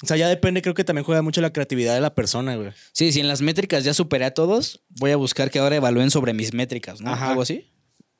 O 0.03 0.05
sea, 0.05 0.17
ya 0.17 0.27
depende, 0.27 0.61
creo 0.61 0.73
que 0.75 0.83
también 0.83 1.05
juega 1.05 1.21
mucho 1.21 1.39
la 1.41 1.53
creatividad 1.53 1.95
de 1.95 2.01
la 2.01 2.13
persona, 2.13 2.55
güey. 2.57 2.71
Sí, 2.91 3.11
si 3.13 3.21
en 3.21 3.27
las 3.29 3.41
métricas 3.41 3.83
ya 3.85 3.93
superé 3.93 4.25
a 4.25 4.33
todos, 4.33 4.83
voy 4.89 5.11
a 5.11 5.15
buscar 5.15 5.49
que 5.49 5.59
ahora 5.59 5.77
evalúen 5.77 6.11
sobre 6.11 6.33
mis 6.33 6.53
métricas, 6.53 6.99
¿no? 7.01 7.11
Ajá. 7.11 7.29
Algo 7.29 7.41
así. 7.41 7.71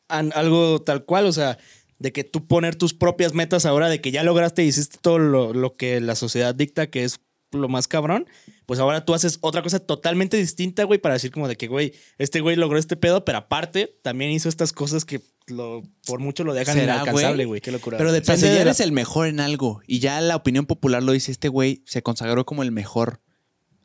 An- 0.08 0.32
algo 0.36 0.82
tal 0.82 1.04
cual, 1.06 1.26
o 1.26 1.34
sea, 1.34 1.58
de 2.00 2.12
que 2.14 2.24
tú 2.24 2.48
poner 2.48 2.76
tus 2.76 2.94
propias 2.94 3.34
metas 3.34 3.66
ahora, 3.66 3.90
de 3.90 4.00
que 4.02 4.12
ya 4.12 4.24
lograste 4.24 4.64
y 4.64 4.68
hiciste 4.68 4.98
todo 5.02 5.20
lo, 5.20 5.54
lo 5.54 5.76
que 5.76 6.00
la 6.02 6.16
sociedad 6.16 6.56
dicta 6.56 6.88
que 6.90 7.04
es 7.04 7.20
lo 7.52 7.68
más 7.68 7.88
cabrón, 7.88 8.28
pues 8.66 8.80
ahora 8.80 9.06
tú 9.06 9.14
haces 9.14 9.38
otra 9.42 9.62
cosa 9.62 9.80
totalmente 9.80 10.38
distinta, 10.38 10.86
güey, 10.86 11.00
para 11.00 11.14
decir 11.14 11.32
como 11.32 11.48
de 11.48 11.56
que, 11.56 11.68
güey, 11.68 11.94
este 12.18 12.40
güey 12.42 12.56
logró 12.56 12.80
este 12.80 12.96
pedo, 12.96 13.26
pero 13.26 13.38
aparte 13.40 14.00
también 14.02 14.32
hizo 14.32 14.50
estas 14.50 14.74
cosas 14.74 15.06
que 15.06 15.22
lo, 15.48 15.84
por 16.06 16.20
mucho 16.20 16.44
lo 16.44 16.54
dejan 16.54 16.76
¿Será, 16.76 16.96
inalcanzable, 16.96 17.46
güey? 17.46 17.62
Qué 17.62 17.72
locura. 17.72 17.98
Pero 17.98 18.10
o 18.10 18.14
sea, 18.14 18.20
depende 18.22 18.42
si 18.42 18.48
de 18.48 18.56
la- 18.56 18.62
eres 18.62 18.80
el 18.80 18.92
mejor 18.92 19.28
en 19.28 19.40
algo 19.40 19.82
y 19.88 20.00
ya 20.00 20.20
la 20.22 20.36
opinión 20.36 20.66
popular 20.66 21.04
lo 21.04 21.12
dice, 21.12 21.32
este 21.32 21.50
güey 21.50 21.84
se 21.86 22.02
consagró 22.04 22.46
como 22.46 22.64
el 22.64 22.72
mejor 22.72 23.22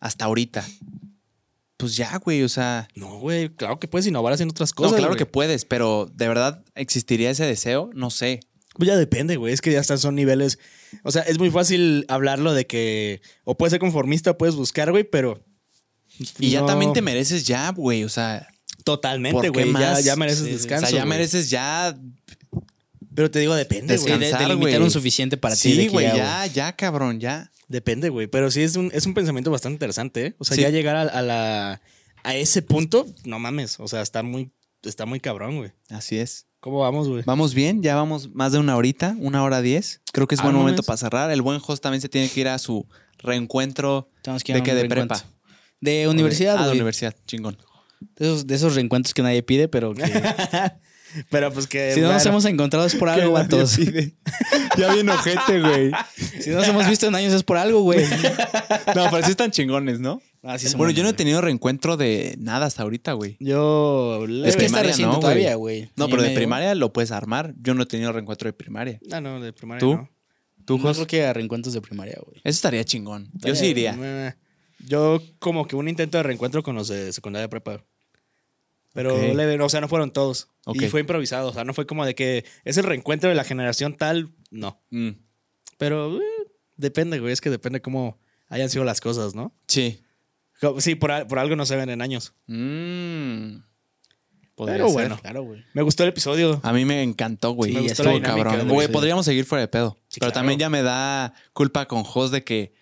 hasta 0.01 0.25
ahorita. 0.27 0.65
Pues 1.77 1.97
ya, 1.97 2.17
güey, 2.19 2.43
o 2.43 2.49
sea, 2.49 2.89
No, 2.97 3.19
güey, 3.21 3.51
claro 3.51 3.79
que 3.79 3.87
puedes 3.87 4.07
innovar 4.07 4.33
haciendo 4.33 4.51
otras 4.53 4.71
no, 4.73 4.77
cosas. 4.77 4.93
claro 4.97 5.13
güey. 5.13 5.19
que 5.19 5.27
puedes, 5.27 5.65
pero 5.65 6.11
¿de 6.13 6.27
verdad 6.27 6.65
existiría 6.75 7.31
ese 7.31 7.45
deseo? 7.45 7.91
No 7.95 8.11
sé. 8.11 8.41
Pues 8.77 8.89
ya 8.89 8.97
depende, 8.97 9.37
güey. 9.37 9.53
Es 9.53 9.61
que 9.61 9.73
ya 9.73 9.81
están, 9.81 9.99
son 9.99 10.15
niveles. 10.17 10.59
O 11.05 11.11
sea, 11.13 11.23
es 11.23 11.39
muy 11.39 11.51
fácil 11.51 12.05
hablarlo 12.09 12.53
de 12.53 12.67
que 12.67 13.21
o 13.45 13.57
puedes 13.57 13.71
ser 13.73 13.81
conformista, 13.81 14.37
puedes 14.39 14.55
buscar, 14.57 14.91
güey, 14.91 15.05
pero. 15.05 15.45
Y 16.39 16.51
ya 16.51 16.61
no- 16.61 16.67
también 16.67 16.93
te 16.93 17.03
mereces 17.03 17.47
ya, 17.47 17.71
güey, 17.73 18.03
o 18.05 18.09
sea, 18.09 18.49
Totalmente, 18.85 19.35
¿Por 19.35 19.43
qué 19.53 19.71
güey. 19.71 19.73
Ya, 19.83 20.01
ya 20.01 20.17
mereces 20.17 20.41
Sí, 20.41 20.45
sí. 20.47 20.51
o 20.55 20.57
descanso. 20.59 20.87
sea, 20.87 20.99
ya 20.99 21.05
mereces 21.05 21.51
ya 21.51 21.99
Pero 23.15 23.31
te 23.31 23.39
digo, 23.41 23.55
depende, 23.55 23.97
güey. 23.97 24.13
de, 24.13 24.19
descansar, 24.19 24.49
de 24.49 24.55
limitar 24.55 24.73
güey. 24.79 24.85
un 24.85 24.91
suficiente 24.91 25.37
para 25.37 25.55
ti. 25.57 25.73
Sí, 25.75 25.89
güey, 25.89 26.07
ya, 26.07 26.47
ya, 26.47 26.75
cabrón, 26.77 27.19
ya. 27.21 27.51
Depende, 27.67 28.09
güey. 28.09 28.29
Pero 28.29 28.51
sí 28.51 28.63
es 28.63 28.77
un, 28.77 28.91
es 28.95 29.05
un 29.07 29.13
pensamiento 29.15 29.51
bastante 29.51 29.75
interesante, 29.75 30.27
¿eh? 30.27 30.35
O 30.39 30.45
sea, 30.45 30.55
Sí. 30.57 30.63
ya 30.63 30.71
llegar 30.71 30.97
a, 30.97 31.03
a 31.03 31.23
la. 31.23 31.81
A 32.25 32.35
ese 32.35 32.63
punto, 32.63 33.07
no 33.25 33.39
mames. 33.39 33.79
O 33.81 33.89
sea, 33.89 34.01
está 34.03 34.23
muy. 34.23 34.51
Está 34.83 35.05
muy 35.07 35.19
cabrón, 35.21 35.57
güey. 35.57 35.73
Así 35.91 36.17
es. 36.19 36.47
¿Cómo 36.61 36.79
vamos, 36.81 37.09
güey? 37.09 37.23
Vamos 37.27 37.53
bien, 37.55 37.83
ya 37.83 37.95
vamos 37.97 38.31
más 38.35 38.53
de 38.53 38.59
una 38.59 38.77
horita, 38.77 39.17
una 39.19 39.43
hora 39.45 39.61
diez. 39.61 40.01
Creo 40.13 40.27
que 40.27 40.35
es 40.35 40.41
Ah, 40.41 40.45
buen 40.45 40.55
no 40.55 40.61
momento 40.61 40.83
para 40.83 40.97
cerrar. 40.97 41.31
El 41.31 41.43
buen 41.43 41.61
host 41.65 41.83
también 41.83 42.01
se 42.01 42.09
tiene 42.09 42.29
que 42.29 42.41
ir 42.41 42.49
a 42.49 42.59
su 42.59 42.87
reencuentro 43.19 44.11
que 44.23 44.31
ir 44.53 44.57
de 44.59 44.63
que 44.63 44.75
de 44.75 44.85
prepa. 44.87 45.25
De 45.81 46.09
universidad, 46.09 46.57
Ah, 46.59 46.67
de 46.67 46.73
universidad, 46.73 47.15
chingón. 47.27 47.57
De 48.01 48.27
esos, 48.27 48.47
de 48.47 48.55
esos 48.55 48.75
reencuentros 48.75 49.15
que 49.15 49.23
nadie 49.23 49.43
pide, 49.43 49.69
pero 49.69 49.95
que 49.95 50.03
Pero 51.31 51.53
pues 51.53 51.67
que. 51.67 51.93
si 51.93 52.01
no 52.01 52.13
nos 52.13 52.25
hemos 52.27 52.45
encontrado 52.45 52.87
es 52.87 52.95
por 52.95 53.09
algo, 53.09 53.33
vatos. 53.33 53.77
ya 54.79 54.93
bien 54.93 55.09
ojete, 55.09 55.61
güey. 55.61 55.91
Si 56.41 56.51
no 56.51 56.57
nos 56.57 56.69
hemos 56.69 56.89
visto 56.89 57.07
en 57.07 57.15
años 57.15 57.33
es 57.33 57.43
por 57.43 57.57
algo, 57.57 57.83
güey. 57.83 58.05
No, 58.95 59.11
pero 59.11 59.25
sí 59.25 59.31
están 59.31 59.51
chingones, 59.51 60.01
¿no? 60.01 60.21
Ah, 60.43 60.59
sí 60.59 60.75
bueno, 60.77 60.93
yo 60.93 61.03
no 61.03 61.11
he 61.11 61.13
tenido 61.13 61.41
reencuentro 61.41 61.97
de 61.97 62.37
nada 62.39 62.67
hasta 62.67 62.83
ahorita, 62.83 63.13
güey. 63.13 63.37
Yo. 63.41 64.25
Es 64.45 64.57
que 64.57 64.67
está 64.67 64.83
reciente 64.83 65.05
no, 65.05 65.11
güey. 65.13 65.21
todavía, 65.21 65.55
güey. 65.57 65.91
No, 65.97 66.09
pero 66.09 66.23
de 66.23 66.31
primaria 66.31 66.75
lo 66.75 66.93
puedes 66.93 67.11
armar. 67.11 67.55
Yo 67.61 67.75
no 67.75 67.83
he 67.83 67.87
tenido 67.87 68.13
reencuentro 68.13 68.49
de 68.49 68.53
primaria. 68.53 69.01
Ah, 69.11 69.21
no, 69.21 69.41
de 69.41 69.53
primaria. 69.53 69.81
¿Tú? 69.81 69.95
no. 69.95 70.11
¿Tú, 70.65 70.79
No 70.79 70.93
creo 70.93 71.07
que 71.07 71.25
a 71.25 71.33
reencuentros 71.33 71.75
de 71.75 71.81
primaria, 71.81 72.19
güey. 72.25 72.39
Eso 72.39 72.57
estaría 72.57 72.85
chingón. 72.85 73.31
Yo 73.35 73.55
sí 73.55 73.67
iría. 73.67 73.97
Eh, 73.99 74.35
Yo, 74.87 75.21
como 75.39 75.67
que 75.67 75.77
un 75.77 75.89
intento 75.89 76.17
de 76.19 76.23
reencuentro 76.23 76.63
con 76.63 76.75
los 76.77 76.89
de 76.89 77.13
secundaria 77.13 77.49
prepa. 77.49 77.85
Pero 78.95 79.15
Ok. 79.15 79.35
leve, 79.35 79.61
o 79.61 79.69
sea, 79.69 79.81
no 79.81 79.89
fueron 79.89 80.11
todos. 80.13 80.49
Y 80.75 80.87
fue 80.89 81.01
improvisado. 81.01 81.49
O 81.49 81.53
sea, 81.53 81.65
no 81.65 81.75
fue 81.75 81.87
como 81.87 82.05
de 82.07 82.15
que 82.15 82.45
es 82.65 82.77
el 82.79 82.85
reencuentro 82.85 83.29
de 83.29 83.35
la 83.37 83.45
generación 83.45 83.95
tal. 83.95 84.31
No. 84.51 84.81
Mm, 84.91 85.11
Pero 85.77 86.19
eh, 86.21 86.25
depende, 86.77 87.21
güey. 87.21 87.33
Es 87.33 87.41
que 87.41 87.51
depende 87.51 87.81
cómo 87.83 88.19
hayan 88.49 88.71
sido 88.71 88.85
las 88.85 89.01
cosas, 89.01 89.35
¿no? 89.35 89.53
Sí. 89.67 90.01
Sí, 90.79 90.95
por, 90.97 91.27
por 91.29 91.39
algo 91.39 91.55
no 91.55 91.67
se 91.67 91.77
ven 91.77 91.91
en 91.91 92.03
años. 92.03 92.33
Mm. 92.47 93.59
Podría 94.57 94.75
Pero 94.75 94.87
ser. 94.87 94.95
bueno. 94.95 95.19
Claro, 95.21 95.43
güey. 95.45 95.65
Me 95.73 95.83
gustó 95.83 96.03
el 96.03 96.09
episodio. 96.09 96.61
A 96.65 96.73
mí 96.73 96.85
me 96.85 97.03
encantó, 97.05 97.53
güey. 97.53 97.71
Sí, 97.71 97.77
me 97.77 97.83
gustó 97.83 98.03
la 98.03 98.21
cabrón. 98.21 98.69
Güey, 98.69 98.89
podríamos 98.89 99.25
seguir 99.25 99.45
fuera 99.45 99.61
de 99.63 99.69
pedo. 99.69 99.97
Sí, 100.09 100.19
pero 100.19 100.33
claro. 100.33 100.41
también 100.41 100.59
ya 100.59 100.69
me 100.69 100.83
da 100.83 101.33
culpa 101.53 101.87
con 101.87 102.03
Jos 102.03 102.33
de 102.33 102.43
que 102.43 102.73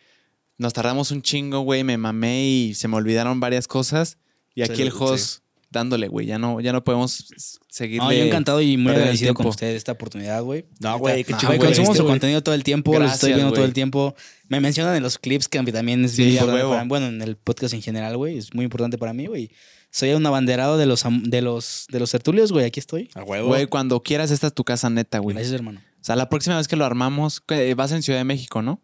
nos 0.59 0.73
tardamos 0.73 1.11
un 1.11 1.23
chingo, 1.23 1.61
güey. 1.61 1.85
Me 1.85 1.97
mamé 1.99 2.45
y 2.47 2.75
se 2.75 2.89
me 2.89 2.97
olvidaron 2.97 3.41
varias 3.41 3.67
cosas. 3.69 4.19
Y 4.55 4.63
aquí 4.63 4.77
Sí, 4.77 4.83
el 4.83 4.91
Jos 4.91 5.43
dándole, 5.71 6.09
güey. 6.09 6.27
Ya 6.27 6.39
no, 6.39 6.61
ya 6.61 6.73
no 6.73 6.83
podemos 6.85 7.27
seguirle. 7.69 7.99
No, 8.07 8.13
yo 8.13 8.25
encantado 8.25 8.63
y 8.63 8.77
muy 8.79 8.93
agradecido 8.93 9.35
con 9.35 9.47
ustedes 9.47 9.77
esta 9.77 9.93
oportunidad, 9.93 10.43
güey. 10.43 10.65
No, 10.81 10.99
güey, 10.99 11.25
qué 11.25 11.35
chido. 11.35 11.55
Consumo 11.59 11.89
este, 11.93 11.99
su 11.99 12.07
contenido 12.07 12.43
todo 12.43 12.55
el 12.55 12.65
tiempo, 12.65 12.93
lo 12.93 13.01
Gracias, 13.01 13.17
estoy 13.17 13.35
viendo 13.35 13.53
todo 13.53 13.65
el 13.67 13.75
tiempo. 13.75 14.15
Me 14.49 14.61
mencionan 14.61 14.97
en 14.97 15.03
los 15.03 15.19
clips 15.19 15.49
que 15.49 15.63
también 15.73 16.05
es 16.07 16.13
Sí, 16.13 16.23
importante 16.31 16.55
huevo. 16.55 16.71
para 16.71 16.85
mí. 16.85 16.89
Bueno, 16.89 17.07
en 17.09 17.21
el 17.21 17.37
podcast 17.37 17.75
en 17.75 17.83
general, 17.83 18.17
güey, 18.17 18.39
es 18.39 18.55
muy 18.55 18.65
importante 18.65 18.97
para 18.97 19.13
mí, 19.13 19.27
güey. 19.27 19.51
Soy 19.91 20.13
un 20.13 20.25
abanderado 20.25 20.79
de 20.79 20.87
los 20.87 21.05
am- 21.05 21.25
de 21.25 21.43
los 21.43 21.87
de 21.91 22.01
los 22.01 22.11
tertulios, 22.11 22.53
güey, 22.53 22.65
aquí 22.65 22.81
estoy. 22.81 23.11
A 23.15 23.23
huevo. 23.23 23.49
Güey, 23.49 23.67
cuando 23.67 24.03
quieras, 24.03 24.31
esta 24.31 24.47
es 24.47 24.55
tu 24.55 24.65
casa 24.65 24.89
neta, 24.89 25.19
güey. 25.19 25.35
Gracias, 25.35 25.55
hermano. 25.55 25.81
O 26.01 26.05
sea, 26.07 26.17
la 26.17 26.29
próxima 26.29 26.57
vez 26.57 26.69
que 26.69 26.77
lo 26.77 26.85
armamos, 26.85 27.43
vas 27.77 27.93
en 27.93 28.03
Ciudad 28.03 28.21
de 28.21 28.25
México, 28.25 28.63
¿no? 28.63 28.81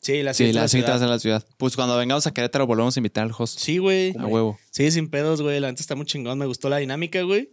Sí, 0.00 0.22
la 0.22 0.32
Sí, 0.32 0.38
siguiente 0.38 0.60
la 0.60 0.68
siguiente 0.68 0.90
va 0.90 0.96
a 0.96 0.98
ciudad. 0.98 1.00
ser 1.00 1.08
la 1.08 1.18
ciudad. 1.18 1.46
Pues 1.58 1.76
cuando 1.76 1.96
vengamos 1.96 2.26
a 2.26 2.32
Querétaro, 2.32 2.66
volvemos 2.66 2.96
a 2.96 3.00
invitar 3.00 3.24
al 3.24 3.32
host. 3.36 3.58
Sí, 3.58 3.78
güey. 3.78 4.14
A 4.18 4.26
huevo. 4.26 4.58
Sí, 4.70 4.90
sin 4.90 5.08
pedos, 5.10 5.42
güey. 5.42 5.60
La 5.60 5.68
neta 5.68 5.82
está 5.82 5.94
muy 5.94 6.06
chingón. 6.06 6.38
Me 6.38 6.46
gustó 6.46 6.68
la 6.70 6.78
dinámica, 6.78 7.20
güey. 7.22 7.50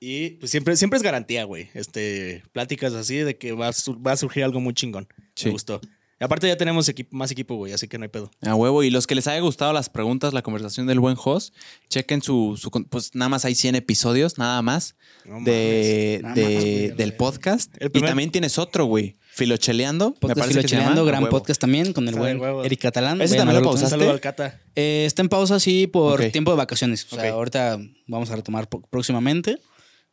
Y 0.00 0.30
pues 0.30 0.50
siempre, 0.50 0.74
siempre 0.76 0.96
es 0.96 1.02
garantía, 1.02 1.44
güey. 1.44 1.68
Este, 1.74 2.42
pláticas 2.52 2.94
así 2.94 3.16
de 3.18 3.36
que 3.36 3.52
va 3.52 3.68
a, 3.68 3.72
sur- 3.72 4.04
va 4.04 4.12
a 4.12 4.16
surgir 4.16 4.42
algo 4.42 4.58
muy 4.58 4.74
chingón. 4.74 5.06
Sí. 5.36 5.46
Me 5.46 5.52
gustó. 5.52 5.80
Y 6.20 6.24
aparte 6.24 6.46
ya 6.48 6.56
tenemos 6.56 6.88
equipo, 6.88 7.16
más 7.16 7.30
equipo, 7.32 7.56
güey, 7.56 7.72
así 7.72 7.88
que 7.88 7.98
no 7.98 8.04
hay 8.04 8.08
pedo. 8.08 8.30
A 8.42 8.54
huevo. 8.54 8.82
Y 8.84 8.90
los 8.90 9.06
que 9.06 9.14
les 9.16 9.26
haya 9.26 9.40
gustado 9.40 9.72
las 9.72 9.88
preguntas, 9.90 10.32
la 10.32 10.42
conversación 10.42 10.86
del 10.86 10.98
buen 11.00 11.16
host, 11.22 11.52
chequen 11.88 12.22
su, 12.22 12.56
pues 12.90 13.14
nada 13.14 13.28
más 13.28 13.44
hay 13.44 13.54
100 13.56 13.74
episodios, 13.74 14.38
nada 14.38 14.62
más, 14.62 14.94
No 15.24 15.40
de, 15.42 16.20
Nada 16.22 16.34
de- 16.36 16.42
más, 16.44 16.54
güey, 16.64 16.88
del 16.90 17.14
podcast. 17.14 17.74
Y 17.92 18.00
también 18.00 18.30
tienes 18.30 18.56
otro, 18.58 18.84
güey. 18.86 19.16
Filocheleando. 19.34 20.10
me 20.10 20.16
Podcast 20.20 20.38
parece 20.38 20.60
que 20.60 20.68
se 20.68 20.74
Filocheleando, 20.76 21.04
gran 21.04 21.28
podcast 21.28 21.60
también 21.60 21.92
con 21.92 22.06
el 22.08 22.14
buen. 22.14 22.40
Eric 22.64 22.80
Catalán. 22.80 23.20
¿Ese 23.20 23.36
también 23.36 23.58
lo 23.58 23.64
pausaste? 23.64 23.90
saludo 23.90 24.10
al 24.10 24.20
Cata. 24.20 24.60
Eh, 24.76 25.04
está 25.06 25.22
en 25.22 25.28
pausa, 25.28 25.58
sí, 25.58 25.86
por 25.86 26.22
tiempo 26.30 26.50
de 26.50 26.56
vacaciones. 26.58 27.06
O 27.10 27.16
sea, 27.16 27.32
ahorita 27.32 27.78
vamos 28.06 28.30
a 28.30 28.36
retomar 28.36 28.68
próximamente. 28.68 29.58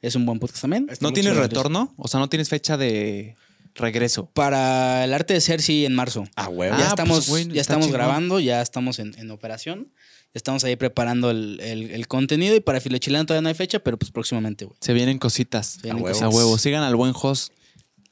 Es 0.02 0.16
un 0.16 0.26
buen 0.26 0.40
podcast 0.40 0.62
también. 0.62 0.88
Está 0.90 1.06
¿No 1.06 1.12
tienes 1.12 1.36
retorno? 1.36 1.94
O 1.98 2.08
sea, 2.08 2.20
no 2.22 2.30
tienes 2.30 2.48
fecha 2.48 2.78
de 2.78 3.36
regreso. 3.76 4.28
Para 4.28 5.04
el 5.04 5.14
arte 5.14 5.34
de 5.34 5.42
ser, 5.42 5.62
sí, 5.62 5.86
en 5.86 5.94
marzo. 5.96 6.24
A 6.36 6.48
huevo. 6.48 6.76
Ah, 6.76 6.80
ya 6.96 6.96
pues, 6.96 7.20
estamos, 7.28 7.48
ya 7.54 7.62
estamos 7.62 7.92
grabando, 7.92 8.40
ya 8.40 8.62
estamos 8.62 9.00
en, 9.00 9.14
en 9.20 9.30
operación. 9.32 9.92
Estamos 10.34 10.64
ahí 10.64 10.76
preparando 10.76 11.32
el, 11.32 11.60
el- 11.62 11.92
el 11.92 12.08
contenido 12.08 12.56
y 12.56 12.60
para 12.62 12.80
Filochilán 12.80 13.26
todavía 13.26 13.42
no 13.42 13.50
hay 13.50 13.56
fecha, 13.56 13.80
pero 13.80 13.98
pues 13.98 14.12
próximamente, 14.12 14.64
güey. 14.66 14.78
Se 14.80 14.94
vienen 14.94 15.18
cositas. 15.18 15.66
Se 15.68 15.82
vienen 15.82 16.02
A 16.02 16.06
huevo. 16.06 16.24
A 16.24 16.30
huevo. 16.30 16.58
Sigan 16.58 16.84
al 16.84 16.96
buen 16.96 17.14
host. 17.20 17.52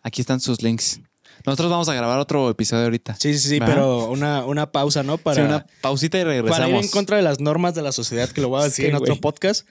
Aquí 0.07 0.21
están 0.21 0.39
sus 0.39 0.61
links. 0.61 1.01
Nosotros 1.45 1.69
vamos 1.69 1.89
a 1.89 1.93
grabar 1.93 2.17
otro 2.17 2.49
episodio 2.49 2.85
ahorita. 2.85 3.17
Sí, 3.19 3.37
sí, 3.37 3.49
sí, 3.49 3.59
pero 3.59 4.09
una, 4.09 4.45
una 4.45 4.71
pausa, 4.71 5.03
¿no? 5.03 5.17
Para, 5.17 5.35
Sí, 5.35 5.41
una 5.41 5.65
pausita 5.81 6.17
y 6.17 6.21
para 6.21 6.35
ir 6.37 6.43
regresamos. 6.45 6.85
en 6.85 6.89
contra 6.91 7.17
de 7.17 7.23
las 7.23 7.41
normas 7.41 7.75
de 7.75 7.81
la 7.81 7.91
sociedad, 7.91 8.29
que 8.29 8.39
lo 8.39 8.47
voy 8.47 8.61
a 8.61 8.63
decir 8.69 8.85
Sí, 8.85 8.89
en 8.89 8.95
otro 8.95 9.17
podcast. 9.17 9.67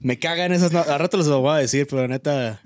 Me 0.00 0.18
cagan 0.18 0.52
esas 0.52 0.72
normas. 0.72 0.92
Al 0.92 0.98
rato 0.98 1.16
los 1.16 1.28
lo 1.28 1.40
voy 1.42 1.54
a 1.54 1.58
decir, 1.58 1.86
pero 1.88 2.08
neta, 2.08 2.60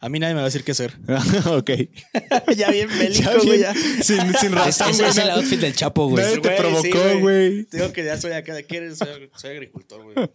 a 0.00 0.08
mí 0.10 0.18
nadie 0.18 0.34
me 0.34 0.40
va 0.40 0.42
a 0.42 0.50
decir 0.50 0.64
qué 0.64 0.72
hacer. 0.72 0.98
ok. 1.50 1.70
ya 2.58 2.70
bien 2.70 2.90
bélico, 2.90 3.30
güey. 3.42 3.60
ya. 3.60 3.72
Sin, 4.02 4.34
sin 4.34 4.52
razón, 4.52 4.90
Ese 4.90 5.08
es 5.08 5.16
el 5.16 5.30
outfit 5.30 5.60
del 5.60 5.74
Chapo, 5.74 6.08
güey. 6.08 6.22
Nadie 6.24 6.40
te 6.40 6.50
sí, 6.50 6.54
provocó, 6.58 7.20
güey. 7.20 7.66
Digo 7.72 7.90
que 7.94 8.04
ya 8.04 8.20
soy 8.20 8.32
acá. 8.32 8.62
¿Qué 8.64 8.76
eres? 8.76 8.98
Soy, 8.98 9.30
soy 9.34 9.52
agricultor, 9.52 10.02
güey. 10.02 10.30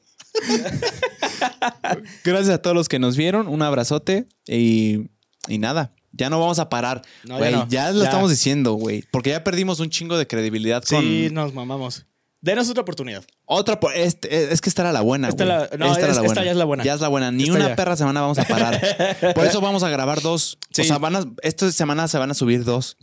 Gracias 2.23 2.55
a 2.55 2.61
todos 2.63 2.75
los 2.75 2.89
que 2.89 2.97
nos 2.97 3.15
vieron. 3.15 3.47
Un 3.47 3.61
abrazote 3.61 4.25
y, 4.47 5.09
y 5.47 5.59
nada. 5.59 5.93
Ya 6.11 6.29
no 6.29 6.39
vamos 6.39 6.59
a 6.59 6.69
parar. 6.69 7.01
No, 7.23 7.37
Güey, 7.37 7.53
ya 7.69 7.91
lo 7.91 7.99
Ya. 7.99 8.05
estamos 8.05 8.29
diciendo, 8.29 8.73
güey. 8.73 9.03
Porque 9.11 9.29
ya 9.29 9.43
perdimos 9.43 9.79
un 9.79 9.89
chingo 9.89 10.17
de 10.17 10.25
credibilidad 10.27 10.83
con 10.83 11.01
Sí, 11.01 11.29
nos 11.31 11.53
mamamos. 11.53 12.05
Denos 12.41 12.69
otra 12.69 12.81
oportunidad. 12.83 13.23
otra. 13.45 13.77
este- 13.95 14.53
es 14.53 14.61
que 14.61 14.69
esta 14.69 14.81
era 14.83 14.93
la 14.93 15.01
buena, 15.01 15.27
Esta 15.27 15.43
güey. 15.43 15.57
la- 15.57 15.77
no, 15.77 15.85
era 15.97 16.09
esta 16.23 16.43
ya 16.43 16.51
es 16.51 16.57
la 16.57 16.63
buena. 16.65 16.83
Ya 16.85 16.93
es 16.93 17.01
la 17.01 17.09
buena. 17.09 17.31
Ni 17.31 17.43
Esta 17.43 17.55
una 17.55 17.67
ya. 17.69 17.75
perra 17.75 17.97
semana 17.97 18.21
vamos 18.21 18.39
a 18.39 18.45
parar. 18.45 18.79
Por 19.35 19.45
eso 19.45 19.59
vamos 19.59 19.83
a 19.83 19.89
grabar 19.89 20.21
dos. 20.21 20.57
Sí. 20.71 20.81
O 20.83 20.85
sea, 20.85 20.97
van 20.99 21.15
a, 21.17 21.25
esta 21.43 21.69
semana 21.71 22.07
se 22.07 22.17
van 22.17 22.31
a 22.31 22.33
subir 22.33 22.63
dos. 22.63 22.95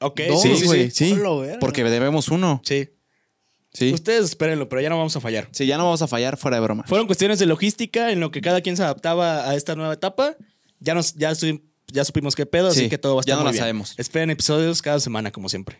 Ok, 0.00 0.20
Dos, 0.28 0.42
sí, 0.42 0.56
sí, 0.56 0.66
güey. 0.66 0.90
sí. 0.90 1.14
Sí. 1.14 1.20
Porque 1.60 1.82
debemos 1.84 2.28
uno. 2.28 2.60
Sí. 2.64 2.90
Sí. 3.72 3.92
Ustedes 3.92 4.24
espérenlo, 4.24 4.68
pero 4.68 4.80
ya 4.82 4.88
no 4.88 4.96
vamos 4.98 5.14
a 5.16 5.20
fallar. 5.20 5.48
Sí, 5.52 5.66
ya 5.66 5.76
no 5.78 5.84
vamos 5.84 6.02
a 6.02 6.06
fallar 6.08 6.36
fuera 6.36 6.56
de 6.56 6.62
broma. 6.62 6.84
Fueron 6.86 7.06
cuestiones 7.06 7.38
de 7.38 7.46
logística 7.46 8.10
en 8.10 8.20
lo 8.20 8.30
que 8.30 8.40
cada 8.40 8.60
quien 8.60 8.76
se 8.76 8.82
adaptaba 8.82 9.48
a 9.48 9.54
esta 9.54 9.74
nueva 9.76 9.92
etapa. 9.94 10.34
Ya 10.80 10.94
nos, 10.94 11.14
ya, 11.14 11.30
estoy- 11.30 11.62
ya 11.92 12.04
supimos 12.04 12.34
qué 12.34 12.46
pedo, 12.46 12.70
Sí, 12.72 12.80
así 12.80 12.88
que 12.88 12.98
todo 12.98 13.14
va 13.14 13.20
a 13.20 13.22
estar 13.22 13.32
ya 13.32 13.36
no 13.36 13.42
muy 13.42 13.46
la 13.46 13.52
bien. 13.52 13.60
sabemos. 13.62 13.94
Esperen 13.98 14.30
episodios 14.30 14.82
cada 14.82 15.00
semana, 15.00 15.30
como 15.30 15.48
siempre. 15.48 15.78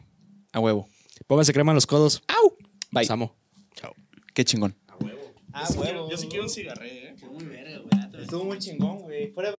A 0.52 0.60
huevo. 0.60 0.88
Pónganse 1.26 1.52
crema 1.52 1.72
en 1.72 1.76
los 1.76 1.86
codos. 1.86 2.22
¡Au! 2.28 2.56
Bye. 2.90 3.02
Los 3.04 3.10
amo. 3.10 3.36
Chao. 3.74 3.94
Qué 4.34 4.44
chingón. 4.44 4.76
Yo 6.10 6.16
sí 6.18 6.28
quiero 6.28 6.44
un 6.44 6.50
cigarré, 6.50 7.08
¿eh? 7.08 7.16
Estuvo 8.20 8.44
muy 8.44 8.58
chingón, 8.58 8.98
güey. 9.00 9.32
Fuera 9.32 9.54